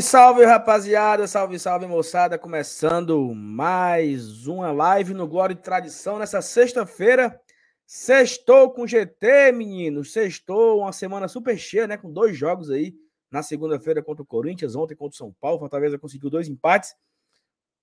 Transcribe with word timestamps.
Salve, 0.00 0.02
salve, 0.02 0.44
rapaziada. 0.44 1.26
Salve, 1.26 1.58
salve, 1.58 1.86
moçada. 1.86 2.38
Começando 2.38 3.34
mais 3.34 4.46
uma 4.46 4.72
live 4.72 5.12
no 5.14 5.26
Glória 5.26 5.52
e 5.52 5.56
Tradição 5.56 6.18
nessa 6.18 6.40
sexta-feira. 6.40 7.38
Sextou 7.86 8.70
com 8.70 8.86
GT, 8.86 9.52
menino. 9.52 10.04
Sextou, 10.04 10.80
uma 10.80 10.92
semana 10.92 11.28
super 11.28 11.58
cheia, 11.58 11.86
né? 11.86 11.96
Com 11.96 12.10
dois 12.10 12.36
jogos 12.36 12.70
aí. 12.70 12.94
Na 13.30 13.42
segunda-feira 13.42 14.02
contra 14.02 14.22
o 14.22 14.26
Corinthians, 14.26 14.74
ontem 14.74 14.94
contra 14.94 15.14
o 15.14 15.18
São 15.18 15.34
Paulo. 15.40 15.58
Fortaleza 15.58 15.98
conseguiu 15.98 16.30
dois 16.30 16.48
empates. 16.48 16.94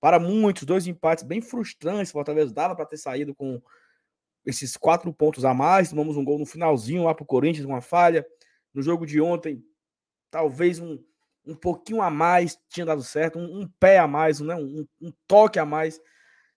Para 0.00 0.18
muitos, 0.18 0.64
dois 0.64 0.86
empates 0.86 1.24
bem 1.24 1.40
frustrantes. 1.40 2.12
Fortaleza 2.12 2.52
dava 2.52 2.74
para 2.74 2.86
ter 2.86 2.96
saído 2.96 3.34
com 3.34 3.60
esses 4.44 4.76
quatro 4.76 5.12
pontos 5.12 5.44
a 5.44 5.54
mais. 5.54 5.90
Tomamos 5.90 6.16
um 6.16 6.24
gol 6.24 6.38
no 6.38 6.46
finalzinho 6.46 7.04
lá 7.04 7.14
para 7.14 7.22
o 7.24 7.26
Corinthians, 7.26 7.66
uma 7.66 7.80
falha. 7.80 8.26
No 8.74 8.82
jogo 8.82 9.06
de 9.06 9.20
ontem, 9.20 9.62
talvez 10.30 10.78
um 10.78 10.98
um 11.48 11.54
pouquinho 11.54 12.02
a 12.02 12.10
mais 12.10 12.58
tinha 12.68 12.84
dado 12.84 13.02
certo, 13.02 13.38
um, 13.38 13.62
um 13.62 13.68
pé 13.80 13.98
a 13.98 14.06
mais, 14.06 14.40
né? 14.40 14.54
Um, 14.54 14.86
um, 15.00 15.12
toque 15.26 15.58
a 15.58 15.64
mais, 15.64 16.00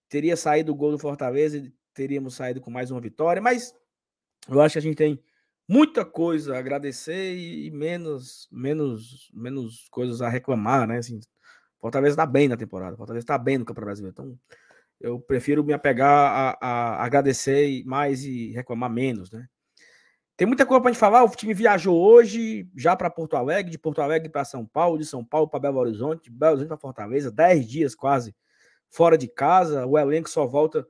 teria 0.10 0.36
saído 0.36 0.72
o 0.72 0.76
gol 0.76 0.92
do 0.92 1.00
Fortaleza 1.00 1.58
e 1.58 1.74
teríamos 1.94 2.36
saído 2.36 2.62
com 2.62 2.70
mais 2.70 2.92
uma 2.92 3.00
vitória. 3.00 3.42
Mas 3.42 3.74
eu 4.50 4.62
acho 4.62 4.74
que 4.74 4.80
a 4.80 4.82
gente 4.82 4.96
tem 4.96 5.24
muita 5.68 6.04
coisa 6.04 6.56
a 6.56 6.60
agradecer 6.60 7.36
e, 7.36 7.72
menos, 7.72 8.48
menos, 8.52 9.32
menos 9.34 9.88
coisas 9.90 10.22
a 10.22 10.30
reclamar, 10.30 10.88
né? 10.88 10.98
Assim, 10.98 11.20
Fortaleza 11.80 12.14
está 12.14 12.26
bem 12.26 12.48
na 12.48 12.58
temporada, 12.58 12.98
Fortaleza 12.98 13.24
está 13.24 13.38
bem 13.38 13.58
no 13.58 13.66
Campeonato 13.66 13.88
Brasileiro. 13.88 14.14
Então, 14.14 14.40
eu 15.00 15.20
prefiro 15.20 15.64
me 15.64 15.74
apegar 15.74 16.10
a, 16.10 16.58
a 16.62 17.06
agradecer 17.06 17.84
mais 17.86 18.24
e 18.24 18.52
reclamar 18.52 18.90
menos, 18.90 19.32
né? 19.32 19.48
Tem 20.42 20.48
muita 20.48 20.66
coisa 20.66 20.82
para 20.82 20.90
gente 20.92 21.00
falar. 21.00 21.24
O 21.24 21.30
time 21.30 21.54
viajou 21.54 21.96
hoje 21.96 22.68
já 22.76 22.96
para 22.96 23.12
Porto 23.12 23.36
Alegre, 23.36 23.70
de 23.70 23.78
Porto 23.78 24.02
Alegre 24.02 24.28
para 24.28 24.44
São 24.44 24.66
Paulo, 24.66 24.98
de 24.98 25.06
São 25.06 25.24
Paulo 25.24 25.48
para 25.48 25.60
Belo 25.60 25.78
Horizonte, 25.78 26.24
de 26.24 26.32
Belo 26.32 26.54
Horizonte 26.54 26.68
para 26.70 26.80
Fortaleza, 26.80 27.30
10 27.30 27.68
dias 27.68 27.94
quase 27.94 28.36
fora 28.90 29.20
de 29.20 29.28
casa. 29.28 29.86
O 29.86 30.00
elenco 30.00 30.28
só 30.28 30.48
volta 30.48 30.84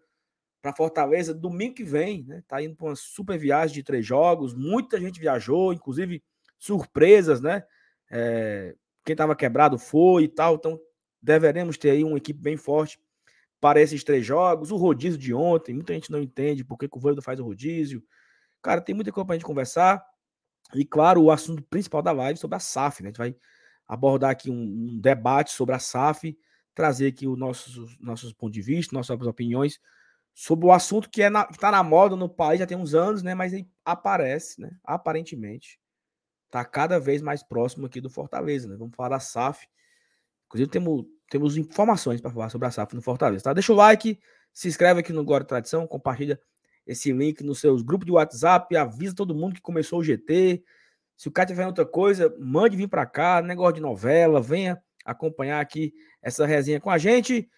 para 0.62 0.74
Fortaleza 0.74 1.34
domingo 1.34 1.76
que 1.76 1.84
vem, 1.84 2.24
né? 2.24 2.42
Tá 2.48 2.64
indo 2.64 2.78
para 2.78 2.86
uma 2.86 2.96
super 2.96 3.38
viagem 3.38 3.74
de 3.74 3.84
três 3.84 4.06
jogos. 4.06 4.54
Muita 4.54 4.98
gente 4.98 5.20
viajou, 5.20 5.74
inclusive 5.74 6.24
surpresas, 6.58 7.42
né? 7.42 7.62
É, 8.10 8.74
quem 9.04 9.16
estava 9.16 9.36
quebrado 9.36 9.78
foi 9.78 10.24
e 10.24 10.28
tal. 10.30 10.56
Então, 10.56 10.80
deveremos 11.22 11.78
ter 11.78 11.90
aí 11.90 12.06
uma 12.06 12.18
equipe 12.18 12.40
bem 12.40 12.56
forte 12.56 12.98
para 13.60 13.82
esses 13.82 14.02
três 14.02 14.26
jogos. 14.26 14.72
O 14.72 14.78
rodízio 14.78 15.20
de 15.20 15.34
ontem, 15.34 15.74
muita 15.76 15.94
gente 15.94 16.10
não 16.10 16.22
entende 16.22 16.64
por 16.64 16.78
que, 16.78 16.88
que 16.88 16.98
o 16.98 17.02
Voivoda 17.02 17.22
faz 17.22 17.38
o 17.38 17.44
rodízio. 17.44 18.02
Cara, 18.62 18.82
tem 18.82 18.96
muita 18.96 19.12
coisa 19.12 19.26
pra 19.26 19.36
gente 19.36 19.46
conversar. 19.46 20.06
E, 20.74 20.86
claro, 20.86 21.24
o 21.24 21.32
assunto 21.32 21.64
principal 21.64 22.02
da 22.02 22.12
live 22.12 22.40
sobre 22.40 22.56
a 22.56 22.60
SAF, 22.60 23.02
né? 23.02 23.08
A 23.08 23.12
gente 23.12 23.18
vai 23.18 23.36
abordar 23.88 24.32
aqui 24.32 24.50
um, 24.50 24.64
um 24.64 25.00
debate 25.02 25.52
sobre 25.52 25.76
a 25.76 25.80
SAF, 25.80 26.38
trazer 26.74 27.08
aqui 27.08 27.28
os 27.28 27.38
nossos, 27.38 28.00
nossos 28.00 28.34
pontos 28.34 28.54
de 28.54 28.62
vista, 28.62 28.96
nossas 28.96 29.20
opiniões 29.22 29.80
sobre 30.34 30.66
o 30.66 30.72
assunto 30.72 31.10
que 31.10 31.22
é 31.22 31.30
na, 31.30 31.46
que 31.46 31.58
tá 31.58 31.72
na 31.72 31.84
moda 31.84 32.16
no 32.16 32.30
país 32.30 32.60
já 32.60 32.66
tem 32.66 32.78
uns 32.78 32.94
anos, 32.94 33.22
né? 33.22 33.36
Mas 33.36 33.54
aparece, 33.84 34.62
né? 34.62 34.72
Aparentemente, 34.84 35.80
tá 36.50 36.64
cada 36.64 37.00
vez 37.00 37.22
mais 37.22 37.44
próximo 37.44 37.86
aqui 37.86 38.00
do 38.00 38.10
Fortaleza, 38.10 38.68
né? 38.68 38.76
Vamos 38.78 38.96
falar 38.96 39.10
da 39.10 39.20
SAF. 39.20 39.68
Inclusive, 40.48 40.70
temos, 40.70 41.06
temos 41.30 41.58
informações 41.58 42.22
para 42.22 42.32
falar 42.32 42.50
sobre 42.50 42.68
a 42.68 42.72
SAF 42.72 42.96
no 42.96 43.02
Fortaleza, 43.02 43.44
tá? 43.44 43.54
Deixa 43.54 43.72
o 43.74 43.76
like, 43.76 44.20
se 44.54 44.68
inscreve 44.68 45.00
aqui 45.00 45.14
no 45.14 45.24
Glória 45.24 45.46
Tradição, 45.46 45.88
compartilha 45.88 46.40
esse 46.86 47.12
link 47.12 47.44
nos 47.44 47.60
seus 47.60 47.82
grupos 47.82 48.06
de 48.06 48.12
WhatsApp, 48.12 48.76
avisa 48.76 49.16
todo 49.16 49.36
mundo 49.36 49.56
que 49.56 49.62
começou 49.62 50.00
o 50.00 50.04
GT. 50.04 50.64
Se 51.16 51.28
o 51.28 51.32
cara 51.32 51.48
tiver 51.48 51.68
outra 51.68 51.86
coisa, 51.86 52.36
mande 52.40 52.76
vir 52.76 52.88
para 52.88 53.06
cá, 53.06 53.42
negócio 53.42 53.76
de 53.76 53.82
novela, 53.82 54.42
venha 54.42 54.82
acompanhar 55.06 55.60
aqui 55.60 55.94
essa 56.22 56.46
resenha 56.46 56.80
com 56.80 56.90
a 56.90 56.98
gente. 56.98 57.50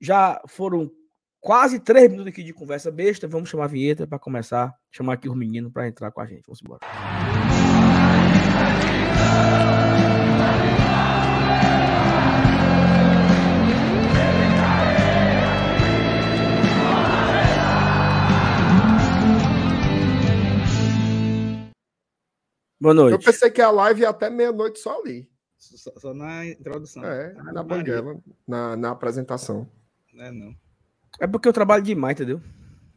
Já 0.00 0.40
foram 0.48 0.90
quase 1.40 1.78
três 1.78 2.10
minutos 2.10 2.32
aqui 2.32 2.42
de 2.42 2.52
conversa 2.52 2.90
besta. 2.90 3.28
Vamos 3.28 3.50
chamar 3.50 3.64
a 3.64 3.68
vinheta 3.68 4.06
para 4.06 4.18
começar, 4.18 4.74
chamar 4.90 5.14
aqui 5.14 5.28
os 5.28 5.36
meninos 5.36 5.72
para 5.72 5.86
entrar 5.86 6.10
com 6.10 6.20
a 6.20 6.26
gente. 6.26 6.42
Vamos 6.46 6.60
embora. 6.62 6.80
Boa 22.84 22.92
noite. 22.92 23.12
Eu 23.14 23.18
pensei 23.18 23.50
que 23.50 23.62
a 23.62 23.70
live 23.70 24.02
ia 24.02 24.10
até 24.10 24.28
meia-noite 24.28 24.78
só 24.78 25.00
ali. 25.00 25.26
Só, 25.56 25.90
só, 25.96 26.12
na 26.12 26.44
introdução. 26.44 27.02
É, 27.02 27.34
ah, 27.38 27.50
na 27.50 27.62
banguela, 27.62 28.20
na, 28.46 28.76
na 28.76 28.90
apresentação. 28.90 29.66
É, 30.18 30.30
não. 30.30 30.54
É 31.18 31.26
porque 31.26 31.48
eu 31.48 31.52
trabalho 31.54 31.82
demais, 31.82 32.14
entendeu? 32.14 32.42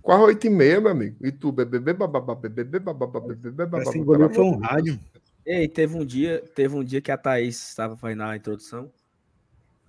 Quase 0.01 0.23
oito 0.23 0.45
e 0.45 0.49
meia, 0.49 0.81
meu 0.81 0.91
amigo. 0.91 1.15
E 1.25 1.31
tu, 1.31 1.53
bebê, 1.53 1.79
bababá, 1.93 2.35
bebê, 2.35 2.65
bababá, 2.65 3.21
bebê, 3.21 3.49
bababá. 3.49 3.89
Assim, 3.89 4.03
foi 4.03 4.43
um 4.43 4.57
rádio. 4.57 4.99
Ei, 5.45 5.69
teve 5.69 5.95
um 5.95 6.03
dia, 6.03 6.43
teve 6.53 6.75
um 6.75 6.83
dia 6.83 6.99
que 6.99 7.09
a 7.09 7.17
Thaís 7.17 7.69
estava 7.69 7.95
fazendo 7.95 8.23
a 8.23 8.35
introdução. 8.35 8.91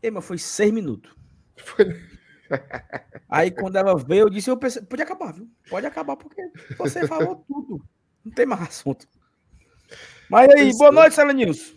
Ei, 0.01 0.13
mas 0.13 0.25
foi 0.25 0.39
seis 0.39 0.71
minutos. 0.71 1.13
Foi... 1.57 2.01
Aí 3.29 3.51
quando 3.51 3.75
ela 3.75 3.99
veio, 3.99 4.21
eu 4.21 4.31
disse, 4.31 4.49
eu 4.49 4.57
pensei, 4.57 4.81
pode 4.83 5.03
acabar, 5.03 5.33
viu? 5.33 5.51
Pode 5.69 5.87
acabar, 5.87 6.17
porque 6.17 6.41
você 6.79 7.05
falou 7.05 7.45
tudo. 7.49 7.85
Não 8.25 8.33
tem 8.33 8.47
mais 8.47 8.63
assunto. 8.63 9.09
Mas 10.31 10.51
aí, 10.51 10.77
boa 10.77 10.93
noite, 10.93 11.15
Sala 11.15 11.33
News. 11.33 11.75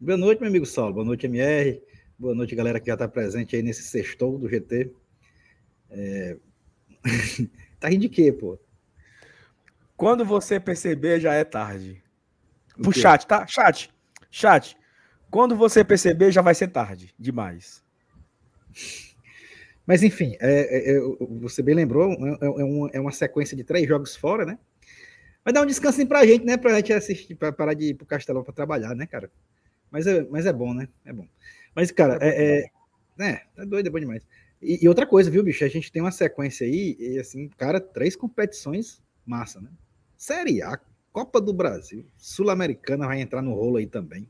Boa 0.00 0.16
noite, 0.16 0.40
meu 0.40 0.48
amigo 0.48 0.64
Saulo. 0.64 0.94
Boa 0.94 1.04
noite, 1.04 1.26
MR. 1.26 1.82
Boa 2.18 2.34
noite, 2.34 2.54
galera 2.54 2.80
que 2.80 2.86
já 2.86 2.94
está 2.94 3.06
presente 3.06 3.54
aí 3.54 3.62
nesse 3.62 3.82
sextou 3.82 4.38
do 4.38 4.48
GT. 4.48 4.90
É... 5.90 6.38
tá 7.78 7.88
rindo 7.88 8.00
de 8.00 8.08
quê, 8.08 8.32
pô? 8.32 8.58
Quando 9.94 10.24
você 10.24 10.58
perceber, 10.58 11.20
já 11.20 11.34
é 11.34 11.44
tarde. 11.44 12.02
Pro 12.80 12.92
chat, 12.92 13.26
tá? 13.26 13.46
Chat. 13.46 13.90
Chat. 14.30 14.74
Quando 15.30 15.54
você 15.54 15.84
perceber, 15.84 16.32
já 16.32 16.40
vai 16.40 16.54
ser 16.54 16.68
tarde. 16.68 17.14
Demais. 17.18 17.84
Mas, 19.86 20.02
enfim, 20.02 20.34
é, 20.40 20.94
é, 20.94 20.96
é 20.96 21.00
você 21.40 21.62
bem 21.62 21.74
lembrou, 21.74 22.10
é, 22.10 22.46
é, 22.46 22.64
uma, 22.64 22.90
é 22.94 23.00
uma 23.00 23.12
sequência 23.12 23.54
de 23.54 23.64
três 23.64 23.86
jogos 23.86 24.16
fora, 24.16 24.46
né? 24.46 24.58
Vai 25.46 25.52
dar 25.52 25.62
um 25.62 25.66
descansinho 25.66 26.08
pra 26.08 26.26
gente, 26.26 26.44
né? 26.44 26.56
Pra 26.56 26.74
gente 26.74 26.92
assistir, 26.92 27.36
pra 27.36 27.52
parar 27.52 27.72
de 27.72 27.90
ir 27.90 27.94
pro 27.94 28.04
Castelão 28.04 28.42
pra 28.42 28.52
trabalhar, 28.52 28.96
né, 28.96 29.06
cara? 29.06 29.30
Mas 29.92 30.04
é, 30.04 30.26
mas 30.28 30.44
é 30.44 30.52
bom, 30.52 30.74
né? 30.74 30.88
É 31.04 31.12
bom. 31.12 31.24
Mas, 31.72 31.92
cara, 31.92 32.18
é, 32.20 32.64
é, 32.64 32.70
é, 33.20 33.42
é 33.56 33.64
doido, 33.64 33.86
é 33.86 33.90
bom 33.90 34.00
demais. 34.00 34.26
E, 34.60 34.84
e, 34.84 34.88
outra 34.88 35.06
coisa, 35.06 35.30
viu, 35.30 35.44
bicho? 35.44 35.64
A 35.64 35.68
gente 35.68 35.92
tem 35.92 36.02
uma 36.02 36.10
sequência 36.10 36.66
aí, 36.66 36.96
e 36.98 37.20
assim, 37.20 37.48
cara, 37.50 37.80
três 37.80 38.16
competições 38.16 39.00
massa, 39.24 39.60
né? 39.60 39.70
Série 40.16 40.62
A, 40.62 40.80
Copa 41.12 41.40
do 41.40 41.52
Brasil, 41.52 42.04
Sul-Americana 42.16 43.06
vai 43.06 43.20
entrar 43.20 43.40
no 43.40 43.54
rolo 43.54 43.76
aí 43.76 43.86
também. 43.86 44.28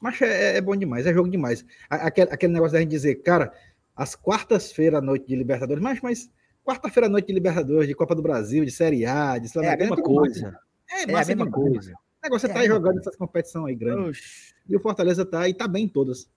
Mas 0.00 0.20
é, 0.22 0.56
é 0.56 0.60
bom 0.60 0.74
demais, 0.74 1.06
é 1.06 1.14
jogo 1.14 1.30
demais. 1.30 1.64
Aquele, 1.88 2.32
aquele 2.32 2.52
negócio 2.52 2.72
da 2.72 2.80
gente 2.80 2.90
dizer, 2.90 3.14
cara, 3.22 3.52
às 3.94 4.16
quartas-feiras 4.16 4.98
à 4.98 5.00
noite 5.00 5.28
de 5.28 5.36
Libertadores, 5.36 5.80
mas, 5.80 6.00
mas 6.00 6.28
Quarta-feira 6.66 7.06
à 7.06 7.08
noite 7.08 7.28
de 7.28 7.32
Libertadores, 7.32 7.86
de 7.86 7.94
Copa 7.94 8.12
do 8.12 8.20
Brasil, 8.20 8.64
de 8.64 8.72
Série 8.72 9.06
A, 9.06 9.38
de 9.38 9.48
Sul-Americana. 9.48 9.84
É 9.84 9.86
a 9.86 9.88
mesma 9.88 10.02
coisa. 10.02 10.60
É, 10.90 11.00
é 11.00 11.04
a 11.04 11.24
mesma 11.24 11.48
coisa. 11.48 11.92
O 11.92 12.24
negócio 12.24 12.50
é 12.50 12.52
tá 12.52 12.58
aí 12.58 12.66
jogando 12.66 12.98
essas 12.98 13.14
competições 13.14 13.66
aí 13.66 13.76
grandes. 13.76 14.08
Oxi. 14.08 14.54
E 14.68 14.74
o 14.74 14.80
Fortaleza 14.80 15.24
tá 15.24 15.48
e 15.48 15.54
tá 15.54 15.68
bem 15.68 15.84
em 15.84 15.88
todas. 15.88 16.28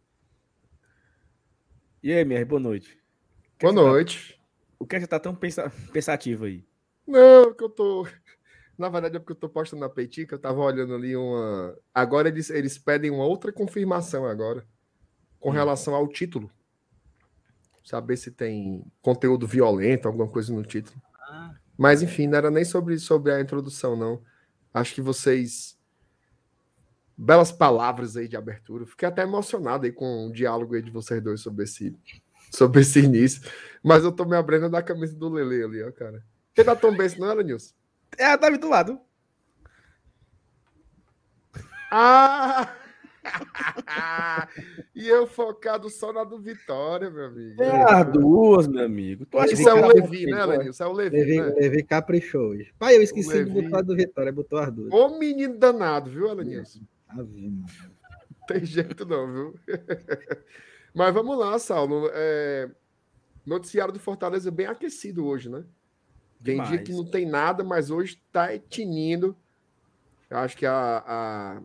E 2.03 2.13
aí, 2.13 2.19
MR, 2.19 2.45
boa 2.45 2.59
noite. 2.59 3.01
Boa 3.59 3.73
noite. 3.73 4.33
Tá... 4.33 4.39
O 4.77 4.85
que 4.85 4.97
é 4.97 4.99
que 4.99 5.05
você 5.05 5.09
tá 5.09 5.19
tão 5.19 5.33
pensa... 5.33 5.73
pensativo 5.91 6.45
aí? 6.45 6.63
Não, 7.07 7.51
que 7.51 7.63
eu 7.63 7.69
tô. 7.69 8.07
Na 8.77 8.87
verdade, 8.87 9.15
é 9.15 9.19
porque 9.19 9.31
eu 9.31 9.35
tô 9.35 9.49
postando 9.49 9.81
na 9.81 9.89
Peitica, 9.89 10.35
eu 10.35 10.39
tava 10.39 10.61
olhando 10.61 10.93
ali 10.93 11.15
uma. 11.15 11.75
Agora 11.91 12.27
eles, 12.27 12.51
eles 12.51 12.77
pedem 12.77 13.09
uma 13.09 13.25
outra 13.25 13.51
confirmação 13.51 14.27
agora. 14.27 14.63
Com 15.39 15.49
hum. 15.49 15.53
relação 15.53 15.95
ao 15.95 16.07
título 16.07 16.51
saber 17.89 18.17
se 18.17 18.29
tem 18.29 18.85
conteúdo 19.01 19.47
violento, 19.47 20.07
alguma 20.07 20.27
coisa 20.27 20.53
no 20.53 20.61
título. 20.61 21.01
Ah. 21.27 21.55
Mas 21.75 22.03
enfim, 22.03 22.27
não 22.27 22.37
era 22.37 22.51
nem 22.51 22.63
sobre, 22.63 22.99
sobre 22.99 23.31
a 23.31 23.41
introdução, 23.41 23.95
não. 23.95 24.21
Acho 24.71 24.93
que 24.93 25.01
vocês. 25.01 25.75
Belas 27.17 27.51
palavras 27.51 28.15
aí 28.15 28.27
de 28.27 28.37
abertura. 28.37 28.85
Fiquei 28.85 29.07
até 29.07 29.23
emocionado 29.23 29.85
aí 29.85 29.91
com 29.91 30.27
o 30.27 30.31
diálogo 30.31 30.75
aí 30.75 30.83
de 30.83 30.91
vocês 30.91 31.21
dois 31.21 31.41
sobre 31.41 31.63
esse, 31.63 31.97
sobre 32.51 32.81
esse 32.81 32.99
início. 32.99 33.41
Mas 33.83 34.03
eu 34.03 34.11
tô 34.11 34.23
me 34.23 34.37
abrindo 34.37 34.69
da 34.69 34.83
camisa 34.83 35.15
do 35.15 35.27
Lele 35.27 35.63
ali, 35.63 35.83
ó, 35.83 35.91
cara. 35.91 36.23
Quem 36.53 36.63
dá 36.63 36.75
Tom 36.75 36.95
Benz, 36.95 37.17
não 37.17 37.29
era, 37.29 37.41
Nilson? 37.41 37.73
É, 38.17 38.37
tá 38.37 38.49
do 38.49 38.69
lado. 38.69 39.01
Ah! 41.91 42.71
e 44.95 45.07
eu 45.07 45.27
focado 45.27 45.89
só 45.89 46.11
na 46.13 46.23
do 46.23 46.39
Vitória, 46.39 47.09
meu 47.09 47.25
amigo. 47.25 47.61
É 47.61 47.93
as 47.93 48.11
duas, 48.11 48.67
meu 48.67 48.85
amigo. 48.85 49.25
Tu 49.25 49.37
acha 49.37 49.53
Isso 49.53 49.69
é 49.69 49.73
o 49.73 49.87
Levi, 49.87 50.25
né, 50.25 50.45
Lenil? 50.45 50.71
Isso 50.71 50.83
é 50.83 50.87
o 50.87 50.91
Levi. 50.91 51.17
Levi, 51.17 51.41
né? 51.41 51.53
Levi 51.57 51.83
caprichou 51.83 52.49
hoje. 52.49 52.73
Pai, 52.77 52.97
eu 52.97 53.01
esqueci 53.01 53.43
de 53.43 53.51
botar 53.51 53.79
a 53.79 53.81
do 53.81 53.95
Vitória, 53.95 54.31
botou 54.31 54.59
as 54.59 54.71
duas. 54.71 54.91
Ô 54.91 55.17
menino 55.17 55.57
danado, 55.57 56.09
viu, 56.09 56.27
Elenilson? 56.29 56.81
Tem 58.47 58.65
jeito 58.65 59.05
não, 59.05 59.31
viu? 59.31 59.59
Mas 60.93 61.13
vamos 61.13 61.37
lá, 61.37 61.57
Saulo. 61.59 62.09
É... 62.13 62.69
Noticiário 63.45 63.93
do 63.93 63.99
Fortaleza 63.99 64.51
bem 64.51 64.65
aquecido 64.65 65.25
hoje, 65.25 65.49
né? 65.49 65.63
Tem 66.43 66.55
Demais. 66.55 66.69
dia 66.69 66.79
que 66.79 66.93
não 66.93 67.05
tem 67.05 67.25
nada, 67.25 67.63
mas 67.63 67.89
hoje 67.91 68.21
tá 68.31 68.57
tinindo. 68.57 69.35
Eu 70.29 70.37
acho 70.37 70.55
que 70.55 70.65
a, 70.65 71.03
a, 71.05 71.61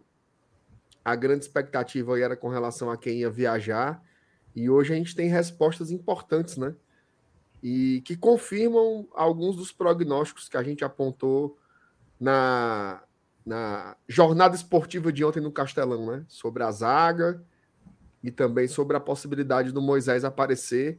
a 1.04 1.14
grande 1.14 1.44
expectativa 1.44 2.18
era 2.18 2.36
com 2.36 2.48
relação 2.48 2.90
a 2.90 2.96
quem 2.96 3.18
ia 3.18 3.30
viajar. 3.30 4.02
E 4.56 4.70
hoje 4.70 4.94
a 4.94 4.96
gente 4.96 5.14
tem 5.14 5.28
respostas 5.28 5.90
importantes, 5.90 6.56
né? 6.56 6.74
E 7.62 8.00
que 8.04 8.16
confirmam 8.16 9.06
alguns 9.14 9.56
dos 9.56 9.70
prognósticos 9.70 10.48
que 10.48 10.56
a 10.56 10.62
gente 10.62 10.84
apontou 10.84 11.58
na, 12.18 13.02
na 13.44 13.96
jornada 14.08 14.54
esportiva 14.54 15.12
de 15.12 15.24
ontem 15.24 15.40
no 15.40 15.52
Castelão, 15.52 16.06
né? 16.06 16.24
Sobre 16.28 16.62
a 16.62 16.70
zaga 16.70 17.42
e 18.22 18.30
também 18.30 18.66
sobre 18.66 18.96
a 18.96 19.00
possibilidade 19.00 19.72
do 19.72 19.82
Moisés 19.82 20.24
aparecer, 20.24 20.98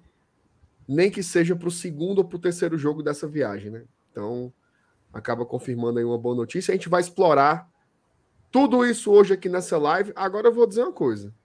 nem 0.87 1.09
que 1.09 1.23
seja 1.23 1.55
para 1.55 1.67
o 1.67 1.71
segundo 1.71 2.19
ou 2.19 2.25
para 2.25 2.35
o 2.35 2.41
terceiro 2.41 2.77
jogo 2.77 3.01
dessa 3.01 3.27
viagem, 3.27 3.71
né? 3.71 3.85
Então, 4.11 4.53
acaba 5.11 5.45
confirmando 5.45 5.97
aí 5.97 6.05
uma 6.05 6.17
boa 6.17 6.35
notícia. 6.35 6.71
A 6.71 6.75
gente 6.75 6.89
vai 6.89 7.01
explorar 7.01 7.67
tudo 8.55 8.85
isso 8.85 9.11
hoje 9.11 9.33
aqui 9.33 9.49
nessa 9.49 9.77
live. 9.77 10.13
Agora 10.15 10.47
eu 10.47 10.53
vou 10.53 10.65
dizer 10.65 10.83
uma 10.83 10.93
coisa. 10.93 11.35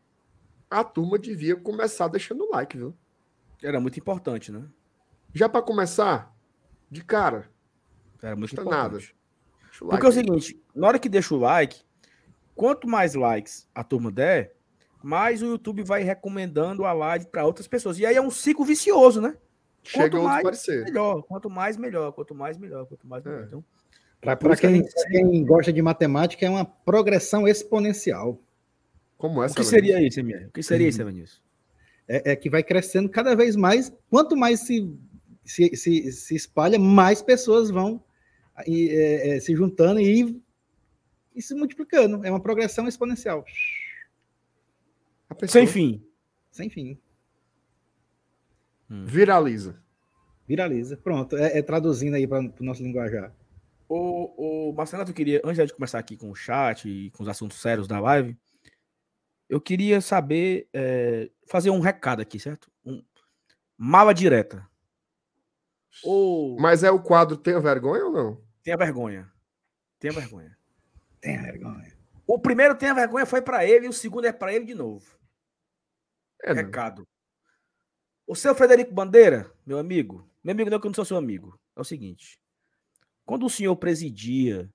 A 0.70 0.84
turma 0.84 1.18
devia 1.18 1.56
começar 1.56 2.06
deixando 2.06 2.44
o 2.44 2.50
like, 2.52 2.76
viu? 2.76 2.94
Era 3.60 3.80
muito 3.80 3.98
importante, 3.98 4.52
né? 4.52 4.62
Já 5.34 5.48
para 5.48 5.60
começar, 5.60 6.32
de 6.88 7.02
cara. 7.02 7.50
Era 8.22 8.36
muito 8.36 8.52
importante. 8.52 8.72
Nada. 8.80 8.98
Porque 9.90 10.06
é 10.06 10.08
o 10.08 10.12
seguinte, 10.12 10.62
na 10.72 10.86
hora 10.86 11.00
que 11.00 11.08
deixa 11.08 11.34
o 11.34 11.38
like, 11.38 11.80
quanto 12.54 12.86
mais 12.86 13.16
likes 13.16 13.68
a 13.74 13.82
turma 13.82 14.12
der, 14.12 14.54
mais 15.02 15.42
o 15.42 15.46
YouTube 15.46 15.82
vai 15.82 16.04
recomendando 16.04 16.84
a 16.84 16.92
live 16.92 17.26
para 17.26 17.44
outras 17.44 17.66
pessoas. 17.66 17.98
E 17.98 18.06
aí 18.06 18.14
é 18.14 18.22
um 18.22 18.30
ciclo 18.30 18.64
vicioso, 18.64 19.20
né? 19.20 19.36
Chega 19.82 20.10
quanto 20.10 20.22
mais, 20.22 20.42
parecer. 20.44 20.84
melhor. 20.84 21.22
Quanto 21.24 21.50
mais, 21.50 21.76
melhor. 21.76 22.12
Quanto 22.12 22.34
mais, 22.36 22.56
melhor. 22.56 22.86
Quanto 22.86 23.04
mais, 23.04 23.24
melhor. 23.24 23.42
É. 23.42 23.46
Então, 23.46 23.64
para 24.20 24.56
quem, 24.56 24.87
quem, 25.11 25.44
gosta 25.44 25.72
de 25.72 25.81
matemática, 25.81 26.44
é 26.44 26.50
uma 26.50 26.64
progressão 26.64 27.49
exponencial. 27.49 28.38
Como 29.17 29.43
essa? 29.43 29.55
O 29.55 29.56
que 29.56 29.64
seria 29.64 30.00
isso, 30.02 30.20
Emílio? 30.20 30.49
O 30.49 30.52
que 30.52 30.62
seria 30.62 30.88
isso, 30.88 31.00
Evanilson? 31.00 31.40
É, 32.06 32.32
é, 32.32 32.37
que 32.37 32.50
vai 32.50 32.62
crescendo 32.62 33.08
cada 33.08 33.34
vez 33.34 33.56
mais. 33.56 33.93
Quanto 34.11 34.37
mais 34.37 34.61
se, 34.61 34.93
se, 35.44 35.75
se, 35.76 36.12
se 36.12 36.34
espalha, 36.34 36.78
mais 36.78 37.22
pessoas 37.22 37.70
vão 37.70 38.02
e, 38.67 38.90
é, 38.90 39.37
é, 39.37 39.40
se 39.40 39.55
juntando 39.55 40.00
e, 40.00 40.43
e 41.34 41.40
se 41.40 41.55
multiplicando. 41.55 42.25
É 42.25 42.31
uma 42.31 42.40
progressão 42.40 42.87
exponencial. 42.87 43.44
Sem 45.46 45.67
fim. 45.67 46.05
Sem 46.50 46.69
fim. 46.69 46.99
Hum. 48.90 49.05
Viraliza. 49.06 49.81
Viraliza. 50.46 50.96
Pronto. 50.96 51.37
É, 51.37 51.58
é 51.58 51.62
traduzindo 51.62 52.14
aí 52.14 52.26
para 52.26 52.40
o 52.40 52.64
nosso 52.64 52.82
linguajar. 52.82 53.32
O, 53.92 54.69
o 54.69 54.72
Marcelo, 54.72 55.02
eu 55.02 55.12
queria, 55.12 55.42
antes 55.44 55.66
de 55.66 55.75
começar 55.75 55.98
aqui 55.98 56.16
com 56.16 56.31
o 56.31 56.34
chat 56.34 56.88
e 56.88 57.10
com 57.10 57.25
os 57.25 57.28
assuntos 57.28 57.60
sérios 57.60 57.88
da 57.88 57.98
live, 57.98 58.38
eu 59.48 59.60
queria 59.60 60.00
saber, 60.00 60.69
é, 60.72 61.28
fazer 61.48 61.70
um 61.70 61.81
recado 61.81 62.22
aqui, 62.22 62.38
certo? 62.38 62.70
Um, 62.84 63.02
mala 63.76 64.14
direta. 64.14 64.64
Ou... 66.04 66.56
Mas 66.60 66.84
é 66.84 66.90
o 66.92 67.02
quadro 67.02 67.37
Tenha 67.37 67.58
Vergonha 67.58 68.04
ou 68.04 68.12
não? 68.12 68.44
Tenha 68.62 68.76
vergonha. 68.76 69.28
Tenha 69.98 70.12
vergonha. 70.12 70.56
Tenha 71.20 71.43
vergonha. 71.43 71.93
O 72.28 72.38
primeiro 72.38 72.76
Tenha 72.76 72.94
Vergonha 72.94 73.26
foi 73.26 73.43
para 73.43 73.66
ele 73.66 73.86
e 73.86 73.88
o 73.88 73.93
segundo 73.93 74.25
é 74.25 74.32
para 74.32 74.54
ele 74.54 74.64
de 74.64 74.75
novo. 74.75 75.19
É 76.44 76.52
recado. 76.52 77.04
O 78.25 78.36
seu 78.36 78.54
Frederico 78.54 78.94
Bandeira, 78.94 79.52
meu 79.66 79.81
amigo, 79.81 80.31
meu 80.44 80.52
amigo 80.52 80.70
não 80.70 80.76
é 80.76 80.81
que 80.81 80.86
eu 80.86 80.90
não 80.90 80.94
sou 80.94 81.04
seu 81.04 81.16
amigo, 81.16 81.58
é 81.75 81.81
o 81.81 81.84
seguinte. 81.84 82.40
Quando 83.31 83.47
o 83.47 83.49
senhor 83.49 83.77
presidia 83.77 84.69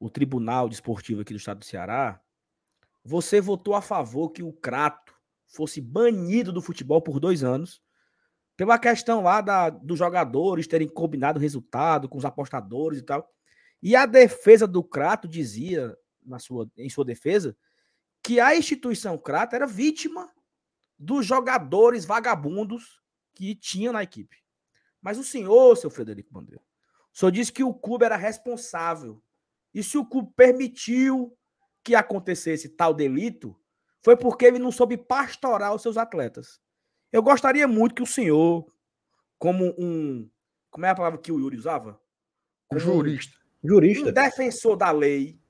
o 0.00 0.08
Tribunal 0.08 0.70
Desportivo 0.70 1.20
aqui 1.20 1.34
do 1.34 1.36
Estado 1.36 1.58
do 1.58 1.66
Ceará, 1.66 2.18
você 3.04 3.42
votou 3.42 3.74
a 3.74 3.82
favor 3.82 4.30
que 4.30 4.42
o 4.42 4.54
Crato 4.54 5.14
fosse 5.46 5.78
banido 5.78 6.50
do 6.50 6.62
futebol 6.62 7.02
por 7.02 7.20
dois 7.20 7.44
anos, 7.44 7.82
pela 8.56 8.78
questão 8.78 9.22
lá 9.22 9.42
da, 9.42 9.68
dos 9.68 9.98
jogadores 9.98 10.66
terem 10.66 10.88
combinado 10.88 11.38
o 11.38 11.42
resultado 11.42 12.08
com 12.08 12.16
os 12.16 12.24
apostadores 12.24 13.00
e 13.00 13.02
tal. 13.02 13.30
E 13.82 13.94
a 13.94 14.06
defesa 14.06 14.66
do 14.66 14.82
Crato 14.82 15.28
dizia, 15.28 15.94
na 16.24 16.38
sua, 16.38 16.70
em 16.74 16.88
sua 16.88 17.04
defesa, 17.04 17.54
que 18.22 18.40
a 18.40 18.56
instituição 18.56 19.18
Crato 19.18 19.54
era 19.54 19.66
vítima 19.66 20.32
dos 20.98 21.26
jogadores 21.26 22.06
vagabundos 22.06 23.02
que 23.34 23.54
tinha 23.54 23.92
na 23.92 24.02
equipe. 24.02 24.38
Mas 25.02 25.18
o 25.18 25.22
senhor, 25.22 25.76
seu 25.76 25.90
Frederico 25.90 26.32
Bandeira, 26.32 26.62
o 27.18 27.20
senhor 27.20 27.32
disse 27.32 27.52
que 27.52 27.64
o 27.64 27.74
clube 27.74 28.04
era 28.04 28.14
responsável. 28.14 29.20
E 29.74 29.82
se 29.82 29.98
o 29.98 30.06
clube 30.06 30.30
permitiu 30.36 31.36
que 31.82 31.96
acontecesse 31.96 32.68
tal 32.68 32.94
delito, 32.94 33.58
foi 34.04 34.16
porque 34.16 34.46
ele 34.46 34.60
não 34.60 34.70
soube 34.70 34.96
pastorar 34.96 35.74
os 35.74 35.82
seus 35.82 35.96
atletas. 35.96 36.60
Eu 37.10 37.20
gostaria 37.20 37.66
muito 37.66 37.96
que 37.96 38.04
o 38.04 38.06
senhor, 38.06 38.72
como 39.36 39.74
um. 39.76 40.30
Como 40.70 40.86
é 40.86 40.90
a 40.90 40.94
palavra 40.94 41.18
que 41.18 41.32
o 41.32 41.40
Yuri 41.40 41.56
usava? 41.56 42.00
Como 42.68 42.80
jurista. 42.80 43.36
Um, 43.64 43.68
jurista. 43.68 44.10
Um 44.10 44.12
defensor 44.12 44.76
da 44.76 44.92
lei. 44.92 45.40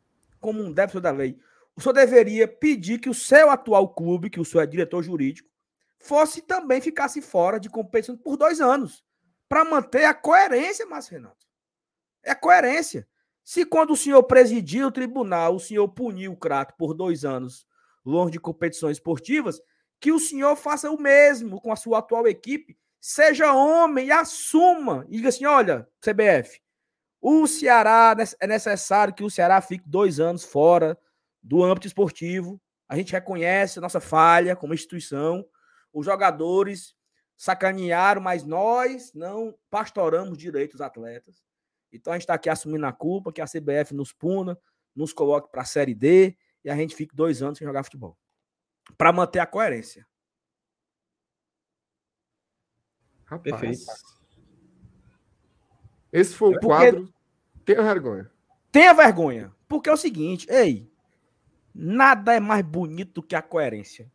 Como 0.40 0.62
um 0.62 0.72
defensor 0.72 1.02
da 1.02 1.10
lei. 1.10 1.38
O 1.76 1.82
senhor 1.82 1.92
deveria 1.92 2.48
pedir 2.48 2.98
que 2.98 3.10
o 3.10 3.14
seu 3.14 3.50
atual 3.50 3.92
clube, 3.92 4.30
que 4.30 4.40
o 4.40 4.44
senhor 4.44 4.62
é 4.62 4.66
diretor 4.66 5.02
jurídico, 5.02 5.50
fosse 5.98 6.40
também 6.40 6.80
ficasse 6.80 7.20
fora 7.20 7.60
de 7.60 7.68
competição 7.68 8.16
por 8.16 8.38
dois 8.38 8.58
anos. 8.58 9.04
Para 9.46 9.66
manter 9.66 10.06
a 10.06 10.14
coerência, 10.14 10.86
Márcio 10.86 11.12
Renato. 11.12 11.47
É 12.28 12.34
coerência. 12.34 13.06
Se 13.42 13.64
quando 13.64 13.92
o 13.92 13.96
senhor 13.96 14.22
presidiu 14.24 14.88
o 14.88 14.92
tribunal, 14.92 15.56
o 15.56 15.60
senhor 15.60 15.88
puniu 15.88 16.32
o 16.32 16.36
Crato 16.36 16.74
por 16.76 16.92
dois 16.92 17.24
anos 17.24 17.66
longe 18.04 18.32
de 18.32 18.40
competições 18.40 18.96
esportivas, 18.96 19.60
que 20.00 20.12
o 20.12 20.18
senhor 20.18 20.56
faça 20.56 20.90
o 20.90 21.00
mesmo 21.00 21.60
com 21.60 21.72
a 21.72 21.76
sua 21.76 21.98
atual 21.98 22.26
equipe. 22.26 22.76
Seja 23.00 23.52
homem 23.52 24.06
e 24.06 24.12
assuma. 24.12 25.06
E 25.08 25.16
diga 25.16 25.28
assim: 25.28 25.44
olha, 25.44 25.88
CBF, 26.00 26.60
o 27.20 27.46
Ceará 27.46 28.14
é 28.40 28.46
necessário 28.46 29.14
que 29.14 29.24
o 29.24 29.30
Ceará 29.30 29.60
fique 29.60 29.84
dois 29.86 30.20
anos 30.20 30.44
fora 30.44 30.98
do 31.42 31.62
âmbito 31.62 31.86
esportivo. 31.86 32.60
A 32.88 32.96
gente 32.96 33.12
reconhece 33.12 33.78
a 33.78 33.82
nossa 33.82 34.00
falha 34.00 34.56
como 34.56 34.74
instituição. 34.74 35.44
Os 35.92 36.06
jogadores 36.06 36.94
sacanearam, 37.36 38.20
mas 38.20 38.44
nós 38.44 39.12
não 39.14 39.56
pastoramos 39.70 40.36
direito 40.36 40.74
os 40.74 40.80
atletas. 40.80 41.47
Então 41.92 42.12
a 42.12 42.16
gente 42.16 42.22
está 42.22 42.34
aqui 42.34 42.48
assumindo 42.48 42.86
a 42.86 42.92
culpa, 42.92 43.32
que 43.32 43.40
a 43.40 43.46
CBF 43.46 43.94
nos 43.94 44.12
puna, 44.12 44.58
nos 44.94 45.12
coloque 45.12 45.50
para 45.50 45.62
a 45.62 45.64
Série 45.64 45.94
D 45.94 46.36
e 46.64 46.70
a 46.70 46.76
gente 46.76 46.94
fique 46.94 47.14
dois 47.14 47.42
anos 47.42 47.58
sem 47.58 47.66
jogar 47.66 47.84
futebol. 47.84 48.16
Para 48.96 49.12
manter 49.12 49.38
a 49.38 49.46
coerência. 49.46 50.06
Rapaz. 53.24 53.60
Perfeito. 53.60 54.18
Esse 56.12 56.34
foi 56.34 56.50
o 56.50 56.56
é 56.56 56.60
quadro. 56.60 57.12
Tenha 57.64 57.82
vergonha. 57.82 58.30
Tenha 58.72 58.94
vergonha. 58.94 59.54
Porque 59.68 59.90
é 59.90 59.92
o 59.92 59.96
seguinte, 59.96 60.46
ei, 60.50 60.90
nada 61.74 62.34
é 62.34 62.40
mais 62.40 62.64
bonito 62.64 63.20
do 63.20 63.22
que 63.22 63.36
a 63.36 63.42
coerência. 63.42 64.10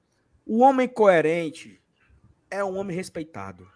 O 0.45 0.59
homem 0.59 0.87
coerente 0.87 1.81
é 2.49 2.63
um 2.63 2.77
homem 2.77 2.95
respeitado. 2.95 3.71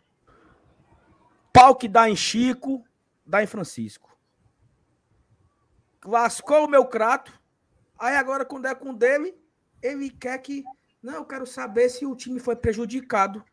Pau 1.53 1.75
que 1.75 1.87
dá 1.87 2.09
em 2.09 2.15
Chico, 2.15 2.83
dá 3.27 3.43
em 3.43 3.47
Francisco. 3.47 4.17
Lascou 6.05 6.65
o 6.65 6.69
meu 6.69 6.85
crato. 6.85 7.37
Aí 7.99 8.15
agora, 8.15 8.45
quando 8.45 8.67
é 8.67 8.73
com 8.73 8.93
dele, 8.93 9.35
ele 9.81 10.09
quer 10.09 10.37
que. 10.39 10.63
Não, 11.03 11.15
eu 11.15 11.25
quero 11.25 11.45
saber 11.45 11.89
se 11.89 12.05
o 12.05 12.15
time 12.15 12.39
foi 12.39 12.55
prejudicado. 12.55 13.43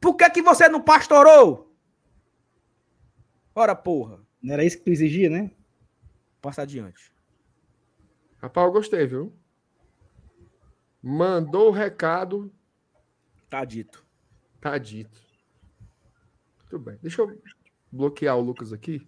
Por 0.00 0.14
que, 0.14 0.30
que 0.30 0.42
você 0.42 0.68
não 0.68 0.80
pastorou? 0.80 1.74
Ora, 3.54 3.74
porra. 3.74 4.24
Não 4.40 4.54
era 4.54 4.64
isso 4.64 4.78
que 4.78 4.84
tu 4.84 4.90
exigia, 4.90 5.28
né? 5.28 5.50
Passa 6.40 6.62
adiante. 6.62 7.12
Rapaz, 8.38 8.66
eu 8.66 8.72
gostei, 8.72 9.06
viu? 9.06 9.34
Mandou 11.02 11.68
o 11.68 11.72
recado. 11.72 12.52
Tá 13.48 13.64
dito. 13.64 14.06
Tá 14.60 14.78
dito. 14.78 15.20
Muito 16.60 16.78
bem. 16.78 16.98
Deixa 17.02 17.22
eu 17.22 17.40
bloquear 17.90 18.36
o 18.36 18.40
Lucas 18.40 18.72
aqui. 18.72 19.06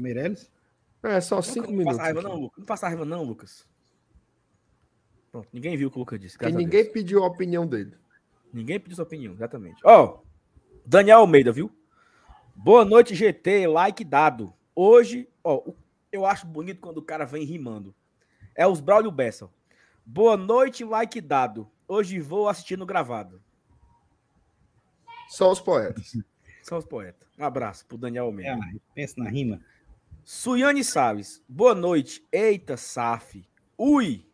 Meirelles? 0.00 0.50
É, 1.02 1.20
só 1.20 1.40
cinco 1.40 1.68
não, 1.68 1.78
minutos. 1.78 1.96
Não 1.96 1.98
passa 1.98 2.12
raiva, 2.12 2.22
não, 2.22 2.40
Lucas. 2.40 2.58
Não 2.58 2.66
passa 2.66 2.86
raiva, 2.88 3.04
não, 3.04 3.22
Lucas. 3.24 3.66
Pronto, 5.30 5.48
ninguém 5.52 5.76
viu 5.76 5.88
o 5.88 5.90
que 5.90 5.96
o 5.96 6.00
Lucas 6.00 6.20
disse. 6.20 6.36
E 6.40 6.52
ninguém 6.52 6.90
pediu 6.90 7.22
a 7.22 7.26
opinião 7.26 7.66
dele. 7.66 7.96
Ninguém 8.52 8.80
pediu 8.80 8.96
sua 8.96 9.04
opinião, 9.04 9.32
exatamente. 9.32 9.80
Ó, 9.84 10.04
oh, 10.04 10.20
Daniel 10.84 11.20
Almeida, 11.20 11.52
viu? 11.52 11.70
Boa 12.54 12.84
noite, 12.84 13.14
GT. 13.14 13.66
Like 13.68 14.04
dado. 14.04 14.52
Hoje, 14.74 15.28
ó, 15.42 15.62
oh, 15.64 15.74
eu 16.10 16.26
acho 16.26 16.46
bonito 16.46 16.80
quando 16.80 16.98
o 16.98 17.02
cara 17.02 17.24
vem 17.24 17.44
rimando. 17.44 17.94
É 18.54 18.66
os 18.66 18.80
Braulio 18.80 19.10
Bessel. 19.10 19.50
Boa 20.04 20.36
noite, 20.36 20.84
like 20.84 21.20
dado. 21.20 21.70
Hoje 21.86 22.20
vou 22.20 22.48
assistir 22.48 22.76
no 22.76 22.86
gravado. 22.86 23.40
Só 25.28 25.50
os 25.50 25.60
poetas. 25.60 26.16
São 26.62 26.78
os 26.78 26.84
poetas. 26.84 27.28
Um 27.38 27.44
abraço 27.44 27.86
pro 27.86 27.96
Daniel 27.96 28.24
É, 28.24 28.26
Almeida. 28.26 28.80
pensa 28.94 29.14
na 29.16 29.30
rima. 29.30 29.60
Suiane 30.24 30.84
Salles. 30.84 31.42
Boa 31.48 31.74
noite. 31.74 32.26
Eita, 32.32 32.76
Saf. 32.76 33.42
Ui. 33.76 34.26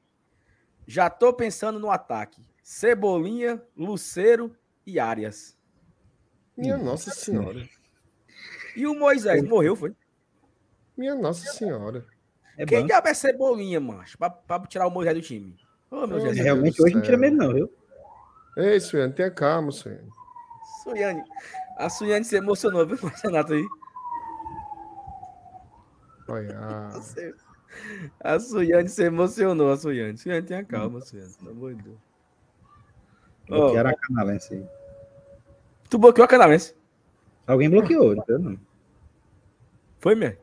Já 0.87 1.11
tô 1.11 1.33
pensando 1.33 1.79
no 1.79 1.91
ataque. 1.91 2.45
Cebolinha, 2.63 3.63
Luceiro 3.77 4.57
e 4.87 4.99
Arias. 4.99 5.57
Minha 6.57 6.77
Nossa 6.77 7.11
Senhora. 7.11 7.69
E 8.75 8.87
o 8.87 8.95
Moisés 8.95 9.43
morreu, 9.43 9.77
foi? 9.77 9.95
Minha 10.97 11.15
Nossa 11.15 11.51
Senhora. 11.53 12.07
É 12.57 12.65
Quem 12.65 12.87
diabo 12.87 13.09
é 13.09 13.15
Cebolinha, 13.15 13.81
mancho? 13.81 14.17
Pra, 14.17 14.31
pra 14.31 14.61
tirar 14.67 14.87
o 14.87 14.91
Moisés 14.91 15.15
do 15.15 15.21
time. 15.21 15.57
Ô, 15.91 16.07
meu 16.07 16.19
Realmente 16.19 16.77
Deus 16.77 16.81
hoje 16.81 16.95
não 16.95 17.03
tira 17.03 17.17
medo, 17.17 17.37
não, 17.37 17.53
viu? 17.53 17.73
Ei, 18.57 18.81
Suiane, 18.81 19.13
tenha 19.13 19.31
calma, 19.31 19.71
Suiane. 19.71 20.09
Suiane. 20.83 21.23
A 21.77 21.91
Suiane 21.91 22.25
se 22.25 22.37
emocionou, 22.37 22.87
viu, 22.87 22.99
Marcenato 23.03 23.53
aí? 23.53 23.67
Olha, 26.29 26.59
ah, 26.59 27.01
A 28.21 28.41
Suiane 28.41 28.89
se 28.89 29.05
emocionou, 29.05 29.71
a 29.71 29.77
Suiane. 29.77 30.17
Suiane, 30.17 30.47
tenha 30.47 30.65
calma, 30.65 31.01
Suiane. 31.01 31.33
Pelo 31.39 31.51
amor 31.51 31.75
de 31.75 31.83
Deus. 31.83 31.97
Bloquearam 33.49 33.91
a 33.91 33.95
canalense 33.95 34.55
aí. 34.55 34.67
tu 35.89 35.99
bloqueou 35.99 36.25
a 36.25 36.29
canalense. 36.29 36.75
Alguém 37.47 37.71
bloqueou, 37.71 38.17
não 38.17 38.25
foi, 38.25 38.39
não. 38.39 38.59
Foi, 40.01 40.15
mesmo? 40.15 40.39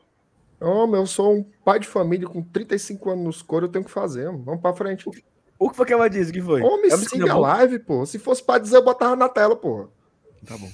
Homem, 0.60 1.00
eu 1.00 1.06
sou 1.06 1.34
um 1.34 1.42
pai 1.64 1.78
de 1.78 1.86
família 1.86 2.26
com 2.26 2.42
35 2.42 3.10
anos 3.10 3.24
nos 3.24 3.42
coros, 3.42 3.66
eu 3.68 3.72
tenho 3.72 3.84
que 3.84 3.90
fazer. 3.90 4.28
homem. 4.28 4.42
Vamos 4.42 4.62
pra 4.62 4.72
frente. 4.72 5.06
O 5.58 5.70
que 5.70 5.76
foi 5.76 5.86
que 5.86 5.92
ela 5.92 6.08
disse 6.08 6.32
que 6.32 6.40
foi? 6.40 6.62
Homem, 6.62 6.90
que 6.90 6.96
siga 6.96 7.32
a 7.32 7.38
live, 7.38 7.78
pô. 7.80 8.06
Se 8.06 8.18
fosse 8.18 8.42
pra 8.42 8.58
dizer, 8.58 8.76
eu 8.76 8.84
botava 8.84 9.14
na 9.14 9.28
tela, 9.28 9.54
pô. 9.54 9.88
Tá 10.46 10.56
bom. 10.56 10.70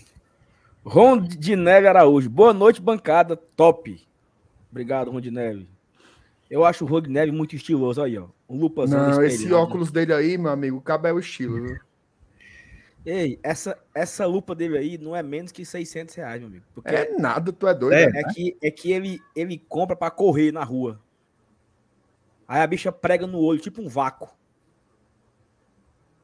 Ron 0.85 1.19
de 1.19 1.57
Neve 1.57 1.87
Araújo. 1.87 2.31
Boa 2.31 2.55
noite, 2.55 2.81
bancada. 2.81 3.37
Top. 3.37 4.09
Obrigado, 4.71 5.11
Ron 5.11 5.21
de 5.21 5.31
Neve. 5.31 5.69
Eu 6.49 6.65
acho 6.65 6.85
o 6.85 6.89
Ron 6.89 7.03
de 7.03 7.11
Neve 7.11 7.33
muito 7.33 7.55
estiloso 7.55 8.03
aí, 8.03 8.19
ó. 8.19 8.29
Um 8.49 8.59
lupazão 8.59 9.11
Não, 9.11 9.23
esse 9.23 9.53
óculos 9.53 9.91
dele 9.91 10.12
aí, 10.12 10.37
meu 10.37 10.50
amigo, 10.50 10.81
cabe 10.81 11.09
é 11.09 11.12
o 11.12 11.19
estilo, 11.19 11.62
viu? 11.62 11.79
Ei, 13.05 13.39
essa, 13.43 13.79
essa 13.95 14.27
lupa 14.27 14.55
dele 14.55 14.77
aí 14.77 14.99
não 14.99 15.17
é 15.17 15.23
menos 15.23 15.53
que 15.53 15.65
600 15.65 16.15
reais, 16.15 16.41
meu 16.41 16.49
amigo. 16.49 16.65
É 16.85 17.17
nada, 17.17 17.53
tu 17.53 17.67
é 17.67 17.75
doido. 17.75 17.95
É. 17.95 18.11
né? 18.11 18.21
É 18.21 18.25
que, 18.25 18.57
é 18.62 18.71
que 18.71 18.93
ele, 18.93 19.21
ele 19.35 19.59
compra 19.59 19.97
pra 19.97 20.11
correr 20.11 20.53
na 20.53 20.62
rua. 20.62 21.00
Aí 22.47 22.61
a 22.61 22.67
bicha 22.67 22.93
prega 22.93 23.27
no 23.27 23.39
olho, 23.39 23.61
tipo 23.61 23.81
um 23.81 23.89
vácuo. 23.89 24.29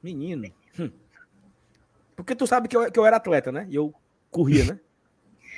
Menino. 0.03 0.53
hum. 0.79 0.91
Porque 2.15 2.35
tu 2.35 2.47
sabe 2.47 2.69
que 2.69 2.77
eu, 2.77 2.91
que 2.91 2.99
eu 2.99 3.07
era 3.07 3.17
atleta, 3.17 3.51
né? 3.51 3.67
E 3.71 3.75
eu 3.77 3.95
corria, 4.31 4.65
né? 4.65 4.81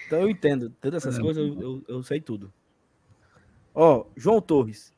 Então 0.07 0.21
eu 0.23 0.31
entendo. 0.31 0.71
Todas 0.81 1.05
essas 1.05 1.19
É. 1.19 1.21
coisas 1.23 1.47
eu, 1.47 1.61
eu, 1.61 1.85
eu 1.87 2.03
sei 2.03 2.19
tudo. 2.19 2.51
Ó, 3.81 4.07
João 4.17 4.41
Torres. 4.41 4.93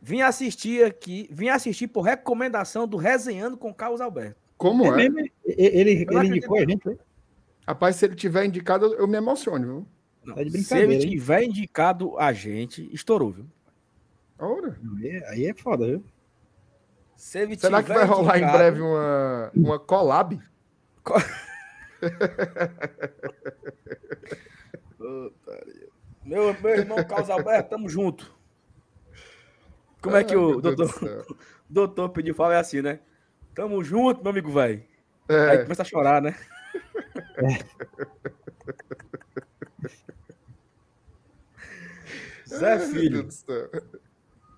Vim 0.00 0.22
assistir 0.22 0.82
aqui, 0.84 1.28
vim 1.30 1.48
assistir 1.50 1.86
por 1.88 2.00
recomendação 2.00 2.88
do 2.88 2.96
Resenhando 2.96 3.58
com 3.58 3.74
Carlos 3.74 4.00
Alberto. 4.00 4.40
Como 4.56 4.86
É 4.86 4.88
é? 4.88 4.92
mesmo, 5.10 5.18
ele, 5.18 5.32
ele, 5.44 5.90
ele 5.90 6.28
indicou 6.28 6.56
a 6.56 6.60
gente, 6.64 6.82
foi? 6.82 6.98
Rapaz, 7.68 7.96
se 7.96 8.06
ele 8.06 8.14
tiver 8.14 8.46
indicado, 8.46 8.94
eu 8.94 9.06
me 9.06 9.18
emociono, 9.18 9.66
viu? 9.66 9.86
Não, 10.24 10.34
Tá 10.34 10.42
de 10.42 10.62
se 10.62 10.78
ele 10.78 10.94
hein? 10.94 11.00
tiver 11.10 11.42
indicado 11.42 12.18
a 12.18 12.32
gente, 12.32 12.88
estourou, 12.90 13.32
viu? 13.32 13.44
Ora. 14.38 14.78
Aí, 14.98 15.24
aí 15.26 15.44
é 15.46 15.52
foda, 15.54 15.86
viu? 15.86 16.02
Se 17.16 17.38
ele 17.40 17.58
Será 17.58 17.82
que 17.82 17.92
vai 17.92 18.04
rolar 18.06 18.38
em 18.38 18.42
indicado- 18.42 18.58
breve 18.58 18.80
uma, 18.80 19.50
uma 19.54 19.78
collab? 19.78 20.40
Meu, 26.26 26.60
meu 26.60 26.70
irmão 26.70 27.02
Carlos 27.04 27.30
Alberto, 27.30 27.70
tamo 27.70 27.88
junto. 27.88 28.34
Como 30.02 30.16
é 30.16 30.24
que 30.24 30.36
o 30.36 30.60
doutor, 30.60 30.90
doutor 31.70 32.08
pediu 32.08 32.34
fala 32.34 32.54
é 32.54 32.58
assim, 32.58 32.82
né? 32.82 32.98
Tamo 33.54 33.82
junto, 33.84 34.22
meu 34.22 34.30
amigo, 34.32 34.50
velho. 34.50 34.82
Aí 35.28 35.58
É, 35.58 35.62
começa 35.62 35.82
a 35.82 35.84
chorar, 35.84 36.20
né? 36.20 36.34
Zé 42.48 42.72
ai, 42.72 42.78
meu 42.78 42.88
Filho, 42.88 43.28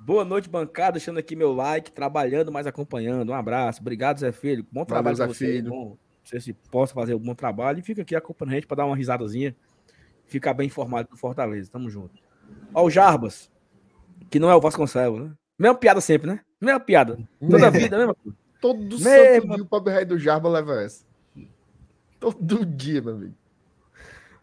boa 0.01 0.25
noite, 0.25 0.49
bancada. 0.49 0.93
Deixando 0.93 1.19
aqui 1.19 1.37
meu 1.37 1.53
like, 1.53 1.93
trabalhando, 1.93 2.51
mas 2.51 2.67
acompanhando. 2.67 3.31
Um 3.31 3.35
abraço. 3.35 3.81
Obrigado, 3.83 4.21
Zé 4.21 4.33
Filho. 4.33 4.67
Bom 4.73 4.87
trabalho 4.87 5.17
Zé 5.17 5.25
pra 5.25 5.35
você. 5.35 5.47
Filho. 5.47 5.71
Bom, 5.71 5.89
não 5.91 5.99
sei 6.25 6.41
se 6.41 6.53
possa 6.53 6.95
fazer 6.95 7.15
um 7.15 7.19
bom 7.19 7.35
trabalho. 7.35 7.79
E 7.79 7.83
fica 7.83 8.03
aqui 8.03 8.17
acompanhando 8.17 8.53
a 8.53 8.55
gente 8.57 8.67
pra 8.67 8.77
dar 8.77 8.87
uma 8.87 8.97
risadazinha. 8.97 9.55
Ficar 10.29 10.55
bem 10.55 10.67
informado 10.67 11.09
do 11.09 11.17
Fortaleza. 11.17 11.71
Tamo 11.71 11.91
junto. 11.91 12.15
Ó, 12.73 12.85
o 12.85 12.91
Jarbas, 12.91 13.51
que 14.31 14.39
não 14.39 14.51
é 14.51 14.55
o 14.55 14.61
Vasconcelos, 14.61 15.21
né? 15.21 15.33
Mesma 15.59 15.75
piada 15.75 16.01
sempre, 16.01 16.29
né? 16.29 16.41
Mesma 16.61 16.79
piada. 16.79 17.19
Toda 17.41 17.71
vida, 17.71 17.99
mesma 17.99 18.15
coisa. 18.15 18.39
Todo 18.61 18.79
Mesmo. 18.79 19.01
santo 19.01 19.55
dia 19.55 19.63
o 19.63 19.67
pobre 19.67 19.95
rei 19.95 20.05
do 20.05 20.19
Jarba 20.19 20.49
leva 20.49 20.83
essa. 20.83 21.05
Todo 22.21 22.67
dia, 22.67 23.01
meu 23.01 23.15
amigo. 23.15 23.35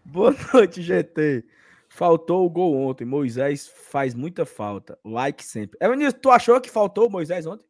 Boa 0.04 0.34
noite, 0.54 0.82
GT. 0.82 1.44
Faltou 1.90 2.46
o 2.46 2.50
gol 2.50 2.76
ontem. 2.76 3.06
Moisés 3.06 3.68
faz 3.68 4.14
muita 4.14 4.46
falta. 4.46 4.98
Like 5.04 5.44
sempre. 5.44 5.78
Evanilson, 5.82 6.18
tu 6.22 6.32
achou 6.32 6.60
que 6.60 6.70
faltou 6.70 7.08
o 7.08 7.12
Moisés 7.12 7.46
ontem? 7.46 7.66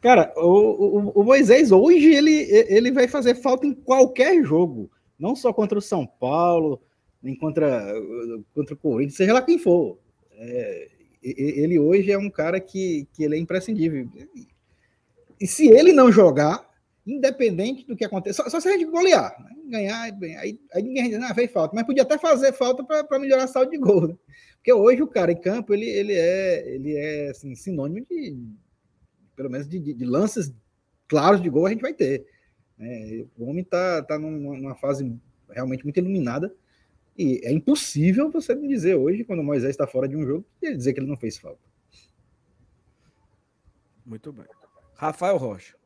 Cara, 0.00 0.32
o, 0.36 1.08
o, 1.08 1.20
o 1.20 1.24
Moisés 1.24 1.70
hoje 1.70 2.12
ele, 2.14 2.48
ele 2.68 2.90
vai 2.90 3.06
fazer 3.06 3.34
falta 3.34 3.66
em 3.66 3.74
qualquer 3.74 4.42
jogo. 4.42 4.90
Não 5.18 5.36
só 5.36 5.52
contra 5.52 5.78
o 5.78 5.82
São 5.82 6.06
Paulo, 6.06 6.80
nem 7.22 7.34
contra, 7.36 7.92
contra 8.54 8.74
o 8.74 8.78
Corinthians, 8.78 9.16
seja 9.16 9.32
lá 9.32 9.42
quem 9.42 9.58
for. 9.58 9.98
É, 10.32 10.88
ele 11.22 11.78
hoje 11.78 12.10
é 12.10 12.18
um 12.18 12.30
cara 12.30 12.58
que, 12.60 13.06
que 13.12 13.22
ele 13.22 13.36
é 13.36 13.38
imprescindível. 13.38 14.08
E 15.40 15.46
se 15.46 15.68
ele 15.68 15.92
não 15.92 16.10
jogar, 16.10 16.68
independente 17.06 17.86
do 17.86 17.96
que 17.96 18.04
aconteça, 18.04 18.42
só, 18.44 18.50
só 18.50 18.60
se 18.60 18.68
a 18.68 18.72
gente 18.72 18.86
golear, 18.90 19.34
né? 19.42 19.50
ganhar, 19.66 20.10
bem, 20.12 20.36
aí, 20.36 20.58
aí 20.74 20.82
ninguém 20.82 21.10
diz, 21.10 21.22
ah, 21.22 21.34
fez 21.34 21.50
falta, 21.52 21.74
mas 21.74 21.86
podia 21.86 22.02
até 22.02 22.18
fazer 22.18 22.52
falta 22.52 22.82
para 22.84 23.18
melhorar 23.18 23.44
a 23.44 23.46
saldo 23.46 23.70
de 23.70 23.78
gol. 23.78 24.08
Né? 24.08 24.16
Porque 24.56 24.72
hoje 24.72 25.02
o 25.02 25.06
cara 25.06 25.30
em 25.32 25.40
campo, 25.40 25.72
ele, 25.72 25.88
ele 25.88 26.14
é, 26.14 26.74
ele 26.74 26.94
é 26.96 27.30
assim, 27.30 27.54
sinônimo 27.54 28.04
de, 28.10 28.36
pelo 29.36 29.50
menos 29.50 29.68
de, 29.68 29.78
de- 29.78 29.94
de 29.94 30.04
lances 30.04 30.52
claros 31.06 31.40
de 31.42 31.48
gol 31.48 31.66
a 31.66 31.70
gente 31.70 31.82
vai 31.82 31.94
ter. 31.94 32.26
né? 32.78 33.24
o 33.38 33.44
homem 33.48 33.62
está 33.62 34.02
tá 34.02 34.18
numa, 34.18 34.56
numa 34.56 34.74
fase 34.74 35.14
realmente 35.50 35.84
muito 35.84 35.98
iluminada 35.98 36.54
e 37.20 37.38
é 37.44 37.52
impossível 37.52 38.30
você 38.30 38.54
me 38.54 38.66
dizer 38.66 38.94
hoje, 38.94 39.24
quando 39.24 39.40
o 39.40 39.44
Moisés 39.44 39.72
está 39.72 39.86
fora 39.86 40.08
de 40.08 40.16
um 40.16 40.24
jogo, 40.24 40.42
ele 40.62 40.74
dizer 40.74 40.94
que 40.94 41.00
ele 41.00 41.06
não 41.06 41.18
fez 41.18 41.36
falta. 41.36 41.60
Muito 44.06 44.32
bem. 44.32 44.46
Rafael 44.94 45.36
Rocha. 45.36 45.76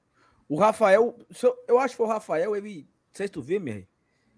O 0.49 0.57
Rafael, 0.57 1.19
eu, 1.67 1.79
acho 1.81 1.95
que 1.95 1.97
foi 1.97 2.07
o 2.07 2.09
Rafael, 2.09 2.55
ele, 2.55 2.83
não 2.83 3.15
sei 3.15 3.27
se 3.27 3.33
tu 3.33 3.43
vê, 3.43 3.59
meu, 3.59 3.85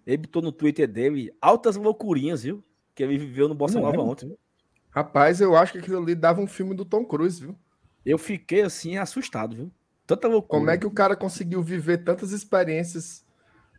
ele 0.07 0.17
botou 0.17 0.41
no 0.41 0.51
Twitter 0.51 0.89
dele 0.89 1.31
altas 1.39 1.77
loucurinhas, 1.77 2.45
viu? 2.45 2.65
Que 2.95 3.03
ele 3.03 3.19
viveu 3.19 3.47
no 3.47 3.55
Bossa 3.55 3.79
é, 3.79 3.83
Nova 3.83 3.99
mano? 3.99 4.13
ontem. 4.13 4.29
viu? 4.29 4.39
Rapaz, 4.89 5.43
eu 5.43 5.55
acho 5.55 5.73
que 5.73 5.79
aquilo 5.79 5.99
ali 5.99 6.15
dava 6.15 6.41
um 6.41 6.47
filme 6.47 6.75
do 6.75 6.87
Tom 6.87 7.05
Cruise, 7.05 7.43
viu? 7.43 7.55
Eu 8.07 8.17
fiquei 8.17 8.63
assim 8.63 8.97
assustado, 8.97 9.55
viu? 9.55 9.71
Tanta 10.07 10.29
loucura. 10.29 10.61
Como 10.61 10.71
é 10.71 10.79
que 10.79 10.87
o 10.87 10.91
cara 10.91 11.15
conseguiu 11.15 11.63
viver 11.63 11.99
tantas 11.99 12.33
experiências 12.33 13.23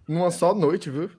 numa 0.07 0.29
só 0.29 0.53
noite, 0.53 0.91
viu? 0.91 1.09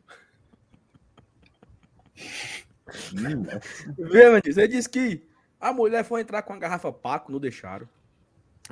Vê, 3.97 4.31
Mendes, 4.31 4.57
ele 4.57 4.69
disse 4.69 4.89
que 4.89 5.23
a 5.61 5.73
mulher 5.73 6.05
foi 6.05 6.21
entrar 6.23 6.43
com 6.43 6.53
a 6.53 6.59
garrafa 6.59 6.93
Paco, 6.93 7.31
não 7.31 7.39
deixaram. 7.39 7.89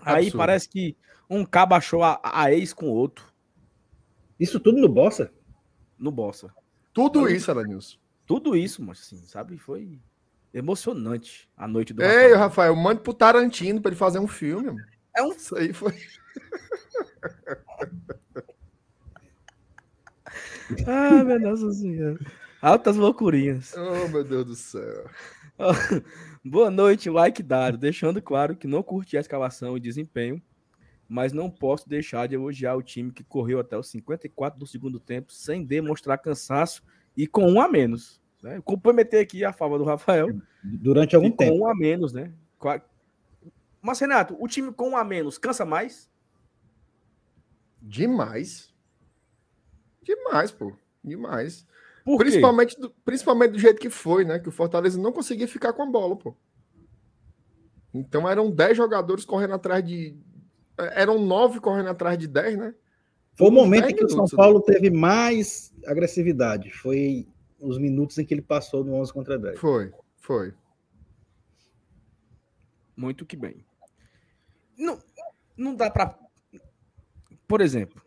Aí 0.02 0.24
Absurdo. 0.26 0.38
parece 0.38 0.68
que 0.68 0.96
um 1.28 1.44
cabo 1.44 1.74
achou 1.74 2.02
a, 2.02 2.20
a 2.22 2.52
ex 2.52 2.72
com 2.72 2.86
outro 2.86 3.24
Isso 4.38 4.60
tudo 4.60 4.78
no 4.78 4.88
Bossa? 4.88 5.32
no 5.98 6.10
Bossa. 6.10 6.54
Tudo 6.92 7.28
isso, 7.28 7.50
Alanilson. 7.50 7.96
Tudo 8.26 8.56
isso, 8.56 8.82
mas 8.82 9.00
assim, 9.00 9.18
sabe? 9.26 9.56
Foi 9.56 9.98
emocionante 10.52 11.48
a 11.56 11.66
noite 11.68 11.92
do 11.92 12.02
Ei, 12.02 12.08
Rafael. 12.08 12.38
Rafael, 12.38 12.76
mande 12.76 13.00
pro 13.00 13.14
Tarantino 13.14 13.80
pra 13.80 13.90
ele 13.90 13.96
fazer 13.98 14.18
um 14.18 14.26
filme. 14.28 14.66
mano. 14.66 14.84
É 15.14 15.22
um 15.22 15.32
Isso 15.32 15.56
aí 15.56 15.72
foi. 15.72 15.94
Ah, 20.86 21.22
minha 21.22 21.38
Nossa 21.38 21.70
Senhora. 21.72 22.18
Altas 22.60 22.96
loucurinhas. 22.96 23.74
Oh, 23.76 24.08
meu 24.08 24.24
Deus 24.24 24.46
do 24.46 24.54
céu. 24.54 25.08
Boa 26.44 26.70
noite, 26.70 27.10
like 27.10 27.42
dado. 27.42 27.76
Deixando 27.76 28.20
claro 28.22 28.56
que 28.56 28.66
não 28.66 28.82
curti 28.82 29.16
a 29.16 29.20
escalação 29.20 29.76
e 29.76 29.80
desempenho, 29.80 30.40
mas 31.08 31.32
não 31.32 31.50
posso 31.50 31.88
deixar 31.88 32.26
de 32.26 32.34
elogiar 32.34 32.74
o 32.74 32.82
time 32.82 33.12
que 33.12 33.24
correu 33.24 33.60
até 33.60 33.76
os 33.76 33.90
54 33.90 34.58
do 34.58 34.66
segundo 34.66 34.98
tempo 34.98 35.32
sem 35.32 35.64
demonstrar 35.64 36.18
cansaço 36.18 36.82
e 37.16 37.26
com 37.26 37.50
um 37.50 37.60
a 37.60 37.68
menos. 37.68 38.20
Né? 38.42 38.60
Comprometer 38.64 39.20
aqui 39.20 39.44
a 39.44 39.52
favor 39.52 39.78
do 39.78 39.84
Rafael 39.84 40.28
Durante 40.62 41.14
algum 41.14 41.30
com 41.30 41.36
tempo. 41.36 41.56
um 41.58 41.66
a 41.66 41.74
menos, 41.74 42.12
né? 42.12 42.32
Mas, 43.80 44.00
Renato, 44.00 44.36
o 44.40 44.48
time 44.48 44.72
com 44.72 44.90
um 44.90 44.96
a 44.96 45.04
menos 45.04 45.38
cansa 45.38 45.64
mais? 45.64 46.10
Demais. 47.80 48.74
Demais, 50.02 50.50
pô. 50.50 50.72
Demais. 51.04 51.66
Por? 52.06 52.18
Principalmente 52.18 52.78
do, 52.78 52.88
principalmente 53.04 53.50
do 53.50 53.58
jeito 53.58 53.80
que 53.80 53.90
foi, 53.90 54.24
né? 54.24 54.38
Que 54.38 54.48
o 54.48 54.52
Fortaleza 54.52 54.96
não 54.96 55.10
conseguia 55.10 55.48
ficar 55.48 55.72
com 55.72 55.82
a 55.82 55.90
bola, 55.90 56.14
pô. 56.14 56.36
Então 57.92 58.30
eram 58.30 58.48
10 58.48 58.76
jogadores 58.76 59.24
correndo 59.24 59.54
atrás 59.54 59.84
de. 59.84 60.16
Eram 60.78 61.18
9 61.18 61.58
correndo 61.58 61.88
atrás 61.88 62.16
de 62.16 62.28
10, 62.28 62.58
né? 62.58 62.74
Foi 63.34 63.48
o 63.48 63.50
momento 63.50 63.86
10 63.86 63.92
em 63.92 63.96
que 63.96 64.04
o 64.04 64.08
São 64.08 64.24
Paulo 64.28 64.60
teve 64.60 64.88
mais 64.88 65.74
agressividade. 65.84 66.70
Foi 66.70 67.26
os 67.58 67.76
minutos 67.76 68.16
em 68.18 68.24
que 68.24 68.32
ele 68.32 68.42
passou 68.42 68.84
no 68.84 68.94
11 68.94 69.12
contra 69.12 69.36
10. 69.36 69.58
Foi, 69.58 69.92
foi. 70.18 70.54
Muito 72.96 73.26
que 73.26 73.34
bem. 73.34 73.66
Não, 74.78 75.02
não 75.56 75.74
dá 75.74 75.90
pra. 75.90 76.16
Por 77.48 77.60
exemplo. 77.60 78.00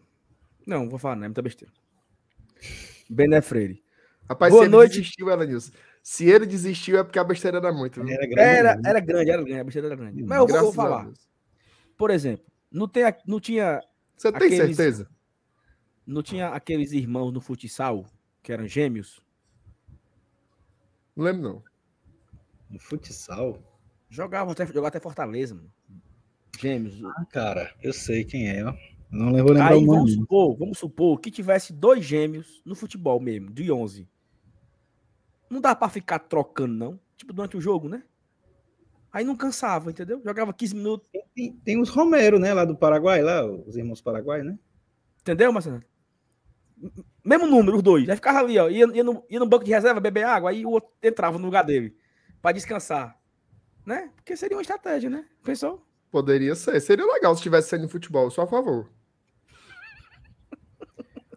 Não, 0.65 0.87
vou 0.87 0.97
falar, 0.97 1.17
não, 1.17 1.25
é 1.25 1.27
muita 1.27 1.41
besteira. 1.41 1.73
Bené 3.09 3.41
Freire. 3.41 3.83
Rapaz, 4.29 4.51
Boa 4.53 4.63
se 4.63 4.67
ele 4.67 4.75
noite. 4.75 4.91
desistiu, 4.99 5.29
Elenilson. 5.29 5.71
Se 6.03 6.29
ele 6.29 6.45
desistiu 6.45 6.99
é 6.99 7.03
porque 7.03 7.17
a 7.19 7.23
besteira 7.23 7.57
era 7.57 7.71
muito. 7.73 8.03
viu? 8.03 8.13
Era 8.13 8.27
grande. 8.27 8.39
Era, 8.41 8.75
né? 8.75 8.81
era 8.89 8.99
grande, 8.99 9.31
era 9.31 9.41
grande, 9.43 9.59
a 9.59 9.63
besteira 9.63 9.87
era 9.87 9.95
grande. 9.95 10.23
Mas 10.23 10.37
eu 10.37 10.47
vou, 10.47 10.61
vou 10.61 10.73
falar. 10.73 11.11
Por 11.97 12.11
exemplo, 12.11 12.45
não, 12.71 12.87
tem, 12.87 13.03
não, 13.25 13.39
tinha, 13.39 13.81
Você 14.15 14.31
tem 14.31 14.37
Aqueles- 14.47 14.75
certeza? 14.77 15.09
não 16.05 16.21
tinha 16.23 16.49
aqueles 16.49 16.91
irmãos 16.91 17.31
no 17.31 17.41
futsal 17.41 18.05
que 18.43 18.51
eram 18.53 18.67
gêmeos? 18.67 19.19
Não 21.15 21.25
lembro, 21.25 21.41
não. 21.41 21.63
No 22.69 22.79
futsal. 22.79 23.59
Jogavam 24.09 24.51
até, 24.53 24.65
jogavam 24.65 24.87
até 24.87 24.99
Fortaleza, 24.99 25.55
mano. 25.55 25.71
Gêmeos. 26.59 27.03
Ah, 27.03 27.25
cara, 27.25 27.73
eu 27.81 27.93
sei 27.93 28.23
quem 28.23 28.49
é, 28.49 28.63
ó. 28.65 28.73
Não 29.11 29.31
vou 29.31 29.35
lembrar 29.51 29.69
Aí 29.71 29.75
o 29.77 29.85
vamos 29.85 29.95
nome. 29.97 30.11
supor, 30.11 30.55
vamos 30.57 30.77
supor 30.77 31.19
que 31.19 31.31
tivesse 31.31 31.73
dois 31.73 32.05
gêmeos 32.05 32.61
no 32.65 32.75
futebol 32.75 33.19
mesmo, 33.19 33.49
de 33.51 33.71
11. 33.71 34.07
Não 35.49 35.59
dá 35.59 35.75
pra 35.75 35.89
ficar 35.89 36.19
trocando, 36.19 36.73
não. 36.75 36.99
Tipo, 37.17 37.33
durante 37.33 37.57
o 37.57 37.61
jogo, 37.61 37.89
né? 37.89 38.03
Aí 39.11 39.25
não 39.25 39.35
cansava, 39.35 39.89
entendeu? 39.89 40.21
Jogava 40.23 40.53
15 40.53 40.75
minutos, 40.75 41.07
Tem, 41.35 41.51
tem 41.65 41.81
os 41.81 41.89
Romero, 41.89 42.37
né? 42.37 42.53
Lá 42.53 42.63
do 42.63 42.75
Paraguai, 42.75 43.21
lá, 43.23 43.43
os 43.45 43.75
irmãos 43.75 44.01
Paraguai, 44.01 44.43
né? 44.43 44.57
entendeu, 45.21 45.51
Marcelo? 45.51 45.81
Mesmo 47.25 47.45
número, 47.47 47.77
os 47.77 47.83
dois. 47.83 48.07
Aí 48.07 48.15
ficava 48.15 48.39
ali, 48.39 48.57
ó. 48.57 48.69
Ia, 48.69 48.85
ia, 48.95 49.03
no, 49.03 49.23
ia 49.29 49.39
no 49.39 49.47
banco 49.47 49.65
de 49.65 49.71
reserva 49.71 49.99
beber 49.99 50.23
água, 50.25 50.49
aí 50.51 50.65
o 50.65 50.69
outro 50.69 50.89
entrava 51.03 51.37
no 51.37 51.45
lugar 51.45 51.63
dele. 51.63 51.95
Pra 52.41 52.51
descansar. 52.51 53.19
Né? 53.85 54.11
Porque 54.15 54.37
seria 54.37 54.55
uma 54.55 54.61
estratégia, 54.61 55.09
né? 55.09 55.25
Pensou? 55.43 55.83
Poderia 56.11 56.55
ser. 56.55 56.79
Seria 56.79 57.05
legal 57.05 57.35
se 57.35 57.41
tivesse 57.41 57.69
sendo 57.69 57.89
futebol, 57.89 58.25
eu 58.25 58.31
sou 58.31 58.43
a 58.43 58.47
favor. 58.47 58.89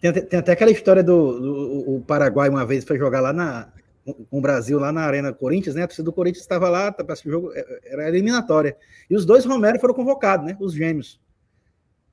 Tem, 0.01 0.11
até- 0.11 0.21
tem 0.23 0.39
até 0.39 0.53
aquela 0.53 0.71
história 0.71 1.03
do, 1.03 1.41
do 1.41 1.53
o- 1.55 1.97
o 1.97 2.03
Paraguai 2.05 2.49
uma 2.49 2.67
vez 2.67 2.85
foi 2.85 2.99
jogar 2.99 3.21
lá 3.21 3.33
na 3.33 3.73
com 4.05 4.39
o 4.39 4.41
Brasil 4.41 4.79
lá 4.79 4.91
na 4.93 5.03
Arena 5.03 5.33
Corinthians, 5.33 5.75
né? 5.75 5.83
A 5.83 5.87
torcida 5.87 6.05
do 6.05 6.13
Corinthians 6.13 6.43
estava 6.43 6.69
lá, 6.69 6.91
tá, 6.91 7.05
parece 7.05 7.23
que 7.23 7.29
o 7.29 7.33
jogo 7.33 7.53
é, 7.55 7.81
era 7.85 8.09
eliminatória. 8.09 8.77
E 9.09 9.15
os 9.15 9.25
dois 9.25 9.45
Romero 9.45 9.79
foram 9.79 9.95
convocados, 9.95 10.45
né? 10.47 10.57
Os 10.61 10.73
gêmeos. 10.75 11.21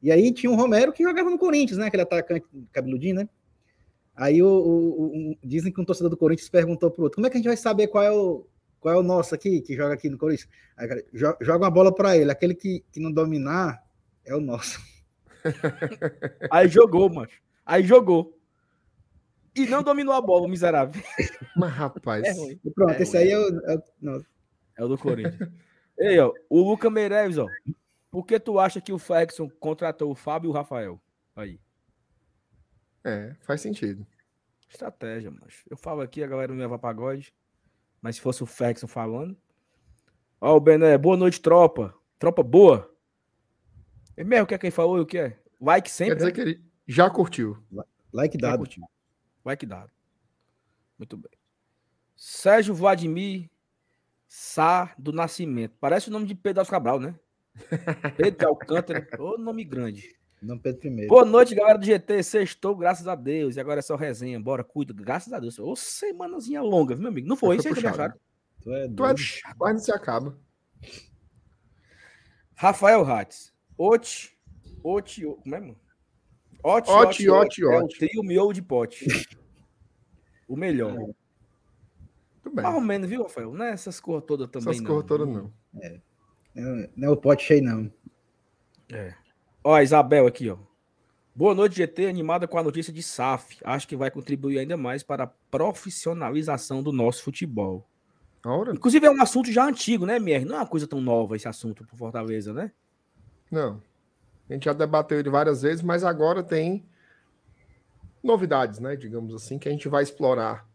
E 0.02 0.12
aí 0.12 0.32
tinha 0.32 0.52
um 0.52 0.56
Romero 0.56 0.93
que 0.93 1.04
jogava 1.04 1.30
no 1.30 1.38
Corinthians, 1.38 1.78
né? 1.80 1.88
Aquele 1.88 2.04
atacante 2.04 2.45
cabeludinho, 2.71 3.15
né? 3.15 3.30
Aí 4.15 4.41
o, 4.43 4.47
o- 4.47 5.32
o- 5.32 5.38
dizem 5.43 5.71
que 5.71 5.80
um 5.82 5.86
torcedor 5.86 6.10
do 6.10 6.17
Corinthians 6.17 6.49
perguntou 6.49 6.91
pro 6.91 7.04
outro: 7.04 7.15
como 7.15 7.28
é 7.28 7.30
que 7.30 7.38
a 7.38 7.39
gente 7.39 7.47
vai 7.47 7.58
saber 7.58 7.88
qual 7.88 8.04
é 8.04 8.12
o, 8.12 8.45
qual 8.80 8.93
é 8.95 8.97
o 8.97 9.04
nosso 9.04 9.34
aqui, 9.34 9.60
que 9.62 9.75
joga 9.75 9.93
aqui 9.93 10.10
no 10.10 10.17
Corinthians? 10.17 10.49
Aí, 10.78 10.86
o 10.86 10.89
cara, 10.89 11.06
"Jo- 11.13 11.38
joga 11.41 11.65
uma 11.65 11.71
bola 11.71 11.93
para 11.93 12.15
ele, 12.17 12.32
aquele 12.32 12.54
que, 12.54 12.84
que 12.91 12.99
não 12.99 13.12
dominar 13.12 13.84
é 14.25 14.36
o 14.36 14.39
nosso. 14.41 14.80
Aí 16.52 16.67
jogou, 16.67 17.10
mano. 17.10 17.30
Aí 17.65 17.84
jogou. 17.84 18.38
E 19.63 19.67
não 19.67 19.84
dominou 19.84 20.13
a 20.13 20.22
bola, 20.22 20.45
o 20.45 20.50
miserável. 20.50 21.02
Mas, 21.56 21.72
rapaz. 21.72 22.24
É 22.24 22.32
ruim. 22.32 22.58
Pronto, 22.74 22.91
É 22.93 23.02
esse 23.02 23.17
aí 23.17 23.30
é 23.32 23.38
o. 23.38 23.60
é 23.65 23.76
o- 23.76 23.84
não, 24.02 24.26
É 24.78 24.84
o 24.84 24.88
do 24.88 24.98
Corinthians. 24.98 25.50
Ei, 25.98 26.17
ó, 26.19 26.34
o 26.50 26.62
Luca 26.69 26.89
Meireles, 26.89 27.38
ó. 27.38 27.45
Por 28.10 28.26
que 28.26 28.39
tu 28.39 28.58
acha 28.60 28.80
que 28.82 28.93
o 28.93 28.98
Ferguson 28.98 29.50
contratou 29.60 30.10
o 30.12 30.15
Fábio 30.15 30.48
e 30.48 30.52
o 30.52 30.54
Rafael? 30.54 31.00
Aí. 31.36 31.60
É, 33.04 33.36
faz 33.41 33.62
sentido. 33.62 34.06
Estratégia, 34.69 35.30
mano. 35.32 35.45
Eu 35.69 35.76
falo 35.78 36.02
aqui, 36.02 36.24
a 36.24 36.28
galera 36.28 36.54
não 36.54 36.60
leva 36.62 36.78
pagode. 36.80 37.34
Mas 38.02 38.15
se 38.15 38.22
fosse 38.22 38.41
o 38.43 38.45
Ferguson 38.45 38.88
falando. 38.88 39.36
Ó, 40.39 40.56
o 40.56 40.60
Bené, 40.60 40.98
boa 40.98 41.17
noite, 41.17 41.41
tropa. 41.41 41.93
Tropa 42.17 42.41
boa. 42.43 42.93
É 44.15 44.24
mesmo 44.24 44.43
o 44.45 44.48
que 44.48 44.54
é 44.54 44.58
quem 44.58 44.72
falou 44.72 44.98
e 44.98 45.02
o 45.02 45.06
que 45.06 45.17
é? 45.17 45.38
Like 45.60 45.89
Quer 45.89 45.93
sempre. 45.93 46.15
dizer 46.15 46.28
né? 46.28 46.32
que 46.32 46.41
ele 46.41 46.63
já 46.88 47.10
curtiu. 47.10 47.58
like 48.13 48.38
Já 48.39 48.52
dado. 48.52 48.63
Curtiu. 49.39 49.45
Like 49.45 49.65
dado. 49.65 49.91
Muito 50.97 51.17
bem. 51.17 51.32
Sérgio 52.15 52.73
Vladimir 52.73 53.49
Sá 54.28 54.93
do 54.97 55.12
Nascimento. 55.12 55.75
Parece 55.80 56.10
o 56.10 56.12
nome 56.12 56.25
de 56.28 56.36
Pedro 56.36 56.65
Cabral, 56.65 56.99
né? 56.99 57.15
Pedro 58.17 58.38
de 58.39 58.45
Alcântara. 58.45 59.08
Ô, 59.17 59.38
nome 59.38 59.63
grande. 59.63 60.15
Não 60.41 60.58
Pedro 60.58 60.88
I. 60.88 61.08
Boa 61.08 61.25
noite, 61.25 61.56
galera 61.56 61.78
do 61.78 61.86
GT. 61.86 62.23
Sextou, 62.23 62.75
graças 62.75 63.08
a 63.08 63.15
Deus. 63.15 63.56
E 63.56 63.60
agora 63.60 63.80
é 63.80 63.82
só 63.82 63.95
resenha. 63.95 64.39
Bora, 64.39 64.63
cuida. 64.63 64.93
Graças 64.93 65.34
a 65.34 65.39
Deus. 65.39 65.58
Ô, 65.60 65.75
semanazinha 65.75 66.62
longa, 66.62 66.93
viu, 66.93 67.02
meu 67.02 67.12
amigo. 67.12 67.28
Não 67.28 67.36
foi? 67.36 67.62
Foi 67.62 67.73
puxado. 67.73 68.13
Tu 68.62 68.71
é 68.73 68.84
Tu 68.84 68.84
é 68.84 68.88
doido. 68.88 69.17
chato, 69.17 69.58
quase 69.58 69.73
não 69.73 69.84
se 69.84 69.91
acaba. 69.91 70.38
Rafael 72.56 73.04
Hatz. 73.04 73.54
Oti. 73.78 74.38
Oti. 74.84 75.23
Como 75.23 75.56
é, 75.56 75.60
mano? 75.60 75.80
Oti, 76.63 76.91
Oti, 76.91 77.30
Oti, 77.30 77.63
É 77.63 77.80
o 77.80 77.88
trio 77.88 78.24
miolo 78.24 78.54
de 78.54 78.62
pote. 78.62 79.06
O 80.48 80.56
melhor. 80.56 80.93
Tudo 82.41 82.56
bem. 82.56 82.63
Mais 82.63 82.76
ou 82.76 82.82
menos, 82.82 83.08
viu, 83.08 83.24
Rafael? 83.24 83.54
Não 83.54 83.65
é 83.65 83.72
essas 83.72 84.00
cores 84.00 84.26
todas 84.26 84.48
também, 84.50 84.69
Essas 84.69 84.82
não. 84.82 84.89
cores 84.89 85.08
todas 85.08 85.28
não. 85.28 85.54
Não, 86.56 86.89
não 86.95 87.08
é 87.08 87.12
o 87.12 87.17
pote 87.17 87.43
cheio, 87.43 87.63
não. 87.63 87.91
É. 88.91 89.13
Ó, 89.63 89.76
a 89.76 89.84
Isabel 89.84 90.26
aqui, 90.26 90.50
ó. 90.50 90.58
Boa 91.36 91.54
noite, 91.54 91.76
GT, 91.76 92.08
animada 92.08 92.48
com 92.48 92.58
a 92.58 92.63
notícia 92.63 92.91
de 92.91 93.02
SAF. 93.04 93.60
Acho 93.63 93.88
que 93.88 93.95
vai 93.95 94.12
contribuir 94.12 94.60
ainda 94.60 94.76
mais 94.76 95.04
para 95.04 95.24
a 95.24 95.28
profissionalização 95.28 96.82
do 96.84 96.91
nosso 96.91 97.24
futebol. 97.24 97.88
Ora? 98.43 98.74
Inclusive, 98.74 99.06
é 99.06 99.12
um 99.12 99.22
assunto 99.22 99.52
já 99.52 99.65
antigo, 99.65 100.06
né, 100.06 100.15
MR? 100.15 100.45
Não 100.45 100.56
é 100.56 100.60
uma 100.60 100.67
coisa 100.67 100.88
tão 100.88 101.00
nova 101.00 101.36
esse 101.36 101.48
assunto 101.48 101.86
pro 101.86 101.95
Fortaleza, 101.95 102.54
né? 102.54 102.72
Não. 103.52 103.82
A 104.50 104.54
gente 104.54 104.66
já 104.66 104.74
debateu 104.74 105.20
ele 105.20 105.30
várias 105.30 105.62
vezes, 105.62 105.82
mas 105.84 106.04
agora 106.04 106.42
tem 106.42 106.84
novidades, 108.24 108.80
né? 108.80 108.96
Digamos 108.96 109.34
assim, 109.34 109.60
que 109.60 109.70
a 109.70 109.72
gente 109.72 109.88
vai 109.88 110.04
explorar 110.04 110.68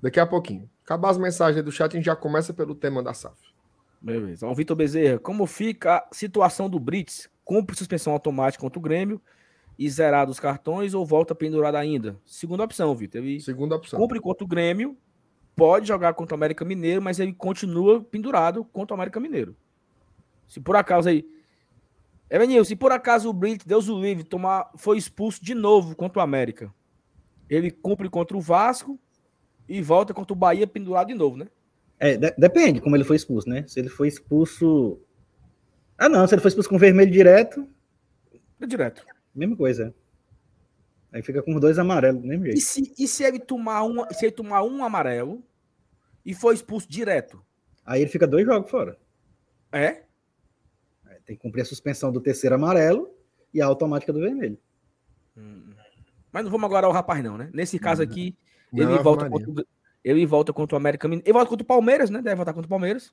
daqui 0.00 0.20
a 0.20 0.26
pouquinho. 0.26 0.70
Acabar 0.84 1.10
as 1.10 1.18
mensagens 1.18 1.56
aí 1.56 1.62
do 1.62 1.72
chat, 1.72 1.92
a 1.92 1.96
gente 1.96 2.06
já 2.06 2.16
começa 2.16 2.54
pelo 2.54 2.74
tema 2.74 3.02
da 3.02 3.12
SAF. 3.12 3.36
Beleza. 4.00 4.46
Ó, 4.46 4.52
o 4.52 4.54
Vitor 4.54 4.76
Bezerra, 4.76 5.18
como 5.18 5.46
fica 5.46 5.96
a 5.96 6.08
situação 6.12 6.70
do 6.70 6.78
Brits? 6.78 7.28
Cumpre 7.44 7.76
suspensão 7.76 8.12
automática 8.12 8.60
contra 8.60 8.78
o 8.78 8.82
Grêmio 8.82 9.20
e 9.78 9.88
zerado 9.88 10.30
os 10.30 10.38
cartões 10.38 10.94
ou 10.94 11.04
volta 11.04 11.34
pendurado 11.34 11.76
ainda? 11.76 12.16
Segunda 12.24 12.64
opção, 12.64 12.94
Vitor. 12.94 13.20
Ele 13.20 13.40
Segunda 13.40 13.76
opção. 13.76 13.98
cumpre 13.98 14.20
contra 14.20 14.44
o 14.44 14.46
Grêmio, 14.46 14.96
pode 15.56 15.88
jogar 15.88 16.14
contra 16.14 16.34
o 16.34 16.38
América 16.38 16.64
Mineiro, 16.64 17.02
mas 17.02 17.18
ele 17.18 17.32
continua 17.32 18.02
pendurado 18.02 18.64
contra 18.64 18.94
o 18.94 18.96
América 18.96 19.18
Mineiro. 19.18 19.56
Se 20.46 20.60
por 20.60 20.76
acaso 20.76 21.08
aí. 21.08 21.26
Evanil, 22.30 22.64
se 22.64 22.76
por 22.76 22.92
acaso 22.92 23.28
o 23.28 23.32
Brits, 23.32 23.64
Deus 23.64 23.88
o 23.88 24.00
livre, 24.00 24.22
tomar, 24.24 24.70
foi 24.76 24.98
expulso 24.98 25.42
de 25.42 25.54
novo 25.54 25.96
contra 25.96 26.18
o 26.18 26.22
América, 26.22 26.72
ele 27.48 27.70
cumpre 27.70 28.08
contra 28.10 28.36
o 28.36 28.40
Vasco 28.40 28.98
e 29.68 29.80
volta 29.80 30.12
contra 30.12 30.32
o 30.32 30.36
Bahia 30.36 30.66
pendurado 30.66 31.08
de 31.08 31.14
novo, 31.14 31.36
né? 31.38 31.48
É, 31.98 32.16
de- 32.16 32.34
depende 32.36 32.80
como 32.80 32.94
ele 32.96 33.04
foi 33.04 33.16
expulso, 33.16 33.48
né? 33.48 33.64
Se 33.66 33.80
ele 33.80 33.88
foi 33.88 34.08
expulso. 34.08 35.00
Ah, 35.96 36.08
não, 36.08 36.26
se 36.26 36.34
ele 36.34 36.42
foi 36.42 36.50
expulso 36.50 36.68
com 36.68 36.78
vermelho 36.78 37.10
direto, 37.10 37.66
É 38.60 38.66
direto. 38.66 39.04
mesma 39.34 39.56
coisa. 39.56 39.94
Aí 41.10 41.22
fica 41.22 41.42
com 41.42 41.54
os 41.54 41.60
dois 41.60 41.78
amarelos, 41.78 42.20
do 42.20 42.28
mesmo 42.28 42.44
E 42.46 42.50
jeito. 42.52 42.60
se, 42.60 42.92
e 42.98 43.08
se 43.08 43.24
ele 43.24 43.38
tomar 43.38 43.82
um, 43.84 44.04
se 44.12 44.26
ele 44.26 44.32
tomar 44.32 44.62
um 44.62 44.84
amarelo 44.84 45.42
e 46.24 46.34
for 46.34 46.52
expulso 46.52 46.86
direto? 46.88 47.42
Aí 47.84 48.02
ele 48.02 48.10
fica 48.10 48.26
dois 48.26 48.44
jogos 48.44 48.70
fora. 48.70 48.98
É? 49.72 50.02
Tem 51.28 51.36
que 51.36 51.42
cumprir 51.42 51.60
a 51.60 51.64
suspensão 51.66 52.10
do 52.10 52.22
terceiro 52.22 52.54
amarelo 52.56 53.10
e 53.52 53.60
a 53.60 53.66
automática 53.66 54.10
do 54.14 54.18
vermelho. 54.18 54.56
Hum. 55.36 55.74
Mas 56.32 56.42
não 56.42 56.50
vamos 56.50 56.64
agora 56.64 56.86
ao 56.86 56.92
rapaz, 56.92 57.22
não, 57.22 57.36
né? 57.36 57.50
Nesse 57.52 57.78
caso 57.78 58.02
aqui, 58.02 58.34
Não, 58.72 58.82
ele 58.82 58.94
Ave 58.94 59.02
volta 59.02 59.28
contra, 59.28 59.50
o- 59.50 59.66
ele 60.02 60.24
volta 60.24 60.52
contra 60.54 60.74
o 60.74 60.78
América 60.78 61.06
Mineiro. 61.06 61.28
Ele 61.28 61.32
volta 61.34 61.50
contra 61.50 61.62
o 61.64 61.66
Palmeiras, 61.66 62.08
né? 62.08 62.22
Deve 62.22 62.36
voltar 62.36 62.54
contra 62.54 62.66
o 62.66 62.70
Palmeiras. 62.70 63.12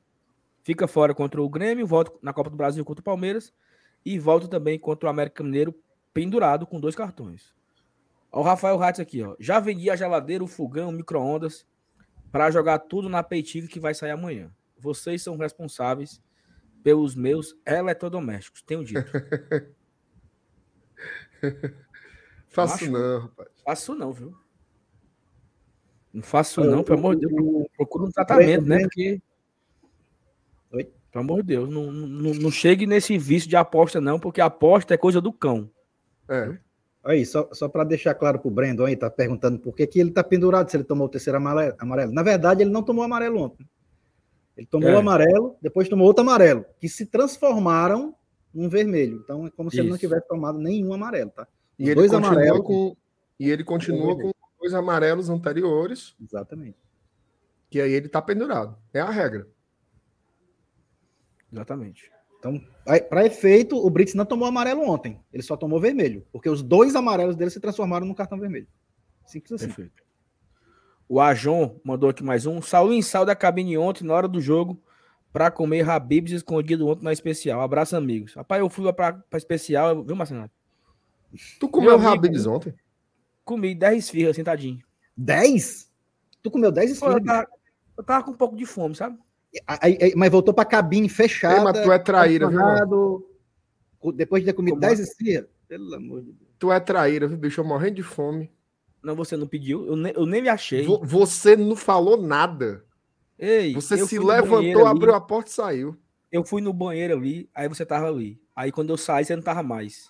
Fica 0.64 0.88
fora 0.88 1.14
contra 1.14 1.42
o 1.42 1.50
Grêmio, 1.50 1.86
volta 1.86 2.14
na 2.22 2.32
Copa 2.32 2.50
do 2.50 2.56
Brasil 2.56 2.86
contra 2.86 3.02
o 3.02 3.04
Palmeiras. 3.04 3.54
E 4.06 4.18
volta 4.18 4.48
também 4.48 4.80
contra 4.80 5.08
o 5.08 5.10
América 5.10 5.44
Mineiro, 5.44 5.76
pendurado 6.14 6.66
com 6.66 6.80
dois 6.80 6.96
cartões. 6.96 7.54
Ó, 8.32 8.40
o 8.40 8.44
Rafael 8.44 8.78
Ratz 8.78 9.02
aqui, 9.02 9.22
ó. 9.24 9.36
Já 9.42 9.60
vendi 9.60 9.90
a 9.90 9.96
geladeira, 9.98 10.42
o 10.42 10.48
fogão, 10.48 10.88
o 10.88 10.94
micro-ondas 10.94 11.66
para 12.32 12.50
jogar 12.50 12.80
tudo 12.80 13.10
na 13.10 13.22
peitica 13.22 13.68
que 13.68 13.80
vai 13.80 13.94
sair 13.94 14.12
amanhã. 14.12 14.50
Vocês 14.78 15.22
são 15.22 15.36
responsáveis 15.36 16.22
pelos 16.86 17.16
meus 17.16 17.58
eletrodomésticos. 17.66 18.62
Tenho 18.62 18.84
dito. 18.86 19.02
Faço 22.48 22.76
Acho- 22.76 22.92
não, 22.92 23.20
rapaz. 23.22 23.50
Faço 23.66 23.96
não, 23.96 24.14
viu? 24.14 24.36
Não 26.14 26.22
faço 26.22 26.64
não, 26.64 26.84
pelo 26.84 27.00
amor 27.00 27.16
de 27.16 27.28
Deus. 27.28 27.34
O- 27.42 27.68
Procura 27.76 28.06
um 28.06 28.12
tratamento, 28.12 28.64
o 28.64 28.68
né? 28.68 28.80
Porque. 28.84 29.22
Oi? 30.72 30.84
Pelo 31.12 31.24
amor 31.26 31.38
de 31.42 31.48
Deus, 31.48 31.70
não, 31.70 31.92
não, 31.92 32.34
não 32.36 32.52
chegue 32.52 32.86
nesse 32.86 33.18
vício 33.18 33.50
de 33.50 33.56
aposta, 33.56 34.00
não, 34.00 34.20
porque 34.20 34.40
aposta 34.40 34.94
é 34.94 34.98
coisa 34.98 35.20
do 35.20 35.34
cão. 35.34 35.70
É. 36.30 36.56
Aí, 37.04 37.26
só, 37.26 37.50
só 37.52 37.68
para 37.68 37.84
deixar 37.84 38.14
claro 38.16 38.38
pro 38.40 38.50
Brandon 38.52 38.86
aí, 38.86 38.96
tá 38.96 39.10
perguntando 39.10 39.60
por 39.60 39.76
que, 39.76 39.86
que 39.88 40.00
ele 40.00 40.12
tá 40.12 40.24
pendurado 40.24 40.70
se 40.70 40.78
ele 40.78 40.84
tomou 40.86 41.08
o 41.08 41.10
terceiro 41.10 41.38
amarelo, 41.38 41.76
amarelo. 41.80 42.12
Na 42.14 42.22
verdade, 42.24 42.62
ele 42.62 42.70
não 42.72 42.84
tomou 42.84 43.04
amarelo 43.04 43.42
ontem. 43.42 43.68
Ele 44.58 44.66
tomou 44.68 44.90
É. 44.90 44.96
o 44.96 44.98
amarelo, 45.00 45.58
depois 45.62 45.90
tomou 45.90 46.08
outro 46.08 46.22
amarelo, 46.24 46.66
que 46.80 46.88
se 46.88 47.06
transformaram 47.06 48.16
num 48.54 48.70
vermelho. 48.70 49.20
Então 49.24 49.46
é 49.46 49.52
como 49.52 49.70
se 49.70 49.78
ele 49.80 49.90
não 49.90 49.96
Isso. 49.96 50.02
tivesse 50.08 50.28
tomado 50.28 50.58
nenhum 50.58 50.94
amarelo, 50.94 51.30
tá? 51.32 51.48
E 51.78 51.90
Os 51.90 51.96
dois 51.96 52.14
amarelos. 52.14 52.62
com 52.66 52.96
e 53.38 53.50
ele 53.50 53.66
continua 53.66 54.16
com 54.16 54.32
dois 54.60 54.74
amarelos 54.74 55.30
anteriores, 55.30 56.16
Exatamente. 56.22 56.78
que 57.70 57.82
aí 57.82 57.92
ele 57.92 58.08
tá 58.08 58.22
pendurado. 58.22 58.78
É 58.94 59.02
a 59.02 59.10
regra. 59.10 59.46
Exatamente. 61.52 62.12
Então, 62.40 62.62
para 63.10 63.26
efeito, 63.26 63.76
o 63.76 63.90
Brits 63.90 64.14
não 64.14 64.26
tomou 64.26 64.48
amarelo 64.48 64.88
ontem. 64.88 65.20
Ele 65.34 65.42
só 65.44 65.58
tomou 65.58 65.80
vermelho, 65.80 66.26
porque 66.32 66.50
os 66.50 66.62
dois 66.62 66.96
amarelos 66.96 67.36
dele 67.36 67.50
se 67.50 67.60
transformaram 67.60 68.06
num 68.06 68.14
cartão 68.14 68.40
vermelho. 68.40 68.68
Simples 69.26 69.54
assim. 69.54 69.66
Perfeito. 69.68 70.04
O 71.08 71.20
Ajon 71.20 71.80
mandou 71.84 72.10
aqui 72.10 72.24
mais 72.24 72.46
um. 72.46 72.62
Saulinho 72.62 73.04
saiu 73.04 73.26
da 73.26 73.36
cabine 73.36 73.78
ontem, 73.78 74.04
na 74.04 74.14
hora 74.14 74.28
do 74.28 74.42
jogo, 74.42 74.82
pra 75.32 75.52
comer 75.52 75.88
Habibs 75.88 76.32
escondido 76.32 76.88
ontem 76.88 77.04
na 77.04 77.14
especial. 77.14 77.62
Abraço, 77.62 77.96
amigos. 77.96 78.34
Rapaz, 78.34 78.60
eu 78.60 78.70
fui 78.70 78.92
pra, 78.92 79.14
pra 79.14 79.38
especial, 79.38 80.04
viu, 80.04 80.16
Marcelo? 80.16 80.50
Tu 81.60 81.70
comeu 81.70 82.00
Habibs 82.00 82.48
ontem? 82.48 82.74
Comi 83.44 83.76
10 83.76 84.06
esfirras 84.06 84.36
sentadinho. 84.36 84.80
10? 85.16 85.92
Tu 86.42 86.50
comeu 86.50 86.72
10 86.72 87.00
Pô, 87.00 87.06
eu, 87.06 87.18
esfirras? 87.18 87.26
tava, 87.26 87.48
eu 87.98 88.04
tava 88.04 88.24
com 88.24 88.32
um 88.32 88.36
pouco 88.36 88.56
de 88.56 88.66
fome, 88.66 88.96
sabe? 88.96 89.18
Aí- 89.68 89.98
aí- 90.02 90.14
mas 90.16 90.32
voltou 90.32 90.54
pra 90.54 90.66
cabine 90.66 91.08
fechada. 91.08 91.58
Ei, 91.58 91.64
mas 91.64 91.82
tu 91.82 91.92
é 91.92 92.00
traíra, 92.00 92.50
viu, 92.50 92.60
Depois 94.14 94.44
de 94.44 94.48
ter 94.48 94.54
comido 94.54 94.74
Como 94.74 94.82
10 94.82 95.00
esfirras. 95.00 95.48
Pelo 95.68 95.94
amor 95.96 96.22
de 96.22 96.32
Deus. 96.32 96.50
Tu 96.60 96.72
é 96.72 96.80
traíra, 96.80 97.28
viu, 97.28 97.38
bicho? 97.38 97.62
Eu 97.62 97.66
morrendo 97.66 97.96
de 97.96 98.04
fome. 98.04 98.52
Não, 99.06 99.16
você 99.16 99.38
não 99.38 99.46
pediu. 99.48 99.86
Eu, 99.86 99.96
ne- 99.96 100.14
eu 100.16 100.26
nem 100.26 100.42
me 100.42 100.50
achei. 100.50 100.84
Vo- 100.86 101.00
Você 101.06 101.56
não 101.56 101.76
falou 101.76 102.18
nada. 102.18 102.84
Ei, 103.38 103.74
Você 103.74 103.98
se 104.08 104.18
levantou, 104.18 104.58
ali, 104.88 104.98
abriu 104.98 105.14
a 105.14 105.22
porta 105.22 105.50
e 105.50 105.54
saiu. 105.54 105.98
Eu 106.32 106.44
fui 106.44 106.62
no 106.62 106.74
banheiro 106.74 107.14
ali, 107.16 107.50
aí 107.54 107.68
você 107.70 107.86
tava 107.86 108.08
ali. 108.08 108.42
Aí 108.56 108.72
quando 108.72 108.90
eu 108.90 108.98
saí, 108.98 109.24
você 109.24 109.36
não 109.36 109.44
tava 109.44 109.62
mais. 109.62 110.10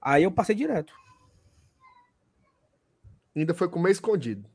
Aí 0.00 0.24
eu 0.24 0.30
passei 0.32 0.54
direto. 0.54 0.92
Ainda 3.36 3.54
foi 3.54 3.68
comer 3.68 3.90
escondido. 3.92 4.48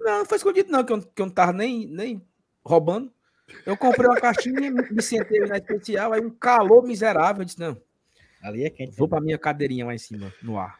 Não, 0.00 0.18
não 0.20 0.24
foi 0.26 0.36
escondido, 0.36 0.70
não, 0.70 0.84
que 0.84 0.92
eu, 0.92 1.00
que 1.02 1.22
eu 1.22 1.26
não 1.26 1.32
tava 1.32 1.52
nem, 1.52 1.86
nem 1.86 2.22
roubando. 2.64 3.12
Eu 3.64 3.76
comprei 3.76 4.06
uma 4.06 4.20
caixinha, 4.20 4.70
me 4.70 4.70
me 4.90 5.02
sentei 5.02 5.40
na 5.40 5.56
especial, 5.56 6.12
aí 6.12 6.20
um 6.20 6.30
calor 6.30 6.82
miserável. 6.82 7.42
Eu 7.42 7.46
disse, 7.46 7.58
não, 7.60 7.80
Ali 8.42 8.64
é 8.64 8.70
quente. 8.70 8.96
vou 8.96 9.08
pra 9.08 9.20
minha 9.20 9.38
cadeirinha 9.38 9.86
lá 9.86 9.94
em 9.94 9.98
cima, 9.98 10.32
no 10.42 10.58
ar. 10.58 10.78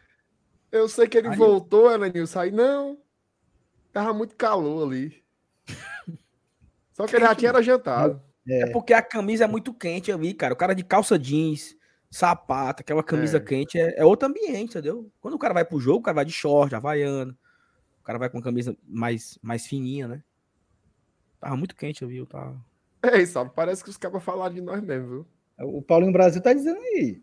Eu 0.72 0.88
sei 0.88 1.07
que 1.09 1.16
ele 1.18 1.29
Aí- 1.29 1.37
voltou, 1.37 1.90
Elenilson. 1.92 2.40
Aí, 2.40 2.50
não. 2.50 2.98
Tava 3.92 4.12
muito 4.12 4.35
calor 4.37 4.87
ali. 4.87 5.22
Só 6.92 7.07
que 7.07 7.16
ele 7.16 7.24
já 7.24 7.35
tinha 7.35 7.48
era 7.50 7.62
jantado. 7.62 8.22
É. 8.48 8.70
porque 8.70 8.92
a 8.94 9.02
camisa 9.02 9.42
é 9.44 9.48
muito 9.48 9.74
quente 9.74 10.12
ali, 10.12 10.33
cara. 10.33 10.55
O 10.55 10.57
cara 10.57 10.72
de 10.72 10.85
calça 10.85 11.18
jeans, 11.18 11.76
sapato, 12.09 12.81
aquela 12.83 13.02
camisa 13.02 13.38
É. 13.38 13.40
quente, 13.40 13.76
é, 13.76 13.98
é 13.98 14.05
outro 14.05 14.29
ambiente, 14.29 14.70
entendeu? 14.70 15.11
Quando 15.20 15.35
o 15.35 15.38
cara 15.38 15.52
vai 15.52 15.64
pro 15.64 15.81
jogo, 15.81 15.98
o 15.98 16.02
cara 16.02 16.14
vai 16.14 16.24
de 16.24 16.31
short, 16.33 16.72
havaiano. 16.72 17.37
O 18.00 18.05
cara 18.05 18.20
vai 18.20 18.31
com 18.31 18.38
a 18.38 18.42
camisa 18.42 18.76
mais, 18.87 19.37
mais 19.42 19.66
fininha, 19.66 20.07
né? 20.07 20.22
Tava 21.40 21.57
muito 21.57 21.74
quente 21.74 22.05
ali, 22.05 22.18
eu 22.18 22.26
tava... 22.26 22.57
É 23.02 23.20
isso? 23.20 23.44
Parece 23.50 23.83
que 23.83 23.90
os 23.90 23.96
cabas 23.96 24.22
falaram 24.22 24.55
de 24.55 24.61
nós 24.61 24.81
mesmo, 24.81 25.09
viu? 25.09 25.26
O 25.59 25.83
Paulinho 25.83 26.12
Brasil 26.12 26.40
tá 26.40 26.52
dizendo 26.52 26.79
aí. 26.79 27.20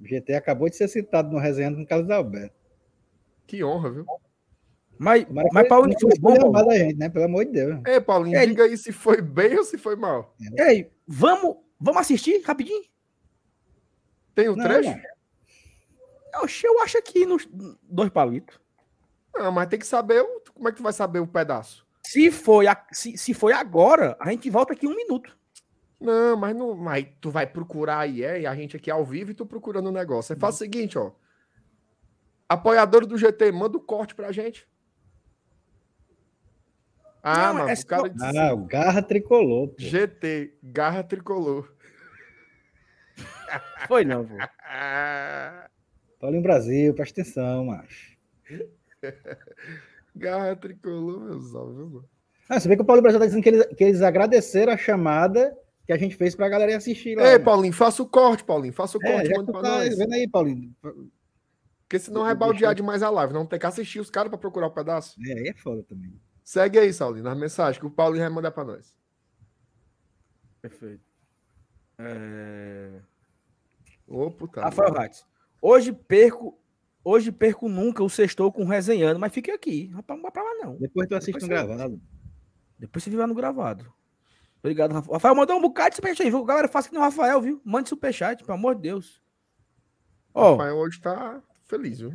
O 0.00 0.06
GT 0.06 0.34
acabou 0.34 0.68
de 0.68 0.76
ser 0.76 0.88
citado 0.88 1.30
no 1.30 1.38
resenha 1.38 1.74
com 1.74 1.82
o 1.82 1.86
Carlos 1.86 2.10
Alberto. 2.10 2.54
Que 3.46 3.62
honra, 3.62 3.90
viu? 3.90 4.06
Mas, 4.98 5.24
que 5.24 5.32
mas 5.32 5.46
ele 5.54 5.68
Paulinho, 5.68 5.98
foi 6.00 6.18
bom, 6.18 6.52
Paulo. 6.52 6.70
gente, 6.72 6.96
né? 6.96 7.08
Pelo 7.08 7.24
amor 7.24 7.44
de 7.44 7.52
Deus. 7.52 7.80
Ei, 7.86 8.00
Paulinho, 8.00 8.36
É, 8.36 8.46
diga 8.46 8.64
aí 8.64 8.76
se 8.76 8.92
foi 8.92 9.20
bem 9.22 9.56
ou 9.56 9.64
se 9.64 9.76
foi 9.78 9.96
mal. 9.96 10.34
Ei, 10.58 10.90
vamos, 11.06 11.56
vamos 11.78 12.00
assistir 12.02 12.40
rapidinho? 12.42 12.84
Tem 14.34 14.48
o 14.48 14.56
Não, 14.56 14.64
trecho? 14.64 14.90
não. 14.90 16.42
Oxe, 16.42 16.66
eu 16.66 16.80
acho 16.80 16.96
aqui 16.98 17.26
nos 17.26 17.48
dois 17.82 18.10
palitos. 18.10 18.58
Não, 19.34 19.50
mas 19.50 19.68
tem 19.68 19.78
que 19.78 19.86
saber. 19.86 20.24
Como 20.54 20.68
é 20.68 20.70
que 20.70 20.76
tu 20.76 20.82
vai 20.82 20.92
saber 20.92 21.18
o 21.18 21.26
pedaço? 21.26 21.86
Se 22.06 22.30
foi, 22.30 22.66
a- 22.66 22.86
se, 22.92 23.16
se 23.18 23.34
foi 23.34 23.52
agora, 23.52 24.16
a 24.20 24.30
gente 24.30 24.48
volta 24.50 24.72
aqui 24.72 24.86
um 24.86 24.94
minuto. 24.94 25.36
Não, 26.00 26.36
mas 26.36 26.56
não. 26.56 26.74
Mas 26.74 27.06
tu 27.20 27.30
vai 27.30 27.46
procurar 27.46 27.98
aí, 28.00 28.24
é, 28.24 28.40
e 28.40 28.46
a 28.46 28.54
gente 28.54 28.76
aqui 28.76 28.90
ao 28.90 29.04
vivo 29.04 29.30
e 29.30 29.34
tu 29.34 29.44
procurando 29.44 29.88
o 29.88 29.92
negócio. 29.92 30.32
Aí 30.32 30.38
faz 30.40 30.54
o 30.54 30.58
seguinte, 30.58 30.96
ó. 30.98 31.12
Apoiador 32.48 33.06
do 33.06 33.16
GT, 33.18 33.52
manda 33.52 33.76
o 33.76 33.80
corte 33.80 34.14
pra 34.14 34.32
gente. 34.32 34.66
Ah, 37.22 37.48
Não, 37.48 37.54
mano, 37.54 37.70
é 37.70 37.74
o 37.74 37.86
cara 37.86 38.08
disse 38.08 38.24
Ah, 38.24 38.30
assim, 38.46 38.52
o 38.54 38.64
Garra 38.64 39.02
tricolor. 39.02 39.68
pô. 39.68 39.74
GT, 39.78 40.54
garra 40.62 41.02
tricolor. 41.04 41.70
Foi 43.86 44.04
não, 44.04 44.24
pô. 44.26 44.34
Ah, 44.64 45.68
Paulinho 46.18 46.42
Brasil, 46.42 46.94
presta 46.94 47.20
atenção, 47.20 47.66
macho. 47.66 48.16
garra 50.16 50.56
tricolor, 50.56 51.20
meu 51.20 51.40
salve, 51.42 51.74
mano? 51.84 52.08
Ah, 52.48 52.58
você 52.58 52.68
vê 52.68 52.74
que 52.74 52.82
o 52.82 52.84
Paulinho 52.84 53.02
Brasil 53.02 53.20
tá 53.20 53.26
dizendo 53.26 53.42
que 53.42 53.48
eles, 53.50 53.66
que 53.76 53.84
eles 53.84 54.02
agradeceram 54.02 54.72
a 54.72 54.76
chamada 54.76 55.56
que 55.90 55.94
a 55.94 55.98
gente 55.98 56.14
fez 56.14 56.36
pra 56.36 56.48
galera 56.48 56.70
ir 56.70 56.74
assistir 56.76 57.16
lá. 57.16 57.24
Ei, 57.24 57.38
né? 57.38 57.44
Paulinho, 57.44 57.72
faça 57.72 58.00
o 58.00 58.06
corte, 58.08 58.44
Paulinho. 58.44 58.72
Faça 58.72 58.96
o 58.96 59.02
É, 59.04 59.12
corte, 59.12 59.28
que 59.28 59.36
manda 59.36 59.50
pra 59.52 59.60
tá 59.62 59.68
nós. 59.78 59.98
vendo 59.98 60.12
aí, 60.12 60.28
Paulinho. 60.28 60.72
Porque 60.80 61.98
senão 61.98 62.22
vai 62.22 62.34
baldear 62.34 62.74
demais 62.76 63.02
a 63.02 63.10
live. 63.10 63.32
Não 63.34 63.44
tem 63.44 63.58
que 63.58 63.66
assistir 63.66 63.98
os 63.98 64.08
caras 64.08 64.28
pra 64.30 64.38
procurar 64.38 64.68
o 64.68 64.70
pedaço. 64.70 65.16
É, 65.26 65.32
aí 65.32 65.48
é 65.48 65.54
foda 65.54 65.82
também. 65.82 66.14
Segue 66.44 66.78
aí, 66.78 66.92
Saulinho, 66.92 67.24
nas 67.24 67.36
mensagens 67.36 67.78
que 67.78 67.86
o 67.86 67.90
Paulinho 67.90 68.22
vai 68.24 68.32
mandar 68.32 68.52
pra 68.52 68.64
nós. 68.64 68.94
Perfeito. 70.62 71.02
É... 71.98 73.00
Ô, 74.06 74.30
puta. 74.30 74.60
Rafael 74.60 74.92
Ratz. 74.92 75.24
Hoje 75.60 75.92
perco, 75.92 76.56
hoje 77.04 77.32
perco 77.32 77.68
nunca 77.68 78.02
o 78.04 78.08
sextou 78.08 78.52
com 78.52 78.64
resenhando, 78.64 79.18
mas 79.18 79.32
fique 79.32 79.50
aqui. 79.50 79.88
Rapaz, 79.88 80.16
não 80.18 80.22
vai 80.22 80.30
pra 80.32 80.42
lá 80.42 80.54
não. 80.64 80.76
Depois 80.76 81.08
tu 81.08 81.14
assiste 81.16 81.32
Depois 81.34 81.48
no 81.50 81.56
você- 81.56 81.66
gravado. 81.66 82.00
Depois 82.78 83.02
você 83.04 83.10
viu 83.10 83.18
lá 83.18 83.26
no 83.26 83.34
gravado. 83.34 83.92
Obrigado, 84.60 84.92
Rafael. 84.92 85.12
Rafael 85.14 85.34
mandou 85.34 85.56
um 85.56 85.62
bocado 85.62 85.90
de 85.90 85.96
superchat 85.96 86.22
aí, 86.22 86.30
viu? 86.30 86.44
Galera, 86.44 86.68
faça 86.68 86.88
que 86.88 86.94
nem 86.94 87.00
o 87.00 87.04
Rafael, 87.04 87.40
viu? 87.40 87.60
Mande 87.64 87.88
superchat, 87.88 88.44
pelo 88.44 88.58
amor 88.58 88.74
de 88.74 88.82
Deus. 88.82 89.22
Ó, 90.34 90.52
Rafael 90.52 90.76
hoje 90.76 91.00
tá 91.00 91.42
feliz, 91.66 92.00
viu? 92.00 92.14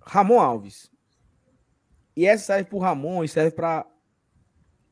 Ramon 0.00 0.40
Alves. 0.40 0.90
E 2.14 2.26
essa 2.26 2.44
serve 2.44 2.68
pro 2.68 2.78
Ramon 2.78 3.24
e 3.24 3.28
serve 3.28 3.50
para 3.50 3.86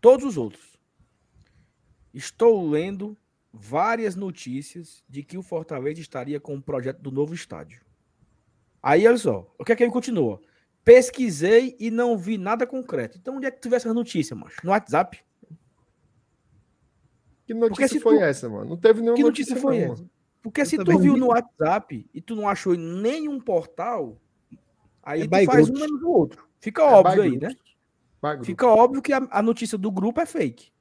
todos 0.01 0.25
os 0.25 0.37
outros. 0.37 0.79
Estou 2.13 2.69
lendo 2.69 3.17
várias 3.53 4.17
notícias 4.17 5.05
de 5.09 5.23
que 5.23 5.39
o 5.39 5.43
Fortaleza 5.43 6.01
estaria 6.01 6.41
com 6.41 6.57
o 6.57 6.63
projeto 6.63 7.01
do 7.01 7.11
novo 7.11 7.35
estádio. 7.35 7.81
Aí, 8.83 9.07
olha 9.07 9.17
só, 9.17 9.55
o 9.59 9.65
que 9.65 9.73
é 9.73 9.77
que 9.77 9.83
ele 9.83 9.93
continua? 9.93 10.41
Pesquisei 10.85 11.77
e 11.81 11.91
não 11.91 12.19
vi 12.19 12.37
nada 12.37 12.67
concreto. 12.67 13.17
Então, 13.17 13.37
onde 13.37 13.47
é 13.47 13.51
que 13.51 13.61
tu 13.61 13.71
vê 13.71 13.77
essa 13.77 13.95
notícia, 13.95 14.37
macho? 14.37 14.61
No 14.63 14.71
WhatsApp? 14.71 15.25
Que 17.47 17.53
notícia 17.55 17.89
se 17.89 18.01
foi 18.01 18.17
tu- 18.17 18.23
essa, 18.23 18.49
mano? 18.49 18.71
Não 18.71 18.77
teve 18.77 19.01
nenhuma 19.01 19.17
Que 19.17 19.23
notícia 19.23 19.57
foi 19.57 19.85
não, 19.87 19.93
essa? 19.95 20.05
Porque 20.43 20.61
Eu 20.63 20.67
se 20.67 20.77
tu 20.79 20.99
viu 20.99 21.15
vi. 21.15 21.21
no 21.21 21.27
WhatsApp 21.29 22.07
e 22.13 22.21
tu 22.21 22.35
não 22.37 22.49
achou 22.49 22.75
em 22.75 22.79
nenhum 22.79 23.41
portal, 23.41 24.19
aí 25.03 25.23
É 25.23 25.29
tu 25.29 25.47
faz 25.47 25.69
um 25.71 25.75
menos 25.75 26.03
o 26.03 26.09
outro. 26.11 26.47
Fica 26.61 26.83
É 26.83 26.87
óbvio 26.87 27.23
aí, 27.23 27.39
né? 27.39 27.49
By. 28.23 28.45
Fica 28.45 28.67
óbvio 28.67 29.03
que 29.03 29.13
a, 29.13 29.27
a 29.31 29.43
notícia 29.43 29.77
do 29.77 29.91
grupo 29.91 30.21
é 30.21 30.27
fake. 30.27 30.73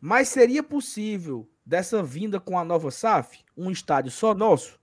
Mas 0.00 0.28
seria 0.28 0.62
possível 0.62 1.48
dessa 1.64 2.02
vinda 2.02 2.38
com 2.38 2.58
a 2.58 2.64
nova 2.64 2.90
SAF, 2.90 3.42
um 3.56 3.70
estádio 3.70 4.10
só 4.10 4.34
nosso? 4.34 4.78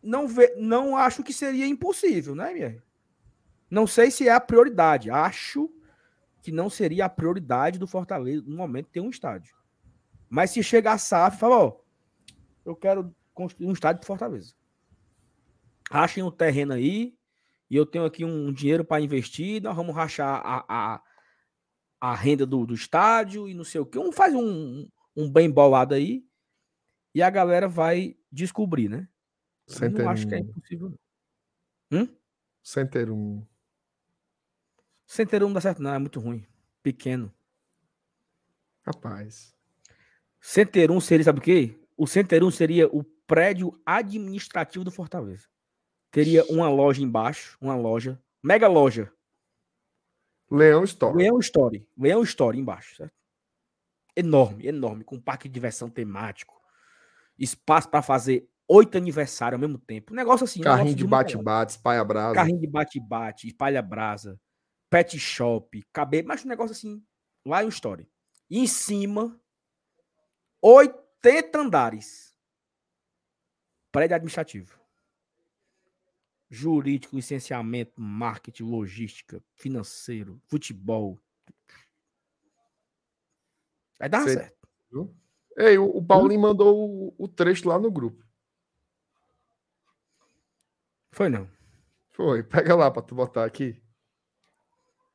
Não, 0.00 0.28
ve, 0.28 0.54
não 0.56 0.96
acho 0.96 1.22
que 1.24 1.32
seria 1.32 1.66
impossível, 1.66 2.34
né, 2.36 2.52
Mier? 2.52 2.82
Não 3.70 3.86
sei 3.86 4.10
se 4.10 4.28
é 4.28 4.32
a 4.32 4.38
prioridade. 4.40 5.10
Acho 5.10 5.68
que 6.44 6.52
não 6.52 6.68
seria 6.68 7.06
a 7.06 7.08
prioridade 7.08 7.78
do 7.78 7.86
Fortaleza 7.86 8.44
no 8.46 8.54
momento 8.54 8.90
ter 8.90 9.00
um 9.00 9.08
estádio. 9.08 9.56
Mas 10.28 10.50
se 10.50 10.62
chegar 10.62 10.92
a 10.92 10.98
SAF 10.98 11.36
e 11.38 11.40
falar, 11.40 11.56
ó, 11.64 11.80
eu 12.66 12.76
quero 12.76 13.16
construir 13.32 13.66
um 13.66 13.72
estádio 13.72 14.02
de 14.02 14.06
Fortaleza. 14.06 14.54
Achem 15.90 16.22
o 16.22 16.30
terreno 16.30 16.74
aí, 16.74 17.16
e 17.70 17.76
eu 17.76 17.86
tenho 17.86 18.04
aqui 18.04 18.26
um 18.26 18.52
dinheiro 18.52 18.84
para 18.84 19.00
investir, 19.02 19.62
nós 19.62 19.74
vamos 19.74 19.94
rachar 19.96 20.42
a, 20.44 20.64
a, 20.68 21.02
a 21.98 22.14
renda 22.14 22.44
do, 22.44 22.66
do 22.66 22.74
estádio 22.74 23.48
e 23.48 23.54
não 23.54 23.64
sei 23.64 23.80
o 23.80 23.86
que. 23.86 23.98
Um 23.98 24.12
faz 24.12 24.34
um, 24.34 24.86
um 25.16 25.30
bem 25.30 25.50
bolado 25.50 25.94
aí 25.94 26.26
e 27.14 27.22
a 27.22 27.30
galera 27.30 27.66
vai 27.68 28.18
descobrir, 28.30 28.90
né? 28.90 29.08
Sem 29.66 29.88
não 29.88 29.96
ter 29.96 30.06
acho 30.06 30.28
que 30.28 30.34
é 30.34 30.38
um- 30.38 30.40
impossível. 30.42 30.94
não. 31.90 32.02
Hum? 32.02 32.08
Sem 32.62 32.86
ter 32.86 33.10
um. 33.10 33.46
Um 35.06 35.38
não 35.40 35.52
dá 35.52 35.60
certo, 35.60 35.82
não, 35.82 35.94
é 35.94 35.98
muito 35.98 36.18
ruim. 36.20 36.46
Pequeno. 36.82 37.32
Rapaz. 38.86 39.54
Center 40.40 40.90
1 40.90 41.00
seria, 41.00 41.24
sabe 41.24 41.38
o 41.38 41.42
quê? 41.42 41.78
O 41.96 42.06
Center 42.06 42.42
1 42.42 42.50
seria 42.50 42.88
o 42.88 43.02
prédio 43.26 43.80
administrativo 43.86 44.84
do 44.84 44.90
Fortaleza. 44.90 45.46
Teria 46.10 46.44
uma 46.46 46.68
loja 46.68 47.02
embaixo, 47.02 47.56
uma 47.60 47.74
loja, 47.74 48.20
mega 48.42 48.68
loja. 48.68 49.10
Leão 50.50 50.84
Store. 50.84 51.16
Leão 51.16 51.38
Story. 51.40 51.88
Leão 51.98 52.22
Story 52.22 52.58
embaixo, 52.58 52.96
certo? 52.96 53.14
Enorme, 54.14 54.66
enorme, 54.66 55.02
com 55.02 55.20
parque 55.20 55.48
de 55.48 55.54
diversão 55.54 55.90
temático. 55.90 56.54
Espaço 57.38 57.88
para 57.88 58.02
fazer 58.02 58.48
oito 58.68 58.96
aniversários 58.96 59.60
ao 59.60 59.68
mesmo 59.68 59.78
tempo. 59.78 60.12
Um 60.12 60.16
negócio 60.16 60.44
assim. 60.44 60.60
um 60.60 60.64
Carrinho 60.64 60.84
negócio 60.84 60.96
de 60.98 61.06
bate-bate, 61.06 61.72
espalha 61.72 62.04
brasa. 62.04 62.34
Carrinho 62.34 62.60
de 62.60 62.66
bate-bate, 62.66 63.48
espalha 63.48 63.82
brasa, 63.82 64.38
pet 64.94 65.18
shop, 65.18 65.82
cabelo, 65.92 66.28
mas 66.28 66.44
um 66.44 66.48
negócio 66.48 66.70
assim, 66.70 67.04
lá 67.44 67.64
em 67.64 67.68
Story. 67.68 68.08
E 68.48 68.60
em 68.60 68.66
cima, 68.68 69.36
80 70.62 71.58
andares. 71.58 72.32
Prédio 73.90 74.14
administrativo. 74.14 74.78
Jurídico, 76.48 77.16
licenciamento, 77.16 78.00
marketing, 78.00 78.62
logística, 78.62 79.42
financeiro, 79.56 80.40
futebol. 80.46 81.20
Vai 83.98 84.08
dar 84.08 84.22
Sei. 84.22 84.34
certo. 84.34 84.68
Ei, 85.56 85.76
o, 85.76 85.86
o 85.86 86.04
Paulinho 86.04 86.40
mandou 86.40 87.08
o, 87.08 87.14
o 87.18 87.26
trecho 87.26 87.68
lá 87.68 87.80
no 87.80 87.90
grupo. 87.90 88.24
Foi 91.10 91.28
não. 91.28 91.50
Foi, 92.12 92.44
pega 92.44 92.76
lá 92.76 92.92
pra 92.92 93.02
tu 93.02 93.16
botar 93.16 93.44
aqui. 93.44 93.83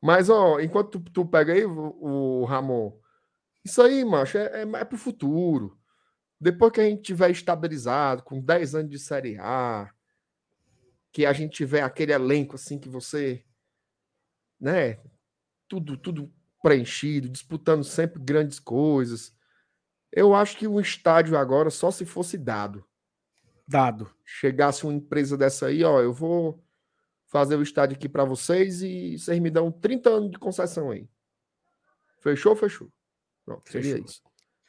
Mas, 0.02 0.30
ó, 0.30 0.60
enquanto 0.60 1.00
tu, 1.00 1.12
tu 1.12 1.26
pega 1.26 1.54
aí, 1.54 1.66
o, 1.66 2.42
o 2.42 2.46
Ramon, 2.46 2.98
isso 3.64 3.82
aí, 3.82 4.06
macho, 4.06 4.38
é, 4.38 4.64
é, 4.64 4.82
é 4.82 4.86
pro 4.86 4.98
futuro. 4.98 5.78
Depois 6.40 6.72
que 6.72 6.80
a 6.80 6.86
gente 6.86 7.02
tiver 7.02 7.30
estabilizado, 7.32 8.24
com 8.24 8.40
10 8.42 8.76
anos 8.76 8.92
de 8.92 9.00
Série 9.00 9.38
A, 9.40 9.92
que 11.12 11.26
a 11.26 11.34
gente 11.34 11.54
tiver 11.54 11.82
aquele 11.82 12.14
elenco 12.14 12.56
assim 12.56 12.80
que 12.80 12.88
você, 12.88 13.44
né, 14.60 15.00
tudo, 15.68 15.98
tudo 15.98 16.34
preenchido, 16.62 17.30
disputando 17.30 17.84
sempre 17.84 18.22
grandes 18.22 18.60
coisas. 18.60 19.36
Eu 20.12 20.34
acho 20.34 20.58
que 20.58 20.68
o 20.68 20.80
estádio 20.80 21.38
agora 21.38 21.70
só 21.70 21.92
se 21.92 22.06
fosse 22.06 22.38
dado 22.38 22.86
Dado. 23.68 24.10
chegasse 24.26 24.84
uma 24.84 24.94
empresa 24.94 25.38
dessa 25.38 25.68
aí, 25.68 25.84
ó, 25.84 26.02
eu 26.02 26.12
vou 26.12 26.64
fazer 27.30 27.56
o 27.56 27.62
estádio 27.62 27.96
aqui 27.96 28.10
para 28.10 28.26
vocês 28.26 28.82
e 28.82 29.18
vocês 29.18 29.40
me 29.40 29.50
dão 29.50 29.72
30 29.72 30.10
anos 30.10 30.32
de 30.32 30.40
concessão 30.40 30.92
aí. 30.92 31.08
Fechou, 32.20 32.56
fechou. 32.56 32.92
Pronto, 33.46 33.72
seria 33.72 33.94
Fechou. 33.94 34.06
isso. 34.06 34.22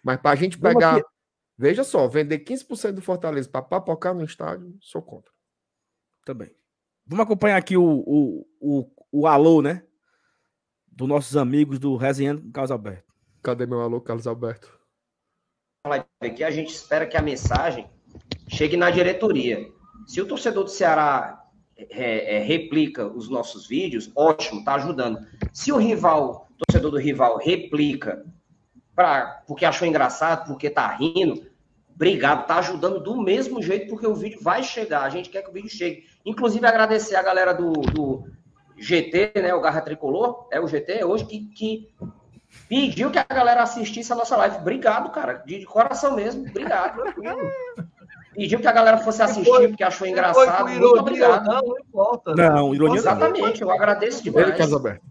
Mas 0.05 0.21
para 0.21 0.31
a 0.31 0.35
gente 0.35 0.59
Vamos 0.59 0.75
pegar, 0.75 0.97
aqui. 0.97 1.09
veja 1.57 1.83
só, 1.83 2.07
vender 2.07 2.41
15% 2.41 2.93
do 2.93 3.03
Fortaleza 3.03 3.49
para 3.49 3.63
papocar 3.63 4.15
no 4.15 4.25
estádio, 4.25 4.77
sou 4.81 5.03
contra. 5.03 5.33
Também. 6.25 6.55
Vamos 7.07 7.25
acompanhar 7.25 7.57
aqui 7.57 7.77
o, 7.77 7.83
o, 8.07 8.47
o, 8.61 8.91
o 9.11 9.27
alô, 9.27 9.63
né? 9.63 9.85
Dos 10.87 11.09
nossos 11.09 11.37
amigos 11.37 11.79
do 11.79 11.97
Resenhando 11.97 12.51
Carlos 12.53 12.71
Alberto. 12.71 13.13
Cadê 13.43 13.67
meu 13.67 13.81
alô, 13.81 14.01
Carlos 14.01 14.27
Alberto? 14.27 14.79
aqui, 16.21 16.45
a 16.45 16.51
gente 16.51 16.75
espera 16.75 17.07
que 17.07 17.17
a 17.17 17.23
mensagem 17.23 17.91
chegue 18.49 18.77
na 18.77 18.91
diretoria. 18.91 19.67
Se 20.07 20.21
o 20.21 20.27
torcedor 20.29 20.65
do 20.65 20.71
Ceará 20.71 21.40
é, 21.91 22.37
é, 22.37 22.39
replica 22.41 23.07
os 23.07 23.29
nossos 23.29 23.67
vídeos, 23.67 24.11
ótimo, 24.15 24.65
tá 24.65 24.75
ajudando. 24.75 25.27
Se 25.53 25.73
o 25.73 25.77
rival, 25.77 26.49
torcedor 26.59 26.91
do 26.91 26.99
rival 26.99 27.39
replica 27.39 28.25
pra, 28.95 29.43
porque 29.47 29.65
achou 29.65 29.89
engraçado, 29.89 30.47
porque 30.47 30.69
tá 30.69 30.87
rindo, 30.89 31.47
obrigado, 31.95 32.47
tá 32.47 32.59
ajudando 32.59 33.01
do 33.01 33.17
mesmo 33.21 33.63
jeito, 33.63 33.89
porque 33.89 34.07
o 34.07 34.15
vídeo 34.15 34.41
vai 34.43 34.63
chegar. 34.63 35.03
A 35.03 35.11
gente 35.11 35.31
quer 35.31 35.43
que 35.43 35.51
o 35.51 35.53
vídeo 35.53 35.71
chegue. 35.71 36.05
Inclusive, 36.25 36.67
agradecer 36.67 37.17
a 37.17 37.23
galera 37.23 37.53
do, 37.53 37.73
do 37.73 38.25
GT, 38.77 39.33
né? 39.37 39.55
O 39.55 39.61
Garra 39.61 39.81
Tricolor, 39.81 40.49
é 40.51 40.61
o 40.61 40.67
GT 40.67 41.05
hoje, 41.05 41.25
que, 41.25 41.41
que 41.51 41.95
pediu 42.69 43.11
que 43.11 43.19
a 43.19 43.27
galera 43.29 43.63
assistisse 43.63 44.13
a 44.13 44.17
nossa 44.17 44.37
live. 44.37 44.57
Obrigado, 44.57 45.11
cara. 45.11 45.35
De, 45.35 45.59
de 45.59 45.67
coração 45.67 46.17
mesmo. 46.17 46.47
Obrigado. 46.49 47.03
Pediu 48.41 48.59
que 48.59 48.67
a 48.67 48.73
galera 48.73 48.97
fosse 48.99 49.23
assistir, 49.23 49.45
Foi- 49.51 49.69
porque 49.69 49.85
achou 49.85 49.99
Foi 49.99 50.09
engraçado. 50.11 50.63
Muito 50.65 50.77
ironia 50.79 50.89
ou 50.95 50.99
obrigado. 51.01 51.45
não, 51.47 51.61
não 51.63 51.79
importa. 51.79 52.35
Não, 52.35 52.75
ironia 52.75 52.89
não. 52.89 52.97
Exatamente, 52.97 53.61
eu 53.63 53.71
agradeço 53.71 54.23
Ele, 54.23 54.31
demais. 54.31 54.57
Carlos 54.57 54.73
Alberto. 54.73 55.07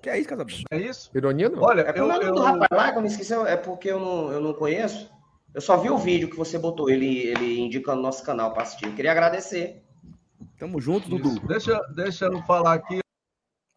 Que 0.00 0.08
é 0.10 0.18
isso, 0.18 0.28
Carlos 0.30 0.46
Alberto? 0.46 0.64
É 0.70 0.78
isso? 0.78 1.10
Ironia 1.14 1.48
não. 1.50 1.62
Olha, 1.62 1.82
É 1.82 1.90
eu, 1.90 2.04
é 2.04 2.08
nome 2.14 2.24
eu, 2.24 2.34
do 2.34 2.40
rapaz 2.40 2.68
lá, 2.72 2.92
que 2.92 2.98
eu 2.98 3.02
me 3.02 3.08
esqueci, 3.08 3.34
é 3.34 3.56
porque 3.56 3.90
eu 3.90 4.00
não, 4.00 4.32
eu 4.32 4.40
não 4.40 4.54
conheço. 4.54 5.10
Eu 5.54 5.60
só 5.60 5.76
vi 5.76 5.90
o 5.90 5.98
vídeo 5.98 6.30
que 6.30 6.36
você 6.36 6.58
botou, 6.58 6.88
ele, 6.88 7.26
ele 7.26 7.60
indicando 7.60 8.00
nosso 8.00 8.24
canal 8.24 8.52
para 8.54 8.62
assistir. 8.62 8.86
Eu 8.86 8.92
queria 8.94 9.10
agradecer. 9.12 9.82
Tamo 10.58 10.80
junto, 10.80 11.08
Dudu. 11.10 11.28
isso. 11.28 11.46
Deixa, 11.46 11.78
deixa 11.94 12.24
eu 12.26 12.40
falar 12.44 12.72
aqui. 12.74 13.00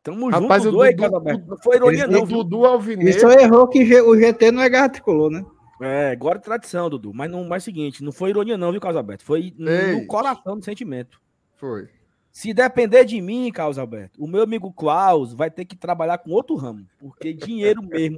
Tamo 0.04 0.30
Rapaz, 0.30 0.64
junto, 0.64 0.78
o 0.78 0.80
Dudu, 0.80 0.84
aí, 0.84 0.94
Dudu-. 0.96 1.48
Não 1.48 1.58
foi 1.58 1.76
ironia, 1.76 2.04
Eles- 2.04 2.16
não? 2.20 2.26
Dudu 2.26 2.58
Ele 2.60 2.68
Alvinegro. 2.68 3.20
só 3.20 3.30
errou 3.32 3.68
que 3.68 4.02
o 4.02 4.16
GT 4.18 4.52
não 4.52 4.62
é 4.62 4.70
garra 4.70 4.90
tricolor, 4.90 5.30
né? 5.30 5.44
É, 5.86 6.12
agora 6.12 6.38
é 6.38 6.42
tradição, 6.42 6.90
Dudu. 6.90 7.14
Mas 7.14 7.30
não 7.30 7.44
mas 7.46 7.62
é 7.62 7.64
o 7.64 7.66
seguinte, 7.66 8.04
não 8.04 8.12
foi 8.12 8.30
ironia, 8.30 8.58
não, 8.58 8.72
viu, 8.72 8.82
Carlos 8.82 8.98
Alberto? 8.98 9.24
Foi 9.24 9.54
no 9.58 9.70
Ei. 9.70 10.06
coração 10.06 10.58
do 10.58 10.64
sentimento. 10.64 11.22
Foi. 11.56 11.90
Se 12.32 12.54
depender 12.54 13.06
de 13.06 13.22
mim, 13.22 13.52
Carlos 13.52 13.78
Alberto, 13.78 14.24
o 14.24 14.28
meu 14.28 14.42
amigo 14.42 14.74
Klaus 14.74 15.34
vai 15.34 15.52
ter 15.52 15.66
que 15.66 15.76
trabalhar 15.76 16.18
com 16.18 16.32
outro 16.32 16.56
ramo. 16.56 16.88
Porque 16.98 17.34
dinheiro 17.34 17.82
mesmo 17.86 18.18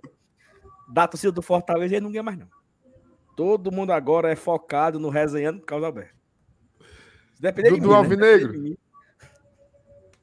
da 0.87 1.07
torcida 1.07 1.31
do 1.31 1.41
Fortaleza 1.41 1.95
ele 1.95 2.03
não 2.03 2.11
ganha 2.11 2.23
mais, 2.23 2.37
não. 2.37 2.47
Todo 3.35 3.71
mundo 3.71 3.91
agora 3.91 4.31
é 4.31 4.35
focado 4.35 4.99
no 4.99 5.09
resenhando 5.09 5.61
Carlos 5.61 5.85
Alberto. 5.85 6.15
Se 7.33 7.41
depender 7.41 7.71
de 7.71 7.79
Dudu 7.79 7.87
mim, 7.87 7.93
né? 7.93 7.97
Alvinegro. 7.97 8.51
De 8.53 8.57
mim, 8.57 8.77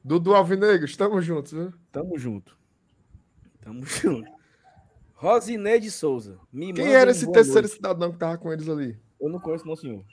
Dudu 0.03 0.33
Alvinegro, 0.33 0.85
estamos 0.85 1.23
juntos, 1.23 1.51
viu? 1.51 1.71
Tamo 1.91 2.17
junto. 2.17 2.57
Tamo 3.61 3.85
junto. 3.85 4.32
Rosineide 5.23 5.89
Souza. 5.89 6.37
Me 6.51 6.73
Quem 6.73 6.83
manda 6.83 6.97
era 6.97 7.11
esse 7.11 7.31
terceiro 7.31 7.61
noite. 7.61 7.75
cidadão 7.75 8.11
que 8.11 8.17
tava 8.17 8.37
com 8.37 8.51
eles 8.51 8.67
ali? 8.67 8.99
Eu 9.21 9.29
não 9.29 9.39
conheço, 9.39 9.65
não, 9.65 9.73
senhor. 9.73 10.03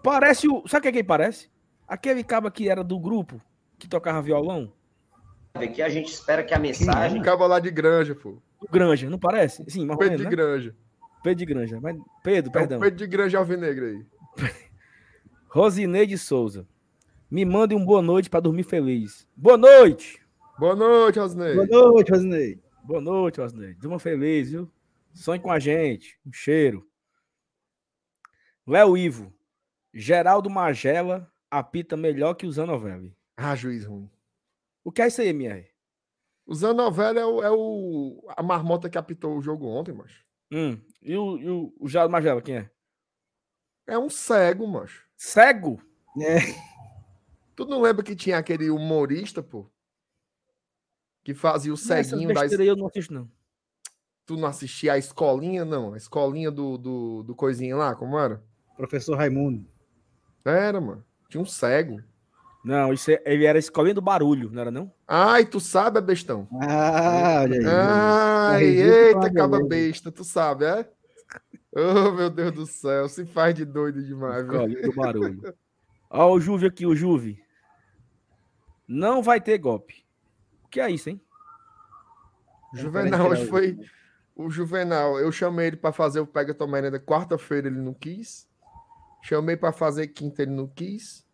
Parece 0.00 0.46
o. 0.48 0.62
Sabe 0.68 0.84
quem, 0.84 0.92
quem 0.92 1.04
parece? 1.04 1.50
Aquele 1.88 2.22
cabo 2.22 2.48
que 2.52 2.68
era 2.68 2.84
do 2.84 3.00
grupo, 3.00 3.40
que 3.80 3.88
tocava 3.88 4.22
violão. 4.22 4.72
Aqui 5.54 5.82
a 5.82 5.88
gente 5.88 6.12
espera 6.12 6.44
que 6.44 6.54
a 6.54 6.58
mensagem. 6.60 7.18
Um 7.18 7.22
cabo 7.22 7.44
lá 7.48 7.58
de 7.58 7.68
Granja, 7.72 8.14
pô. 8.14 8.38
Granja, 8.70 9.10
não 9.10 9.18
parece? 9.18 9.64
Sim, 9.68 9.86
mais 9.86 9.98
ou 9.98 9.98
Pedro 9.98 10.18
menos, 10.18 10.18
de 10.18 10.24
né? 10.24 10.30
Granja. 10.30 10.76
Pedro 11.24 11.38
de 11.38 11.46
Granja. 11.46 11.80
Mas, 11.82 11.96
Pedro, 12.22 12.50
É 12.50 12.52
perdão. 12.52 12.78
Pedro 12.78 12.96
de 12.96 13.06
Granja 13.08 13.38
Alvinegro 13.38 13.86
aí. 13.86 14.06
Rosineide 15.50 16.16
Souza. 16.16 16.64
Me 17.28 17.44
mande 17.44 17.74
um 17.74 17.84
boa 17.84 18.00
noite 18.00 18.30
para 18.30 18.38
dormir 18.38 18.62
feliz. 18.62 19.26
Boa 19.36 19.56
noite! 19.58 20.20
Boa 20.60 20.76
noite, 20.76 21.18
Rosnei. 21.18 21.54
Boa 21.54 21.66
noite, 21.66 22.10
Rosinei. 22.12 22.60
Boa 22.90 23.00
noite, 23.00 23.40
Rosineide. 23.40 23.78
Durma 23.78 24.00
feliz, 24.00 24.50
viu? 24.50 24.68
Sonhe 25.14 25.38
com 25.40 25.48
a 25.52 25.60
gente. 25.60 26.18
Um 26.26 26.32
cheiro. 26.32 26.84
Léo 28.66 28.96
Ivo. 28.96 29.32
Geraldo 29.94 30.50
Magela 30.50 31.32
apita 31.48 31.96
melhor 31.96 32.34
que 32.34 32.46
o 32.48 32.50
Zanovelli. 32.50 33.16
Ah, 33.36 33.54
juiz 33.54 33.84
ruim. 33.84 34.10
O 34.82 34.90
que 34.90 35.02
é 35.02 35.06
isso 35.06 35.20
aí, 35.20 35.28
MR? 35.28 35.68
O 36.44 36.52
Zanovelli 36.52 37.20
é, 37.20 37.24
o, 37.24 37.40
é 37.44 37.50
o- 37.52 38.24
a 38.36 38.42
marmota 38.42 38.90
que 38.90 38.98
apitou 38.98 39.36
o 39.38 39.40
jogo 39.40 39.68
ontem, 39.68 39.92
macho. 39.94 40.24
Hum, 40.50 40.76
e 41.00 41.16
o, 41.16 41.38
e 41.38 41.48
o, 41.48 41.72
o 41.78 41.88
Geraldo 41.88 42.10
Magela, 42.10 42.42
quem 42.42 42.56
é? 42.56 42.70
É 43.86 43.96
um 43.96 44.10
cego, 44.10 44.66
macho. 44.66 45.06
Cego? 45.16 45.80
É, 46.20 46.38
Tu 47.54 47.64
não 47.66 47.80
lembra 47.82 48.02
que 48.02 48.16
tinha 48.16 48.36
aquele 48.36 48.68
humorista, 48.68 49.44
pô? 49.44 49.70
Que 51.22 51.34
fazia 51.34 51.72
o 51.72 51.76
ceguinho 51.76 52.32
da. 52.32 52.40
aí 52.42 52.66
eu 52.66 52.76
não 52.76 52.86
assisto, 52.86 53.12
não. 53.12 53.28
Tu 54.26 54.36
não 54.36 54.46
assistia 54.48 54.92
a 54.94 54.98
escolinha, 54.98 55.64
não? 55.64 55.92
A 55.92 55.96
escolinha 55.96 56.50
do, 56.50 56.78
do, 56.78 57.22
do 57.24 57.34
coisinha 57.34 57.76
lá, 57.76 57.94
como 57.94 58.18
era? 58.18 58.42
professor 58.76 59.16
Raimundo. 59.16 59.66
Era, 60.44 60.80
mano. 60.80 61.04
Tinha 61.28 61.40
um 61.40 61.44
cego. 61.44 62.00
Não, 62.64 62.92
isso 62.92 63.10
é- 63.10 63.22
ele 63.26 63.44
era 63.44 63.58
a 63.58 63.60
escolinha 63.60 63.94
do 63.94 64.00
barulho, 64.00 64.50
não 64.50 64.60
era 64.60 64.70
não? 64.70 64.92
Ai, 65.06 65.44
tu 65.44 65.60
sabe, 65.60 65.98
é 65.98 66.02
bestão. 66.02 66.48
Ah, 66.62 67.40
olha 67.42 67.58
aí. 67.58 67.66
Ai, 67.66 68.64
eita, 68.64 69.32
caba 69.32 69.60
besta, 69.66 70.10
tu 70.10 70.24
sabe, 70.24 70.64
é? 70.64 70.90
Oh, 71.72 72.10
meu 72.12 72.30
Deus 72.30 72.52
do 72.52 72.66
céu, 72.66 73.08
se 73.08 73.24
faz 73.26 73.54
de 73.54 73.64
doido 73.64 74.02
demais, 74.02 74.44
viu? 74.44 74.54
Escolinha 74.54 74.82
do 74.82 74.94
barulho. 74.94 75.54
Ó 76.10 76.32
o 76.32 76.40
Juve 76.40 76.66
aqui, 76.66 76.84
o 76.84 76.96
Juve. 76.96 77.42
Não 78.88 79.22
vai 79.22 79.40
ter 79.40 79.56
golpe. 79.58 79.99
O 80.70 80.72
que 80.72 80.80
é 80.80 80.88
isso, 80.88 81.10
hein? 81.10 81.20
Juvenal 82.72 83.28
hoje 83.28 83.46
foi. 83.46 83.76
O 84.36 84.48
Juvenal, 84.48 85.18
eu 85.18 85.32
chamei 85.32 85.66
ele 85.66 85.76
para 85.76 85.90
fazer 85.90 86.20
o 86.20 86.26
Pega 86.28 86.54
Tua 86.54 86.68
Merenda 86.68 87.00
quarta-feira, 87.00 87.66
ele 87.66 87.80
não 87.80 87.92
quis. 87.92 88.48
Chamei 89.20 89.56
para 89.56 89.72
fazer 89.72 90.06
quinta, 90.06 90.42
ele 90.42 90.52
não 90.52 90.68
quis. 90.68 91.26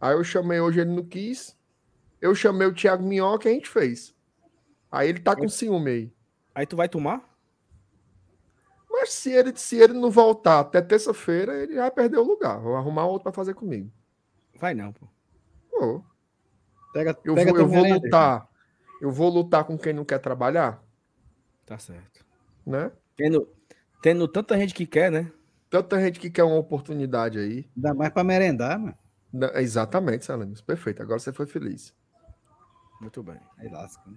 Aí 0.00 0.14
eu 0.14 0.24
chamei 0.24 0.58
hoje, 0.58 0.80
ele 0.80 0.90
não 0.90 1.04
quis. 1.04 1.56
Eu 2.20 2.34
chamei 2.34 2.66
o 2.66 2.74
Thiago 2.74 3.04
Minhoca 3.04 3.48
e 3.48 3.52
a 3.52 3.54
gente 3.54 3.68
fez. 3.68 4.12
Aí 4.90 5.08
ele 5.08 5.20
tá 5.20 5.36
com 5.36 5.48
ciúme 5.48 5.90
aí. 5.92 6.12
Aí 6.52 6.66
tu 6.66 6.74
vai 6.74 6.88
tomar? 6.88 7.32
Mas 8.90 9.12
se 9.12 9.30
ele, 9.30 9.56
se 9.56 9.76
ele 9.76 9.92
não 9.92 10.10
voltar 10.10 10.58
até 10.58 10.82
terça-feira, 10.82 11.62
ele 11.62 11.76
vai 11.76 11.92
perder 11.92 12.18
o 12.18 12.24
lugar. 12.24 12.58
Vou 12.58 12.74
arrumar 12.74 13.06
outro 13.06 13.22
para 13.22 13.32
fazer 13.32 13.54
comigo. 13.54 13.88
Vai 14.56 14.74
não, 14.74 14.92
pô. 14.92 15.06
Pô, 15.70 16.04
Pega, 16.92 17.16
eu 17.24 17.34
pega 17.34 17.50
vou, 17.52 17.60
eu 17.60 17.68
vou 17.68 17.84
lutar. 17.84 18.48
Eu 19.00 19.10
vou 19.10 19.28
lutar 19.28 19.64
com 19.64 19.76
quem 19.76 19.92
não 19.92 20.04
quer 20.04 20.18
trabalhar, 20.18 20.82
Tá 21.66 21.78
certo. 21.78 22.24
né? 22.66 22.90
Tendo, 23.16 23.48
tendo 24.02 24.26
tanta 24.28 24.56
gente 24.58 24.74
que 24.74 24.86
quer, 24.86 25.10
né? 25.10 25.30
Tanta 25.70 26.00
gente 26.00 26.20
que 26.20 26.30
quer 26.30 26.44
uma 26.44 26.56
oportunidade 26.56 27.38
aí. 27.38 27.68
Ainda 27.76 27.94
mais 27.94 28.12
pra 28.12 28.22
merendar, 28.24 28.78
mano. 28.78 28.96
Exatamente, 29.56 30.24
Salames. 30.24 30.60
Perfeito. 30.60 31.02
Agora 31.02 31.18
você 31.18 31.32
foi 31.32 31.46
feliz. 31.46 31.92
Muito 33.00 33.22
bem. 33.22 33.38
Aí 33.58 33.68
lasca. 33.68 34.02
né? 34.08 34.16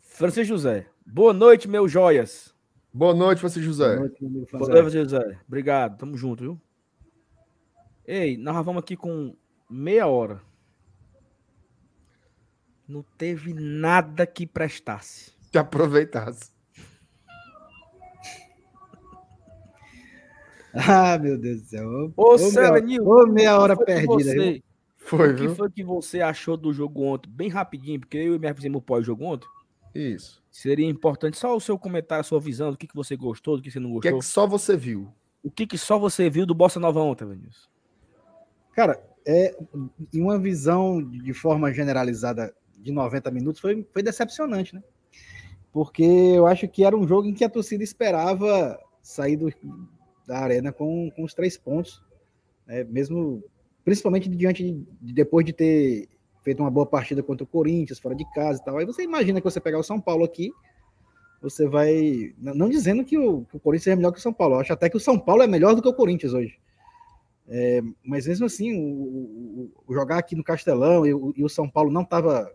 Francisco 0.00 0.48
José. 0.48 0.86
Boa 1.06 1.32
noite, 1.32 1.68
meus 1.68 1.90
joias. 1.92 2.54
Boa 2.92 3.14
noite, 3.14 3.40
você, 3.42 3.60
José. 3.62 3.88
Boa 3.96 4.00
noite, 4.00 4.24
meu 4.24 4.30
Boa 4.30 4.68
noite, 4.68 4.90
Francisco 4.90 5.08
José. 5.10 5.38
Obrigado. 5.46 5.98
Tamo 5.98 6.16
junto, 6.16 6.42
viu? 6.42 6.60
Ei, 8.06 8.36
nós 8.36 8.64
vamos 8.64 8.80
aqui 8.82 8.96
com 8.96 9.36
meia 9.70 10.06
hora. 10.06 10.40
Não 12.88 13.04
teve 13.18 13.52
nada 13.54 14.26
que 14.26 14.46
prestasse. 14.46 15.32
Que 15.50 15.58
aproveitasse. 15.58 16.50
Ah, 20.74 21.18
meu 21.18 21.38
Deus 21.38 21.62
do 21.62 21.68
céu. 21.68 22.12
Ô, 22.16 22.34
Ô, 22.34 22.36
meia- 22.36 22.50
Selenil, 22.50 23.06
Ô, 23.08 23.26
meia 23.26 23.58
hora 23.58 23.74
o 23.74 23.78
que 23.78 23.84
foi 23.84 23.94
que 23.94 24.06
perdida. 24.06 24.30
você- 24.32 24.62
Foi, 24.98 25.32
O 25.32 25.36
que 25.36 25.46
viu? 25.46 25.54
foi 25.54 25.70
que 25.70 25.84
você 25.84 26.20
achou 26.20 26.56
do 26.56 26.72
jogo 26.72 27.02
ontem? 27.04 27.30
Bem 27.30 27.48
rapidinho, 27.48 28.00
porque 28.00 28.16
eu 28.18 28.34
e 28.34 28.38
minha 28.38 28.54
fizemos 28.54 28.78
o 28.78 28.82
pós-jogo 28.82 29.24
ontem. 29.24 29.46
Isso. 29.94 30.42
Seria 30.50 30.84
importante 30.86 31.38
só 31.38 31.56
o 31.56 31.60
seu 31.60 31.78
comentário, 31.78 32.20
a 32.20 32.24
sua 32.24 32.40
visão, 32.40 32.72
do 32.72 32.76
que, 32.76 32.86
que 32.88 32.94
você 32.94 33.16
gostou, 33.16 33.56
do 33.56 33.62
que 33.62 33.70
você 33.70 33.78
não 33.80 33.94
O 33.94 34.00
que 34.00 34.08
é 34.08 34.10
gostou. 34.10 34.28
que 34.28 34.34
só 34.34 34.46
você 34.46 34.76
viu? 34.76 35.08
O 35.42 35.50
que, 35.50 35.66
que 35.66 35.78
só 35.78 35.98
você 35.98 36.28
viu 36.28 36.44
do 36.44 36.54
Bossa 36.54 36.78
Nova 36.80 37.00
ontem, 37.00 37.24
Vinícius? 37.24 37.70
Cara, 38.74 39.00
é, 39.24 39.56
em 40.12 40.20
uma 40.20 40.38
visão 40.38 41.00
de 41.02 41.32
forma 41.32 41.72
generalizada 41.72 42.52
de 42.76 42.92
90 42.92 43.30
minutos, 43.30 43.60
foi, 43.60 43.86
foi 43.92 44.02
decepcionante, 44.02 44.74
né? 44.74 44.82
Porque 45.72 46.02
eu 46.04 46.46
acho 46.46 46.66
que 46.68 46.84
era 46.84 46.96
um 46.96 47.06
jogo 47.06 47.28
em 47.28 47.34
que 47.34 47.44
a 47.44 47.48
torcida 47.50 47.82
esperava 47.84 48.78
sair 49.02 49.36
do- 49.36 49.52
da 50.26 50.38
arena 50.38 50.72
com, 50.72 51.10
com 51.14 51.22
os 51.24 51.34
três 51.34 51.56
pontos, 51.56 52.02
né? 52.66 52.82
mesmo 52.84 53.42
principalmente 53.84 54.28
diante 54.28 54.62
de, 54.64 54.72
de- 55.00 55.12
depois 55.12 55.44
de 55.46 55.52
ter 55.52 56.08
feito 56.42 56.60
uma 56.60 56.70
boa 56.70 56.86
partida 56.86 57.22
contra 57.22 57.44
o 57.44 57.46
Corinthians, 57.46 57.98
fora 57.98 58.14
de 58.14 58.24
casa 58.32 58.60
e 58.60 58.64
tal. 58.64 58.78
Aí 58.78 58.86
você 58.86 59.02
imagina 59.02 59.40
que 59.40 59.44
você 59.44 59.60
pegar 59.60 59.78
o 59.78 59.82
São 59.82 60.00
Paulo 60.00 60.24
aqui, 60.24 60.50
você 61.42 61.68
vai. 61.68 62.32
Não 62.38 62.68
dizendo 62.68 63.04
que 63.04 63.18
o, 63.18 63.44
que 63.44 63.56
o 63.56 63.60
Corinthians 63.60 63.92
é 63.92 63.96
melhor 63.96 64.12
que 64.12 64.18
o 64.18 64.22
São 64.22 64.32
Paulo, 64.32 64.54
eu 64.56 64.60
acho 64.60 64.72
até 64.72 64.88
que 64.88 64.96
o 64.96 65.00
São 65.00 65.18
Paulo 65.18 65.42
é 65.42 65.46
melhor 65.46 65.74
do 65.74 65.82
que 65.82 65.88
o 65.88 65.94
Corinthians 65.94 66.32
hoje. 66.32 66.58
É, 67.48 67.80
mas 68.04 68.26
mesmo 68.26 68.46
assim, 68.46 68.72
o, 68.76 68.82
o- 68.82 69.72
o 69.86 69.94
jogar 69.94 70.18
aqui 70.18 70.34
no 70.34 70.42
Castelão 70.42 71.04
e 71.06 71.10
e 71.36 71.44
o 71.44 71.48
São 71.48 71.68
Paulo 71.68 71.92
não 71.92 72.02
estava 72.02 72.50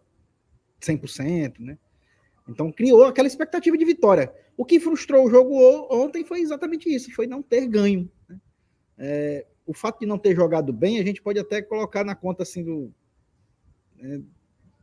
100%, 0.86 1.60
né? 1.60 1.78
Então 2.48 2.72
criou 2.72 3.06
aquela 3.06 3.28
expectativa 3.28 3.78
de 3.78 3.86
vitória. 3.86 4.34
O 4.58 4.66
que 4.66 4.80
frustrou 4.80 5.26
o 5.26 5.30
jogo 5.30 5.56
ontem 5.90 6.24
foi 6.26 6.40
exatamente 6.42 6.94
isso, 6.94 7.12
foi 7.14 7.28
não 7.28 7.42
ter 7.42 7.68
ganho. 7.68 8.10
né? 8.28 8.40
É, 8.98 9.46
o 9.66 9.74
fato 9.74 10.00
de 10.00 10.06
não 10.06 10.18
ter 10.18 10.36
jogado 10.36 10.74
bem, 10.74 11.00
a 11.00 11.04
gente 11.04 11.22
pode 11.22 11.40
até 11.40 11.62
colocar 11.62 12.04
na 12.04 12.16
conta 12.16 12.44
assim 12.44 12.64
do 12.64 12.92
né, 13.98 14.22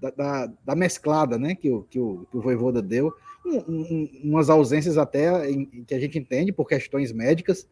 da, 0.00 0.10
da- 0.10 0.52
da 0.64 0.76
mesclada, 0.76 1.36
né, 1.38 1.54
que 1.56 1.70
o, 1.70 1.82
que 1.82 1.98
o, 1.98 2.26
que 2.30 2.36
o 2.36 2.40
Voivoda 2.40 2.80
deu, 2.80 3.12
Um- 3.44 3.58
um- 3.58 4.20
umas 4.24 4.48
ausências 4.50 4.96
até 4.98 5.50
em- 5.50 5.68
em 5.72 5.84
que 5.84 5.94
a 5.94 5.98
gente 6.00 6.18
entende 6.18 6.52
por 6.52 6.66
questões 6.68 7.12
médicas, 7.12 7.68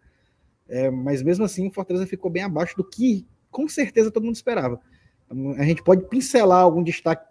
é, 0.68 0.90
mas 0.90 1.22
mesmo 1.22 1.44
assim 1.44 1.68
o 1.68 1.70
Fortaleza 1.70 2.06
ficou 2.06 2.30
bem 2.30 2.42
abaixo 2.42 2.76
do 2.76 2.84
que 2.84 3.26
com 3.50 3.68
certeza 3.68 4.10
todo 4.10 4.24
mundo 4.24 4.34
esperava. 4.36 4.80
Então, 5.26 5.52
A 5.52 5.62
gente 5.64 5.82
pode 5.82 6.04
pincelar 6.08 6.62
algum 6.62 6.82
destaque 6.82 7.24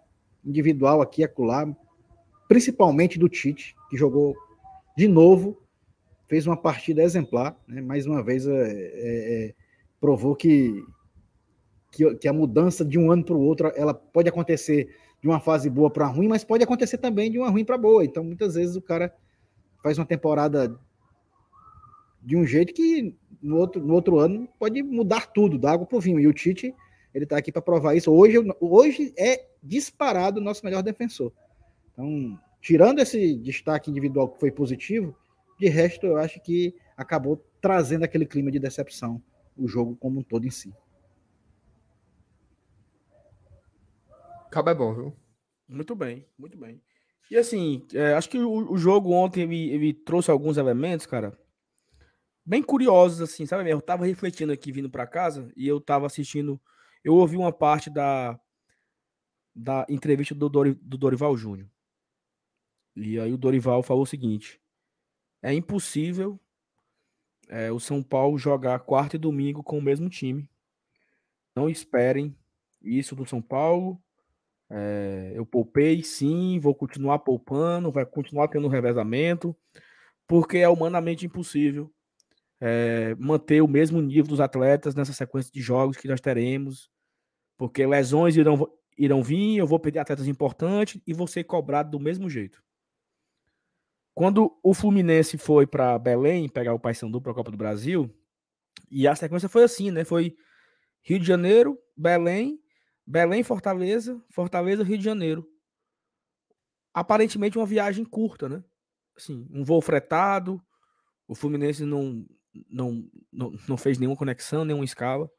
individual 0.46 1.02
aqui 1.02 1.22
e 1.22 1.24
acolá, 1.24 1.66
principalmente 2.48 3.18
do 3.18 3.28
Tite, 3.28 3.74
que 3.90 3.96
jogou 3.96 4.36
de 4.96 5.08
novo, 5.08 5.60
fez 6.26 6.46
uma 6.46 6.56
partida 6.56 7.02
exemplar, 7.02 7.56
né? 7.66 7.80
mais 7.80 8.06
uma 8.06 8.22
vez 8.22 8.46
é, 8.46 8.52
é, 8.52 9.44
é, 9.48 9.54
provou 10.00 10.34
que, 10.34 10.82
que, 11.90 12.14
que 12.14 12.28
a 12.28 12.32
mudança 12.32 12.84
de 12.84 12.98
um 12.98 13.10
ano 13.10 13.24
para 13.24 13.34
o 13.34 13.40
outro 13.40 13.72
ela 13.76 13.92
pode 13.92 14.28
acontecer 14.28 14.88
de 15.20 15.28
uma 15.28 15.40
fase 15.40 15.68
boa 15.68 15.90
para 15.90 16.06
ruim, 16.06 16.28
mas 16.28 16.44
pode 16.44 16.62
acontecer 16.62 16.98
também 16.98 17.30
de 17.30 17.38
uma 17.38 17.50
ruim 17.50 17.64
para 17.64 17.78
boa. 17.78 18.04
Então, 18.04 18.22
muitas 18.22 18.54
vezes 18.54 18.76
o 18.76 18.82
cara 18.82 19.12
faz 19.82 19.98
uma 19.98 20.06
temporada 20.06 20.78
de 22.22 22.36
um 22.36 22.44
jeito 22.44 22.74
que 22.74 23.14
no 23.40 23.56
outro, 23.56 23.84
no 23.84 23.94
outro 23.94 24.18
ano 24.18 24.48
pode 24.58 24.82
mudar 24.82 25.26
tudo, 25.26 25.58
da 25.58 25.72
água 25.72 25.86
para 25.86 25.96
o 25.96 26.00
vinho. 26.00 26.18
E 26.20 26.26
o 26.26 26.32
Tite, 26.32 26.74
ele 27.16 27.24
está 27.24 27.38
aqui 27.38 27.50
para 27.50 27.62
provar 27.62 27.94
isso. 27.94 28.12
Hoje, 28.12 28.36
hoje 28.60 29.14
é 29.18 29.48
disparado 29.62 30.38
o 30.38 30.44
nosso 30.44 30.62
melhor 30.62 30.82
defensor. 30.82 31.32
Então, 31.90 32.38
tirando 32.60 32.98
esse 32.98 33.34
destaque 33.36 33.90
individual 33.90 34.28
que 34.28 34.38
foi 34.38 34.50
positivo, 34.50 35.16
de 35.58 35.66
resto, 35.66 36.04
eu 36.04 36.18
acho 36.18 36.38
que 36.42 36.74
acabou 36.94 37.42
trazendo 37.58 38.04
aquele 38.04 38.26
clima 38.26 38.50
de 38.50 38.58
decepção, 38.58 39.22
o 39.56 39.66
jogo 39.66 39.96
como 39.96 40.20
um 40.20 40.22
todo 40.22 40.46
em 40.46 40.50
si. 40.50 40.74
Cabo 44.50 44.68
é 44.68 44.74
bom, 44.74 44.94
viu? 44.94 45.16
Muito 45.66 45.96
bem, 45.96 46.26
muito 46.38 46.58
bem. 46.58 46.82
E 47.30 47.38
assim, 47.38 47.86
é, 47.94 48.12
acho 48.12 48.28
que 48.28 48.38
o, 48.38 48.72
o 48.72 48.76
jogo 48.76 49.10
ontem 49.12 49.44
ele, 49.44 49.70
ele 49.70 49.94
trouxe 49.94 50.30
alguns 50.30 50.58
elementos, 50.58 51.06
cara, 51.06 51.32
bem 52.44 52.62
curiosos, 52.62 53.22
assim, 53.22 53.46
sabe? 53.46 53.70
Eu 53.70 53.80
tava 53.80 54.04
refletindo 54.04 54.52
aqui 54.52 54.70
vindo 54.70 54.90
para 54.90 55.06
casa 55.06 55.50
e 55.56 55.66
eu 55.66 55.80
tava 55.80 56.04
assistindo, 56.04 56.60
eu 57.06 57.14
ouvi 57.14 57.36
uma 57.36 57.52
parte 57.52 57.88
da, 57.88 58.36
da 59.54 59.86
entrevista 59.88 60.34
do, 60.34 60.48
do 60.48 60.98
Dorival 60.98 61.36
Júnior. 61.36 61.70
E 62.96 63.16
aí 63.20 63.32
o 63.32 63.38
Dorival 63.38 63.80
falou 63.80 64.02
o 64.02 64.06
seguinte: 64.06 64.60
é 65.40 65.54
impossível 65.54 66.40
é, 67.48 67.70
o 67.70 67.78
São 67.78 68.02
Paulo 68.02 68.36
jogar 68.36 68.80
quarta 68.80 69.14
e 69.14 69.20
domingo 69.20 69.62
com 69.62 69.78
o 69.78 69.82
mesmo 69.82 70.10
time. 70.10 70.50
Não 71.54 71.70
esperem 71.70 72.36
isso 72.82 73.14
do 73.14 73.24
São 73.24 73.40
Paulo. 73.40 74.02
É, 74.68 75.30
eu 75.32 75.46
poupei, 75.46 76.02
sim, 76.02 76.58
vou 76.58 76.74
continuar 76.74 77.20
poupando, 77.20 77.92
vai 77.92 78.04
continuar 78.04 78.48
tendo 78.48 78.66
revezamento, 78.66 79.56
porque 80.26 80.58
é 80.58 80.68
humanamente 80.68 81.24
impossível 81.24 81.88
é, 82.60 83.14
manter 83.14 83.62
o 83.62 83.68
mesmo 83.68 84.02
nível 84.02 84.26
dos 84.26 84.40
atletas 84.40 84.96
nessa 84.96 85.12
sequência 85.12 85.52
de 85.52 85.60
jogos 85.60 85.96
que 85.96 86.08
nós 86.08 86.20
teremos, 86.20 86.90
porque 87.56 87.86
lesões 87.86 88.36
irão, 88.36 88.70
irão 88.96 89.22
vir, 89.22 89.56
eu 89.56 89.66
vou 89.66 89.78
perder 89.78 90.00
atletas 90.00 90.26
importantes 90.26 91.00
e 91.06 91.12
vou 91.12 91.26
ser 91.26 91.44
cobrado 91.44 91.90
do 91.90 92.00
mesmo 92.00 92.28
jeito. 92.28 92.62
Quando 94.14 94.58
o 94.62 94.72
Fluminense 94.72 95.36
foi 95.36 95.66
para 95.66 95.98
Belém 95.98 96.48
pegar 96.48 96.72
o 96.72 96.80
Paysandu 96.80 97.20
para 97.20 97.32
a 97.32 97.34
Copa 97.34 97.50
do 97.50 97.56
Brasil, 97.56 98.10
e 98.90 99.06
a 99.06 99.14
sequência 99.14 99.48
foi 99.48 99.64
assim, 99.64 99.90
né? 99.90 100.04
Foi 100.04 100.36
Rio 101.02 101.18
de 101.18 101.26
Janeiro, 101.26 101.78
Belém, 101.96 102.60
Belém, 103.06 103.42
Fortaleza, 103.42 104.22
Fortaleza, 104.30 104.82
Rio 104.82 104.98
de 104.98 105.04
Janeiro. 105.04 105.46
Aparentemente 106.92 107.58
uma 107.58 107.66
viagem 107.66 108.04
curta, 108.04 108.48
né? 108.48 108.64
Assim, 109.16 109.46
um 109.50 109.62
voo 109.62 109.80
fretado. 109.80 110.60
O 111.28 111.34
Fluminense 111.34 111.84
não, 111.84 112.26
não, 112.68 113.08
não, 113.32 113.52
não 113.68 113.76
fez 113.76 113.98
nenhuma 113.98 114.16
conexão, 114.16 114.64
nenhuma 114.64 114.84
escala. 114.84 115.30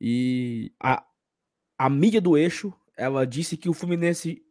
E 0.00 0.74
a, 0.82 1.04
a 1.76 1.88
mídia 1.90 2.20
do 2.20 2.36
eixo, 2.36 2.72
ela 2.96 3.26
disse 3.26 3.56
que 3.56 3.68
o 3.68 3.74
Fluminense 3.74 4.44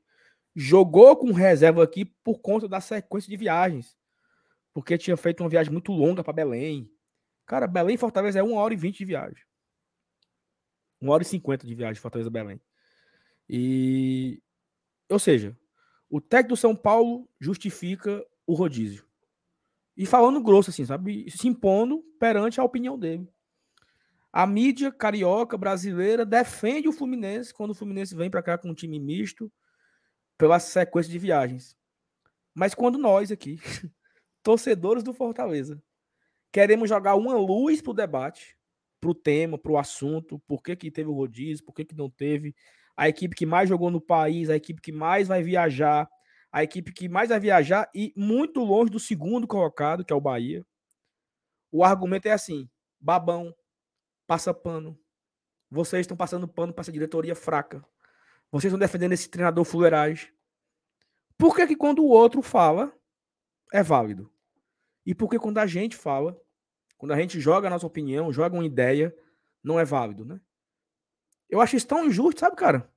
jogou 0.56 1.16
com 1.16 1.32
reserva 1.32 1.84
aqui 1.84 2.06
por 2.06 2.40
conta 2.40 2.68
da 2.68 2.82
sequência 2.82 3.30
de 3.30 3.38
viagens. 3.38 3.98
Porque 4.74 4.98
tinha 4.98 5.18
feito 5.18 5.44
uma 5.44 5.50
viagem 5.50 5.72
muito 5.72 5.92
longa 5.92 6.24
para 6.24 6.34
Belém. 6.34 6.90
Cara, 7.46 7.68
Belém 7.68 7.98
Fortaleza 7.98 8.40
é 8.40 8.44
uma 8.44 8.60
hora 8.60 8.74
e 8.74 8.78
vinte 8.78 9.00
de 9.00 9.06
viagem. 9.06 9.44
Uma 11.00 11.14
hora 11.14 11.24
e 11.24 11.26
cinquenta 11.26 11.66
de 11.66 11.76
viagem 11.76 12.02
Fortaleza 12.02 12.30
Belém. 12.30 12.62
E. 13.50 14.42
Ou 15.10 15.20
seja, 15.20 15.58
o 16.10 16.22
técnico 16.22 16.56
do 16.56 16.58
São 16.58 16.76
Paulo 16.76 17.30
justifica 17.40 18.26
o 18.46 18.54
rodízio. 18.54 19.06
E 19.98 20.06
falando 20.06 20.42
grosso, 20.42 20.70
assim, 20.70 20.86
sabe? 20.86 21.30
Se 21.30 21.48
impondo 21.48 22.02
perante 22.18 22.62
a 22.62 22.64
opinião 22.64 22.98
dele. 22.98 23.28
A 24.32 24.48
mídia 24.48 24.92
carioca 24.92 25.58
brasileira 25.58 26.26
defende 26.26 26.88
o 26.88 26.94
Fluminense 26.94 27.54
quando 27.54 27.72
o 27.72 27.76
Fluminense 27.76 28.16
vem 28.16 28.30
para 28.30 28.42
cá 28.42 28.58
com 28.58 28.70
um 28.70 28.74
time 28.74 29.00
misto 29.00 29.52
pela 30.38 30.60
sequência 30.60 31.12
de 31.12 31.20
viagens. 31.20 31.76
Mas 32.54 32.74
quando 32.74 32.98
nós 32.98 33.32
aqui, 33.32 33.60
torcedores 34.42 35.04
do 35.04 35.14
Fortaleza, 35.14 35.82
queremos 36.52 36.90
jogar 36.90 37.16
uma 37.16 37.34
luz 37.36 37.82
pro 37.82 37.94
debate, 37.94 38.58
pro 39.00 39.14
tema, 39.14 39.58
pro 39.58 39.78
assunto, 39.78 40.40
por 40.48 40.62
que, 40.64 40.76
que 40.76 40.92
teve 40.92 41.10
o 41.10 41.14
rodízio, 41.14 41.66
por 41.66 41.74
que, 41.74 41.84
que 41.84 41.96
não 41.96 42.10
teve, 42.10 42.56
a 42.96 43.10
equipe 43.10 43.36
que 43.36 43.46
mais 43.46 43.68
jogou 43.68 43.90
no 43.90 44.00
país, 44.00 44.50
a 44.50 44.56
equipe 44.56 44.82
que 44.82 44.92
mais 44.92 45.28
vai 45.28 45.42
viajar, 45.42 46.08
a 46.52 46.64
equipe 46.64 46.94
que 46.94 47.10
mais 47.10 47.30
vai 47.30 47.40
viajar 47.40 47.90
e 47.96 48.14
muito 48.16 48.64
longe 48.64 48.92
do 48.92 49.00
segundo 49.00 49.48
colocado, 49.48 50.06
que 50.06 50.14
é 50.14 50.16
o 50.16 50.22
Bahia. 50.22 50.66
O 51.72 51.84
argumento 51.84 52.28
é 52.28 52.32
assim: 52.32 52.70
babão, 53.00 53.56
passa 54.32 54.54
pano. 54.54 54.98
Vocês 55.70 56.02
estão 56.02 56.16
passando 56.16 56.48
pano 56.48 56.72
para 56.72 56.84
essa 56.84 56.92
diretoria 56.92 57.36
fraca. 57.36 57.84
Vocês 58.50 58.72
estão 58.72 58.80
defendendo 58.80 59.12
esse 59.12 59.30
treinador 59.30 59.66
fuleiragem. 59.66 60.30
Por 61.38 61.54
que, 61.54 61.68
que 61.68 61.76
quando 61.76 62.02
o 62.02 62.08
outro 62.08 62.42
fala, 62.42 62.98
é 63.74 63.84
válido? 63.84 64.32
E 65.06 65.14
por 65.14 65.30
que 65.30 65.38
quando 65.38 65.58
a 65.58 65.68
gente 65.68 65.98
fala, 65.98 66.42
quando 66.98 67.12
a 67.12 67.20
gente 67.20 67.42
joga 67.42 67.68
a 67.68 67.70
nossa 67.70 67.86
opinião, 67.86 68.32
joga 68.32 68.56
uma 68.56 68.64
ideia, 68.64 69.14
não 69.62 69.78
é 69.78 69.84
válido, 69.84 70.24
né? 70.24 70.40
Eu 71.50 71.60
acho 71.60 71.76
isso 71.76 71.88
tão 71.88 72.06
injusto, 72.06 72.40
sabe, 72.40 72.56
cara? 72.56 72.90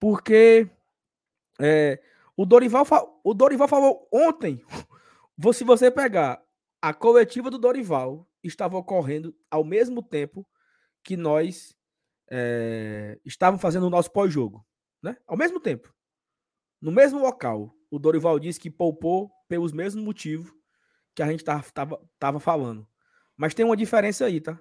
Porque 0.00 0.66
é, 1.60 2.02
o, 2.34 2.46
Dorival, 2.46 2.86
o 3.22 3.34
Dorival 3.34 3.68
falou 3.68 4.08
ontem, 4.10 4.64
se 5.52 5.62
você 5.62 5.90
pegar 5.90 6.42
a 6.80 6.94
coletiva 6.94 7.50
do 7.50 7.58
Dorival, 7.58 8.26
estava 8.42 8.78
ocorrendo 8.78 9.36
ao 9.50 9.62
mesmo 9.62 10.02
tempo 10.02 10.46
que 11.04 11.16
nós 11.16 11.76
é, 12.30 13.20
estávamos 13.24 13.62
fazendo 13.62 13.86
o 13.86 13.90
nosso 13.90 14.10
pós-jogo 14.10 14.66
né? 15.04 15.18
Ao 15.26 15.36
mesmo 15.36 15.60
tempo. 15.60 15.94
No 16.80 16.90
mesmo 16.90 17.18
local, 17.18 17.76
o 17.90 17.98
Dorival 17.98 18.38
disse 18.38 18.58
que 18.58 18.70
poupou 18.70 19.30
pelos 19.46 19.70
mesmos 19.70 20.02
motivos 20.02 20.50
que 21.14 21.22
a 21.22 21.26
gente 21.26 21.40
estava 21.40 21.62
tava, 21.70 22.10
tava 22.18 22.40
falando. 22.40 22.88
Mas 23.36 23.52
tem 23.52 23.66
uma 23.66 23.76
diferença 23.76 24.24
aí, 24.24 24.40
tá? 24.40 24.58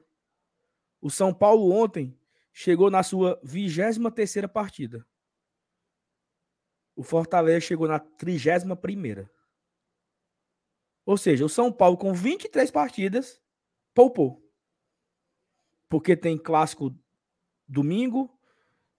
O 1.00 1.10
São 1.10 1.34
Paulo 1.34 1.72
ontem 1.72 2.20
chegou 2.52 2.92
na 2.92 3.04
sua 3.04 3.40
23 3.42 4.14
terceira 4.14 4.50
partida. 4.50 5.08
O 6.94 7.04
Fortaleza 7.04 7.62
chegou 7.62 7.88
na 7.88 7.98
31 7.98 8.76
primeira. 8.76 9.32
Ou 11.06 11.18
seja, 11.18 11.46
o 11.46 11.50
São 11.50 11.72
Paulo 11.72 11.98
com 11.98 12.14
23 12.14 12.70
partidas 12.70 13.42
poupou. 13.94 14.43
Porque 15.94 16.18
tem 16.18 16.40
clássico 16.40 16.92
domingo, 17.68 18.36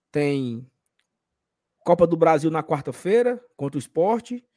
tem 0.09 0.65
Copa 1.79 2.07
do 2.07 2.15
Brasil 2.15 2.49
na 2.49 2.63
quarta-feira 2.63 3.45
contra 3.57 3.77
o 3.77 3.79
esporte. 3.79 4.47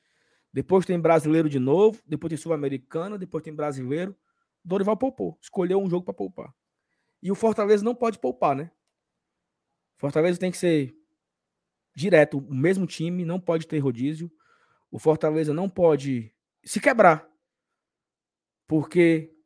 Depois 0.52 0.86
tem 0.86 1.00
brasileiro 1.00 1.48
de 1.48 1.58
novo. 1.58 2.00
Depois 2.06 2.28
tem 2.28 2.38
Sul-Americana. 2.38 3.18
Depois 3.18 3.42
tem 3.42 3.52
brasileiro. 3.52 4.16
Dorival 4.64 4.96
poupou. 4.96 5.36
Escolheu 5.40 5.82
um 5.82 5.90
jogo 5.90 6.04
para 6.04 6.14
poupar. 6.14 6.54
E 7.20 7.32
o 7.32 7.34
Fortaleza 7.34 7.84
não 7.84 7.92
pode 7.92 8.20
poupar, 8.20 8.54
né? 8.54 8.70
Fortaleza 9.96 10.38
tem 10.38 10.52
que 10.52 10.58
ser 10.58 10.96
direto, 11.92 12.38
o 12.38 12.54
mesmo 12.54 12.86
time, 12.86 13.24
não 13.24 13.40
pode 13.40 13.66
ter 13.66 13.80
rodízio. 13.80 14.30
O 14.92 15.00
Fortaleza 15.00 15.52
não 15.52 15.68
pode 15.68 16.32
se 16.64 16.78
quebrar. 16.78 17.28
Porque 18.68 19.36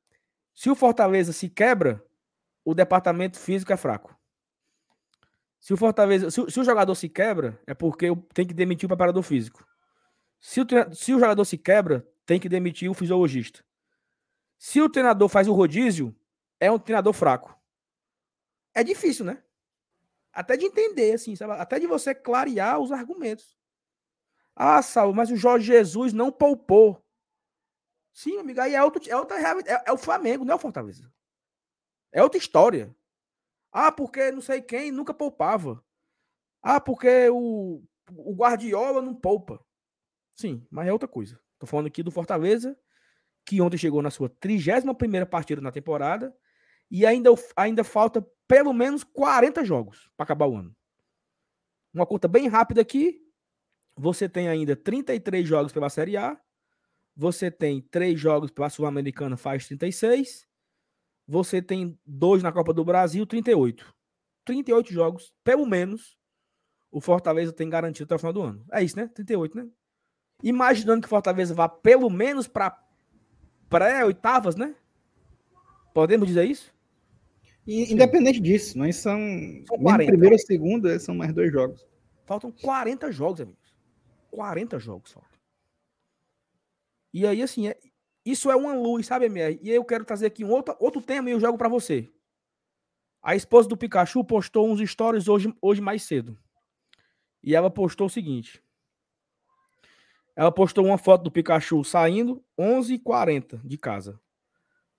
se 0.54 0.68
o 0.68 0.74
Fortaleza 0.74 1.32
se 1.32 1.48
quebra, 1.48 2.06
o 2.64 2.74
departamento 2.74 3.38
físico 3.38 3.72
é 3.72 3.76
fraco. 3.76 4.16
Se 5.60 5.72
o 5.72 5.76
Fortaleza, 5.76 6.30
se, 6.30 6.50
se, 6.50 6.60
o 6.60 6.64
jogador 6.64 6.94
se 6.94 7.08
quebra, 7.08 7.60
é 7.66 7.72
porque 7.72 8.08
tem 8.34 8.46
que 8.46 8.54
demitir 8.54 8.86
o 8.86 8.88
preparador 8.88 9.22
físico. 9.22 9.64
Se 10.40 10.60
o, 10.60 10.66
se 10.92 11.14
o 11.14 11.20
jogador 11.20 11.44
se 11.44 11.56
quebra, 11.56 12.06
tem 12.26 12.40
que 12.40 12.48
demitir 12.48 12.90
o 12.90 12.94
fisiologista. 12.94 13.64
Se 14.58 14.80
o 14.80 14.88
treinador 14.88 15.28
faz 15.28 15.46
o 15.46 15.52
rodízio, 15.52 16.14
é 16.58 16.70
um 16.70 16.78
treinador 16.78 17.12
fraco. 17.12 17.56
É 18.74 18.82
difícil, 18.82 19.24
né? 19.24 19.42
Até 20.32 20.56
de 20.56 20.64
entender, 20.64 21.14
assim, 21.14 21.36
sabe? 21.36 21.52
Até 21.52 21.78
de 21.78 21.86
você 21.86 22.14
clarear 22.14 22.80
os 22.80 22.90
argumentos. 22.90 23.56
Ah, 24.54 24.82
Saulo, 24.82 25.14
mas 25.14 25.30
o 25.30 25.36
Jorge 25.36 25.66
Jesus 25.66 26.12
não 26.12 26.32
poupou. 26.32 27.02
Sim, 28.12 28.38
amigo, 28.38 28.60
aí 28.60 28.74
é, 28.74 28.82
outro, 28.82 29.02
é 29.08 29.16
outra. 29.16 29.36
É, 29.38 29.84
é 29.86 29.92
o 29.92 29.98
Flamengo, 29.98 30.44
não 30.44 30.52
é 30.52 30.56
o 30.56 30.60
Fortaleza. 30.60 31.10
É 32.12 32.22
outra 32.22 32.38
história. 32.38 32.94
Ah, 33.72 33.90
porque 33.90 34.30
não 34.30 34.42
sei 34.42 34.60
quem 34.60 34.92
nunca 34.92 35.14
poupava. 35.14 35.82
Ah, 36.62 36.78
porque 36.80 37.28
o, 37.30 37.82
o 38.10 38.34
Guardiola 38.34 39.00
não 39.00 39.14
poupa. 39.14 39.64
Sim, 40.34 40.66
mas 40.70 40.86
é 40.86 40.92
outra 40.92 41.08
coisa. 41.08 41.40
Tô 41.58 41.66
falando 41.66 41.86
aqui 41.86 42.02
do 42.02 42.10
Fortaleza, 42.10 42.78
que 43.46 43.60
ontem 43.60 43.78
chegou 43.78 44.02
na 44.02 44.10
sua 44.10 44.28
31 44.28 45.26
partida 45.26 45.60
na 45.60 45.72
temporada 45.72 46.36
e 46.90 47.06
ainda, 47.06 47.30
ainda 47.56 47.82
falta 47.82 48.26
pelo 48.46 48.72
menos 48.74 49.02
40 49.02 49.64
jogos 49.64 50.10
para 50.16 50.24
acabar 50.24 50.46
o 50.46 50.56
ano. 50.56 50.76
Uma 51.94 52.06
conta 52.06 52.28
bem 52.28 52.48
rápida 52.48 52.82
aqui. 52.82 53.20
Você 53.96 54.28
tem 54.28 54.48
ainda 54.48 54.76
33 54.76 55.46
jogos 55.46 55.72
pela 55.72 55.88
Série 55.88 56.16
A. 56.16 56.38
Você 57.16 57.50
tem 57.50 57.80
3 57.80 58.18
jogos 58.18 58.50
pela 58.50 58.70
Sul-Americana, 58.70 59.36
faz 59.36 59.66
36 59.66 60.46
você 61.32 61.62
tem 61.62 61.98
dois 62.04 62.42
na 62.42 62.52
Copa 62.52 62.74
do 62.74 62.84
Brasil, 62.84 63.24
38. 63.24 63.90
38 64.44 64.92
jogos, 64.92 65.32
pelo 65.42 65.64
menos, 65.64 66.18
o 66.90 67.00
Fortaleza 67.00 67.54
tem 67.54 67.70
garantido 67.70 68.04
até 68.04 68.14
o 68.14 68.18
final 68.18 68.34
do 68.34 68.42
ano. 68.42 68.62
É 68.70 68.84
isso, 68.84 68.98
né? 68.98 69.08
38, 69.14 69.56
né? 69.56 69.66
Imaginando 70.42 71.00
que 71.00 71.06
o 71.06 71.08
Fortaleza 71.08 71.54
vá 71.54 71.70
pelo 71.70 72.10
menos 72.10 72.46
para 72.46 72.78
pré-oitavas, 73.70 74.56
né? 74.56 74.74
Podemos 75.94 76.28
dizer 76.28 76.44
isso? 76.44 76.70
E, 77.66 77.90
independente 77.90 78.38
disso, 78.38 78.76
mas 78.76 78.96
são. 78.96 79.18
são 79.66 79.78
40. 79.78 80.10
Primeiro 80.10 80.34
ou 80.34 80.38
segundo, 80.38 81.00
são 81.00 81.14
mais 81.14 81.32
dois 81.32 81.50
jogos. 81.50 81.86
Faltam 82.26 82.52
40 82.52 83.10
jogos, 83.10 83.40
amigos. 83.40 83.72
40 84.32 84.78
jogos 84.78 85.12
faltam. 85.12 85.38
E 87.14 87.26
aí, 87.26 87.42
assim, 87.42 87.68
é, 87.68 87.78
isso 88.24 88.50
é 88.50 88.56
uma 88.56 88.74
luz, 88.74 89.06
sabe, 89.06 89.26
MR? 89.26 89.58
E 89.62 89.70
eu 89.70 89.84
quero 89.84 90.04
trazer 90.04 90.26
aqui 90.26 90.44
um 90.44 90.50
outro, 90.50 90.76
outro 90.78 91.00
tema 91.02 91.28
e 91.28 91.32
eu 91.32 91.40
jogo 91.40 91.58
para 91.58 91.68
você. 91.68 92.12
A 93.22 93.36
esposa 93.36 93.68
do 93.68 93.76
Pikachu 93.76 94.24
postou 94.24 94.68
uns 94.68 94.80
stories 94.88 95.28
hoje, 95.28 95.54
hoje 95.60 95.80
mais 95.80 96.02
cedo. 96.02 96.36
E 97.42 97.54
ela 97.54 97.70
postou 97.70 98.06
o 98.06 98.10
seguinte. 98.10 98.62
Ela 100.34 100.50
postou 100.50 100.86
uma 100.86 100.98
foto 100.98 101.24
do 101.24 101.30
Pikachu 101.30 101.84
saindo 101.84 102.42
11h40 102.58 103.60
de 103.64 103.76
casa. 103.76 104.20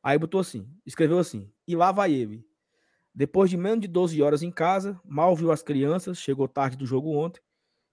Aí 0.02 0.18
botou 0.18 0.42
assim, 0.42 0.70
escreveu 0.86 1.18
assim, 1.18 1.52
e 1.66 1.76
lá 1.76 1.92
vai 1.92 2.14
ele. 2.14 2.46
Depois 3.16 3.50
de 3.50 3.56
menos 3.56 3.82
de 3.82 3.88
12 3.88 4.22
horas 4.22 4.44
em 4.44 4.52
casa, 4.52 5.00
mal 5.06 5.36
viu 5.36 5.52
as 5.52 5.64
crianças, 5.64 6.18
chegou 6.18 6.48
tarde 6.48 6.76
do 6.76 6.86
jogo 6.86 7.16
ontem, 7.16 7.42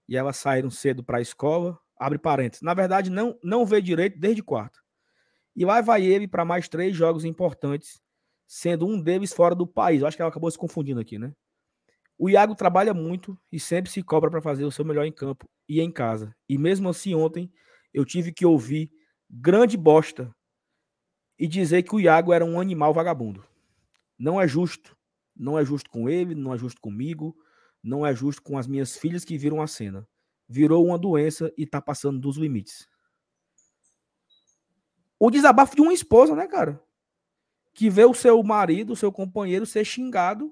e 0.09 0.17
elas 0.17 0.35
saíram 0.35 0.69
cedo 0.69 1.03
para 1.03 1.19
a 1.19 1.21
escola, 1.21 1.79
abre 1.97 2.17
parênteses. 2.17 2.61
Na 2.61 2.73
verdade, 2.73 3.09
não, 3.09 3.39
não 3.41 3.65
vê 3.65 3.81
direito 3.81 4.19
desde 4.19 4.43
quarta. 4.43 4.80
E 5.55 5.65
lá 5.65 5.81
vai 5.81 6.03
ele 6.03 6.27
para 6.27 6.45
mais 6.45 6.69
três 6.69 6.95
jogos 6.95 7.25
importantes, 7.25 8.01
sendo 8.47 8.87
um 8.87 9.01
deles 9.01 9.33
fora 9.33 9.53
do 9.53 9.67
país. 9.67 10.01
Eu 10.01 10.07
acho 10.07 10.15
que 10.15 10.21
ela 10.21 10.29
acabou 10.29 10.49
se 10.49 10.57
confundindo 10.57 10.99
aqui, 10.99 11.17
né? 11.17 11.33
O 12.17 12.29
Iago 12.29 12.55
trabalha 12.55 12.93
muito 12.93 13.37
e 13.51 13.59
sempre 13.59 13.91
se 13.91 14.03
cobra 14.03 14.29
para 14.29 14.41
fazer 14.41 14.63
o 14.63 14.71
seu 14.71 14.85
melhor 14.85 15.05
em 15.05 15.11
campo 15.11 15.49
e 15.67 15.81
em 15.81 15.91
casa. 15.91 16.35
E 16.47 16.57
mesmo 16.57 16.87
assim, 16.87 17.15
ontem 17.15 17.51
eu 17.93 18.05
tive 18.05 18.31
que 18.31 18.45
ouvir 18.45 18.91
grande 19.29 19.75
bosta 19.75 20.33
e 21.37 21.47
dizer 21.47 21.83
que 21.83 21.95
o 21.95 21.99
Iago 21.99 22.31
era 22.31 22.45
um 22.45 22.59
animal 22.59 22.93
vagabundo. 22.93 23.43
Não 24.17 24.39
é 24.39 24.47
justo. 24.47 24.95
Não 25.35 25.57
é 25.57 25.65
justo 25.65 25.89
com 25.89 26.07
ele, 26.07 26.35
não 26.35 26.53
é 26.53 26.57
justo 26.57 26.79
comigo, 26.79 27.35
não 27.81 28.05
é 28.05 28.13
justo 28.13 28.43
com 28.43 28.57
as 28.57 28.67
minhas 28.67 28.95
filhas 28.95 29.25
que 29.25 29.37
viram 29.37 29.61
a 29.61 29.65
cena. 29.65 30.07
Virou 30.47 30.85
uma 30.85 30.99
doença 30.99 31.51
e 31.57 31.65
tá 31.65 31.81
passando 31.81 32.19
dos 32.19 32.37
limites 32.37 32.90
o 35.23 35.29
desabafo 35.29 35.75
de 35.75 35.81
uma 35.83 35.93
esposa, 35.93 36.35
né, 36.35 36.47
cara? 36.47 36.81
Que 37.75 37.91
vê 37.91 38.03
o 38.03 38.13
seu 38.13 38.41
marido, 38.41 38.93
o 38.93 38.95
seu 38.95 39.11
companheiro 39.11 39.67
ser 39.67 39.85
xingado 39.85 40.51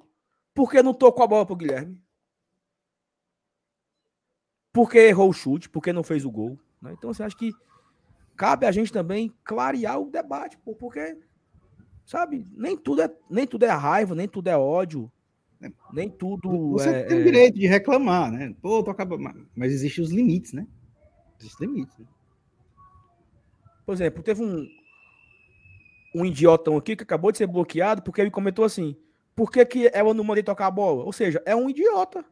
porque 0.53 0.83
não 0.83 0.93
tocou 0.93 1.23
a 1.23 1.27
bola 1.27 1.43
pro 1.43 1.55
Guilherme. 1.55 1.99
Porque 4.71 4.99
errou 4.99 5.31
o 5.31 5.33
chute, 5.33 5.67
porque 5.67 5.91
não 5.91 6.03
fez 6.03 6.23
o 6.23 6.29
gol. 6.29 6.59
Né? 6.79 6.93
Então, 6.95 7.11
você 7.11 7.23
assim, 7.23 7.29
acha 7.29 7.37
que 7.37 7.51
cabe 8.35 8.67
a 8.67 8.71
gente 8.71 8.93
também 8.93 9.33
clarear 9.43 9.99
o 9.99 10.11
debate, 10.11 10.55
pô, 10.59 10.75
porque, 10.75 11.17
sabe, 12.05 12.47
nem 12.51 12.77
tudo, 12.77 13.01
é, 13.01 13.11
nem 13.27 13.47
tudo 13.47 13.65
é 13.65 13.69
raiva, 13.69 14.13
nem 14.13 14.27
tudo 14.27 14.49
é 14.49 14.57
ódio, 14.57 15.11
nem 15.91 16.11
tudo. 16.11 16.73
Você 16.73 16.89
é, 16.89 17.03
tem 17.05 17.21
o 17.21 17.23
direito 17.23 17.55
de 17.55 17.65
reclamar, 17.65 18.31
né? 18.31 18.55
Pô, 18.61 18.83
toca. 18.83 19.03
Mas 19.55 19.73
existem 19.73 20.03
os 20.03 20.11
limites, 20.11 20.53
né? 20.53 20.67
Existem 21.39 21.67
limites. 21.67 21.97
Né? 21.97 22.05
Por 23.89 23.93
exemplo, 23.93 24.21
teve 24.21 24.43
um, 24.43 24.69
um 26.13 26.23
idiotão 26.23 26.77
aqui 26.77 26.95
que 26.95 27.01
acabou 27.01 27.31
de 27.31 27.39
ser 27.39 27.47
bloqueado 27.47 28.03
porque 28.03 28.21
ele 28.21 28.29
comentou 28.29 28.63
assim: 28.63 28.95
por 29.35 29.51
que, 29.51 29.65
que 29.65 29.89
ela 29.91 30.13
não 30.13 30.23
mandei 30.23 30.43
tocar 30.43 30.67
a 30.67 30.71
bola? 30.71 31.03
Ou 31.03 31.11
seja, 31.11 31.41
é 31.43 31.55
um 31.55 31.67
idiota. 31.67 32.23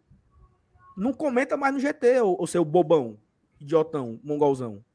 Não 0.96 1.12
comenta 1.12 1.58
mais 1.58 1.74
no 1.74 1.80
GT, 1.80 2.22
o, 2.22 2.36
o 2.40 2.46
seu 2.46 2.64
bobão, 2.64 3.18
idiotão, 3.60 4.20
mongolzão. 4.24 4.86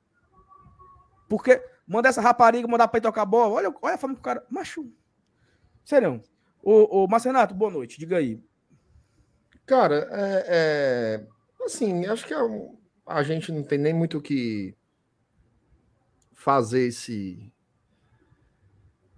Porque 1.28 1.60
manda 1.84 2.08
essa 2.08 2.20
rapariga 2.20 2.68
mandar 2.68 2.86
pra 2.86 2.98
ir 2.98 3.02
tocar 3.02 3.26
bola. 3.26 3.54
Olha, 3.54 3.74
olha 3.82 3.94
a 3.96 3.98
forma 3.98 4.14
que 4.14 4.20
o 4.20 4.22
cara. 4.22 4.46
Macho. 4.48 4.88
Sério. 5.84 6.22
Ô, 6.62 7.02
ô 7.02 7.08
Marcenato, 7.08 7.56
boa 7.56 7.72
noite. 7.72 7.98
Diga 7.98 8.18
aí. 8.18 8.40
Cara, 9.66 10.08
é, 10.12 10.44
é, 10.46 11.26
assim, 11.64 12.06
acho 12.06 12.24
que 12.24 12.32
é 12.32 12.40
um- 12.40 12.78
a 13.04 13.20
gente 13.24 13.50
não 13.50 13.64
tem 13.64 13.78
nem 13.78 13.92
muito 13.92 14.18
o 14.18 14.22
que 14.22 14.76
fazer 16.42 16.88
esse 16.88 17.52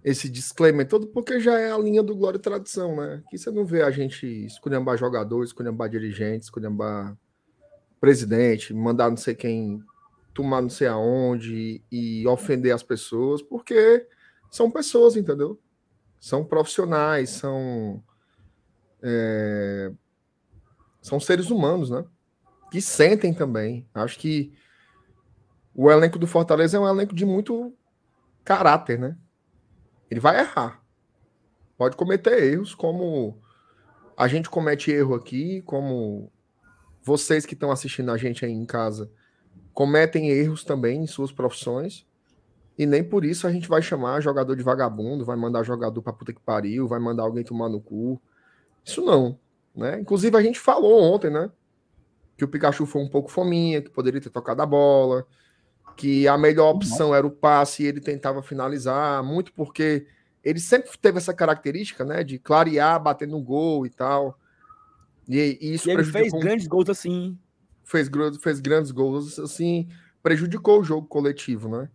esse 0.03 0.29
disclaimer 0.29 0.87
todo, 0.87 1.07
porque 1.07 1.39
já 1.39 1.57
é 1.57 1.71
a 1.71 1.77
linha 1.79 2.03
do 2.03 2.15
Glória 2.15 2.37
e 2.37 2.41
Tradição, 2.41 2.95
né? 2.95 3.23
Aqui 3.25 3.39
você 3.39 3.49
não 3.49 3.65
vê 3.65 3.81
a 3.81 3.89
gente 3.89 4.27
esculhambar 4.45 4.95
jogador, 4.95 5.43
esculhambar 5.43 5.89
dirigente, 5.89 6.43
esculhambar 6.43 7.17
presidente, 7.99 8.71
mandar 8.71 9.09
não 9.09 9.17
sei 9.17 9.33
quem 9.33 9.83
tomar 10.31 10.61
não 10.61 10.69
sei 10.69 10.87
aonde 10.87 11.81
e 11.91 12.27
ofender 12.27 12.71
as 12.71 12.83
pessoas, 12.83 13.41
porque 13.41 14.05
são 14.51 14.69
pessoas, 14.69 15.15
entendeu? 15.15 15.59
São 16.19 16.45
profissionais, 16.45 17.31
são 17.31 18.03
é, 19.01 19.91
são 21.01 21.19
seres 21.19 21.49
humanos, 21.49 21.89
né? 21.89 22.05
Que 22.69 22.79
sentem 22.79 23.33
também. 23.33 23.89
Acho 23.91 24.19
que 24.19 24.53
o 25.75 25.91
elenco 25.91 26.17
do 26.17 26.25
Fortaleza 26.25 26.77
é 26.77 26.79
um 26.79 26.87
elenco 26.87 27.13
de 27.13 27.25
muito 27.25 27.73
caráter, 28.43 28.97
né? 28.97 29.17
Ele 30.09 30.19
vai 30.19 30.39
errar. 30.39 30.81
Pode 31.77 31.95
cometer 31.97 32.41
erros, 32.41 32.73
como 32.73 33.37
a 34.15 34.27
gente 34.27 34.49
comete 34.49 34.91
erro 34.91 35.13
aqui, 35.13 35.61
como 35.63 36.31
vocês 37.03 37.45
que 37.45 37.53
estão 37.53 37.69
assistindo 37.69 38.11
a 38.11 38.17
gente 38.17 38.45
aí 38.45 38.51
em 38.51 38.65
casa 38.65 39.11
cometem 39.75 40.29
erros 40.29 40.63
também 40.63 41.03
em 41.03 41.07
suas 41.07 41.33
profissões. 41.33 42.07
E 42.77 42.85
nem 42.85 43.03
por 43.03 43.23
isso 43.23 43.45
a 43.45 43.51
gente 43.51 43.67
vai 43.67 43.81
chamar 43.81 44.21
jogador 44.21 44.55
de 44.55 44.63
vagabundo, 44.63 45.25
vai 45.25 45.35
mandar 45.35 45.63
jogador 45.63 46.01
pra 46.01 46.13
puta 46.13 46.33
que 46.33 46.39
pariu, 46.39 46.87
vai 46.87 46.99
mandar 46.99 47.23
alguém 47.23 47.43
tomar 47.43 47.69
no 47.69 47.81
cu. 47.81 48.19
Isso 48.83 49.03
não. 49.03 49.37
Né? 49.75 49.99
Inclusive, 49.99 50.35
a 50.37 50.41
gente 50.41 50.59
falou 50.59 51.01
ontem, 51.01 51.29
né? 51.29 51.51
Que 52.37 52.45
o 52.45 52.47
Pikachu 52.47 52.85
foi 52.85 53.01
um 53.01 53.09
pouco 53.09 53.29
fominha, 53.29 53.81
que 53.81 53.89
poderia 53.89 54.21
ter 54.21 54.29
tocado 54.29 54.61
a 54.61 54.65
bola, 54.65 55.27
que 55.95 56.27
a 56.27 56.37
melhor 56.37 56.71
opção 56.75 57.15
era 57.15 57.25
o 57.25 57.31
passe 57.31 57.83
e 57.83 57.87
ele 57.87 58.01
tentava 58.01 58.43
finalizar, 58.43 59.23
muito 59.23 59.53
porque 59.53 60.05
ele 60.43 60.59
sempre 60.59 60.91
teve 60.97 61.17
essa 61.17 61.33
característica, 61.33 62.03
né? 62.03 62.23
De 62.23 62.37
clarear, 62.37 63.01
bater 63.01 63.27
no 63.27 63.41
gol 63.41 63.85
e 63.85 63.89
tal. 63.89 64.39
E, 65.27 65.57
e 65.59 65.73
isso 65.73 65.89
E 65.89 65.91
ele 65.93 66.03
fez 66.03 66.33
um 66.33 66.39
grandes 66.39 66.67
gols 66.67 66.89
assim. 66.89 67.37
fez, 67.83 68.09
fez 68.41 68.59
grandes 68.59 68.91
gols, 68.91 69.39
assim, 69.39 69.89
prejudicou 70.21 70.81
o 70.81 70.83
jogo 70.83 71.07
coletivo, 71.07 71.69
né? 71.69 71.89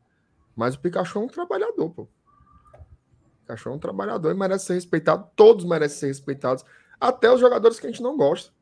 Mas 0.56 0.74
o 0.74 0.80
Pikachu 0.80 1.18
é 1.18 1.22
um 1.22 1.28
trabalhador, 1.28 1.90
pô. 1.90 2.02
O 2.02 2.08
Pikachu 3.42 3.68
é 3.68 3.72
um 3.72 3.78
trabalhador 3.78 4.30
e 4.30 4.38
merece 4.38 4.66
ser 4.66 4.74
respeitado. 4.74 5.28
Todos 5.36 5.64
merecem 5.64 5.98
ser 5.98 6.06
respeitados. 6.06 6.64
Até 7.00 7.32
os 7.32 7.40
jogadores 7.40 7.78
que 7.78 7.86
a 7.86 7.90
gente 7.90 8.02
não 8.02 8.16
gosta. 8.16 8.52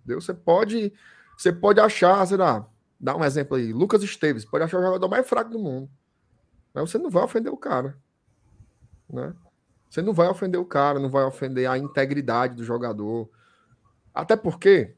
Entendeu? 0.00 0.20
Você 0.20 0.34
pode, 0.34 0.92
você 1.36 1.52
pode 1.52 1.78
achar, 1.78 2.26
sei 2.26 2.36
lá, 2.36 2.66
dá 3.02 3.16
um 3.16 3.24
exemplo 3.24 3.56
aí, 3.56 3.72
Lucas 3.72 4.02
Esteves, 4.04 4.44
pode 4.44 4.62
achar 4.62 4.78
o 4.78 4.82
jogador 4.82 5.08
mais 5.08 5.28
fraco 5.28 5.50
do 5.50 5.58
mundo. 5.58 5.90
Mas 6.72 6.88
você 6.88 6.98
não 6.98 7.10
vai 7.10 7.24
ofender 7.24 7.52
o 7.52 7.56
cara. 7.56 7.98
Né? 9.10 9.34
Você 9.90 10.00
não 10.00 10.14
vai 10.14 10.28
ofender 10.28 10.60
o 10.60 10.64
cara, 10.64 11.00
não 11.00 11.10
vai 11.10 11.24
ofender 11.24 11.68
a 11.68 11.76
integridade 11.76 12.54
do 12.54 12.64
jogador. 12.64 13.28
Até 14.14 14.36
porque 14.36 14.94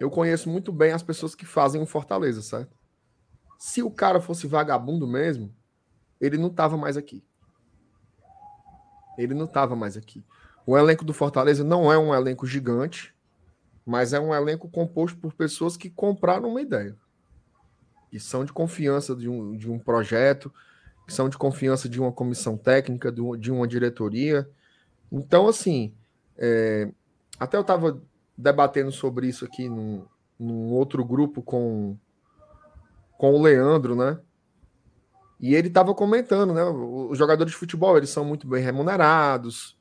eu 0.00 0.10
conheço 0.10 0.48
muito 0.48 0.72
bem 0.72 0.92
as 0.92 1.02
pessoas 1.02 1.34
que 1.34 1.44
fazem 1.44 1.80
o 1.80 1.86
Fortaleza, 1.86 2.40
certo? 2.40 2.76
Se 3.58 3.82
o 3.82 3.90
cara 3.90 4.20
fosse 4.20 4.46
vagabundo 4.46 5.06
mesmo, 5.06 5.54
ele 6.20 6.38
não 6.38 6.50
tava 6.50 6.76
mais 6.76 6.96
aqui. 6.96 7.22
Ele 9.16 9.34
não 9.34 9.46
tava 9.46 9.76
mais 9.76 9.96
aqui. 9.96 10.24
O 10.66 10.76
elenco 10.76 11.04
do 11.04 11.14
Fortaleza 11.14 11.62
não 11.62 11.92
é 11.92 11.98
um 11.98 12.14
elenco 12.14 12.46
gigante, 12.46 13.15
mas 13.86 14.12
é 14.12 14.18
um 14.18 14.34
elenco 14.34 14.68
composto 14.68 15.16
por 15.16 15.32
pessoas 15.32 15.76
que 15.76 15.88
compraram 15.88 16.50
uma 16.50 16.60
ideia. 16.60 16.96
Que 18.10 18.18
são 18.18 18.44
de 18.44 18.52
confiança 18.52 19.14
de 19.14 19.28
um, 19.28 19.56
de 19.56 19.70
um 19.70 19.78
projeto, 19.78 20.52
que 21.06 21.12
são 21.14 21.28
de 21.28 21.38
confiança 21.38 21.88
de 21.88 22.00
uma 22.00 22.10
comissão 22.10 22.56
técnica, 22.56 23.12
de 23.12 23.20
uma, 23.20 23.38
de 23.38 23.52
uma 23.52 23.68
diretoria. 23.68 24.50
Então, 25.10 25.46
assim, 25.46 25.94
é, 26.36 26.90
até 27.38 27.56
eu 27.56 27.60
estava 27.60 28.02
debatendo 28.36 28.90
sobre 28.90 29.28
isso 29.28 29.44
aqui 29.44 29.68
num, 29.68 30.04
num 30.36 30.72
outro 30.72 31.04
grupo 31.04 31.40
com, 31.40 31.96
com 33.16 33.34
o 33.34 33.42
Leandro, 33.42 33.94
né? 33.94 34.18
E 35.38 35.54
ele 35.54 35.68
estava 35.68 35.94
comentando, 35.94 36.52
né? 36.52 36.64
Os 36.64 37.16
jogadores 37.16 37.52
de 37.52 37.58
futebol 37.58 37.96
eles 37.96 38.10
são 38.10 38.24
muito 38.24 38.48
bem 38.48 38.64
remunerados. 38.64 39.78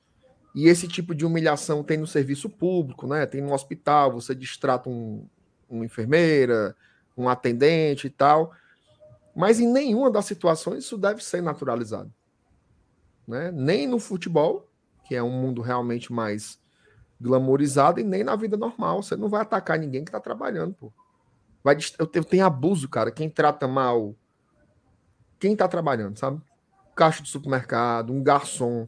E 0.55 0.67
esse 0.67 0.87
tipo 0.87 1.13
de 1.13 1.25
humilhação 1.25 1.83
tem 1.83 1.97
no 1.97 2.07
serviço 2.07 2.49
público, 2.49 3.05
né? 3.05 3.25
Tem 3.25 3.41
no 3.41 3.53
hospital, 3.53 4.13
você 4.13 4.33
distrata 4.33 4.89
um, 4.89 5.27
uma 5.69 5.85
enfermeira, 5.85 6.75
um 7.17 7.27
atendente 7.27 8.07
e 8.07 8.09
tal. 8.09 8.53
Mas 9.35 9.59
em 9.59 9.71
nenhuma 9.71 10.09
das 10.09 10.25
situações 10.25 10.85
isso 10.85 10.97
deve 10.97 11.21
ser 11.21 11.43
naturalizado. 11.43 12.11
Né? 13.27 13.51
Nem 13.51 13.85
no 13.85 13.99
futebol, 13.99 14.69
que 15.03 15.13
é 15.13 15.21
um 15.21 15.29
mundo 15.29 15.61
realmente 15.61 16.13
mais 16.13 16.57
glamorizado, 17.19 17.99
e 17.99 18.03
nem 18.03 18.23
na 18.23 18.35
vida 18.35 18.55
normal. 18.55 19.03
Você 19.03 19.17
não 19.17 19.27
vai 19.27 19.41
atacar 19.41 19.77
ninguém 19.77 20.05
que 20.05 20.09
está 20.09 20.21
trabalhando, 20.21 20.73
pô. 20.73 20.91
Vai, 21.61 21.75
eu, 21.99 22.09
eu 22.13 22.23
tenho 22.23 22.45
abuso, 22.45 22.87
cara. 22.87 23.11
Quem 23.11 23.29
trata 23.29 23.67
mal 23.67 24.15
quem 25.39 25.53
está 25.53 25.67
trabalhando, 25.67 26.17
sabe? 26.17 26.41
Caixa 26.95 27.21
de 27.21 27.29
supermercado, 27.29 28.11
um 28.11 28.23
garçom. 28.23 28.87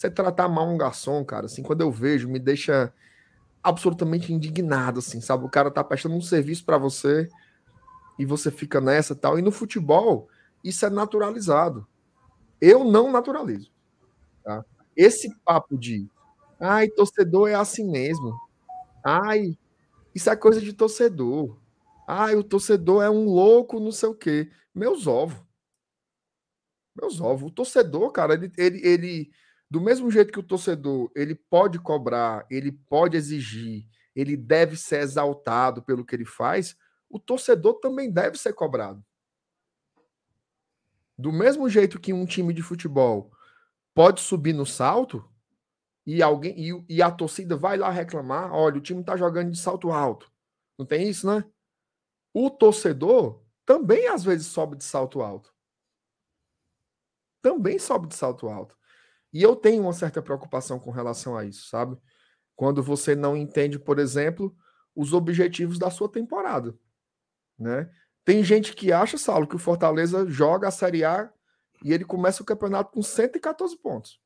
Você 0.00 0.10
tratar 0.10 0.48
mal 0.48 0.66
um 0.66 0.78
garçom, 0.78 1.22
cara, 1.22 1.44
assim, 1.44 1.62
quando 1.62 1.82
eu 1.82 1.92
vejo, 1.92 2.26
me 2.26 2.38
deixa 2.38 2.90
absolutamente 3.62 4.32
indignado, 4.32 5.00
assim, 5.00 5.20
sabe? 5.20 5.44
O 5.44 5.50
cara 5.50 5.70
tá 5.70 5.84
prestando 5.84 6.14
um 6.14 6.22
serviço 6.22 6.64
para 6.64 6.78
você 6.78 7.28
e 8.18 8.24
você 8.24 8.50
fica 8.50 8.80
nessa 8.80 9.14
tal. 9.14 9.38
E 9.38 9.42
no 9.42 9.52
futebol, 9.52 10.26
isso 10.64 10.86
é 10.86 10.88
naturalizado. 10.88 11.86
Eu 12.58 12.82
não 12.82 13.12
naturalizo. 13.12 13.70
Tá? 14.42 14.64
Esse 14.96 15.36
papo 15.44 15.76
de 15.76 16.08
ai, 16.58 16.88
torcedor 16.88 17.50
é 17.50 17.54
assim 17.54 17.86
mesmo. 17.86 18.32
Ai, 19.04 19.54
isso 20.14 20.30
é 20.30 20.34
coisa 20.36 20.62
de 20.62 20.72
torcedor. 20.72 21.58
Ai, 22.08 22.36
o 22.36 22.42
torcedor 22.42 23.02
é 23.04 23.10
um 23.10 23.26
louco, 23.26 23.78
não 23.78 23.92
sei 23.92 24.08
o 24.08 24.14
quê. 24.14 24.50
Meus 24.74 25.06
ovos. 25.06 25.36
Meus 26.96 27.20
ovos. 27.20 27.50
O 27.50 27.54
torcedor, 27.54 28.10
cara, 28.12 28.32
ele, 28.32 28.50
ele, 28.56 28.80
ele, 28.82 29.30
do 29.70 29.80
mesmo 29.80 30.10
jeito 30.10 30.32
que 30.32 30.40
o 30.40 30.42
torcedor, 30.42 31.12
ele 31.14 31.34
pode 31.34 31.78
cobrar, 31.78 32.44
ele 32.50 32.72
pode 32.72 33.16
exigir, 33.16 33.86
ele 34.16 34.36
deve 34.36 34.76
ser 34.76 35.00
exaltado 35.00 35.80
pelo 35.82 36.04
que 36.04 36.14
ele 36.14 36.24
faz, 36.24 36.76
o 37.08 37.20
torcedor 37.20 37.74
também 37.74 38.10
deve 38.10 38.36
ser 38.36 38.52
cobrado. 38.52 39.04
Do 41.16 41.32
mesmo 41.32 41.68
jeito 41.68 42.00
que 42.00 42.12
um 42.12 42.26
time 42.26 42.52
de 42.52 42.62
futebol 42.62 43.30
pode 43.94 44.20
subir 44.20 44.52
no 44.52 44.66
salto 44.66 45.28
e 46.04 46.22
alguém 46.22 46.54
e, 46.58 46.84
e 46.88 47.02
a 47.02 47.10
torcida 47.10 47.56
vai 47.56 47.76
lá 47.76 47.90
reclamar, 47.90 48.52
olha, 48.52 48.78
o 48.78 48.80
time 48.80 49.04
tá 49.04 49.16
jogando 49.16 49.52
de 49.52 49.58
salto 49.58 49.92
alto. 49.92 50.32
Não 50.76 50.86
tem 50.86 51.08
isso, 51.08 51.26
né? 51.26 51.44
O 52.32 52.50
torcedor 52.50 53.44
também 53.64 54.08
às 54.08 54.24
vezes 54.24 54.46
sobe 54.46 54.76
de 54.76 54.84
salto 54.84 55.20
alto. 55.20 55.54
Também 57.42 57.78
sobe 57.78 58.08
de 58.08 58.16
salto 58.16 58.48
alto. 58.48 58.79
E 59.32 59.42
eu 59.42 59.54
tenho 59.54 59.82
uma 59.82 59.92
certa 59.92 60.20
preocupação 60.20 60.78
com 60.78 60.90
relação 60.90 61.36
a 61.36 61.44
isso, 61.44 61.68
sabe? 61.68 61.96
Quando 62.56 62.82
você 62.82 63.14
não 63.14 63.36
entende, 63.36 63.78
por 63.78 63.98
exemplo, 63.98 64.54
os 64.94 65.12
objetivos 65.12 65.78
da 65.78 65.90
sua 65.90 66.10
temporada, 66.10 66.76
né? 67.58 67.90
Tem 68.24 68.44
gente 68.44 68.74
que 68.74 68.92
acha, 68.92 69.16
Saulo, 69.16 69.46
que 69.46 69.56
o 69.56 69.58
Fortaleza 69.58 70.28
joga 70.28 70.68
a 70.68 70.70
Série 70.70 71.04
A 71.04 71.32
e 71.82 71.92
ele 71.92 72.04
começa 72.04 72.42
o 72.42 72.46
campeonato 72.46 72.92
com 72.92 73.02
114 73.02 73.76
pontos. 73.78 74.20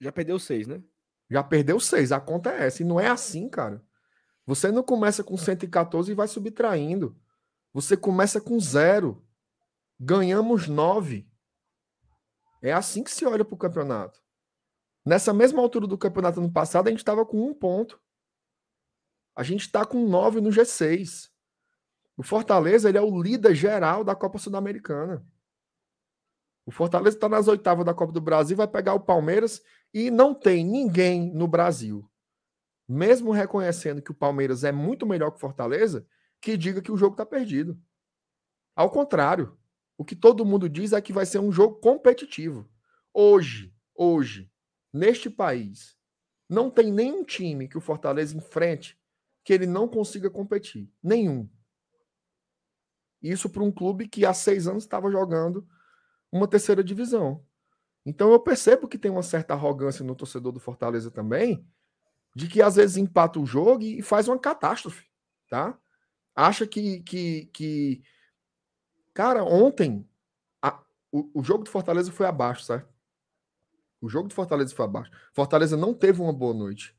Já 0.00 0.10
perdeu 0.10 0.38
seis, 0.38 0.66
né? 0.66 0.82
Já 1.30 1.44
perdeu 1.44 1.78
seis, 1.78 2.10
a 2.10 2.18
conta 2.18 2.50
é 2.50 2.66
essa. 2.66 2.82
E 2.82 2.86
não 2.86 2.98
é 2.98 3.08
assim, 3.08 3.48
cara. 3.48 3.84
Você 4.46 4.72
não 4.72 4.82
começa 4.82 5.22
com 5.22 5.36
114 5.36 6.10
e 6.10 6.14
vai 6.14 6.26
subtraindo. 6.26 7.16
Você 7.72 7.96
começa 7.96 8.40
com 8.40 8.58
zero. 8.58 9.24
Ganhamos 9.98 10.66
nove. 10.66 11.29
É 12.62 12.72
assim 12.72 13.02
que 13.02 13.10
se 13.10 13.24
olha 13.24 13.44
para 13.44 13.54
o 13.54 13.58
campeonato. 13.58 14.22
Nessa 15.04 15.32
mesma 15.32 15.62
altura 15.62 15.86
do 15.86 15.96
campeonato 15.96 16.40
ano 16.40 16.52
passado, 16.52 16.88
a 16.88 16.90
gente 16.90 17.00
estava 17.00 17.24
com 17.24 17.42
um 17.42 17.54
ponto. 17.54 18.00
A 19.34 19.42
gente 19.42 19.62
está 19.62 19.84
com 19.84 20.06
nove 20.06 20.40
no 20.40 20.50
G6. 20.50 21.30
O 22.16 22.22
Fortaleza 22.22 22.88
ele 22.88 22.98
é 22.98 23.00
o 23.00 23.22
líder 23.22 23.54
geral 23.54 24.04
da 24.04 24.14
Copa 24.14 24.38
Sul-Americana. 24.38 25.26
O 26.66 26.70
Fortaleza 26.70 27.16
está 27.16 27.28
nas 27.28 27.48
oitavas 27.48 27.84
da 27.84 27.94
Copa 27.94 28.12
do 28.12 28.20
Brasil, 28.20 28.56
vai 28.56 28.68
pegar 28.68 28.94
o 28.94 29.00
Palmeiras 29.00 29.62
e 29.92 30.10
não 30.10 30.34
tem 30.34 30.64
ninguém 30.64 31.32
no 31.34 31.48
Brasil, 31.48 32.08
mesmo 32.86 33.32
reconhecendo 33.32 34.02
que 34.02 34.10
o 34.10 34.14
Palmeiras 34.14 34.62
é 34.62 34.70
muito 34.70 35.06
melhor 35.06 35.30
que 35.30 35.38
o 35.38 35.40
Fortaleza, 35.40 36.06
que 36.40 36.56
diga 36.56 36.82
que 36.82 36.92
o 36.92 36.96
jogo 36.96 37.14
está 37.14 37.26
perdido. 37.26 37.80
Ao 38.76 38.90
contrário, 38.90 39.58
o 40.00 40.04
que 40.04 40.16
todo 40.16 40.46
mundo 40.46 40.66
diz 40.66 40.94
é 40.94 41.00
que 41.02 41.12
vai 41.12 41.26
ser 41.26 41.40
um 41.40 41.52
jogo 41.52 41.74
competitivo. 41.74 42.66
Hoje, 43.12 43.70
hoje, 43.94 44.50
neste 44.90 45.28
país, 45.28 45.94
não 46.48 46.70
tem 46.70 46.90
nenhum 46.90 47.22
time 47.22 47.68
que 47.68 47.76
o 47.76 47.82
Fortaleza 47.82 48.34
enfrente 48.34 48.98
que 49.44 49.52
ele 49.52 49.66
não 49.66 49.86
consiga 49.86 50.30
competir. 50.30 50.90
Nenhum. 51.02 51.46
Isso 53.20 53.50
para 53.50 53.62
um 53.62 53.70
clube 53.70 54.08
que 54.08 54.24
há 54.24 54.32
seis 54.32 54.66
anos 54.66 54.84
estava 54.84 55.10
jogando 55.10 55.68
uma 56.32 56.48
terceira 56.48 56.82
divisão. 56.82 57.44
Então 58.02 58.32
eu 58.32 58.40
percebo 58.40 58.88
que 58.88 58.96
tem 58.96 59.10
uma 59.10 59.22
certa 59.22 59.52
arrogância 59.52 60.02
no 60.02 60.14
torcedor 60.14 60.50
do 60.50 60.58
Fortaleza 60.58 61.10
também, 61.10 61.62
de 62.34 62.48
que 62.48 62.62
às 62.62 62.76
vezes 62.76 62.96
empata 62.96 63.38
o 63.38 63.44
jogo 63.44 63.82
e 63.82 64.00
faz 64.00 64.28
uma 64.28 64.38
catástrofe, 64.38 65.06
tá? 65.50 65.78
Acha 66.34 66.66
que, 66.66 67.02
que, 67.02 67.50
que... 67.52 68.02
cara, 69.20 69.44
ontem 69.44 70.08
a, 70.62 70.82
o, 71.12 71.40
o 71.40 71.44
jogo 71.44 71.64
do 71.64 71.68
Fortaleza 71.68 72.10
foi 72.10 72.24
abaixo, 72.24 72.64
certo? 72.64 72.88
O 74.00 74.08
jogo 74.08 74.28
do 74.28 74.34
Fortaleza 74.34 74.74
foi 74.74 74.86
abaixo. 74.86 75.10
Fortaleza 75.34 75.76
não 75.76 75.92
teve 75.92 76.22
uma 76.22 76.32
boa 76.32 76.54
noite. 76.54 76.96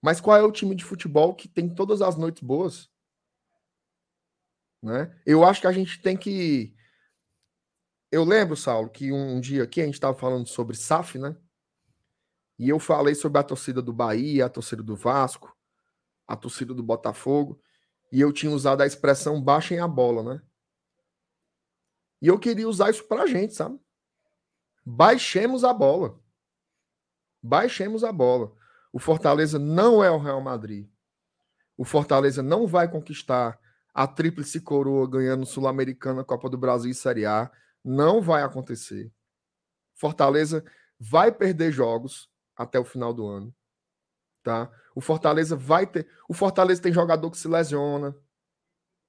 Mas 0.00 0.20
qual 0.20 0.36
é 0.36 0.42
o 0.44 0.52
time 0.52 0.76
de 0.76 0.84
futebol 0.84 1.34
que 1.34 1.48
tem 1.48 1.68
todas 1.68 2.00
as 2.00 2.14
noites 2.14 2.44
boas? 2.44 2.88
Né? 4.80 5.20
Eu 5.26 5.42
acho 5.42 5.62
que 5.62 5.66
a 5.66 5.72
gente 5.72 6.00
tem 6.00 6.16
que. 6.16 6.76
Eu 8.08 8.22
lembro, 8.22 8.56
Saulo, 8.56 8.88
que 8.88 9.10
um 9.10 9.40
dia 9.40 9.64
aqui 9.64 9.80
a 9.80 9.84
gente 9.84 9.94
estava 9.94 10.16
falando 10.16 10.46
sobre 10.46 10.76
SAF, 10.76 11.18
né? 11.18 11.36
E 12.56 12.68
eu 12.68 12.78
falei 12.78 13.16
sobre 13.16 13.40
a 13.40 13.42
torcida 13.42 13.82
do 13.82 13.92
Bahia, 13.92 14.46
a 14.46 14.48
torcida 14.48 14.80
do 14.80 14.94
Vasco, 14.94 15.52
a 16.24 16.36
torcida 16.36 16.72
do 16.72 16.84
Botafogo, 16.84 17.60
e 18.12 18.20
eu 18.20 18.32
tinha 18.32 18.52
usado 18.52 18.80
a 18.82 18.86
expressão 18.86 19.42
baixem 19.42 19.80
a 19.80 19.88
bola, 19.88 20.22
né? 20.22 20.42
E 22.24 22.26
eu 22.26 22.38
queria 22.38 22.66
usar 22.66 22.88
isso 22.88 23.04
pra 23.04 23.26
gente, 23.26 23.52
sabe? 23.52 23.78
Baixemos 24.82 25.62
a 25.62 25.74
bola. 25.74 26.18
Baixemos 27.42 28.02
a 28.02 28.10
bola. 28.10 28.50
O 28.90 28.98
Fortaleza 28.98 29.58
não 29.58 30.02
é 30.02 30.10
o 30.10 30.16
Real 30.16 30.40
Madrid. 30.40 30.88
O 31.76 31.84
Fortaleza 31.84 32.42
não 32.42 32.66
vai 32.66 32.90
conquistar 32.90 33.60
a 33.92 34.06
tríplice 34.06 34.58
coroa 34.62 35.06
ganhando 35.06 35.44
Sul-Americana, 35.44 36.24
Copa 36.24 36.48
do 36.48 36.56
Brasil 36.56 36.90
e 36.90 36.94
Série 36.94 37.26
A. 37.26 37.52
Não 37.84 38.22
vai 38.22 38.42
acontecer. 38.42 39.12
Fortaleza 39.94 40.64
vai 40.98 41.30
perder 41.30 41.72
jogos 41.72 42.30
até 42.56 42.78
o 42.78 42.86
final 42.86 43.12
do 43.12 43.26
ano. 43.26 43.54
Tá? 44.42 44.72
O 44.94 45.02
Fortaleza 45.02 45.56
vai 45.56 45.86
ter. 45.86 46.08
O 46.26 46.32
Fortaleza 46.32 46.80
tem 46.80 46.90
jogador 46.90 47.30
que 47.30 47.36
se 47.36 47.48
lesiona. 47.48 48.16